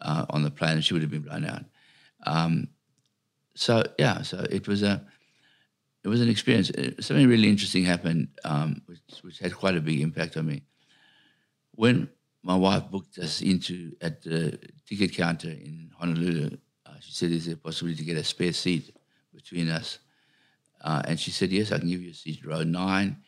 uh, 0.00 0.24
on 0.30 0.42
the 0.42 0.50
plane, 0.50 0.72
and 0.72 0.84
she 0.84 0.94
would 0.94 1.02
have 1.02 1.10
been 1.10 1.22
blown 1.22 1.44
out. 1.44 1.64
Um, 2.26 2.68
so 3.54 3.84
yeah, 3.98 4.22
so 4.22 4.44
it 4.50 4.66
was 4.68 4.82
a 4.82 5.04
it 6.02 6.08
was 6.08 6.20
an 6.20 6.28
experience. 6.28 6.70
Uh, 6.70 6.90
Something 7.00 7.28
really 7.28 7.48
interesting 7.48 7.84
happened, 7.84 8.28
um, 8.44 8.82
which 8.86 9.00
which 9.22 9.38
had 9.38 9.54
quite 9.54 9.76
a 9.76 9.80
big 9.80 10.00
impact 10.00 10.36
on 10.36 10.46
me. 10.46 10.62
When 11.72 12.08
my 12.42 12.56
wife 12.56 12.90
booked 12.90 13.18
us 13.18 13.40
into 13.40 13.92
at 14.00 14.22
the 14.22 14.58
ticket 14.86 15.14
counter 15.14 15.50
in 15.50 15.90
Honolulu, 15.98 16.56
uh, 16.86 16.90
she 17.00 17.12
said, 17.12 17.30
"Is 17.30 17.46
there 17.46 17.54
a 17.54 17.58
possibility 17.58 17.98
to 17.98 18.04
get 18.04 18.16
a 18.16 18.24
spare 18.24 18.52
seat 18.52 18.94
between 19.32 19.68
us?" 19.68 19.98
Uh, 20.80 21.02
and 21.06 21.18
she 21.18 21.30
said, 21.30 21.50
"Yes, 21.52 21.72
I 21.72 21.78
can 21.78 21.88
give 21.88 22.02
you 22.02 22.10
a 22.10 22.14
seat, 22.14 22.44
row 22.44 22.62
nine, 22.62 23.22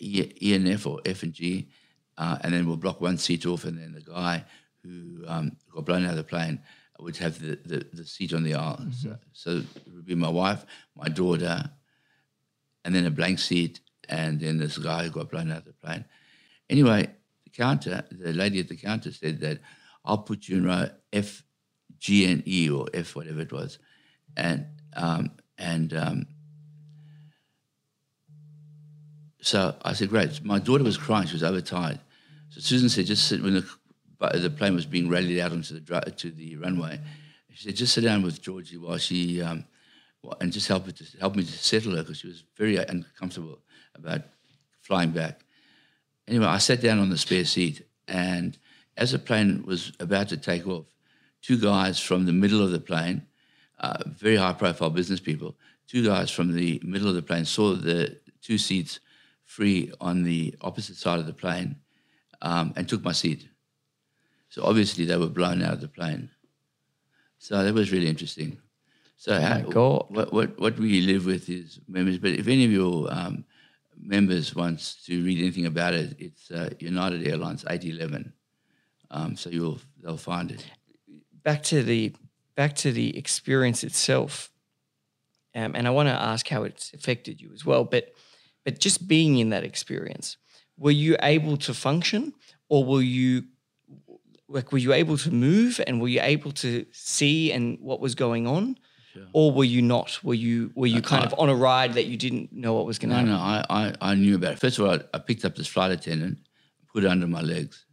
E, 0.00 0.32
e 0.40 0.54
and 0.54 0.68
F 0.68 0.86
or 0.86 1.00
F 1.04 1.22
and 1.22 1.32
G, 1.32 1.68
uh, 2.16 2.38
and 2.42 2.52
then 2.54 2.66
we'll 2.66 2.76
block 2.76 3.00
one 3.00 3.18
seat 3.18 3.44
off, 3.46 3.64
and 3.64 3.78
then 3.78 3.92
the 3.92 4.00
guy 4.00 4.44
who 4.82 5.24
um, 5.26 5.56
got 5.74 5.84
blown 5.84 6.04
out 6.04 6.12
of 6.12 6.16
the 6.16 6.24
plane 6.24 6.60
would 7.02 7.16
have 7.18 7.40
the, 7.40 7.58
the, 7.64 7.86
the 7.92 8.04
seat 8.04 8.32
on 8.32 8.42
the 8.42 8.54
aisle. 8.54 8.84
So, 8.92 9.16
so 9.32 9.50
it 9.50 9.94
would 9.94 10.06
be 10.06 10.14
my 10.14 10.28
wife, 10.28 10.64
my 10.96 11.08
daughter, 11.08 11.70
and 12.84 12.94
then 12.94 13.06
a 13.06 13.10
blank 13.10 13.38
seat, 13.38 13.80
and 14.08 14.40
then 14.40 14.58
this 14.58 14.78
guy 14.78 15.04
who 15.04 15.10
got 15.10 15.30
blown 15.30 15.50
out 15.50 15.58
of 15.58 15.64
the 15.66 15.72
plane. 15.74 16.04
Anyway, 16.68 17.08
the 17.44 17.50
counter, 17.50 18.04
the 18.10 18.32
lady 18.32 18.60
at 18.60 18.68
the 18.68 18.76
counter 18.76 19.12
said 19.12 19.40
that 19.40 19.60
I'll 20.04 20.18
put 20.18 20.48
you 20.48 20.56
in 20.56 20.66
row 20.66 20.88
F, 21.12 21.42
G, 21.98 22.30
and 22.30 22.46
E, 22.46 22.70
or 22.70 22.86
F, 22.94 23.14
whatever 23.14 23.40
it 23.40 23.52
was, 23.52 23.78
and 24.36 24.66
um, 24.94 25.32
and 25.56 25.92
um, 25.92 26.26
so 29.40 29.76
I 29.82 29.92
said, 29.92 30.08
great. 30.08 30.44
My 30.44 30.58
daughter 30.58 30.84
was 30.84 30.96
crying; 30.96 31.26
she 31.26 31.34
was 31.34 31.42
overtired. 31.42 32.00
So 32.50 32.60
Susan 32.60 32.88
said, 32.88 33.06
just 33.06 33.28
sit 33.28 33.42
when 33.42 33.54
the 33.54 33.68
but 34.18 34.40
the 34.40 34.50
plane 34.50 34.74
was 34.74 34.86
being 34.86 35.08
rallied 35.08 35.40
out 35.40 35.52
onto 35.52 35.78
the 35.78 36.00
to 36.16 36.30
the 36.30 36.56
runway. 36.56 37.00
She 37.52 37.64
said, 37.64 37.76
just 37.76 37.94
sit 37.94 38.04
down 38.04 38.22
with 38.22 38.40
Georgie 38.40 38.76
while 38.76 38.98
she 38.98 39.42
um, 39.42 39.64
and 40.40 40.52
just 40.52 40.68
help 40.68 40.86
her 40.86 40.92
to 40.92 41.04
help 41.18 41.34
me 41.36 41.42
to 41.42 41.52
settle 41.52 41.96
her 41.96 42.02
because 42.02 42.18
she 42.18 42.28
was 42.28 42.44
very 42.56 42.76
uncomfortable 42.76 43.58
about 43.94 44.22
flying 44.80 45.10
back. 45.10 45.40
Anyway, 46.26 46.46
I 46.46 46.58
sat 46.58 46.80
down 46.80 46.98
on 46.98 47.10
the 47.10 47.18
spare 47.18 47.44
seat, 47.44 47.86
and 48.06 48.58
as 48.96 49.12
the 49.12 49.18
plane 49.18 49.64
was 49.66 49.92
about 49.98 50.28
to 50.28 50.36
take 50.36 50.66
off, 50.66 50.84
two 51.40 51.58
guys 51.58 51.98
from 51.98 52.26
the 52.26 52.32
middle 52.32 52.62
of 52.62 52.70
the 52.70 52.80
plane, 52.80 53.22
uh, 53.80 54.02
very 54.06 54.36
high-profile 54.36 54.90
business 54.90 55.20
people, 55.20 55.56
two 55.86 56.04
guys 56.04 56.30
from 56.30 56.52
the 56.52 56.80
middle 56.84 57.08
of 57.08 57.14
the 57.14 57.22
plane 57.22 57.44
saw 57.44 57.74
the 57.74 58.18
two 58.42 58.58
seats 58.58 59.00
free 59.44 59.90
on 60.00 60.22
the 60.22 60.54
opposite 60.60 60.96
side 60.96 61.18
of 61.18 61.26
the 61.26 61.32
plane, 61.32 61.76
um, 62.42 62.72
and 62.76 62.88
took 62.88 63.02
my 63.02 63.12
seat. 63.12 63.47
So 64.48 64.62
obviously 64.64 65.04
they 65.04 65.16
were 65.16 65.28
blown 65.28 65.62
out 65.62 65.74
of 65.74 65.80
the 65.80 65.88
plane. 65.88 66.30
So 67.38 67.62
that 67.62 67.74
was 67.74 67.92
really 67.92 68.08
interesting. 68.08 68.58
So 69.16 69.40
how, 69.40 69.60
God. 69.60 70.06
what 70.10 70.32
what 70.32 70.58
what 70.58 70.78
we 70.78 71.00
live 71.00 71.26
with 71.26 71.48
is 71.48 71.80
members. 71.88 72.18
But 72.18 72.32
if 72.32 72.46
any 72.46 72.64
of 72.64 72.70
your 72.72 73.12
um, 73.12 73.44
members 74.00 74.54
wants 74.54 75.04
to 75.06 75.24
read 75.24 75.38
anything 75.38 75.66
about 75.66 75.94
it, 75.94 76.14
it's 76.18 76.50
uh, 76.50 76.70
United 76.78 77.26
Airlines 77.26 77.64
eight 77.68 77.84
eleven. 77.84 78.32
Um, 79.10 79.36
so 79.36 79.50
you'll 79.50 79.80
they'll 80.02 80.16
find 80.16 80.50
it. 80.52 80.64
back 81.42 81.62
to 81.64 81.82
the 81.82 82.12
back 82.54 82.74
to 82.76 82.92
the 82.92 83.16
experience 83.16 83.82
itself, 83.82 84.50
um, 85.54 85.74
and 85.74 85.86
I 85.86 85.90
want 85.90 86.08
to 86.08 86.12
ask 86.12 86.46
how 86.48 86.64
it's 86.64 86.92
affected 86.92 87.40
you 87.40 87.50
as 87.52 87.64
well. 87.64 87.84
But 87.84 88.12
but 88.64 88.78
just 88.78 89.08
being 89.08 89.38
in 89.38 89.50
that 89.50 89.64
experience, 89.64 90.36
were 90.76 90.90
you 90.92 91.16
able 91.22 91.56
to 91.58 91.74
function, 91.74 92.34
or 92.68 92.84
were 92.84 93.02
you 93.02 93.44
like 94.48 94.72
were 94.72 94.78
you 94.78 94.92
able 94.92 95.16
to 95.18 95.30
move, 95.30 95.80
and 95.86 96.00
were 96.00 96.08
you 96.08 96.20
able 96.22 96.52
to 96.52 96.86
see 96.92 97.52
and 97.52 97.78
what 97.80 98.00
was 98.00 98.14
going 98.14 98.46
on, 98.46 98.78
or 99.32 99.52
were 99.52 99.64
you 99.64 99.82
not? 99.82 100.22
Were 100.24 100.34
you 100.34 100.70
were 100.74 100.86
you 100.86 101.02
kind 101.02 101.24
of 101.24 101.34
on 101.38 101.48
a 101.48 101.54
ride 101.54 101.94
that 101.94 102.06
you 102.06 102.16
didn't 102.16 102.52
know 102.52 102.72
what 102.74 102.86
was 102.86 102.98
going 102.98 103.10
to 103.10 103.22
No, 103.22 103.36
happen? 103.36 103.66
no, 103.68 103.74
I, 103.74 103.88
I, 104.00 104.12
I 104.12 104.14
knew 104.14 104.36
about 104.36 104.52
it. 104.54 104.58
First 104.60 104.78
of 104.78 104.86
all, 104.86 104.92
I, 104.94 105.00
I 105.14 105.18
picked 105.18 105.44
up 105.44 105.54
this 105.56 105.66
flight 105.66 105.90
attendant, 105.90 106.38
put 106.92 107.04
it 107.04 107.08
under 107.08 107.26
my 107.26 107.42
legs. 107.42 107.84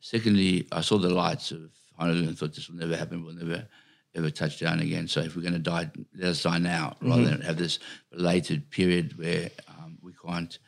Secondly, 0.00 0.66
I 0.72 0.80
saw 0.82 0.98
the 0.98 1.10
lights 1.10 1.50
of 1.50 1.70
Honolulu 1.98 2.28
and 2.28 2.38
thought 2.38 2.54
this 2.54 2.68
will 2.68 2.76
never 2.76 2.96
happen. 2.96 3.24
We'll 3.24 3.34
never 3.34 3.66
ever 4.14 4.30
touch 4.30 4.58
down 4.60 4.80
again. 4.80 5.08
So 5.08 5.20
if 5.20 5.36
we're 5.36 5.42
going 5.42 5.52
to 5.54 5.58
die, 5.58 5.90
let 6.16 6.30
us 6.30 6.42
die 6.42 6.58
now, 6.58 6.96
rather 7.02 7.24
than 7.24 7.42
have 7.42 7.58
this 7.58 7.78
belated 8.10 8.70
period 8.70 9.18
where 9.18 9.50
um, 9.68 9.98
we 10.02 10.12
can't. 10.24 10.58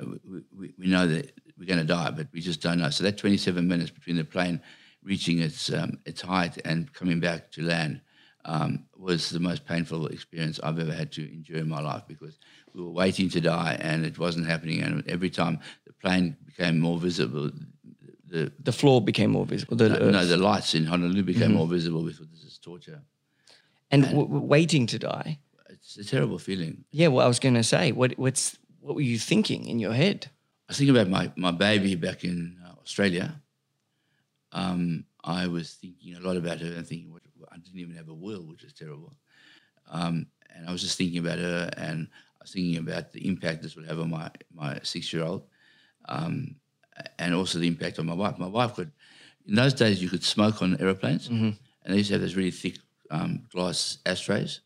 uh, 0.00 0.06
We, 0.24 0.42
we, 0.56 0.74
we 0.78 0.86
know 0.86 1.06
that 1.06 1.32
we're 1.60 1.66
going 1.66 1.78
to 1.78 1.84
die, 1.84 2.10
but 2.10 2.26
we 2.32 2.40
just 2.40 2.62
don't 2.62 2.78
know. 2.78 2.88
So 2.90 3.04
that 3.04 3.18
27 3.18 3.68
minutes 3.68 3.90
between 3.90 4.16
the 4.16 4.24
plane 4.24 4.60
reaching 5.04 5.38
its 5.40 5.70
um, 5.72 5.98
its 6.06 6.22
height 6.22 6.58
and 6.64 6.90
coming 6.94 7.20
back 7.20 7.50
to 7.52 7.62
land 7.62 8.00
um, 8.46 8.86
was 8.96 9.28
the 9.30 9.38
most 9.40 9.66
painful 9.66 10.06
experience 10.06 10.58
I've 10.62 10.78
ever 10.78 10.92
had 10.92 11.12
to 11.12 11.22
endure 11.30 11.58
in 11.58 11.68
my 11.68 11.80
life 11.82 12.04
because 12.08 12.38
we 12.72 12.82
were 12.82 12.90
waiting 12.90 13.28
to 13.30 13.40
die 13.40 13.76
and 13.80 14.06
it 14.06 14.18
wasn't 14.18 14.46
happening. 14.46 14.80
And 14.82 15.06
every 15.06 15.28
time 15.30 15.58
the 15.86 15.92
plane 15.92 16.36
became 16.46 16.80
more 16.80 16.98
visible, 16.98 17.50
the 18.26 18.50
The 18.62 18.72
floor 18.72 19.02
became 19.02 19.30
more 19.30 19.44
visible. 19.46 19.76
The, 19.76 19.88
no, 19.90 20.10
no, 20.10 20.24
the 20.24 20.36
lights 20.38 20.74
in 20.74 20.86
Honolulu 20.86 21.22
became 21.24 21.52
more 21.52 21.68
visible. 21.68 22.02
We 22.02 22.12
thought 22.12 22.30
this 22.32 22.44
is 22.44 22.58
torture. 22.58 23.02
and 23.90 24.02
w- 24.04 24.26
w- 24.26 24.46
waiting 24.46 24.86
to 24.86 24.98
die. 24.98 25.38
It's 25.68 25.98
a 25.98 26.04
terrible 26.04 26.38
feeling. 26.38 26.84
Yeah, 26.90 27.08
well, 27.12 27.24
I 27.26 27.28
was 27.28 27.40
going 27.40 27.56
to 27.56 27.64
say, 27.64 27.92
what 27.92 28.12
what's 28.18 28.56
what 28.80 28.94
were 28.94 29.02
you 29.12 29.18
thinking 29.18 29.66
in 29.66 29.78
your 29.80 29.94
head? 29.94 30.30
I 30.70 30.72
think 30.72 30.88
about 30.90 31.08
my, 31.08 31.32
my 31.36 31.50
baby 31.50 31.96
back 31.96 32.22
in 32.22 32.56
uh, 32.64 32.74
Australia. 32.80 33.42
Um, 34.52 35.04
I 35.24 35.48
was 35.48 35.74
thinking 35.74 36.14
a 36.14 36.20
lot 36.20 36.36
about 36.36 36.60
her 36.60 36.72
and 36.74 36.86
thinking, 36.86 37.12
what, 37.12 37.22
I 37.50 37.56
didn't 37.56 37.78
even 37.80 37.96
have 37.96 38.08
a 38.08 38.14
will, 38.14 38.42
which 38.46 38.62
is 38.62 38.72
terrible. 38.72 39.12
Um, 39.90 40.26
and 40.54 40.68
I 40.68 40.72
was 40.72 40.80
just 40.82 40.96
thinking 40.96 41.18
about 41.18 41.38
her, 41.38 41.70
and 41.76 42.06
I 42.12 42.38
was 42.42 42.52
thinking 42.52 42.76
about 42.78 43.12
the 43.12 43.26
impact 43.26 43.62
this 43.62 43.74
would 43.76 43.86
have 43.86 43.98
on 43.98 44.10
my 44.10 44.30
my 44.54 44.78
six 44.84 45.12
year 45.12 45.24
old, 45.24 45.42
um, 46.08 46.54
and 47.18 47.34
also 47.34 47.58
the 47.58 47.66
impact 47.66 47.98
on 47.98 48.06
my 48.06 48.14
wife. 48.14 48.38
My 48.38 48.46
wife 48.46 48.74
could, 48.74 48.92
in 49.46 49.54
those 49.56 49.74
days, 49.74 50.00
you 50.02 50.08
could 50.08 50.22
smoke 50.24 50.62
on 50.62 50.80
aeroplanes, 50.80 51.28
and 51.28 51.56
they 51.84 51.96
used 51.96 52.08
to 52.08 52.14
have 52.14 52.20
those 52.22 52.36
really 52.36 52.50
thick 52.52 52.78
um, 53.10 53.42
glass 53.52 53.98
ashtrays. 54.06 54.60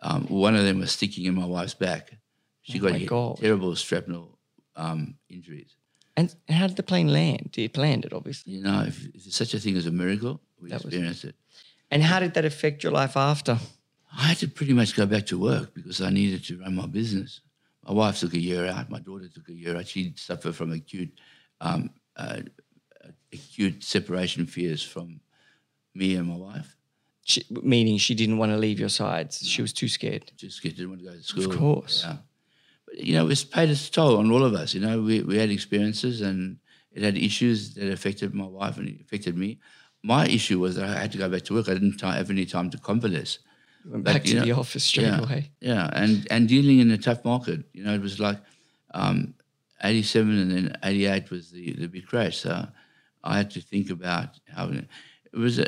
Um, 0.00 0.24
one 0.28 0.54
of 0.56 0.64
them 0.64 0.78
was 0.80 0.92
sticking 0.92 1.24
in 1.26 1.34
my 1.34 1.44
wife's 1.46 1.74
back. 1.74 2.16
She 2.62 2.78
Oh 2.78 2.82
got 2.82 2.92
my 2.92 2.98
hit- 2.98 3.08
God. 3.08 3.38
terrible 3.38 3.74
shrapnel 3.74 4.37
um, 4.78 5.16
injuries. 5.28 5.76
And 6.16 6.34
how 6.48 6.66
did 6.66 6.76
the 6.76 6.82
plane 6.82 7.08
land? 7.12 7.50
Did 7.52 7.60
you 7.62 7.68
land 7.68 7.76
it 7.76 7.78
landed, 7.80 8.12
obviously. 8.12 8.54
You 8.54 8.62
know, 8.62 8.82
if, 8.82 9.06
if 9.14 9.24
there's 9.24 9.36
such 9.36 9.54
a 9.54 9.60
thing 9.60 9.76
as 9.76 9.86
a 9.86 9.90
miracle, 9.90 10.40
we 10.60 10.70
That 10.70 10.82
was- 10.84 10.92
experienced 10.92 11.24
it. 11.24 11.34
And 11.90 12.02
how 12.02 12.18
did 12.20 12.34
that 12.34 12.44
affect 12.44 12.82
your 12.82 12.92
life 12.92 13.16
after? 13.16 13.58
I 14.12 14.28
had 14.28 14.38
to 14.38 14.48
pretty 14.48 14.72
much 14.74 14.94
go 14.96 15.06
back 15.06 15.26
to 15.26 15.38
work 15.38 15.74
because 15.74 16.00
I 16.00 16.10
needed 16.10 16.44
to 16.44 16.58
run 16.60 16.74
my 16.74 16.86
business. 16.86 17.40
My 17.86 17.92
wife 17.92 18.18
took 18.20 18.34
a 18.34 18.38
year 18.38 18.66
out. 18.66 18.90
My 18.90 18.98
daughter 18.98 19.28
took 19.28 19.48
a 19.48 19.52
year 19.54 19.76
out. 19.76 19.86
She 19.86 20.12
suffered 20.16 20.54
from 20.54 20.72
acute, 20.72 21.12
um, 21.60 21.90
uh, 22.16 22.40
acute 23.32 23.82
separation 23.84 24.46
fears 24.46 24.82
from 24.82 25.20
me 25.94 26.16
and 26.16 26.28
my 26.28 26.36
wife. 26.36 26.76
She, 27.24 27.42
meaning 27.62 27.98
she 27.98 28.14
didn't 28.14 28.38
want 28.38 28.52
to 28.52 28.58
leave 28.58 28.78
your 28.80 28.88
sides. 28.88 29.46
She 29.46 29.62
was 29.62 29.72
too 29.72 29.88
scared. 29.88 30.32
Just 30.36 30.62
didn't 30.62 30.88
want 30.88 31.00
to 31.00 31.06
go 31.06 31.12
to 31.12 31.22
school. 31.22 31.50
Of 31.50 31.58
course. 31.58 32.04
Yeah. 32.06 32.16
You 32.96 33.14
know, 33.14 33.28
it's 33.28 33.44
paid 33.44 33.70
its 33.70 33.88
toll 33.90 34.16
on 34.18 34.30
all 34.30 34.44
of 34.44 34.54
us. 34.54 34.74
You 34.74 34.80
know, 34.80 35.00
we, 35.00 35.22
we 35.22 35.38
had 35.38 35.50
experiences 35.50 36.20
and 36.20 36.58
it 36.92 37.02
had 37.02 37.16
issues 37.16 37.74
that 37.74 37.90
affected 37.92 38.34
my 38.34 38.46
wife 38.46 38.76
and 38.78 38.88
it 38.88 39.00
affected 39.00 39.36
me. 39.36 39.58
My 40.02 40.26
issue 40.26 40.58
was 40.60 40.76
that 40.76 40.84
I 40.84 41.00
had 41.00 41.12
to 41.12 41.18
go 41.18 41.28
back 41.28 41.42
to 41.42 41.54
work. 41.54 41.68
I 41.68 41.74
didn't 41.74 42.00
have 42.00 42.30
any 42.30 42.46
time 42.46 42.70
to 42.70 42.78
convalesce. 42.78 43.38
You 43.84 43.92
went 43.92 44.04
But, 44.04 44.12
back 44.14 44.24
to 44.24 44.34
you 44.34 44.40
the 44.40 44.52
office 44.52 44.84
straight 44.84 45.06
yeah, 45.06 45.20
away. 45.20 45.50
Yeah, 45.60 45.90
and 45.92 46.26
and 46.30 46.48
dealing 46.48 46.78
in 46.80 46.90
a 46.90 46.98
tough 46.98 47.24
market. 47.24 47.64
You 47.72 47.84
know, 47.84 47.94
it 47.94 48.00
was 48.00 48.18
like 48.18 48.38
um, 48.94 49.34
87 49.82 50.38
and 50.38 50.50
then 50.50 50.76
88 50.82 51.30
was 51.30 51.50
the, 51.50 51.72
the 51.72 51.86
big 51.86 52.06
crash. 52.06 52.38
So 52.38 52.66
I 53.24 53.36
had 53.36 53.50
to 53.52 53.60
think 53.60 53.90
about 53.90 54.38
how 54.48 54.68
it 54.70 54.86
was 55.36 55.58
a 55.58 55.66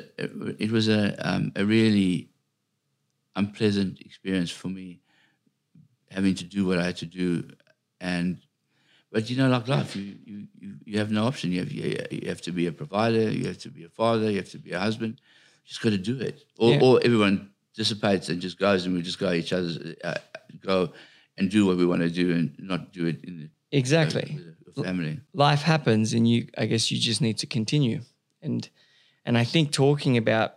it 0.63 0.71
was 0.71 0.89
a 0.89 1.15
um, 1.29 1.53
a 1.57 1.65
really 1.65 2.31
unpleasant 3.37 4.01
experience 4.01 4.51
for 4.51 4.69
me 4.69 5.01
having 6.11 6.35
to 6.35 6.45
do 6.45 6.67
what 6.67 6.79
I 6.79 6.85
had 6.85 6.97
to 6.99 7.07
do. 7.07 7.49
And 8.01 8.39
but 9.13 9.29
you 9.29 9.37
know 9.37 9.49
like 9.49 9.69
life 9.69 9.97
you 9.97 10.17
you, 10.25 10.47
you, 10.85 10.99
have 10.99 11.11
no 11.11 11.27
option. 11.27 11.53
You 11.53 11.61
have 11.61 11.73
you, 11.73 11.99
you 12.11 12.29
have 12.29 12.43
to 12.43 12.53
be 12.53 12.67
a 12.67 12.73
provider 12.73 13.31
you 13.31 13.47
have 13.47 13.59
to 13.59 13.69
be 13.71 13.85
a 13.85 13.89
father 13.89 14.31
you 14.31 14.37
have 14.39 14.51
to 14.51 14.59
be 14.59 14.73
a 14.73 14.79
husband. 14.81 15.21
You 15.65 15.69
just 15.69 15.83
got 15.83 15.91
to 15.91 15.99
do 15.99 16.19
it. 16.21 16.45
Or, 16.59 16.73
Yeah. 16.73 16.81
or 16.83 17.01
everyone 17.05 17.51
dissipates 17.75 18.29
and 18.29 18.41
just 18.41 18.59
goes 18.59 18.87
and 18.87 18.95
we 18.95 19.03
just 19.03 19.19
go 19.19 19.33
each 19.33 19.53
other's 19.53 19.79
uh, 20.05 20.19
go 20.61 20.93
and 21.39 21.51
do 21.51 21.67
what 21.67 21.77
we 21.77 21.87
want 21.87 22.03
to 22.03 22.11
do 22.11 22.33
and 22.33 22.55
not 22.59 22.93
do 22.93 23.07
it 23.07 23.25
in 23.25 23.39
the, 23.41 23.49
Exactly. 23.77 24.39
a 24.77 24.83
family. 24.83 25.21
Life 25.33 25.63
happens 25.63 26.13
and 26.13 26.29
you 26.29 26.49
i 26.59 26.67
guess 26.67 26.91
you 26.91 26.99
just 26.99 27.21
need 27.21 27.39
to 27.39 27.47
continue. 27.47 28.01
And 28.43 28.69
and 29.25 29.37
i 29.37 29.45
think 29.45 29.71
talking 29.73 30.17
about 30.17 30.55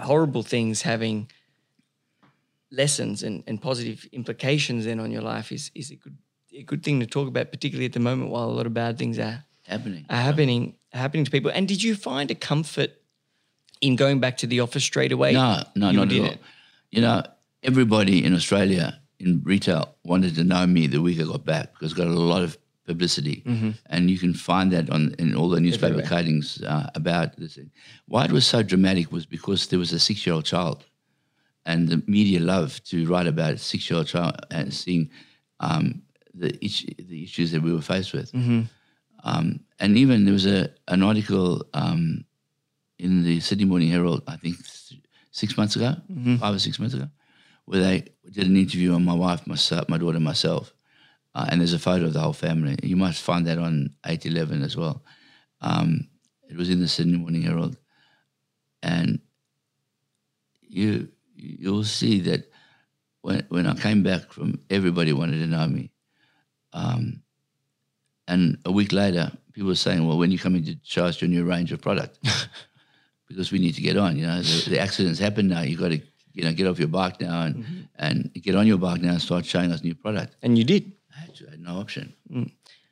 horrible 0.00 0.42
things 0.42 0.82
having 0.82 1.28
lessons 2.72 3.22
and, 3.22 3.44
and 3.46 3.60
positive 3.60 4.04
implications 4.12 4.84
then 4.86 4.98
on 4.98 5.10
your 5.10 5.22
life 5.22 5.52
is 5.52 5.70
is 5.74 5.90
a 5.90 5.96
good 5.96 6.16
a 6.54 6.62
good 6.62 6.82
thing 6.82 7.00
to 7.00 7.06
talk 7.06 7.28
about 7.28 7.50
particularly 7.50 7.86
at 7.86 7.92
the 7.92 8.00
moment 8.00 8.30
while 8.30 8.48
a 8.50 8.56
lot 8.58 8.66
of 8.66 8.74
bad 8.74 8.96
things 8.98 9.18
are, 9.18 9.44
happening 9.66 10.04
are 10.10 10.22
happening 10.28 10.74
happening 10.92 11.24
to 11.24 11.30
people 11.30 11.50
and 11.54 11.68
did 11.68 11.82
you 11.82 11.94
find 11.94 12.30
a 12.30 12.34
comfort 12.34 12.90
in 13.80 13.96
going 13.96 14.20
back 14.20 14.36
to 14.38 14.46
the 14.46 14.60
office 14.60 14.84
straight 14.84 15.12
away 15.12 15.32
No, 15.32 15.62
no, 15.76 15.90
You 15.90 15.96
not 15.96 16.12
at 16.12 16.18
all. 16.18 16.24
didn't? 16.28 16.40
You 16.90 17.00
know, 17.02 17.22
everybody 17.62 18.24
in 18.24 18.34
Australia 18.34 19.00
in 19.18 19.40
retail 19.44 19.94
wanted 20.04 20.34
to 20.34 20.44
know 20.44 20.66
me 20.66 20.86
the 20.88 21.00
week 21.00 21.18
I 21.20 21.24
got 21.24 21.44
back 21.44 21.72
because 21.72 21.92
I 21.94 21.96
got 21.96 22.08
a 22.08 22.10
lot 22.34 22.42
of 22.42 22.58
publicity, 22.86 23.42
and 23.94 24.10
you 24.10 24.18
can 24.18 24.34
find 24.34 24.72
that 24.72 24.90
on 24.90 25.14
in 25.18 25.34
all 25.36 25.48
the 25.48 25.60
newspaper 25.60 25.94
Mm-hmm. 25.94 26.00
Everywhere. 26.00 26.22
cuttings 26.22 26.62
uh, 26.62 26.90
about 26.94 27.36
this. 27.38 27.58
Why 28.06 28.24
it 28.24 28.32
was 28.32 28.46
so 28.46 28.62
dramatic 28.62 29.10
was 29.12 29.24
because 29.26 29.68
there 29.68 29.78
was 29.78 29.92
a 29.92 29.98
six-year-old 30.00 30.44
child, 30.44 30.84
and 31.64 31.88
the 31.88 32.02
media 32.06 32.40
loved 32.40 32.90
to 32.90 33.06
write 33.06 33.26
about 33.26 33.54
a 33.54 33.58
six-year-old 33.58 34.06
child 34.06 34.34
and 34.50 34.72
seeing 34.74 35.10
um, 35.60 36.02
the 36.34 36.52
is- 36.64 36.86
the 36.98 37.22
issues 37.24 37.50
that 37.52 37.62
we 37.62 37.72
were 37.72 37.82
faced 37.82 38.12
with. 38.12 38.32
Mm-hmm. 38.32 38.62
Um, 39.24 39.60
and 39.78 39.96
even 39.96 40.24
there 40.24 40.32
was 40.32 40.46
a 40.46 40.70
an 40.88 41.02
article 41.02 41.64
um, 41.74 42.24
in 42.98 43.22
the 43.24 43.40
Sydney 43.40 43.64
Morning 43.66 43.90
Herald, 43.90 44.22
I 44.26 44.36
think 44.36 44.56
th- 44.56 45.00
six 45.30 45.56
months 45.56 45.76
ago, 45.76 45.94
five 46.38 46.54
or 46.54 46.58
six 46.58 46.78
months 46.78 46.94
ago, 46.94 47.08
where 47.66 47.80
they 47.80 48.04
did 48.30 48.46
an 48.46 48.56
interview 48.56 48.94
on 48.94 49.04
my 49.04 49.14
wife, 49.14 49.46
myself, 49.46 49.88
my 49.88 49.98
daughter, 49.98 50.20
myself, 50.20 50.74
uh, 51.34 51.46
and 51.48 51.60
there's 51.60 51.72
a 51.72 51.78
photo 51.78 52.06
of 52.06 52.12
the 52.12 52.20
whole 52.20 52.32
family. 52.32 52.76
You 52.82 52.96
might 52.96 53.14
find 53.14 53.46
that 53.46 53.58
on 53.58 53.94
eight 54.06 54.26
eleven 54.26 54.62
as 54.62 54.76
well. 54.76 55.04
Um, 55.60 56.08
it 56.48 56.56
was 56.56 56.68
in 56.68 56.80
the 56.80 56.88
Sydney 56.88 57.18
Morning 57.18 57.42
Herald, 57.42 57.76
and 58.82 59.20
you 60.68 61.08
you'll 61.42 61.84
see 61.84 62.20
that 62.20 62.50
when 63.22 63.44
when 63.48 63.66
I 63.66 63.74
came 63.74 64.02
back 64.02 64.32
from, 64.32 64.60
everybody 64.70 65.12
wanted 65.12 65.38
to 65.38 65.46
know 65.46 65.66
me. 65.66 65.90
Um, 66.72 67.22
and 68.28 68.58
a 68.64 68.72
week 68.72 68.92
later, 68.92 69.30
people 69.52 69.68
were 69.68 69.74
saying, 69.74 70.06
"Well, 70.06 70.18
when 70.18 70.30
you 70.30 70.38
come 70.38 70.54
in 70.56 70.64
to 70.64 70.76
show 70.82 71.04
us 71.06 71.20
your 71.20 71.28
new 71.28 71.44
range 71.44 71.72
of 71.72 71.80
product, 71.80 72.18
because 73.28 73.52
we 73.52 73.58
need 73.58 73.74
to 73.74 73.82
get 73.82 73.96
on. 73.96 74.16
You 74.16 74.26
know, 74.26 74.40
the, 74.42 74.70
the 74.70 74.78
accidents 74.80 75.18
happen 75.18 75.48
now. 75.48 75.60
You've 75.62 75.80
got 75.80 75.88
to, 75.88 76.00
you 76.32 76.44
know, 76.44 76.52
get 76.52 76.66
off 76.66 76.78
your 76.78 76.88
bike 76.88 77.20
now 77.20 77.42
and 77.42 77.88
and 77.96 78.32
get 78.34 78.54
on 78.54 78.66
your 78.66 78.78
bike 78.78 79.02
now 79.02 79.12
and 79.12 79.20
start 79.22 79.44
showing 79.46 79.72
us 79.72 79.82
new 79.82 79.94
product." 79.94 80.36
and 80.42 80.56
you 80.58 80.64
did 80.64 80.92
I 81.14 81.20
had, 81.20 81.34
to, 81.36 81.46
I 81.48 81.50
had 81.50 81.60
no 81.60 81.78
option. 81.78 82.14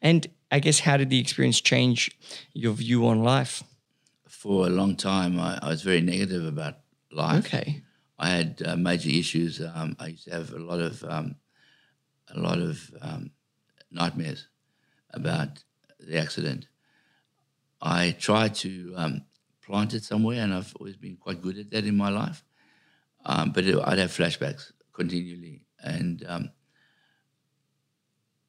and 0.02 0.26
i 0.50 0.58
guess 0.60 0.80
how 0.80 0.96
did 0.98 1.08
the 1.10 1.18
experience 1.18 1.60
change 1.60 2.10
your 2.52 2.74
view 2.74 3.06
on 3.06 3.22
life 3.22 3.62
For 4.28 4.66
a 4.66 4.70
long 4.70 4.94
time, 4.96 5.38
I, 5.40 5.58
I 5.62 5.68
was 5.68 5.82
very 5.82 6.00
negative 6.02 6.44
about 6.46 6.74
life. 7.12 7.44
okay 7.46 7.82
I 8.20 8.28
had 8.28 8.62
uh, 8.64 8.76
major 8.76 9.08
issues. 9.08 9.62
Um, 9.62 9.96
I 9.98 10.08
used 10.08 10.24
to 10.24 10.32
have 10.32 10.52
a 10.52 10.58
lot 10.58 10.78
of 10.78 11.02
um, 11.04 11.36
a 12.32 12.38
lot 12.38 12.58
of 12.58 12.78
um, 13.00 13.30
nightmares 13.90 14.46
about 15.12 15.64
the 15.98 16.18
accident. 16.18 16.68
I 17.80 18.14
tried 18.18 18.54
to 18.56 18.92
um, 18.94 19.22
plant 19.64 19.94
it 19.94 20.04
somewhere, 20.04 20.42
and 20.42 20.52
I've 20.52 20.76
always 20.78 20.98
been 20.98 21.16
quite 21.16 21.40
good 21.40 21.56
at 21.56 21.70
that 21.70 21.86
in 21.86 21.96
my 21.96 22.10
life. 22.10 22.44
Um, 23.24 23.52
but 23.52 23.64
it, 23.64 23.78
I'd 23.82 23.98
have 23.98 24.10
flashbacks 24.10 24.70
continually, 24.92 25.64
and 25.82 26.22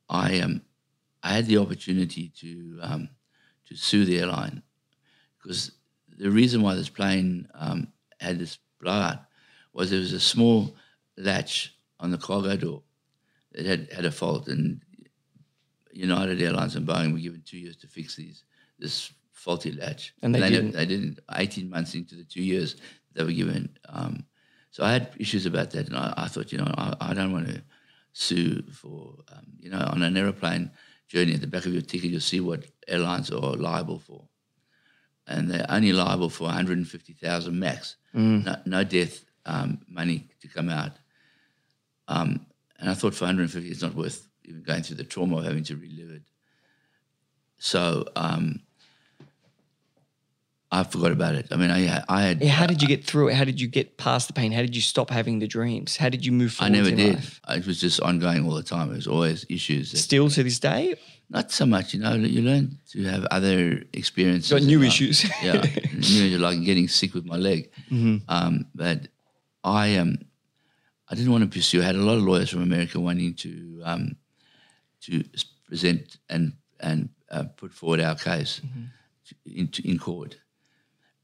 I 0.09 0.39
um, 0.41 0.63
I 1.23 1.29
had 1.29 1.45
the 1.45 1.59
opportunity 1.59 2.27
to 2.39 2.79
um, 2.81 3.09
to 3.69 3.77
sue 3.77 4.03
the 4.03 4.19
airline 4.19 4.63
because 5.41 5.71
the 6.09 6.29
reason 6.29 6.61
why 6.61 6.75
this 6.75 6.89
plane 6.89 7.47
um, 7.53 7.87
had 8.19 8.37
this 8.37 8.57
blowout 8.81 9.30
was 9.73 9.89
there 9.89 9.99
was 9.99 10.13
a 10.13 10.19
small 10.19 10.75
latch 11.17 11.73
on 11.99 12.11
the 12.11 12.17
cargo 12.17 12.55
door 12.57 12.83
that 13.53 13.65
had 13.65 13.91
had 13.91 14.05
a 14.05 14.11
fault, 14.11 14.47
and 14.47 14.81
United 15.93 16.41
Airlines 16.41 16.75
and 16.75 16.87
Boeing 16.87 17.11
were 17.13 17.19
given 17.19 17.41
two 17.45 17.57
years 17.57 17.75
to 17.77 17.87
fix 17.87 18.15
these 18.15 18.43
this 18.79 19.11
faulty 19.31 19.71
latch, 19.71 20.13
And 20.21 20.33
they 20.33 20.39
never- 20.39 20.51
didn't. 20.55 20.71
they 20.73 20.85
didn't. 20.85 21.19
Eighteen 21.35 21.69
months 21.69 21.95
into 21.95 22.15
the 22.15 22.23
two 22.23 22.43
years 22.43 22.75
they 23.13 23.23
were 23.23 23.31
given. 23.31 23.69
Um, 23.89 24.25
so 24.71 24.83
I 24.83 24.91
had 24.93 25.11
issues 25.17 25.45
about 25.45 25.71
that, 25.71 25.87
and 25.87 25.97
I, 25.97 26.13
I 26.15 26.27
thought, 26.27 26.51
you 26.51 26.57
know, 26.57 26.71
I, 26.77 26.95
I 27.01 27.13
don't 27.13 27.33
want 27.33 27.47
to 27.49 27.61
sue 28.13 28.61
for, 28.71 29.15
um, 29.31 29.45
you 29.59 29.69
know, 29.69 29.79
on 29.91 30.01
an 30.03 30.15
aeroplane 30.15 30.71
journey 31.09 31.33
at 31.33 31.41
the 31.41 31.47
back 31.47 31.65
of 31.65 31.73
your 31.73 31.81
ticket, 31.81 32.09
you'll 32.11 32.21
see 32.21 32.39
what 32.39 32.65
airlines 32.87 33.29
are 33.31 33.53
liable 33.55 33.99
for, 33.99 34.27
and 35.27 35.49
they're 35.51 35.65
only 35.69 35.91
liable 35.91 36.29
for 36.29 36.45
150,000 36.45 37.57
max, 37.59 37.97
no, 38.13 38.55
no 38.65 38.83
death 38.85 39.25
um, 39.45 39.79
money 39.87 40.27
to 40.41 40.47
come 40.47 40.69
out. 40.69 40.91
Um, 42.07 42.45
and 42.79 42.89
I 42.89 42.93
thought 42.93 43.13
for 43.13 43.25
150, 43.25 43.69
it's 43.69 43.81
not 43.81 43.95
worth 43.95 44.27
even 44.45 44.63
going 44.63 44.83
through 44.83 44.97
the 44.97 45.03
trauma 45.03 45.37
of 45.37 45.45
having 45.45 45.63
to 45.65 45.75
relive 45.75 46.09
it. 46.09 46.23
So 47.57 48.05
um, 48.15 48.61
I 50.71 50.83
forgot 50.83 51.11
about 51.11 51.35
it. 51.35 51.47
I 51.51 51.57
mean, 51.57 51.69
I, 51.69 52.03
I 52.09 52.21
had. 52.23 52.41
Yeah, 52.41 52.49
how 52.49 52.65
did 52.65 52.81
you 52.81 52.87
get 52.87 53.05
through 53.05 53.27
it? 53.29 53.35
How 53.35 53.43
did 53.43 53.61
you 53.61 53.67
get 53.67 53.97
past 53.97 54.27
the 54.27 54.33
pain? 54.33 54.51
How 54.51 54.61
did 54.61 54.75
you 54.75 54.81
stop 54.81 55.09
having 55.09 55.39
the 55.39 55.47
dreams? 55.47 55.97
How 55.97 56.09
did 56.09 56.25
you 56.25 56.31
move 56.31 56.53
forward? 56.53 56.71
I 56.71 56.75
never 56.75 56.89
did. 56.89 57.15
Life? 57.15 57.41
It 57.49 57.67
was 57.67 57.79
just 57.79 57.99
ongoing 57.99 58.45
all 58.47 58.55
the 58.55 58.63
time. 58.63 58.89
It 58.91 58.95
was 58.95 59.07
always 59.07 59.45
issues. 59.49 59.91
That, 59.91 59.97
Still 59.97 60.29
to 60.29 60.43
this 60.43 60.59
day, 60.59 60.95
not 61.29 61.51
so 61.51 61.65
much, 61.65 61.93
you 61.93 61.99
know. 61.99 62.13
You 62.15 62.41
learn 62.41 62.79
to 62.91 63.03
have 63.03 63.25
other 63.25 63.83
experiences. 63.93 64.51
got 64.51 64.63
new 64.63 64.81
issues. 64.81 65.23
yeah, 65.43 65.61
new 65.93 66.37
like 66.37 66.63
getting 66.63 66.87
sick 66.87 67.13
with 67.13 67.25
my 67.25 67.35
leg. 67.35 67.69
Um, 68.27 68.65
but 68.73 69.07
I 69.63 69.95
um, 69.97 70.17
I 71.09 71.15
didn't 71.15 71.31
want 71.31 71.43
to 71.43 71.49
pursue. 71.49 71.81
I 71.81 71.85
had 71.85 71.95
a 71.95 71.99
lot 71.99 72.17
of 72.17 72.23
lawyers 72.23 72.49
from 72.49 72.61
America 72.63 72.99
wanting 72.99 73.33
to 73.35 73.81
um, 73.83 74.15
to 75.01 75.23
present 75.67 76.17
and 76.29 76.53
and 76.79 77.09
uh, 77.29 77.43
put 77.57 77.73
forward 77.73 77.99
our 78.01 78.15
case 78.15 78.61
to, 79.27 79.35
in, 79.45 79.69
in 79.83 79.99
court, 79.99 80.37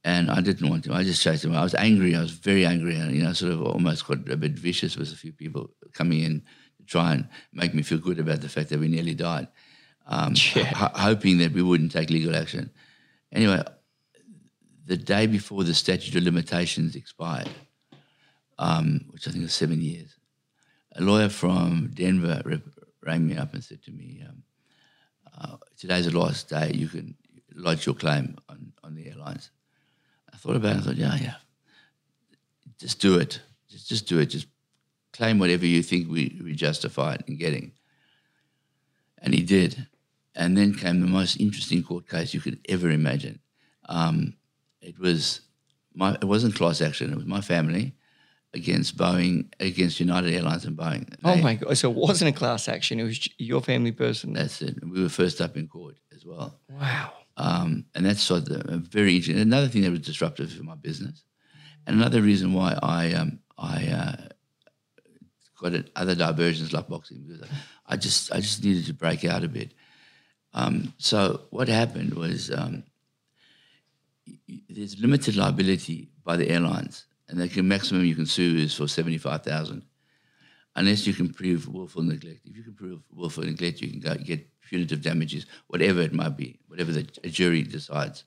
and 0.03 0.29
I 0.29 0.41
didn't 0.41 0.69
want 0.69 0.83
to. 0.85 0.93
I 0.93 1.03
just 1.03 1.21
chased 1.21 1.45
him. 1.45 1.55
I 1.55 1.63
was 1.63 1.75
angry. 1.75 2.15
I 2.15 2.21
was 2.21 2.31
very 2.31 2.65
angry, 2.65 2.95
and 2.95 3.15
you 3.15 3.23
know, 3.23 3.33
sort 3.33 3.53
of 3.53 3.61
almost 3.63 4.05
got 4.07 4.29
a 4.29 4.37
bit 4.37 4.51
vicious 4.53 4.97
with 4.97 5.11
a 5.11 5.15
few 5.15 5.31
people 5.33 5.69
coming 5.93 6.21
in 6.21 6.41
to 6.77 6.85
try 6.85 7.13
and 7.13 7.27
make 7.53 7.73
me 7.73 7.81
feel 7.81 7.97
good 7.97 8.19
about 8.19 8.41
the 8.41 8.49
fact 8.49 8.69
that 8.69 8.79
we 8.79 8.87
nearly 8.87 9.15
died, 9.15 9.47
um, 10.05 10.33
Yeah. 10.55 10.65
ho- 10.65 10.91
hoping 10.93 11.39
that 11.39 11.53
we 11.53 11.61
wouldn't 11.63 11.91
take 11.91 12.09
legal 12.11 12.35
action. 12.35 12.69
Anyway, 13.31 13.63
the 14.85 14.95
day 14.97 15.27
before 15.27 15.63
the 15.65 15.73
statute 15.73 16.15
of 16.15 16.23
limitations 16.23 16.95
expired, 16.95 17.49
um, 18.59 19.05
which 19.09 19.27
I 19.27 19.31
think 19.31 19.43
was 19.43 19.53
seven 19.53 19.81
years, 19.81 20.15
a 20.95 21.01
lawyer 21.01 21.29
from 21.29 21.91
Denver 21.93 22.41
rang 23.03 23.27
me 23.27 23.37
up 23.37 23.53
and 23.53 23.63
said 23.63 23.83
to 23.83 23.91
me, 23.91 24.23
um, 24.27 24.43
uh, 25.39 25.57
"Today's 25.77 26.05
the 26.05 26.17
last 26.17 26.49
day 26.49 26.71
you 26.73 26.87
can 26.87 27.15
lodge 27.55 27.85
your 27.85 27.95
claim 27.95 28.37
on, 28.49 28.73
on 28.83 28.95
the 28.95 29.07
airlines." 29.07 29.51
I 30.33 30.37
thought 30.37 30.55
about 30.55 30.75
it. 30.75 30.79
I 30.79 30.81
thought, 30.81 30.95
yeah, 30.95 31.15
yeah, 31.15 31.35
just 32.79 32.99
do 32.99 33.17
it. 33.19 33.41
Just, 33.69 33.89
just 33.89 34.07
do 34.07 34.19
it. 34.19 34.27
Just 34.27 34.47
claim 35.13 35.39
whatever 35.39 35.65
you 35.65 35.81
think 35.81 36.09
we, 36.09 36.39
we 36.43 36.53
justified 36.53 37.23
in 37.27 37.37
getting. 37.37 37.71
And 39.19 39.33
he 39.33 39.41
did. 39.41 39.87
And 40.35 40.55
then 40.55 40.75
came 40.75 41.01
the 41.01 41.07
most 41.07 41.39
interesting 41.39 41.81
court 41.81 42.07
case 42.07 42.33
you 42.33 42.39
could 42.39 42.59
ever 42.69 42.91
imagine. 42.91 43.39
Um, 43.89 44.35
it 44.81 44.99
was 44.99 45.41
my. 45.95 46.13
It 46.13 46.25
wasn't 46.25 46.55
class 46.55 46.81
action. 46.81 47.11
It 47.11 47.15
was 47.15 47.25
my 47.25 47.41
family 47.41 47.95
against 48.57 48.97
Boeing, 48.97 49.45
against 49.59 49.99
United 49.99 50.33
Airlines 50.33 50.65
and 50.65 50.77
Boeing. 50.77 51.13
Oh 51.23 51.37
my 51.37 51.55
god! 51.55 51.77
So 51.77 51.89
it 51.89 51.95
wasn't 51.95 52.35
a 52.35 52.37
class 52.37 52.67
action; 52.67 52.99
it 52.99 53.03
was 53.03 53.29
your 53.37 53.61
family 53.61 53.91
person. 53.91 54.33
That's 54.33 54.61
it. 54.61 54.75
We 54.83 55.01
were 55.01 55.09
first 55.09 55.39
up 55.39 55.55
in 55.55 55.67
court 55.67 55.95
as 56.15 56.25
well. 56.25 56.59
Wow. 56.69 57.13
Um, 57.37 57.85
and 57.93 58.05
that's 58.05 58.21
sort 58.21 58.49
of 58.49 58.69
a 58.69 58.77
very 58.77 59.15
interesting. 59.15 59.41
Another 59.41 59.67
thing 59.67 59.83
that 59.83 59.91
was 59.91 60.01
disruptive 60.01 60.51
for 60.51 60.63
my 60.63 60.75
business, 60.75 61.23
and 61.85 61.95
another 61.95 62.21
reason 62.21 62.53
why 62.53 62.77
I 62.81 63.13
um, 63.13 63.39
I 63.57 63.87
uh, 63.87 64.15
got 65.61 65.73
other 65.95 66.15
diversions 66.15 66.73
like 66.73 66.87
boxing 66.87 67.23
because 67.27 67.47
I 67.85 67.95
just 67.95 68.31
I 68.31 68.39
just 68.39 68.63
needed 68.63 68.85
to 68.87 68.93
break 68.93 69.23
out 69.23 69.43
a 69.43 69.47
bit. 69.47 69.73
Um, 70.53 70.93
so 70.97 71.41
what 71.51 71.67
happened 71.67 72.15
was 72.15 72.51
um, 72.51 72.83
there's 74.69 74.99
limited 74.99 75.35
liability 75.35 76.09
by 76.23 76.37
the 76.37 76.49
airlines, 76.49 77.05
and 77.29 77.39
the 77.39 77.61
maximum 77.61 78.05
you 78.05 78.15
can 78.15 78.25
sue 78.25 78.57
is 78.57 78.73
for 78.73 78.87
seventy 78.87 79.17
five 79.17 79.43
thousand, 79.43 79.83
unless 80.75 81.05
you 81.07 81.13
can 81.13 81.33
prove 81.33 81.67
willful 81.67 82.03
neglect. 82.03 82.41
If 82.45 82.55
you 82.57 82.63
can 82.63 82.73
prove 82.73 83.01
willful 83.11 83.43
neglect, 83.43 83.81
you 83.81 83.89
can 83.89 83.99
go 83.99 84.15
get 84.15 84.47
punitive 84.61 85.01
damages, 85.01 85.45
whatever 85.67 86.01
it 86.01 86.13
might 86.13 86.35
be, 86.37 86.59
whatever 86.67 86.91
the 86.91 87.07
a 87.23 87.29
jury 87.29 87.63
decides. 87.63 88.23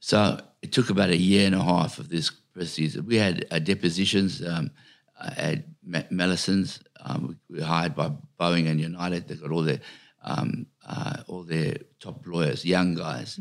So 0.00 0.40
it 0.62 0.72
took 0.72 0.90
about 0.90 1.10
a 1.10 1.16
year 1.16 1.46
and 1.46 1.54
a 1.54 1.62
half 1.62 1.98
of 1.98 2.08
this 2.08 2.30
procedure. 2.30 3.02
We 3.02 3.16
had 3.16 3.46
uh, 3.50 3.58
depositions 3.60 4.42
um, 4.44 4.70
uh, 5.18 5.30
at 5.36 5.64
Ma- 5.84 6.08
Mallesons. 6.10 6.80
Um, 7.00 7.38
we 7.48 7.58
were 7.58 7.64
hired 7.64 7.94
by 7.94 8.10
Boeing 8.38 8.68
and 8.68 8.80
United. 8.80 9.28
They 9.28 9.36
got 9.36 9.50
all 9.50 9.62
their 9.62 9.80
um, 10.24 10.66
uh, 10.86 11.16
all 11.26 11.42
their 11.42 11.76
top 11.98 12.24
lawyers, 12.26 12.64
young 12.64 12.94
guys, 12.94 13.38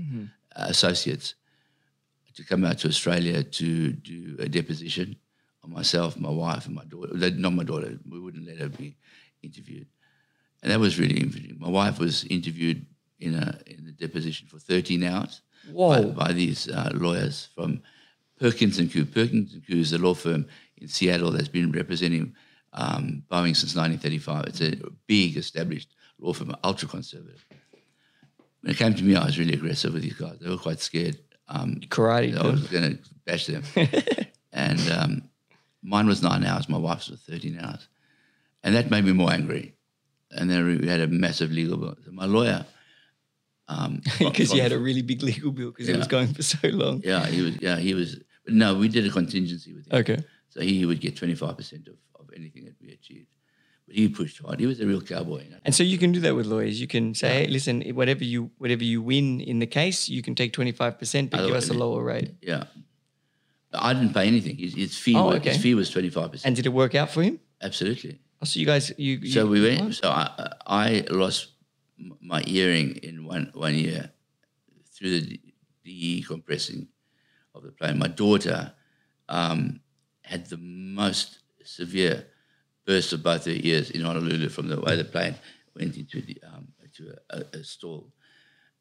uh, 0.55 0.65
associates, 0.69 1.35
to 2.41 2.47
come 2.47 2.65
out 2.65 2.79
to 2.79 2.87
Australia 2.87 3.43
to 3.43 3.91
do 3.91 4.35
a 4.39 4.49
deposition 4.49 5.15
on 5.63 5.71
myself, 5.71 6.17
my 6.17 6.29
wife, 6.29 6.65
and 6.65 6.75
my 6.75 6.85
daughter. 6.85 7.13
Not 7.31 7.53
my 7.53 7.63
daughter. 7.63 7.97
We 8.09 8.19
wouldn't 8.19 8.47
let 8.47 8.57
her 8.57 8.69
be 8.69 8.97
interviewed, 9.43 9.87
and 10.61 10.71
that 10.71 10.79
was 10.79 10.99
really 10.99 11.19
interesting. 11.19 11.57
My 11.59 11.69
wife 11.69 11.99
was 11.99 12.23
interviewed 12.25 12.85
in 13.19 13.35
a 13.35 13.59
in 13.67 13.85
the 13.85 13.91
deposition 13.91 14.47
for 14.47 14.57
13 14.57 15.03
hours 15.03 15.41
by, 16.01 16.25
by 16.25 16.31
these 16.33 16.67
uh, 16.69 16.91
lawyers 16.93 17.49
from 17.53 17.81
Perkins 18.39 18.79
and 18.79 18.89
Coie. 18.89 19.05
Perkins 19.05 19.53
and 19.53 19.63
Coie 19.63 19.81
is 19.81 19.93
a 19.93 19.99
law 19.99 20.15
firm 20.15 20.47
in 20.77 20.87
Seattle 20.87 21.31
that's 21.31 21.47
been 21.47 21.71
representing 21.71 22.35
um, 22.73 23.23
Boeing 23.29 23.55
since 23.55 23.75
1935. 23.75 24.45
It's 24.47 24.61
a 24.61 24.89
big 25.05 25.37
established 25.37 25.89
law 26.19 26.33
firm, 26.33 26.55
ultra 26.63 26.87
conservative. 26.87 27.45
When 28.61 28.71
it 28.71 28.77
came 28.77 28.95
to 28.95 29.03
me, 29.03 29.15
I 29.15 29.25
was 29.25 29.37
really 29.37 29.53
aggressive 29.53 29.93
with 29.93 30.03
these 30.03 30.13
guys. 30.13 30.37
They 30.39 30.49
were 30.49 30.57
quite 30.57 30.79
scared. 30.79 31.19
Um, 31.51 31.81
Karate. 31.89 32.37
I 32.37 32.47
was 32.47 32.67
going 32.67 32.97
to 32.97 32.99
bash 33.25 33.45
them. 33.45 33.63
and 34.53 34.79
um, 34.89 35.29
mine 35.83 36.07
was 36.07 36.23
nine 36.23 36.45
hours. 36.45 36.69
My 36.69 36.77
wife's 36.77 37.09
was 37.09 37.19
13 37.21 37.59
hours. 37.61 37.87
And 38.63 38.75
that 38.75 38.89
made 38.89 39.03
me 39.03 39.11
more 39.11 39.31
angry. 39.31 39.75
And 40.31 40.49
then 40.49 40.79
we 40.79 40.87
had 40.87 41.01
a 41.01 41.07
massive 41.07 41.51
legal 41.51 41.77
bill. 41.77 41.97
So 42.05 42.11
my 42.11 42.25
lawyer. 42.25 42.65
Um, 43.67 44.01
because 44.19 44.53
you 44.53 44.61
had 44.61 44.71
a 44.71 44.79
really 44.79 45.01
big 45.01 45.21
legal 45.23 45.51
bill 45.51 45.71
because 45.71 45.89
it 45.89 45.97
was 45.97 46.07
going 46.07 46.33
for 46.33 46.41
so 46.41 46.67
long. 46.69 47.01
Yeah, 47.03 47.25
he 47.25 47.41
was. 47.41 47.61
Yeah, 47.61 47.77
he 47.77 47.93
was. 47.93 48.17
But 48.45 48.53
no, 48.53 48.75
we 48.75 48.87
did 48.87 49.05
a 49.05 49.09
contingency 49.09 49.73
with 49.73 49.87
him. 49.87 49.99
Okay. 49.99 50.23
So 50.49 50.61
he 50.61 50.85
would 50.85 50.99
get 50.99 51.15
25% 51.15 51.87
of, 51.87 51.95
of 52.19 52.29
anything 52.35 52.65
that 52.65 52.75
we 52.81 52.91
achieved. 52.91 53.27
But 53.87 53.95
he 53.95 54.07
pushed 54.09 54.39
hard. 54.39 54.59
He 54.59 54.65
was 54.65 54.79
a 54.79 54.85
real 54.85 55.01
cowboy. 55.01 55.43
You 55.43 55.49
know? 55.51 55.57
And 55.65 55.73
so 55.75 55.83
you 55.83 55.97
can 55.97 56.11
do 56.11 56.19
that 56.21 56.35
with 56.35 56.45
lawyers. 56.45 56.79
You 56.79 56.87
can 56.87 57.13
say, 57.13 57.45
hey, 57.45 57.47
listen, 57.47 57.81
whatever 57.95 58.23
you 58.23 58.51
whatever 58.57 58.83
you 58.83 59.01
win 59.01 59.41
in 59.41 59.59
the 59.59 59.67
case, 59.67 60.07
you 60.09 60.21
can 60.21 60.35
take 60.35 60.53
twenty 60.53 60.71
five 60.71 60.97
percent, 60.99 61.29
but 61.31 61.45
give 61.45 61.55
us 61.55 61.69
a 61.69 61.73
lower 61.73 62.03
rate. 62.03 62.31
Yeah. 62.41 62.65
I 63.73 63.93
didn't 63.93 64.13
pay 64.13 64.27
anything. 64.27 64.57
His, 64.57 64.73
his 64.75 64.97
fee 64.97 65.15
Oh, 65.15 65.27
was, 65.27 65.35
okay. 65.37 65.51
his 65.53 65.61
fee 65.61 65.75
was 65.75 65.89
25%. 65.89 66.41
And 66.43 66.57
did 66.57 66.65
it 66.65 66.73
work 66.73 66.93
out 66.93 67.09
for 67.09 67.23
him? 67.23 67.39
Absolutely. 67.61 68.19
Oh, 68.41 68.45
so 68.45 68.59
you 68.59 68.65
guys, 68.65 68.91
you, 68.97 69.13
you 69.21 69.31
So 69.31 69.47
we 69.47 69.61
went. 69.61 69.95
So 69.95 70.09
I, 70.09 70.49
I 70.67 71.05
lost 71.09 71.51
my 72.19 72.43
earring 72.47 72.97
in 72.97 73.23
one 73.25 73.49
one 73.53 73.75
year 73.75 74.11
through 74.93 75.21
the 75.21 75.39
DE 75.85 76.23
compressing 76.23 76.87
of 77.55 77.63
the 77.63 77.71
plane. 77.71 77.97
My 77.97 78.07
daughter 78.07 78.73
um, 79.29 79.79
had 80.23 80.47
the 80.47 80.57
most 80.57 81.39
severe 81.63 82.27
burst 82.85 83.13
of 83.13 83.23
both 83.23 83.45
her 83.45 83.51
ears 83.55 83.91
in 83.91 84.01
Honolulu 84.01 84.49
from 84.49 84.67
the 84.67 84.79
way 84.79 84.95
the 84.95 85.05
plane 85.05 85.35
went 85.75 85.97
into 85.97 86.21
the 86.21 86.37
um, 86.43 86.67
to 86.95 87.15
a, 87.29 87.43
a, 87.53 87.63
stall. 87.63 88.11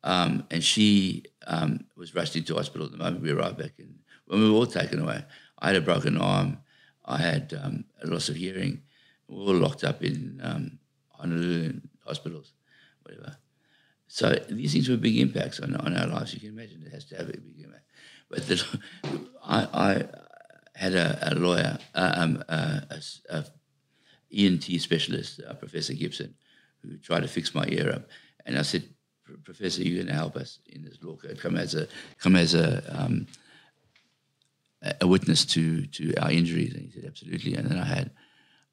Um, 0.02 0.46
and 0.50 0.64
she 0.64 1.24
um, 1.46 1.84
was 1.96 2.14
rushed 2.14 2.36
into 2.36 2.54
hospital 2.54 2.86
at 2.86 2.92
the 2.92 2.98
moment 2.98 3.22
we 3.22 3.30
arrived 3.30 3.58
back 3.58 3.72
And 3.78 3.98
When 4.26 4.40
we 4.40 4.50
were 4.50 4.56
all 4.56 4.66
taken 4.66 5.00
away, 5.00 5.24
I 5.58 5.68
had 5.68 5.76
a 5.76 5.80
broken 5.80 6.16
arm, 6.16 6.58
I 7.04 7.18
had 7.18 7.54
um, 7.62 7.84
a 8.02 8.06
loss 8.06 8.28
of 8.28 8.36
hearing. 8.36 8.82
We 9.28 9.36
were 9.36 9.52
all 9.52 9.58
locked 9.58 9.84
up 9.84 10.02
in 10.02 10.40
um, 10.42 10.78
Honolulu 11.10 11.80
hospitals, 12.06 12.52
whatever. 13.02 13.36
So 14.08 14.30
these 14.48 14.72
things 14.72 14.88
were 14.88 14.96
big 14.96 15.18
impacts 15.18 15.60
on, 15.60 15.76
on 15.76 15.96
our 15.96 16.06
lives. 16.06 16.34
You 16.34 16.40
can 16.40 16.48
imagine 16.48 16.82
it 16.84 16.92
has 16.92 17.04
to 17.06 17.16
have 17.16 17.28
a 17.28 17.32
big 17.32 17.60
impact. 17.62 17.84
But 18.28 18.48
the, 18.48 18.80
I, 19.44 19.68
I 19.72 20.04
had 20.74 20.94
a, 20.94 21.32
a 21.32 21.34
lawyer, 21.34 21.78
uh, 21.94 22.12
um, 22.16 22.42
uh, 22.48 22.80
a, 22.90 23.02
a 23.28 23.44
ENT 24.36 24.64
specialist, 24.80 25.40
uh, 25.48 25.54
Professor 25.54 25.94
Gibson, 25.94 26.34
who 26.82 26.96
tried 26.98 27.20
to 27.22 27.28
fix 27.28 27.54
my 27.54 27.66
ear 27.68 27.92
up. 27.92 28.08
And 28.46 28.58
I 28.58 28.62
said, 28.62 28.84
Professor, 29.44 29.82
you're 29.82 29.96
going 30.02 30.08
to 30.08 30.14
help 30.14 30.36
us 30.36 30.58
in 30.66 30.82
this 30.82 30.98
law 31.02 31.16
code. 31.16 31.38
Come 31.40 31.56
as 31.56 31.74
a 31.74 31.86
come 32.18 32.34
as 32.36 32.54
a 32.54 32.82
um, 32.88 33.26
a- 35.00 35.06
witness 35.06 35.44
to 35.46 35.86
to 35.86 36.14
our 36.16 36.30
injuries. 36.30 36.74
And 36.74 36.82
he 36.84 36.90
said, 36.90 37.04
absolutely. 37.06 37.54
And 37.54 37.68
then 37.68 37.78
I 37.78 37.84
had 37.84 38.10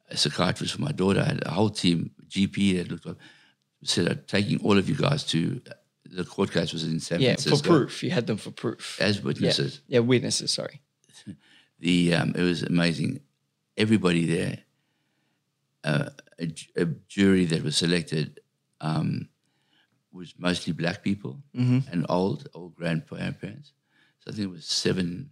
a 0.10 0.18
psychiatrist 0.18 0.74
for 0.74 0.82
my 0.82 0.92
daughter. 0.92 1.22
I 1.22 1.26
had 1.26 1.46
a 1.46 1.52
whole 1.52 1.70
team, 1.70 2.12
GP 2.28 2.78
that 2.78 2.90
looked 2.90 3.06
up, 3.06 3.18
said, 3.84 4.08
I'm 4.08 4.24
taking 4.26 4.60
all 4.64 4.78
of 4.78 4.90
you 4.90 4.96
guys 4.96 5.24
to 5.26 5.62
the 6.10 6.24
court 6.24 6.52
case 6.52 6.74
was 6.74 6.86
in 6.86 7.00
San 7.00 7.20
yeah, 7.20 7.36
for 7.36 7.62
proof. 7.62 8.04
You 8.04 8.12
had 8.12 8.28
them 8.28 8.38
for 8.38 8.52
proof. 8.52 8.98
as 9.02 9.18
Yeah. 9.18 9.24
witnesses 9.24 9.82
yeah, 9.88 10.00
witnesses. 10.00 10.52
Sorry. 10.52 10.82
the 11.80 12.14
um, 12.14 12.34
it 12.36 12.42
was 12.42 12.64
amazing. 12.64 13.20
Everybody 13.76 14.26
there, 14.26 14.60
uh, 15.84 16.10
a, 16.40 16.54
a 16.76 16.86
jury 17.08 17.46
that 17.46 17.64
was 17.64 17.76
selected 17.78 18.40
um, 18.82 19.30
was 20.12 20.34
mostly 20.38 20.74
black 20.74 21.04
people 21.04 21.42
and 21.92 22.06
old 22.10 22.48
old 22.54 22.76
grandparents. 22.76 23.74
So 24.20 24.32
I 24.32 24.34
think 24.34 24.46
it 24.46 24.52
was 24.52 24.66
seven 24.66 25.30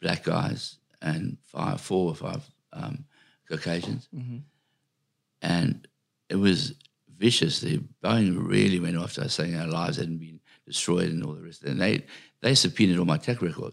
black 0.00 0.24
guys 0.24 0.78
and 1.02 1.36
five, 1.44 1.80
four 1.80 2.10
or 2.10 2.14
five 2.14 2.42
um, 2.72 3.04
Caucasians, 3.48 4.08
and 5.42 5.86
it 6.28 6.36
was 6.36 6.74
vicious. 7.18 7.60
The 7.60 7.80
Boeing 8.02 8.36
really 8.48 8.80
went 8.80 8.96
after 8.96 9.22
us, 9.22 9.34
saying 9.34 9.56
our 9.56 9.66
lives 9.66 9.96
hadn't 9.98 10.18
been 10.18 10.40
destroyed 10.66 11.10
and 11.10 11.22
all 11.24 11.34
the 11.34 11.42
rest. 11.42 11.62
And 11.64 11.80
they 11.80 12.04
they 12.40 12.54
subpoenaed 12.54 12.98
all 12.98 13.04
my 13.04 13.18
tech 13.18 13.42
record 13.42 13.72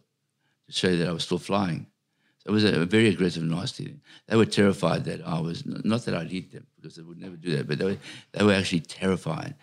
to 0.67 0.71
show 0.73 0.95
that 0.95 1.07
I 1.07 1.11
was 1.11 1.23
still 1.23 1.39
flying. 1.39 1.87
So 2.43 2.49
it 2.49 2.53
was 2.53 2.63
a, 2.63 2.85
very 2.85 3.09
aggressive, 3.09 3.43
nasty. 3.43 3.95
They 4.27 4.35
were 4.35 4.45
terrified 4.45 5.05
that 5.05 5.21
I 5.25 5.39
was, 5.39 5.63
not 5.65 6.05
that 6.05 6.15
I'd 6.15 6.31
eat 6.33 6.51
them, 6.51 6.65
because 6.75 6.95
they 6.95 7.03
would 7.03 7.19
never 7.19 7.35
do 7.35 7.55
that, 7.57 7.67
but 7.67 7.77
they 7.77 7.85
were, 7.85 7.97
they 8.31 8.43
were 8.43 8.53
actually 8.53 8.79
terrified 8.81 9.53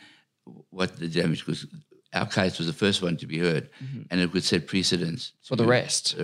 what 0.70 0.96
the 0.96 1.08
damage, 1.08 1.44
because 1.44 1.66
our 2.14 2.26
case 2.26 2.56
was 2.58 2.66
the 2.68 2.72
first 2.72 3.02
one 3.02 3.16
to 3.16 3.26
be 3.26 3.38
heard, 3.38 3.68
and 4.10 4.20
it 4.20 4.32
would 4.32 4.44
set 4.44 4.66
precedence. 4.66 5.32
For 5.42 5.56
the 5.56 5.66
rest. 5.66 6.16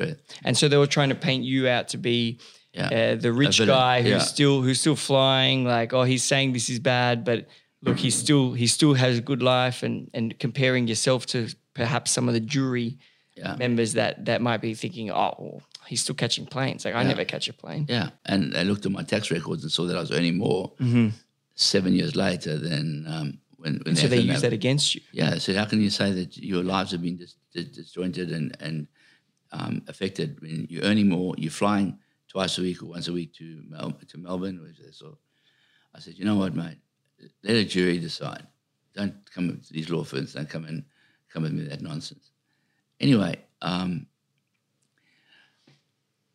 And 0.44 0.56
so 0.56 0.68
they 0.68 0.76
were 0.76 0.86
trying 0.86 1.08
to 1.10 1.14
paint 1.14 1.44
you 1.44 1.68
out 1.68 1.88
to 1.88 1.98
be 1.98 2.38
Yeah. 2.72 2.86
uh, 2.86 3.14
the 3.16 3.32
rich 3.32 3.58
villain, 3.58 3.68
guy 3.76 4.02
who's 4.02 4.10
yeah. 4.10 4.18
still 4.20 4.62
who's 4.62 4.80
still 4.80 4.96
flying. 4.96 5.64
Like, 5.64 5.92
oh, 5.92 6.04
he's 6.04 6.24
saying 6.24 6.52
this 6.54 6.68
is 6.70 6.78
bad, 6.80 7.24
but 7.24 7.46
look, 7.82 7.98
he 7.98 8.10
still 8.10 8.52
he 8.54 8.66
still 8.66 8.94
has 8.94 9.18
a 9.18 9.20
good 9.20 9.42
life. 9.42 9.82
And 9.82 10.08
and 10.14 10.38
comparing 10.38 10.88
yourself 10.88 11.26
to 11.26 11.48
perhaps 11.74 12.10
some 12.12 12.28
of 12.28 12.34
the 12.34 12.40
jury 12.40 12.96
Yeah. 13.36 13.56
members 13.56 13.92
that 13.94 14.24
that 14.24 14.40
might 14.40 14.60
be 14.62 14.74
thinking, 14.74 15.10
oh, 15.10 15.34
well, 15.38 15.62
he's 15.86 16.00
still 16.02 16.14
catching 16.14 16.46
planes. 16.46 16.84
Like 16.84 16.94
I 16.94 17.02
never 17.02 17.24
catch 17.24 17.48
a 17.48 17.52
plane. 17.52 17.86
Yeah, 17.88 18.10
and 18.26 18.56
I 18.56 18.62
looked 18.62 18.86
at 18.86 18.92
my 18.92 19.02
tax 19.02 19.30
records 19.30 19.62
and 19.62 19.70
saw 19.72 19.84
that 19.86 19.96
I 19.96 20.00
was 20.00 20.10
earning 20.12 20.36
more 20.38 20.72
seven 21.54 21.92
years 21.94 22.16
later 22.16 22.58
than 22.58 23.06
um, 23.08 23.38
when. 23.56 23.80
when 23.84 23.96
So 23.96 24.08
they 24.08 24.18
use 24.18 24.40
that 24.42 24.52
against 24.52 24.94
you. 24.94 25.00
Yeah, 25.12 25.38
so 25.38 25.54
how 25.54 25.64
can 25.66 25.80
you 25.80 25.90
say 25.90 26.12
that 26.12 26.36
your 26.36 26.62
lives 26.64 26.90
have 26.92 27.02
been 27.02 27.16
dis- 27.16 27.36
dis- 27.52 27.68
disjointed 27.68 28.30
and 28.32 28.56
and 28.60 28.86
um, 29.52 29.82
affected 29.88 30.40
when 30.40 30.66
you're 30.68 30.82
earning 30.84 31.08
more, 31.08 31.34
you're 31.38 31.50
flying 31.50 31.98
twice 32.28 32.58
a 32.58 32.62
week 32.62 32.82
or 32.82 32.86
once 32.86 33.06
a 33.08 33.12
week 33.12 33.32
to 33.34 33.62
Mel- 33.68 33.92
to 34.08 34.18
Melbourne? 34.18 34.58
Or 34.60 34.92
so 34.92 35.18
I 35.94 36.00
said, 36.00 36.18
you 36.18 36.24
know 36.24 36.36
what, 36.36 36.54
mate, 36.56 36.78
let 37.44 37.54
a 37.56 37.64
jury 37.64 37.98
decide. 37.98 38.46
Don't 38.94 39.14
come 39.32 39.48
with 39.48 39.68
these 39.68 39.90
law 39.90 40.02
firms. 40.04 40.34
Don't 40.34 40.48
come 40.48 40.64
and 40.64 40.84
come 41.32 41.42
with 41.44 41.52
me 41.52 41.64
that 41.64 41.82
nonsense. 41.82 42.30
Anyway, 43.00 43.36
um, 43.62 44.06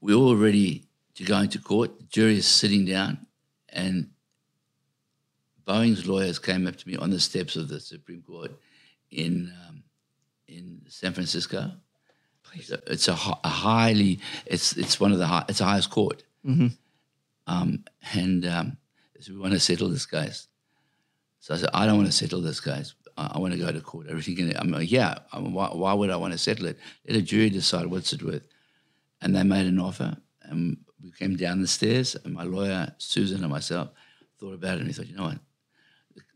we're 0.01 0.15
all 0.15 0.35
ready 0.35 0.85
to 1.15 1.23
go 1.23 1.39
into 1.39 1.59
court. 1.59 1.97
The 1.97 2.05
jury 2.05 2.37
is 2.37 2.47
sitting 2.47 2.85
down, 2.85 3.25
and 3.69 4.09
Boeing's 5.67 6.07
lawyers 6.07 6.39
came 6.39 6.67
up 6.67 6.75
to 6.77 6.87
me 6.87 6.95
on 6.95 7.09
the 7.09 7.19
steps 7.19 7.55
of 7.55 7.67
the 7.67 7.79
Supreme 7.79 8.21
Court 8.21 8.51
in 9.11 9.53
um, 9.67 9.83
in 10.47 10.81
San 10.87 11.13
Francisco. 11.13 11.71
It's 12.55 12.71
a, 12.71 12.81
it's 12.87 13.07
a, 13.07 13.13
a 13.43 13.49
highly 13.49 14.19
it's 14.45 14.75
it's 14.77 14.99
one 14.99 15.11
of 15.11 15.19
the 15.19 15.27
high, 15.27 15.45
it's 15.47 15.59
the 15.59 15.65
highest 15.65 15.91
court, 15.91 16.23
um, 17.47 17.83
and 18.13 18.45
um, 18.45 18.77
said, 19.19 19.33
we 19.33 19.39
want 19.39 19.53
to 19.53 19.59
settle 19.59 19.89
this 19.89 20.05
case. 20.05 20.47
So 21.39 21.53
I 21.53 21.57
said, 21.57 21.69
I 21.73 21.85
don't 21.85 21.97
want 21.97 22.07
to 22.07 22.13
settle 22.13 22.41
this 22.41 22.59
case. 22.59 22.95
I, 23.17 23.31
I 23.33 23.37
want 23.39 23.53
to 23.53 23.59
go 23.59 23.71
to 23.71 23.81
court. 23.81 24.07
Everything. 24.09 24.39
In 24.39 24.49
it. 24.51 24.57
I'm 24.59 24.69
like, 24.69 24.91
yeah. 24.91 25.19
I 25.31 25.39
mean, 25.39 25.53
why, 25.53 25.67
why 25.67 25.93
would 25.93 26.09
I 26.09 26.15
want 26.15 26.33
to 26.33 26.37
settle 26.37 26.65
it? 26.67 26.77
Let 27.07 27.17
a 27.17 27.21
jury 27.21 27.49
decide 27.49 27.87
what's 27.87 28.13
it 28.13 28.23
worth. 28.23 28.43
And 29.21 29.35
they 29.35 29.43
made 29.43 29.67
an 29.67 29.79
offer, 29.79 30.15
and 30.43 30.77
we 31.03 31.11
came 31.11 31.35
down 31.35 31.61
the 31.61 31.67
stairs, 31.67 32.15
and 32.23 32.33
my 32.33 32.43
lawyer 32.43 32.93
Susan 32.97 33.41
and 33.43 33.51
myself 33.51 33.89
thought 34.39 34.53
about 34.53 34.75
it, 34.75 34.79
and 34.79 34.87
we 34.87 34.93
thought, 34.93 35.07
you 35.07 35.15
know 35.17 35.23
what, 35.25 35.39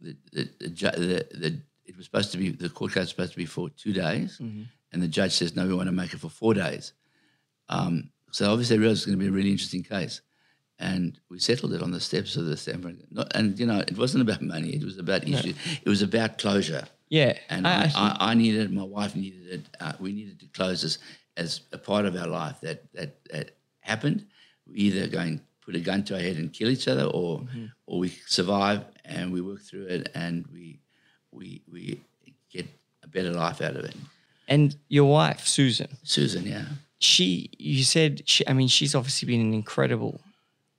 the, 0.01 0.15
the, 0.31 0.49
the, 0.59 1.27
the, 1.37 1.61
it 1.85 1.95
was 1.95 2.05
supposed 2.05 2.31
to 2.33 2.37
be 2.37 2.49
the 2.51 2.69
court 2.69 2.91
case 2.93 3.01
was 3.03 3.09
supposed 3.09 3.31
to 3.31 3.37
be 3.37 3.45
for 3.45 3.69
two 3.69 3.93
days, 3.93 4.39
and 4.91 5.01
the 5.01 5.07
judge 5.07 5.31
says 5.33 5.55
no, 5.55 5.65
we 5.65 5.73
want 5.73 5.87
to 5.87 5.91
make 5.93 6.13
it 6.13 6.19
for 6.19 6.29
four 6.29 6.53
days. 6.53 6.93
Um, 7.69 8.09
so 8.31 8.51
obviously, 8.51 8.75
I 8.75 8.79
realized 8.79 8.99
it's 8.99 9.05
going 9.05 9.17
to 9.17 9.23
be 9.23 9.29
a 9.29 9.31
really 9.31 9.51
interesting 9.51 9.83
case, 9.83 10.21
and 10.79 11.17
we 11.29 11.39
settled 11.39 11.73
it 11.73 11.81
on 11.81 11.91
the 11.91 11.99
steps 12.01 12.35
of 12.35 12.45
the 12.45 12.57
Stanford. 12.57 13.01
Not, 13.11 13.31
and 13.35 13.57
you 13.59 13.65
know, 13.65 13.79
it 13.79 13.97
wasn't 13.97 14.23
about 14.23 14.41
money; 14.41 14.71
it 14.75 14.83
was 14.83 14.97
about 14.97 15.27
issue. 15.27 15.53
It 15.85 15.89
was 15.89 16.01
about 16.01 16.37
closure. 16.37 16.83
Yeah. 17.09 17.37
And 17.49 17.65
I- 17.67 17.83
I, 17.83 17.85
I 17.85 18.17
I, 18.19 18.31
I 18.31 18.33
needed 18.33 18.61
it, 18.61 18.71
my 18.71 18.83
wife 18.83 19.15
needed 19.15 19.47
it. 19.47 19.61
Uh, 19.79 19.93
we 19.99 20.11
needed 20.13 20.39
to 20.41 20.47
close 20.47 20.81
this 20.81 20.97
as 21.37 21.61
a 21.71 21.77
part 21.77 22.05
of 22.05 22.15
our 22.15 22.27
life 22.27 22.59
that 22.61 22.91
that, 22.93 23.23
that 23.31 23.51
happened. 23.81 24.25
We 24.67 24.75
either 24.75 25.07
going 25.07 25.41
put 25.65 25.75
a 25.75 25.79
gun 25.79 26.03
to 26.05 26.15
our 26.15 26.21
head 26.21 26.37
and 26.37 26.51
kill 26.53 26.69
each 26.69 26.87
other, 26.87 27.03
or 27.05 27.39
Mm-hmm. 27.39 27.65
or 27.85 27.99
we 27.99 28.09
survive 28.27 28.83
and 29.05 29.31
we 29.33 29.41
work 29.41 29.61
through 29.61 29.85
it 29.87 30.09
and 30.15 30.45
we 30.53 30.79
we 31.31 31.61
we 31.71 32.01
get 32.51 32.67
a 33.03 33.07
better 33.07 33.31
life 33.31 33.61
out 33.61 33.75
of 33.75 33.83
it. 33.85 33.95
and 34.47 34.75
your 34.89 35.09
wife, 35.09 35.47
Susan, 35.47 35.87
Susan, 36.03 36.45
yeah, 36.45 36.65
she 36.99 37.49
you 37.57 37.83
said 37.83 38.21
she 38.25 38.45
I 38.47 38.53
mean 38.53 38.67
she's 38.67 38.95
obviously 38.95 39.25
been 39.27 39.41
an 39.41 39.53
incredible 39.53 40.21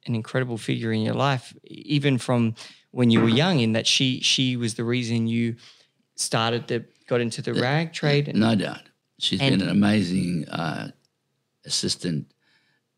an 0.07 0.15
incredible 0.15 0.59
figure 0.59 0.93
in 0.93 1.01
your 1.01 1.15
life 1.15 1.55
even 1.65 2.19
from 2.19 2.55
when 2.91 3.11
you 3.11 3.21
were 3.23 3.29
young 3.29 3.61
in 3.61 3.73
that 3.73 3.87
she 3.87 4.21
she 4.21 4.57
was 4.57 4.75
the 4.75 4.85
reason 4.85 5.27
you 5.27 5.57
started 6.17 6.69
the 6.69 6.85
got 7.09 7.21
into 7.21 7.43
the 7.43 7.55
rag 7.55 7.93
trade 7.93 8.29
and 8.29 8.39
no 8.39 8.55
doubt. 8.55 8.83
She's 9.25 9.41
And- 9.41 9.59
been 9.59 9.69
an 9.69 9.75
amazing 9.75 10.47
uh, 10.49 10.91
assistant 11.65 12.33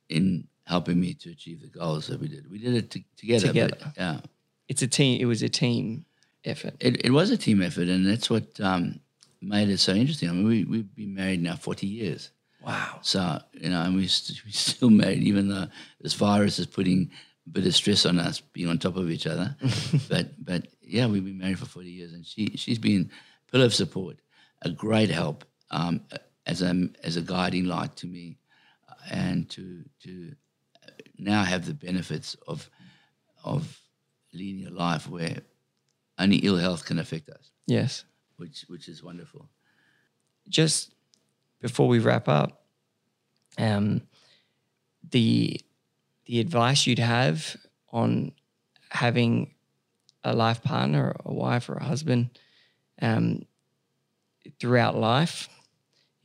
in 0.08 0.46
helping 0.64 1.00
me 1.00 1.14
to 1.14 1.30
achieve 1.30 1.60
the 1.60 1.68
goals 1.68 2.08
that 2.08 2.20
we 2.20 2.28
did. 2.28 2.50
We 2.50 2.58
did 2.58 2.74
it 2.74 2.90
to, 2.90 3.00
together. 3.16 3.46
but, 3.52 3.52
Together. 3.78 3.92
yeah. 3.96 4.20
it's 4.68 4.82
a 4.82 4.88
team 4.88 5.20
it 5.20 5.26
was 5.26 5.42
a 5.42 5.48
team 5.48 6.04
effort 6.44 6.74
It, 6.80 7.04
it 7.06 7.10
was 7.10 7.30
a 7.30 7.36
team 7.36 7.62
effort, 7.62 7.88
and 7.88 8.04
that's 8.06 8.28
what 8.28 8.58
um, 8.60 9.00
made 9.40 9.68
it 9.68 9.78
so 9.78 9.92
interesting. 9.92 10.28
I 10.28 10.32
mean, 10.32 10.46
we, 10.48 10.64
we've 10.64 10.94
been 10.94 11.14
married 11.14 11.42
now 11.42 11.54
40 11.56 11.86
years. 11.86 12.30
wow 12.64 12.98
So, 13.02 13.38
you 13.52 13.70
know, 13.70 13.82
and 13.82 13.94
we 13.94 14.06
st- 14.08 14.42
we're 14.44 14.50
still 14.52 14.90
married, 14.90 15.22
even 15.22 15.48
though 15.48 15.66
this 16.00 16.14
virus 16.14 16.58
is 16.58 16.66
putting 16.66 17.10
a 17.46 17.50
bit 17.50 17.66
of 17.66 17.74
stress 17.74 18.04
on 18.06 18.18
us 18.18 18.40
being 18.40 18.68
on 18.68 18.78
top 18.78 18.96
of 18.96 19.08
each 19.10 19.26
other. 19.28 19.54
but, 20.08 20.30
but 20.44 20.66
yeah, 20.82 21.06
we've 21.06 21.24
been 21.24 21.38
married 21.38 21.58
for 21.60 21.66
40 21.66 21.88
years, 21.88 22.12
and 22.12 22.26
she, 22.26 22.52
she's 22.56 22.78
been 22.80 23.10
a 23.48 23.50
pillar 23.52 23.66
of 23.66 23.74
support, 23.74 24.16
a 24.62 24.70
great 24.70 25.10
help 25.10 25.44
um, 25.70 26.00
as, 26.46 26.62
a, 26.62 26.88
as 27.02 27.16
a 27.16 27.22
guiding 27.22 27.64
light 27.64 27.96
to 27.96 28.06
me, 28.06 28.38
uh, 28.88 28.94
and 29.10 29.48
to, 29.50 29.82
to 30.02 30.34
now 31.18 31.42
have 31.44 31.66
the 31.66 31.74
benefits 31.74 32.36
of, 32.46 32.68
of 33.44 33.80
leading 34.32 34.66
a 34.66 34.70
life 34.70 35.08
where 35.08 35.38
only 36.18 36.36
ill 36.38 36.56
health 36.56 36.84
can 36.84 36.98
affect 36.98 37.28
us, 37.30 37.50
yes 37.66 38.04
which, 38.36 38.64
which 38.68 38.88
is 38.88 39.02
wonderful. 39.02 39.48
just 40.48 40.94
before 41.60 41.88
we 41.88 41.98
wrap 41.98 42.28
up 42.28 42.66
um 43.58 44.02
the 45.10 45.60
the 46.26 46.40
advice 46.40 46.86
you'd 46.86 46.98
have 46.98 47.56
on 47.92 48.32
having 48.90 49.54
a 50.24 50.32
life 50.34 50.62
partner 50.62 51.14
a 51.24 51.32
wife 51.32 51.68
or 51.68 51.74
a 51.74 51.84
husband 51.84 52.38
um, 53.02 53.44
throughout 54.60 54.96
life 54.96 55.48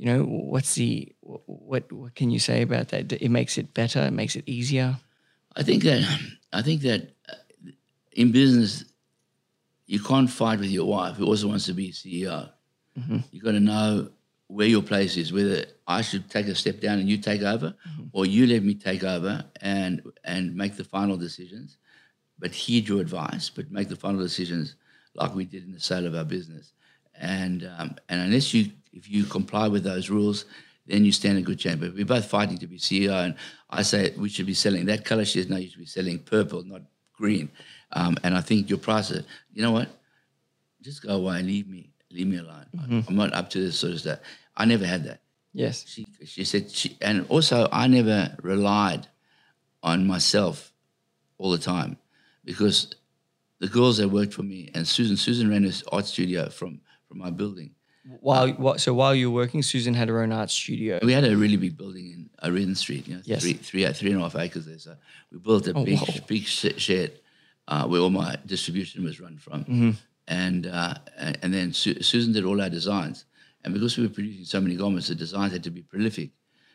you 0.01 0.07
know 0.07 0.23
what's 0.23 0.73
the 0.75 1.13
what 1.21 1.91
what 1.91 2.15
can 2.15 2.31
you 2.31 2.39
say 2.39 2.63
about 2.63 2.87
that 2.87 3.11
it 3.11 3.29
makes 3.29 3.57
it 3.57 3.73
better 3.73 3.99
it 3.99 4.13
makes 4.13 4.35
it 4.35 4.43
easier 4.47 4.97
I 5.55 5.63
think 5.63 5.83
that 5.83 6.19
I 6.53 6.61
think 6.61 6.81
that 6.81 7.13
uh, 7.29 7.35
in 8.11 8.31
business, 8.31 8.85
you 9.85 9.99
can't 9.99 10.29
fight 10.29 10.59
with 10.59 10.69
your 10.69 10.85
wife 10.85 11.17
who 11.17 11.25
also 11.25 11.47
wants 11.47 11.65
to 11.65 11.73
be 11.73 11.91
CEO. 11.91 12.49
you've 13.31 13.43
got 13.43 13.51
to 13.51 13.59
know 13.59 14.09
where 14.47 14.67
your 14.67 14.81
place 14.81 15.17
is. 15.17 15.33
Whether 15.33 15.65
I 15.87 16.01
should 16.01 16.29
take 16.29 16.47
a 16.47 16.55
step 16.55 16.79
down 16.79 16.99
and 16.99 17.09
you 17.09 17.17
take 17.17 17.41
over, 17.41 17.73
or 18.13 18.25
you 18.25 18.47
let 18.47 18.63
me 18.63 18.75
take 18.75 19.03
over 19.03 19.43
and 19.61 20.01
and 20.23 20.55
make 20.55 20.77
the 20.77 20.83
final 20.83 21.17
decisions, 21.17 21.77
but 22.39 22.51
heed 22.53 22.87
your 22.87 23.01
advice, 23.01 23.49
but 23.49 23.71
make 23.71 23.89
the 23.89 23.95
final 23.95 24.21
decisions 24.21 24.75
like 25.15 25.35
we 25.35 25.45
did 25.45 25.65
in 25.65 25.73
the 25.73 25.79
sale 25.79 26.05
of 26.05 26.15
our 26.15 26.23
business. 26.23 26.73
And 27.15 27.69
um, 27.77 27.95
and 28.07 28.21
unless 28.21 28.53
you 28.53 28.71
if 28.93 29.09
you 29.09 29.23
comply 29.25 29.67
with 29.67 29.83
those 29.83 30.09
rules, 30.09 30.45
then 30.87 31.05
you 31.05 31.11
stand 31.11 31.37
a 31.37 31.41
good 31.41 31.59
chance. 31.59 31.79
But 31.79 31.93
we're 31.93 32.05
both 32.05 32.25
fighting 32.25 32.57
to 32.59 32.67
be 32.67 32.77
CEO, 32.77 33.13
and 33.25 33.35
I 33.69 33.81
say 33.83 34.13
we 34.17 34.29
should 34.29 34.45
be 34.47 34.53
selling 34.53 34.85
that 34.85 35.05
color. 35.05 35.23
She 35.25 35.39
says 35.41 35.49
no, 35.49 35.57
you 35.57 35.69
should 35.69 35.79
be 35.79 35.85
selling 35.85 36.19
purple, 36.19 36.63
not 36.63 36.81
green. 37.13 37.49
Um, 37.93 38.17
and 38.23 38.35
I 38.35 38.41
think 38.41 38.69
your 38.69 38.79
price, 38.79 39.11
is- 39.11 39.25
you 39.53 39.61
know 39.61 39.71
what? 39.71 39.89
Just 40.81 41.03
go 41.03 41.15
away, 41.17 41.37
and 41.39 41.47
leave 41.47 41.67
me, 41.67 41.89
leave 42.11 42.27
me 42.27 42.37
alone. 42.37 42.65
I'm 43.07 43.15
not 43.15 43.33
up 43.33 43.49
to 43.51 43.59
this 43.59 43.77
sort 43.79 43.93
of 43.93 43.99
stuff. 43.99 44.19
I 44.57 44.65
never 44.65 44.85
had 44.85 45.03
that. 45.05 45.21
yes 45.53 45.85
She 45.87 46.05
she 46.25 46.43
said 46.43 46.71
she, 46.71 46.97
and 47.01 47.25
also 47.29 47.67
I 47.71 47.87
never 47.87 48.35
relied 48.41 49.07
on 49.83 50.05
myself 50.07 50.73
all 51.37 51.51
the 51.51 51.57
time 51.57 51.97
because 52.45 52.93
the 53.59 53.67
girls 53.67 53.97
that 53.97 54.09
worked 54.09 54.33
for 54.33 54.43
me 54.43 54.69
and 54.73 54.87
Susan 54.87 55.17
Susan 55.17 55.49
ran 55.49 55.63
this 55.63 55.83
art 55.91 56.05
studio 56.05 56.49
from 56.49 56.81
from 57.07 57.17
my 57.19 57.29
building. 57.29 57.71
While 58.19 58.49
what 58.53 58.79
so 58.81 58.93
while 58.93 59.13
you 59.13 59.29
were 59.29 59.41
working 59.41 59.61
susan 59.61 59.93
had 59.93 60.09
her 60.09 60.21
own 60.23 60.31
art 60.31 60.49
studio 60.49 60.99
We 61.03 61.13
had 61.13 61.23
a 61.23 61.35
really 61.37 61.57
big 61.57 61.77
building 61.77 62.05
in 62.11 62.29
Arden 62.41 62.75
Street, 62.75 63.07
you 63.07 63.15
know, 63.15 63.21
Yes. 63.25 63.41
three, 63.43 63.53
three, 63.53 63.85
three 63.93 64.11
and 64.11 64.19
a 64.19 64.23
half 64.23 64.35
acres 64.35 64.65
there. 64.65 64.79
So 64.79 64.95
we 65.31 65.37
built 65.37 65.67
a 65.67 65.73
Oh, 65.73 65.85
big, 65.85 65.99
wow. 65.99 66.07
big 66.27 66.45
shed 66.45 67.11
uh, 67.67 67.85
where 67.87 68.01
all 68.01 68.09
my 68.09 68.35
distribution 68.45 69.03
was 69.03 69.19
run 69.19 69.37
from. 69.37 69.63
Mm-hmm. 69.65 69.91
And, 70.27 70.65
uh, 70.67 70.95
and 71.17 71.37
and 71.43 71.53
then 71.53 71.73
Su- 71.73 72.01
Susan 72.01 72.31
did 72.33 72.43
all 72.45 72.59
our 72.61 72.69
designs. 72.69 73.25
And 73.63 73.73
because 73.75 73.95
we 73.97 74.03
were 74.07 74.13
producing 74.13 74.45
so 74.45 74.59
many 74.59 74.75
garments, 74.75 75.07
the 75.09 75.15
designs 75.15 75.51
had 75.53 75.63
to 75.65 75.69
be 75.71 75.83
prolific. 75.83 76.31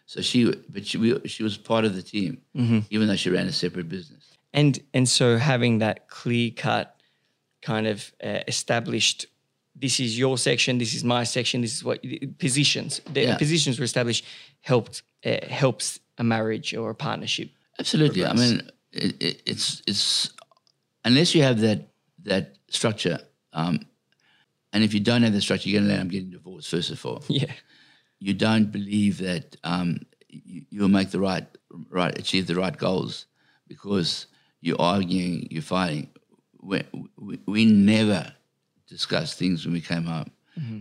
So 0.06 0.20
she, 0.20 0.52
but 0.68 0.86
she, 0.86 0.98
we, 0.98 1.20
she 1.26 1.42
was 1.42 1.56
part 1.56 1.84
of 1.84 1.96
the 1.96 2.02
team, 2.02 2.38
Mm-hmm. 2.56 2.78
even 2.90 3.08
though 3.08 3.16
she 3.16 3.30
ran 3.30 3.46
a 3.48 3.52
separate 3.52 3.88
business. 3.88 4.24
and 4.54 4.78
and 4.94 5.08
so 5.08 5.26
having 5.38 5.80
that 5.80 6.06
clear 6.08 6.50
cut 6.66 6.86
kind 7.62 7.86
of 7.88 8.12
uh, 8.22 8.40
established 8.46 9.26
this 9.78 10.00
is 10.00 10.18
your 10.18 10.38
section 10.38 10.78
this 10.78 10.94
is 10.94 11.04
my 11.04 11.24
section 11.24 11.60
this 11.60 11.74
is 11.76 11.84
what 11.84 11.98
positions 12.38 13.00
the 13.12 13.22
Yeah. 13.22 13.36
positions 13.36 13.78
were 13.78 13.84
established 13.84 14.24
helped 14.60 15.02
uh, 15.24 15.36
helps 15.48 16.00
a 16.18 16.24
marriage 16.24 16.74
or 16.74 16.90
a 16.90 16.94
partnership 16.94 17.48
Absolutely. 17.78 18.24
I 18.24 18.32
mean, 18.32 18.62
it, 18.92 19.22
it, 19.22 19.42
it's 19.44 19.82
it's 19.86 20.30
unless 21.04 21.34
you 21.34 21.42
have 21.42 21.60
that 21.60 21.80
that 22.24 22.54
structure, 22.70 23.18
um, 23.52 23.80
and 24.72 24.82
if 24.82 24.94
you 24.94 25.00
don't 25.00 25.22
have 25.22 25.34
the 25.34 25.42
structure, 25.42 25.68
you're 25.68 25.80
going 25.80 25.88
to 25.90 25.94
end 26.00 26.08
up 26.08 26.10
getting 26.10 26.30
divorced 26.30 26.70
first 26.70 26.90
of 26.90 27.04
all. 27.04 27.22
yeah 27.28 27.52
you 28.18 28.32
don't 28.32 28.72
believe 28.72 29.18
that 29.18 29.56
um, 29.62 30.00
you, 30.30 30.64
you'll 30.70 30.88
make 30.88 31.10
the 31.10 31.20
right, 31.20 31.46
right, 31.90 32.18
achieve 32.18 32.46
the 32.46 32.54
right 32.54 32.76
goals 32.78 33.26
because 33.68 34.26
you're 34.62 34.80
arguing, 34.80 35.46
you're 35.50 35.60
fighting. 35.60 36.08
We, 36.62 36.82
we, 37.18 37.38
we 37.46 37.64
never 37.66 38.32
discussed 38.88 39.38
things 39.38 39.64
when 39.64 39.74
we 39.74 39.80
came 39.80 40.04
home. 40.04 40.30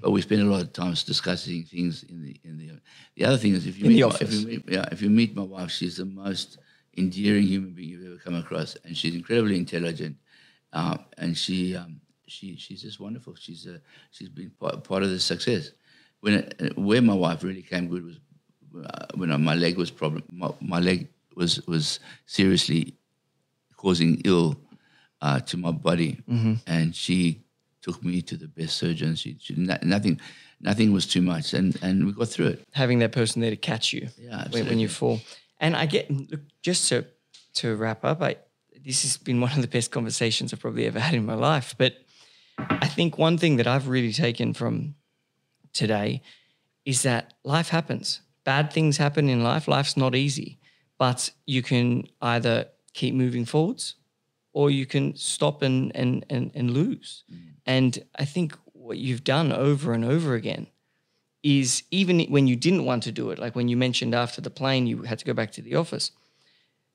but 0.02 0.12
we 0.12 0.22
spend 0.22 0.42
a 0.42 0.46
lot 0.46 0.62
of 0.62 0.72
time 0.72 0.94
discussing 0.94 1.64
things 1.64 2.04
in 2.04 2.24
the 2.24 2.36
in 2.44 2.58
the. 2.58 2.72
The 3.16 3.26
other 3.26 3.38
thing 3.38 3.54
is 3.56 3.66
if 3.68 3.78
you 3.78 3.86
In 3.86 3.90
meet 3.92 3.96
the 3.96 4.04
office. 4.04 4.22
if 4.22 4.32
you 4.34 4.48
meet, 4.48 4.64
yeah, 4.70 4.86
if 4.92 5.02
you 5.02 5.10
meet 5.10 5.36
my 5.36 5.44
wife, 5.44 5.70
she's 5.72 5.98
the 5.98 6.06
most 6.06 6.58
endearing 6.98 7.44
human 7.46 7.72
being 7.74 7.90
you've 7.90 8.06
ever 8.06 8.18
come 8.18 8.36
across, 8.36 8.78
and 8.86 8.96
she's 8.96 9.16
incredibly 9.16 9.58
intelligent, 9.58 10.16
uh, 10.72 10.98
and 11.18 11.38
she 11.38 11.76
um, 11.76 12.00
she 12.28 12.56
she's 12.56 12.82
just 12.84 13.00
wonderful. 13.02 13.36
She's 13.36 13.68
uh, 13.68 13.80
she's 14.12 14.30
been 14.30 14.52
part, 14.60 14.84
part 14.84 15.04
of 15.04 15.10
the 15.10 15.20
success. 15.20 15.72
When 16.22 16.34
it, 16.36 16.78
where 16.78 17.02
my 17.02 17.14
wife 17.14 17.44
really 17.44 17.62
came 17.62 17.88
good 17.90 18.06
was 18.06 18.20
uh, 18.86 19.06
when 19.16 19.30
my 19.44 19.56
leg 19.56 19.78
was 19.78 19.92
problem. 19.92 20.24
My, 20.32 20.52
my 20.62 20.80
leg 20.80 21.10
was 21.36 21.66
was 21.68 22.00
seriously 22.26 22.96
causing 23.76 24.22
ill 24.24 24.56
uh, 25.22 25.40
to 25.42 25.58
my 25.58 25.72
body, 25.72 26.20
and 26.66 26.96
she 26.96 27.42
took 27.86 28.04
me 28.04 28.22
to 28.24 28.36
the 28.36 28.48
best 28.48 28.78
surgeon. 28.78 29.16
She, 29.16 29.38
she 29.40 29.54
nothing 29.56 30.20
nothing 30.60 30.92
was 30.92 31.06
too 31.06 31.22
much, 31.22 31.54
and 31.54 31.78
and 31.84 32.06
we 32.06 32.12
got 32.14 32.30
through 32.30 32.48
it. 32.48 32.64
Having 32.72 33.00
that 33.00 33.12
person 33.12 33.42
there 33.42 33.52
to 33.52 33.62
catch 33.72 33.94
you 33.94 34.10
Yeah, 34.18 34.48
when, 34.50 34.66
when 34.68 34.80
you 34.80 34.90
fall. 34.90 35.22
And 35.60 35.76
I 35.76 35.86
get 35.86 36.10
look, 36.10 36.42
just 36.64 36.90
to 36.90 37.06
to 37.56 37.76
wrap 37.76 38.04
up, 38.04 38.22
I 38.22 38.38
this 38.86 39.04
has 39.04 39.18
been 39.18 39.40
one 39.40 39.52
of 39.52 39.62
the 39.62 39.68
best 39.68 39.92
conversations 39.92 40.52
I've 40.52 40.60
probably 40.60 40.88
ever 40.88 41.00
had 41.00 41.14
in 41.14 41.26
my 41.26 41.36
life. 41.36 41.76
But 41.78 41.94
I 42.58 42.88
think 42.88 43.18
one 43.18 43.38
thing 43.38 43.58
that 43.58 43.68
I've 43.68 43.88
really 43.88 44.14
taken 44.14 44.54
from 44.54 44.96
today 45.74 46.22
is 46.86 47.02
that 47.04 47.34
life 47.44 47.70
happens. 47.70 48.22
Bad 48.44 48.72
things 48.74 48.98
happen 48.98 49.30
in 49.30 49.44
life. 49.44 49.68
Life's 49.68 49.98
not 49.98 50.16
easy, 50.16 50.60
but 50.98 51.32
you 51.46 51.62
can 51.62 52.08
either 52.22 52.68
keep 52.94 53.14
moving 53.14 53.46
forwards 53.46 53.96
or 54.54 54.72
you 54.72 54.86
can 54.86 55.16
stop 55.16 55.62
and 55.62 55.92
and 55.96 56.26
and, 56.30 56.52
and 56.56 56.72
lose. 56.72 57.24
Mm. 57.32 57.55
And 57.66 58.04
I 58.18 58.26
think 58.26 58.58
what 58.74 58.98
you've 58.98 59.24
done 59.24 59.52
over 59.52 59.94
and 59.94 60.06
over 60.06 60.36
again 60.36 60.68
is 61.44 61.84
even 61.92 62.22
when 62.24 62.48
you 62.48 62.56
didn't 62.56 62.86
want 62.86 63.04
to 63.04 63.12
do 63.12 63.30
it, 63.30 63.40
like 63.40 63.56
when 63.56 63.68
you 63.68 63.78
mentioned 63.78 64.16
after 64.16 64.42
the 64.42 64.50
plane 64.50 64.88
you 64.88 65.04
had 65.04 65.20
to 65.20 65.26
go 65.26 65.34
back 65.34 65.52
to 65.52 65.62
the 65.62 65.76
office, 65.76 66.12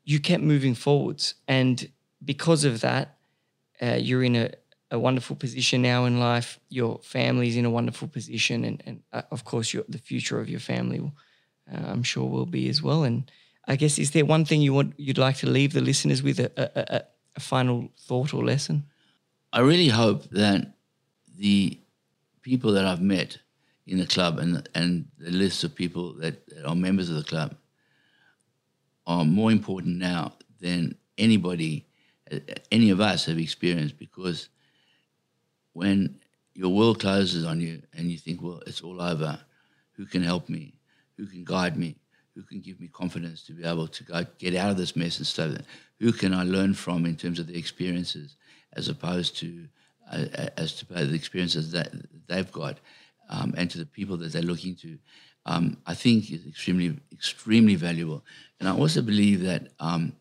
you 0.05 0.19
kept 0.19 0.43
moving 0.43 0.75
forwards. 0.75 1.35
And 1.47 1.89
because 2.25 2.65
of 2.65 2.81
that, 2.81 3.17
uh, 3.81 3.99
you're 4.01 4.25
in 4.25 4.37
a, 4.37 4.51
a 4.91 4.99
wonderful 4.99 5.37
position 5.37 5.83
now 5.83 6.05
in 6.05 6.19
life. 6.19 6.59
Your 6.69 6.99
family's 7.03 7.57
in 7.57 7.65
a 7.65 7.71
wonderful 7.71 8.09
position. 8.09 8.65
And, 8.65 8.83
and 8.87 9.03
uh, 9.13 9.23
of 9.31 9.45
course, 9.45 9.73
your, 9.73 9.85
the 9.89 9.99
future 9.99 10.41
of 10.41 10.49
your 10.49 10.61
family, 10.61 11.01
uh, 11.73 11.87
I'm 11.87 12.03
sure, 12.03 12.29
will 12.29 12.47
be 12.47 12.69
as 12.69 12.83
well. 12.83 13.05
And 13.05 13.31
I 13.69 13.77
guess, 13.77 13.99
is 13.99 14.11
there 14.11 14.25
one 14.25 14.45
thing 14.45 14.63
you 14.63 14.75
want 14.75 14.95
you'd 14.99 15.19
like 15.19 15.37
to 15.39 15.49
leave 15.49 15.73
the 15.73 15.81
listeners 15.81 16.23
with, 16.23 16.41
a, 16.41 16.51
a, 16.57 17.03
a 17.37 17.41
final 17.41 17.89
thought 17.97 18.35
or 18.35 18.45
lesson? 18.45 18.90
I 19.53 19.61
really 19.61 19.89
hope 19.89 20.31
that 20.31 20.75
the 21.37 21.79
people 22.43 22.73
that 22.73 22.85
I've 22.85 23.03
met 23.03 23.39
in 23.87 23.99
the 23.99 24.07
club 24.07 24.39
and 24.39 24.69
and 24.75 25.09
the 25.19 25.31
list 25.31 25.65
of 25.65 25.75
people 25.75 26.13
that, 26.15 26.47
that 26.49 26.65
are 26.65 26.77
members 26.77 27.11
of 27.11 27.17
the 27.17 27.25
club 27.25 27.57
are 29.07 29.25
more 29.25 29.51
important 29.51 29.99
now 29.99 30.35
than 30.61 30.95
anybody, 31.19 31.87
any 32.71 32.91
of 32.91 33.01
us 33.01 33.25
have 33.27 33.39
experienced 33.39 33.99
because 33.99 34.49
when 35.73 36.21
your 36.55 36.71
world 36.71 37.01
closes 37.01 37.45
on 37.45 37.61
you 37.61 37.83
and 37.95 38.11
you 38.11 38.19
think, 38.19 38.43
well, 38.43 38.63
it's 38.67 38.83
all 38.83 39.01
over, 39.01 39.41
who 39.93 40.07
can 40.07 40.23
help 40.23 40.49
me? 40.49 40.75
Who 41.17 41.27
can 41.27 41.45
guide 41.45 41.77
me? 41.77 41.97
Who 42.35 42.43
can 42.43 42.61
give 42.61 42.81
me 42.81 42.89
confidence 42.89 43.43
to 43.45 43.53
be 43.53 43.65
able 43.65 43.89
to 43.89 44.05
go 44.05 44.25
get 44.39 44.55
out 44.55 44.71
of 44.71 44.77
this 44.77 44.95
mess 44.95 45.19
and 45.19 45.27
stuff? 45.27 45.57
Who 45.99 46.13
can 46.13 46.33
I 46.33 46.45
learn 46.45 46.75
from 46.75 47.05
in 47.05 47.17
terms 47.17 47.39
of 47.39 47.49
the 47.49 47.59
experiences 47.59 48.37
as 48.75 48.89
opposed 48.89 49.37
to 49.39 49.67
uh, 50.11 50.27
as 50.57 50.75
to 50.75 50.87
the 50.87 51.15
experiences 51.15 51.73
that 51.73 51.93
they've 52.27 52.51
got 52.51 52.79
um, 53.29 53.55
and 53.57 53.71
to 53.71 53.79
the 53.79 53.87
people 53.87 54.17
that 54.19 54.33
they're 54.33 54.43
looking 54.43 54.75
to? 54.77 54.99
Um, 55.47 55.79
I 55.87 55.95
think 55.95 56.31
is 56.31 56.47
extremely 56.47 56.99
extremely 57.13 57.75
valuable, 57.75 58.25
and 58.59 58.69
I 58.69 58.77
also 58.77 59.03
believe 59.03 59.43
that 59.43 59.69
um, 59.81 60.15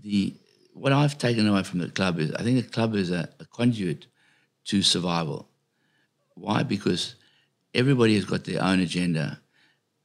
the 0.00 0.34
what 0.72 0.92
I've 0.92 1.18
taken 1.18 1.46
away 1.46 1.62
from 1.62 1.80
the 1.80 1.88
club 1.88 2.18
is 2.18 2.32
I 2.32 2.42
think 2.42 2.64
the 2.64 2.70
club 2.70 2.94
is 2.94 3.10
a, 3.10 3.28
a 3.40 3.44
conduit 3.46 4.06
to 4.66 4.82
survival. 4.82 5.48
Why? 6.34 6.62
Because 6.62 7.14
everybody 7.74 8.14
has 8.14 8.24
got 8.24 8.44
their 8.44 8.62
own 8.62 8.80
agenda. 8.80 9.40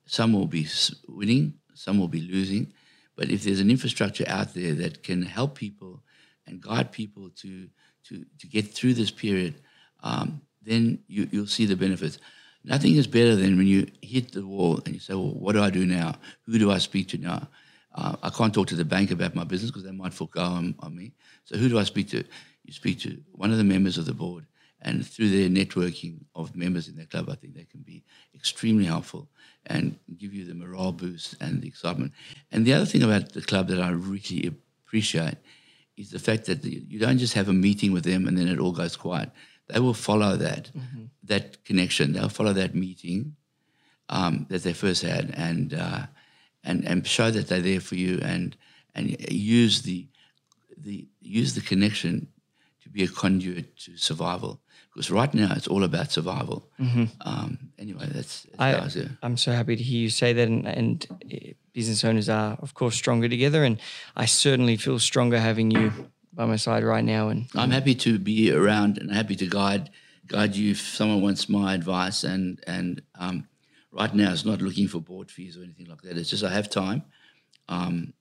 Some 0.05 0.33
will 0.33 0.47
be 0.47 0.67
winning, 1.07 1.55
some 1.73 1.99
will 1.99 2.07
be 2.07 2.21
losing. 2.21 2.73
But 3.15 3.29
if 3.29 3.43
there's 3.43 3.59
an 3.59 3.69
infrastructure 3.69 4.25
out 4.27 4.53
there 4.53 4.73
that 4.75 5.03
can 5.03 5.23
help 5.23 5.55
people 5.55 6.01
and 6.49 6.61
guide 6.61 6.91
people 6.91 7.29
to 7.37 7.67
to, 8.05 8.25
to 8.39 8.47
get 8.47 8.73
through 8.73 8.95
this 8.95 9.11
period, 9.11 9.61
um, 10.03 10.41
then 10.63 10.99
you, 11.07 11.27
you'll 11.31 11.45
see 11.45 11.65
the 11.65 11.75
benefits. 11.75 12.17
Nothing 12.63 12.95
is 12.95 13.07
better 13.07 13.35
than 13.35 13.57
when 13.57 13.67
you 13.67 13.87
hit 14.01 14.31
the 14.31 14.45
wall 14.45 14.81
and 14.85 14.93
you 14.93 14.99
say, 14.99 15.13
"Well, 15.13 15.33
what 15.33 15.53
do 15.53 15.61
I 15.61 15.69
do 15.69 15.85
now? 15.85 16.15
Who 16.45 16.57
do 16.59 16.71
I 16.71 16.77
speak 16.77 17.09
to 17.09 17.17
now?" 17.17 17.47
Uh, 17.95 18.15
I 18.21 18.29
can't 18.29 18.53
talk 18.53 18.67
to 18.67 18.75
the 18.75 18.85
bank 18.85 19.11
about 19.11 19.35
my 19.35 19.43
business 19.43 19.71
because 19.71 19.83
they 19.83 19.91
might 19.91 20.13
forego 20.13 20.41
on, 20.41 20.75
on 20.79 20.95
me. 20.95 21.13
So 21.45 21.57
who 21.57 21.69
do 21.69 21.79
I 21.79 21.83
speak 21.83 22.09
to? 22.09 22.23
You 22.63 22.73
speak 22.73 22.99
to 22.99 23.17
one 23.31 23.51
of 23.51 23.57
the 23.57 23.63
members 23.63 23.97
of 23.97 24.05
the 24.05 24.13
board, 24.13 24.45
and 24.81 25.05
through 25.05 25.29
their 25.29 25.49
networking 25.49 26.19
of 26.35 26.55
members 26.55 26.87
in 26.87 26.95
their 26.95 27.05
club, 27.05 27.29
I 27.29 27.35
think 27.35 27.55
they 27.55 27.65
can 27.65 27.81
be 27.81 28.03
extremely 28.35 28.85
helpful 28.85 29.27
and 29.65 29.97
give 30.17 30.33
you 30.33 30.45
the 30.45 30.53
morale 30.53 30.91
boost 30.91 31.35
and 31.41 31.61
the 31.61 31.67
excitement. 31.67 32.13
And 32.51 32.65
the 32.65 32.73
other 32.73 32.85
thing 32.85 33.03
about 33.03 33.33
the 33.33 33.41
club 33.41 33.67
that 33.69 33.81
I 33.81 33.89
really 33.89 34.51
appreciate 34.85 35.35
is 35.99 36.11
the 36.11 36.19
fact 36.19 36.45
that 36.45 36.61
the, 36.61 36.83
you 36.87 36.97
don't 36.97 37.17
just 37.17 37.33
have 37.33 37.49
a 37.49 37.53
meeting 37.53 37.91
with 37.91 38.05
them 38.05 38.25
and 38.27 38.37
then 38.37 38.47
it 38.47 38.57
all 38.57 38.71
goes 38.71 38.95
quiet. 38.95 39.29
They 39.67 39.79
will 39.79 39.93
follow 39.93 40.37
that 40.37 40.71
that 41.25 41.63
connection. 41.65 42.13
They'll 42.13 42.29
follow 42.29 42.53
that 42.53 42.73
meeting 42.73 43.35
um, 44.07 44.47
that 44.49 44.63
they 44.63 44.73
first 44.73 45.03
had 45.03 45.33
and 45.35 45.73
uh, 45.73 46.03
and 46.63 46.85
and 46.85 47.05
show 47.05 47.29
that 47.29 47.47
they're 47.49 47.61
there 47.61 47.81
for 47.81 47.95
you 47.95 48.19
and 48.23 48.55
and 48.95 49.15
use 49.29 49.81
the 49.81 50.07
the 50.77 51.07
use 51.21 51.53
the 51.53 51.61
connection 51.61 52.29
to 52.81 52.89
be 52.89 53.03
a 53.03 53.07
conduit 53.07 53.77
to 53.83 53.97
survival. 53.97 54.61
Because 54.93 55.11
right 55.11 55.33
now 55.33 55.53
it's 55.55 55.67
all 55.67 55.83
about 55.83 56.11
survival. 56.11 56.67
Um, 57.21 57.71
anyway, 57.77 58.07
that's, 58.11 58.43
that's 58.43 58.59
I- 58.59 58.71
how 58.71 58.85
I 58.85 58.87
see 58.87 59.01
it. 59.01 59.09
I'm 59.21 59.37
so 59.37 59.51
happy 59.51 59.75
to 59.75 59.83
hear 59.83 59.99
you 60.01 60.09
say 60.09 60.33
that. 60.33 60.47
And, 60.47 60.67
and 60.67 61.07
uh, 61.11 61.53
business 61.73 62.03
owners 62.03 62.27
are, 62.27 62.57
of 62.61 62.73
course, 62.73 62.95
stronger 62.95 63.29
together. 63.29 63.63
And 63.63 63.79
I 64.15 64.25
certainly 64.25 64.77
feel 64.77 64.99
stronger 64.99 65.39
having 65.39 65.69
you 65.71 65.91
by 66.33 66.45
my 66.45 66.55
side 66.55 66.83
right 66.83 67.03
now. 67.03 67.29
And 67.29 67.47
I'm 67.55 67.71
happy 67.71 67.95
to 67.95 68.17
be 68.17 68.51
around 68.51 68.97
and 68.97 69.11
happy 69.11 69.35
to 69.37 69.47
guide 69.47 69.89
guide 70.27 70.55
you 70.55 70.71
if 70.71 70.79
someone 70.81 71.21
wants 71.21 71.49
my 71.49 71.73
advice. 71.73 72.23
And 72.23 72.59
and 72.67 73.01
um, 73.15 73.47
right 73.91 74.13
now, 74.13 74.31
it's 74.31 74.45
not 74.45 74.61
looking 74.61 74.87
for 74.87 74.99
board 74.99 75.29
fees 75.31 75.55
or 75.57 75.63
anything 75.63 75.87
like 75.87 76.01
that. 76.01 76.17
It's 76.17 76.29
just 76.29 76.43
I 76.43 76.49
have 76.51 76.69
time, 76.69 77.03
um, 77.67 78.13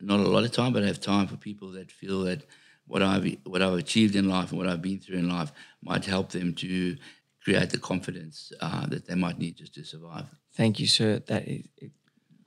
not 0.00 0.20
a 0.20 0.28
lot 0.28 0.44
of 0.44 0.52
time, 0.52 0.72
but 0.72 0.82
I 0.82 0.86
have 0.86 1.00
time 1.00 1.26
for 1.26 1.36
people 1.36 1.72
that 1.72 1.90
feel 1.90 2.22
that 2.24 2.42
what 2.86 3.02
I've 3.02 3.36
what 3.44 3.62
I've 3.62 3.74
achieved 3.74 4.16
in 4.16 4.28
life 4.28 4.50
and 4.50 4.58
what 4.58 4.68
I've 4.68 4.82
been 4.82 4.98
through 4.98 5.18
in 5.18 5.28
life 5.28 5.52
might 5.82 6.04
help 6.04 6.30
them 6.30 6.54
to 6.54 6.96
create 7.44 7.70
the 7.70 7.78
confidence 7.78 8.52
uh, 8.60 8.86
that 8.86 9.06
they 9.06 9.14
might 9.14 9.38
need 9.38 9.56
just 9.56 9.74
to 9.74 9.84
survive. 9.84 10.26
thank 10.54 10.78
you, 10.78 10.86
sir. 10.86 11.20
That 11.26 11.48
is, 11.48 11.64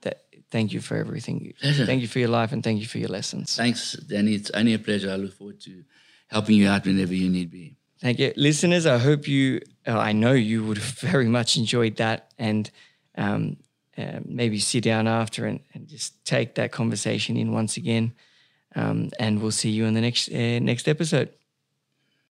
that. 0.02 0.22
Thank 0.48 0.72
you 0.72 0.80
for 0.80 0.96
everything. 0.96 1.52
Pleasure. 1.60 1.86
Thank 1.86 2.02
you 2.02 2.08
for 2.08 2.20
your 2.20 2.28
life 2.28 2.52
and 2.52 2.62
thank 2.62 2.80
you 2.80 2.86
for 2.86 2.98
your 2.98 3.08
lessons. 3.08 3.56
Thanks, 3.56 3.94
Danny. 3.94 4.34
It's 4.34 4.50
only 4.50 4.74
a 4.74 4.78
pleasure. 4.78 5.10
I 5.10 5.16
look 5.16 5.32
forward 5.32 5.60
to 5.62 5.82
helping 6.28 6.56
you 6.56 6.68
out 6.68 6.86
whenever 6.86 7.14
you 7.14 7.28
need 7.28 7.50
be. 7.50 7.76
Thank 8.00 8.20
you, 8.20 8.32
listeners. 8.36 8.86
I 8.86 8.98
hope 8.98 9.26
you. 9.26 9.60
Uh, 9.86 9.98
I 9.98 10.12
know 10.12 10.32
you 10.32 10.64
would 10.64 10.78
have 10.78 10.98
very 11.00 11.28
much 11.28 11.56
enjoyed 11.56 11.96
that, 11.96 12.32
and 12.38 12.70
um, 13.16 13.56
uh, 13.96 14.20
maybe 14.24 14.58
sit 14.58 14.84
down 14.84 15.08
after 15.08 15.46
and, 15.46 15.60
and 15.74 15.88
just 15.88 16.24
take 16.24 16.54
that 16.56 16.72
conversation 16.72 17.36
in 17.36 17.52
once 17.52 17.76
again. 17.76 18.12
Um, 18.76 19.10
and 19.18 19.40
we'll 19.42 19.50
see 19.52 19.70
you 19.70 19.86
in 19.86 19.94
the 19.94 20.00
next 20.00 20.30
uh, 20.30 20.60
next 20.60 20.86
episode. 20.88 21.30